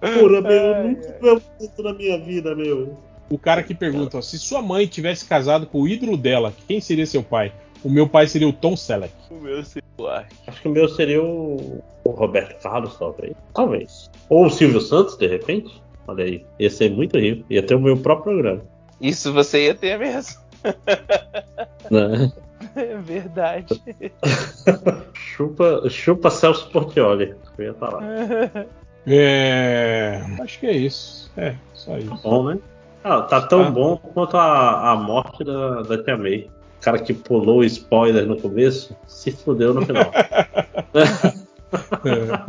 [0.00, 2.96] Porra, meu, eu nunca vi um tanto na minha vida, meu.
[3.28, 6.80] O cara que pergunta, ó, se sua mãe tivesse casado com o ídolo dela, quem
[6.80, 7.52] seria seu pai?
[7.82, 9.12] O meu pai seria o Tom Selleck.
[9.30, 10.28] O meu celular.
[10.46, 13.32] Acho que o meu seria o, o Roberto Carlos, talvez.
[13.54, 14.10] Talvez.
[14.28, 15.82] Ou o Silvio Santos, de repente.
[16.06, 16.44] Olha aí.
[16.58, 17.44] Ia ser muito rico.
[17.48, 18.62] Ia ter o meu próprio programa.
[19.00, 20.40] Isso você ia ter mesmo.
[21.90, 22.30] Né?
[22.76, 23.82] É verdade.
[25.14, 27.34] chupa, chupa Celso Portioli.
[27.58, 28.00] Eu ia estar lá.
[29.06, 30.20] É.
[30.40, 31.30] Acho que é isso.
[31.36, 32.22] É, só Tá isso.
[32.22, 32.58] bom, né?
[33.02, 33.70] Ah, tá tão Tá.
[33.70, 36.48] bom quanto a, a morte da, da Tia May.
[36.80, 40.10] O cara que pulou o spoiler no começo se fudeu no final.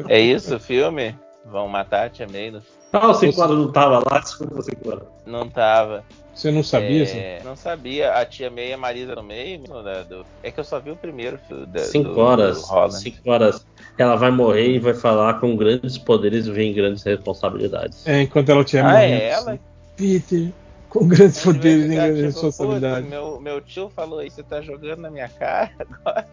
[0.07, 0.19] É.
[0.19, 1.13] Isso o filme?
[1.45, 2.49] Vão matar a Tia May?
[2.51, 2.61] no-
[2.93, 5.01] ah, o Cinquara não tava lá, desculpa, Cinquara.
[5.25, 6.03] Não tava.
[6.33, 7.03] Você não sabia?
[7.03, 7.17] assim?
[7.17, 8.13] É, não sabia.
[8.13, 9.59] A Tia May e a Marisa no meio?
[9.83, 11.65] né, do- É que eu só vi o primeiro filme.
[11.67, 12.67] Da, Cinco do- horas.
[12.67, 12.91] do.
[12.91, 13.65] Cinco horas.
[13.97, 18.05] Ela vai morrer e vai falar com grandes poderes vem grandes responsabilidades.
[18.07, 19.13] É, enquanto ela tinha Ah, morrendo.
[19.21, 19.51] é ela?
[19.51, 19.59] assim.
[19.97, 20.51] Peter,
[20.91, 23.09] com grandes poderes e Já, grandes tipo, responsabilidades.
[23.09, 26.27] "Putz, Meu, meu tio falou isso, você tá jogando na minha cara agora.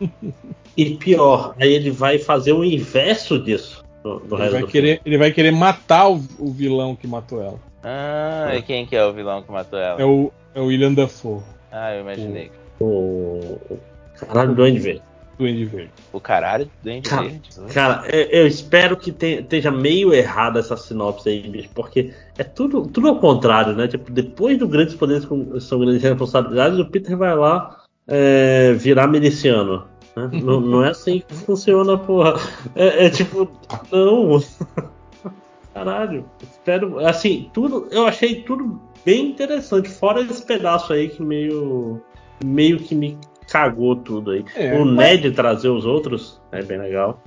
[0.76, 5.16] E pior, aí ele vai fazer o inverso disso no, no Ele vai, querer, ele
[5.16, 7.60] vai querer matar o, o vilão que matou ela.
[7.80, 10.00] Ah, e quem que é o vilão que matou ela?
[10.00, 12.50] É o, é o William Dafoe, Ah, eu imaginei.
[12.80, 13.78] O, o
[14.18, 15.02] caralho do Duende Verde.
[15.38, 15.90] Duende Verde.
[16.12, 17.50] O caralho do Duende Cara, Verde.
[17.72, 22.44] Cara, eu, eu espero que te- esteja meio errada essa sinopse aí, bicho, porque é
[22.44, 23.88] tudo, tudo ao contrário, né?
[23.88, 29.06] Tipo, depois do Grandes Poderes com- são Grandes Responsabilidades, o Peter vai lá é, virar
[29.08, 29.84] miliciano.
[30.16, 30.30] né?
[30.42, 32.34] não, não é assim que funciona, porra.
[32.76, 33.50] É, é tipo,
[33.90, 34.40] não.
[35.74, 36.24] Caralho.
[36.42, 37.04] Espero.
[37.04, 37.88] Assim, tudo.
[37.90, 42.00] Eu achei tudo bem interessante, fora esse pedaço aí que meio.
[42.44, 43.18] meio que me
[43.50, 44.44] cagou tudo aí.
[44.56, 47.22] É, o mas- Ned trazer os outros é bem legal.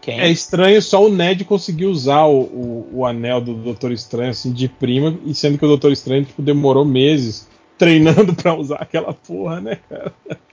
[0.00, 0.18] Quem?
[0.18, 4.50] É estranho só o Ned conseguir usar o, o, o anel do Doutor Estranho assim
[4.52, 9.12] de prima, e sendo que o Doutor Estranho tipo, demorou meses treinando pra usar aquela
[9.12, 10.12] porra, né, cara?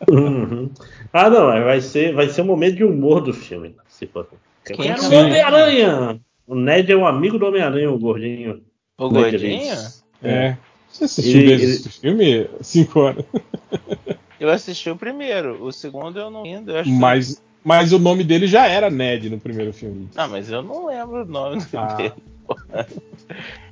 [0.10, 0.70] Uhum.
[1.14, 3.74] Ah, não, vai ser, vai ser um momento de humor do filme.
[3.88, 4.28] Se for.
[4.66, 5.24] Quem quero que o é?
[5.24, 6.20] Homem-Aranha!
[6.46, 8.62] O Ned é o amigo do Homem-Aranha, o gordinho.
[8.98, 9.60] O Ned gordinho?
[9.62, 10.04] Leeds.
[10.24, 10.58] É.
[10.90, 12.50] Você assistiu Ele- esse filme?
[12.62, 13.24] Cinco horas.
[14.40, 16.72] Eu assisti o primeiro, o segundo eu não ainda.
[16.74, 20.08] Eu acho Mas, mas o nome dele já era Ned no primeiro filme.
[20.16, 21.94] Não, mas eu não lembro o nome Ah.
[21.96, 22.14] dele.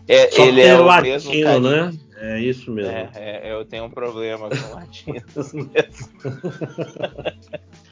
[0.07, 1.13] É, Só ele que é o latino,
[1.59, 1.93] mesmo né?
[2.17, 2.91] É isso mesmo.
[2.91, 6.09] É, é, eu tenho um problema com latinos mesmo.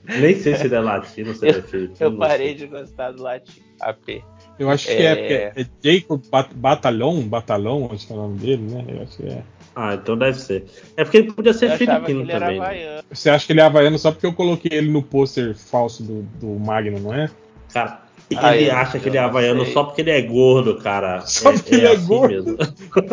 [0.06, 1.94] Nem sei se ele é latino, se ele é filho.
[2.00, 3.66] Eu parei de gostar do latino.
[3.82, 4.24] AP.
[4.60, 5.52] Eu acho que É.
[5.56, 8.86] é, é Jacob Bat Batalhon, Batalhon, acho que é o nome dele, né?
[8.88, 9.44] Eu acho que é.
[9.76, 10.66] Ah, então deve ser.
[10.96, 12.60] É porque ele podia ser Eu filipino também.
[12.60, 12.66] né?
[12.66, 13.04] havaiano.
[13.12, 16.22] Você acha que ele é havaiano só porque eu coloquei ele no pôster falso do,
[16.40, 17.30] do Magno, não é?
[17.74, 18.02] Cara,
[18.38, 21.22] Ah, ele acha que ele é havaiano só porque ele é gordo, cara.
[21.22, 22.58] Só é, porque é ele é assim gordo.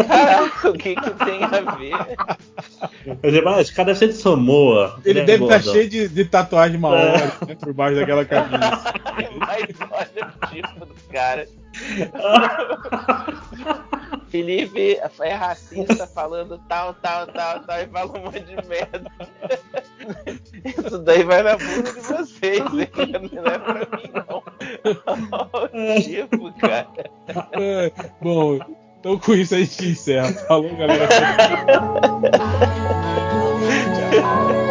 [0.07, 1.95] Caraca, o que, que tem a ver?
[3.61, 4.99] Esse cara deve ser de Samoa.
[5.05, 7.47] Ele, ele é deve estar tá cheio de, de tatuagem maori é.
[7.47, 8.59] né, por baixo daquela camisa.
[9.39, 11.49] mas olha o tipo do cara.
[14.31, 19.11] Felipe é racista falando tal, tal, tal, tal, e fala um monte de merda.
[20.65, 22.89] Isso daí vai na bunda de vocês, hein?
[23.33, 26.01] não é pra mim, não.
[26.01, 26.87] tipo, cara.
[27.53, 28.59] É, bom,
[29.01, 30.33] então com isso a gente encerra.
[30.33, 31.09] Falou, galera.
[34.11, 34.67] Tchau.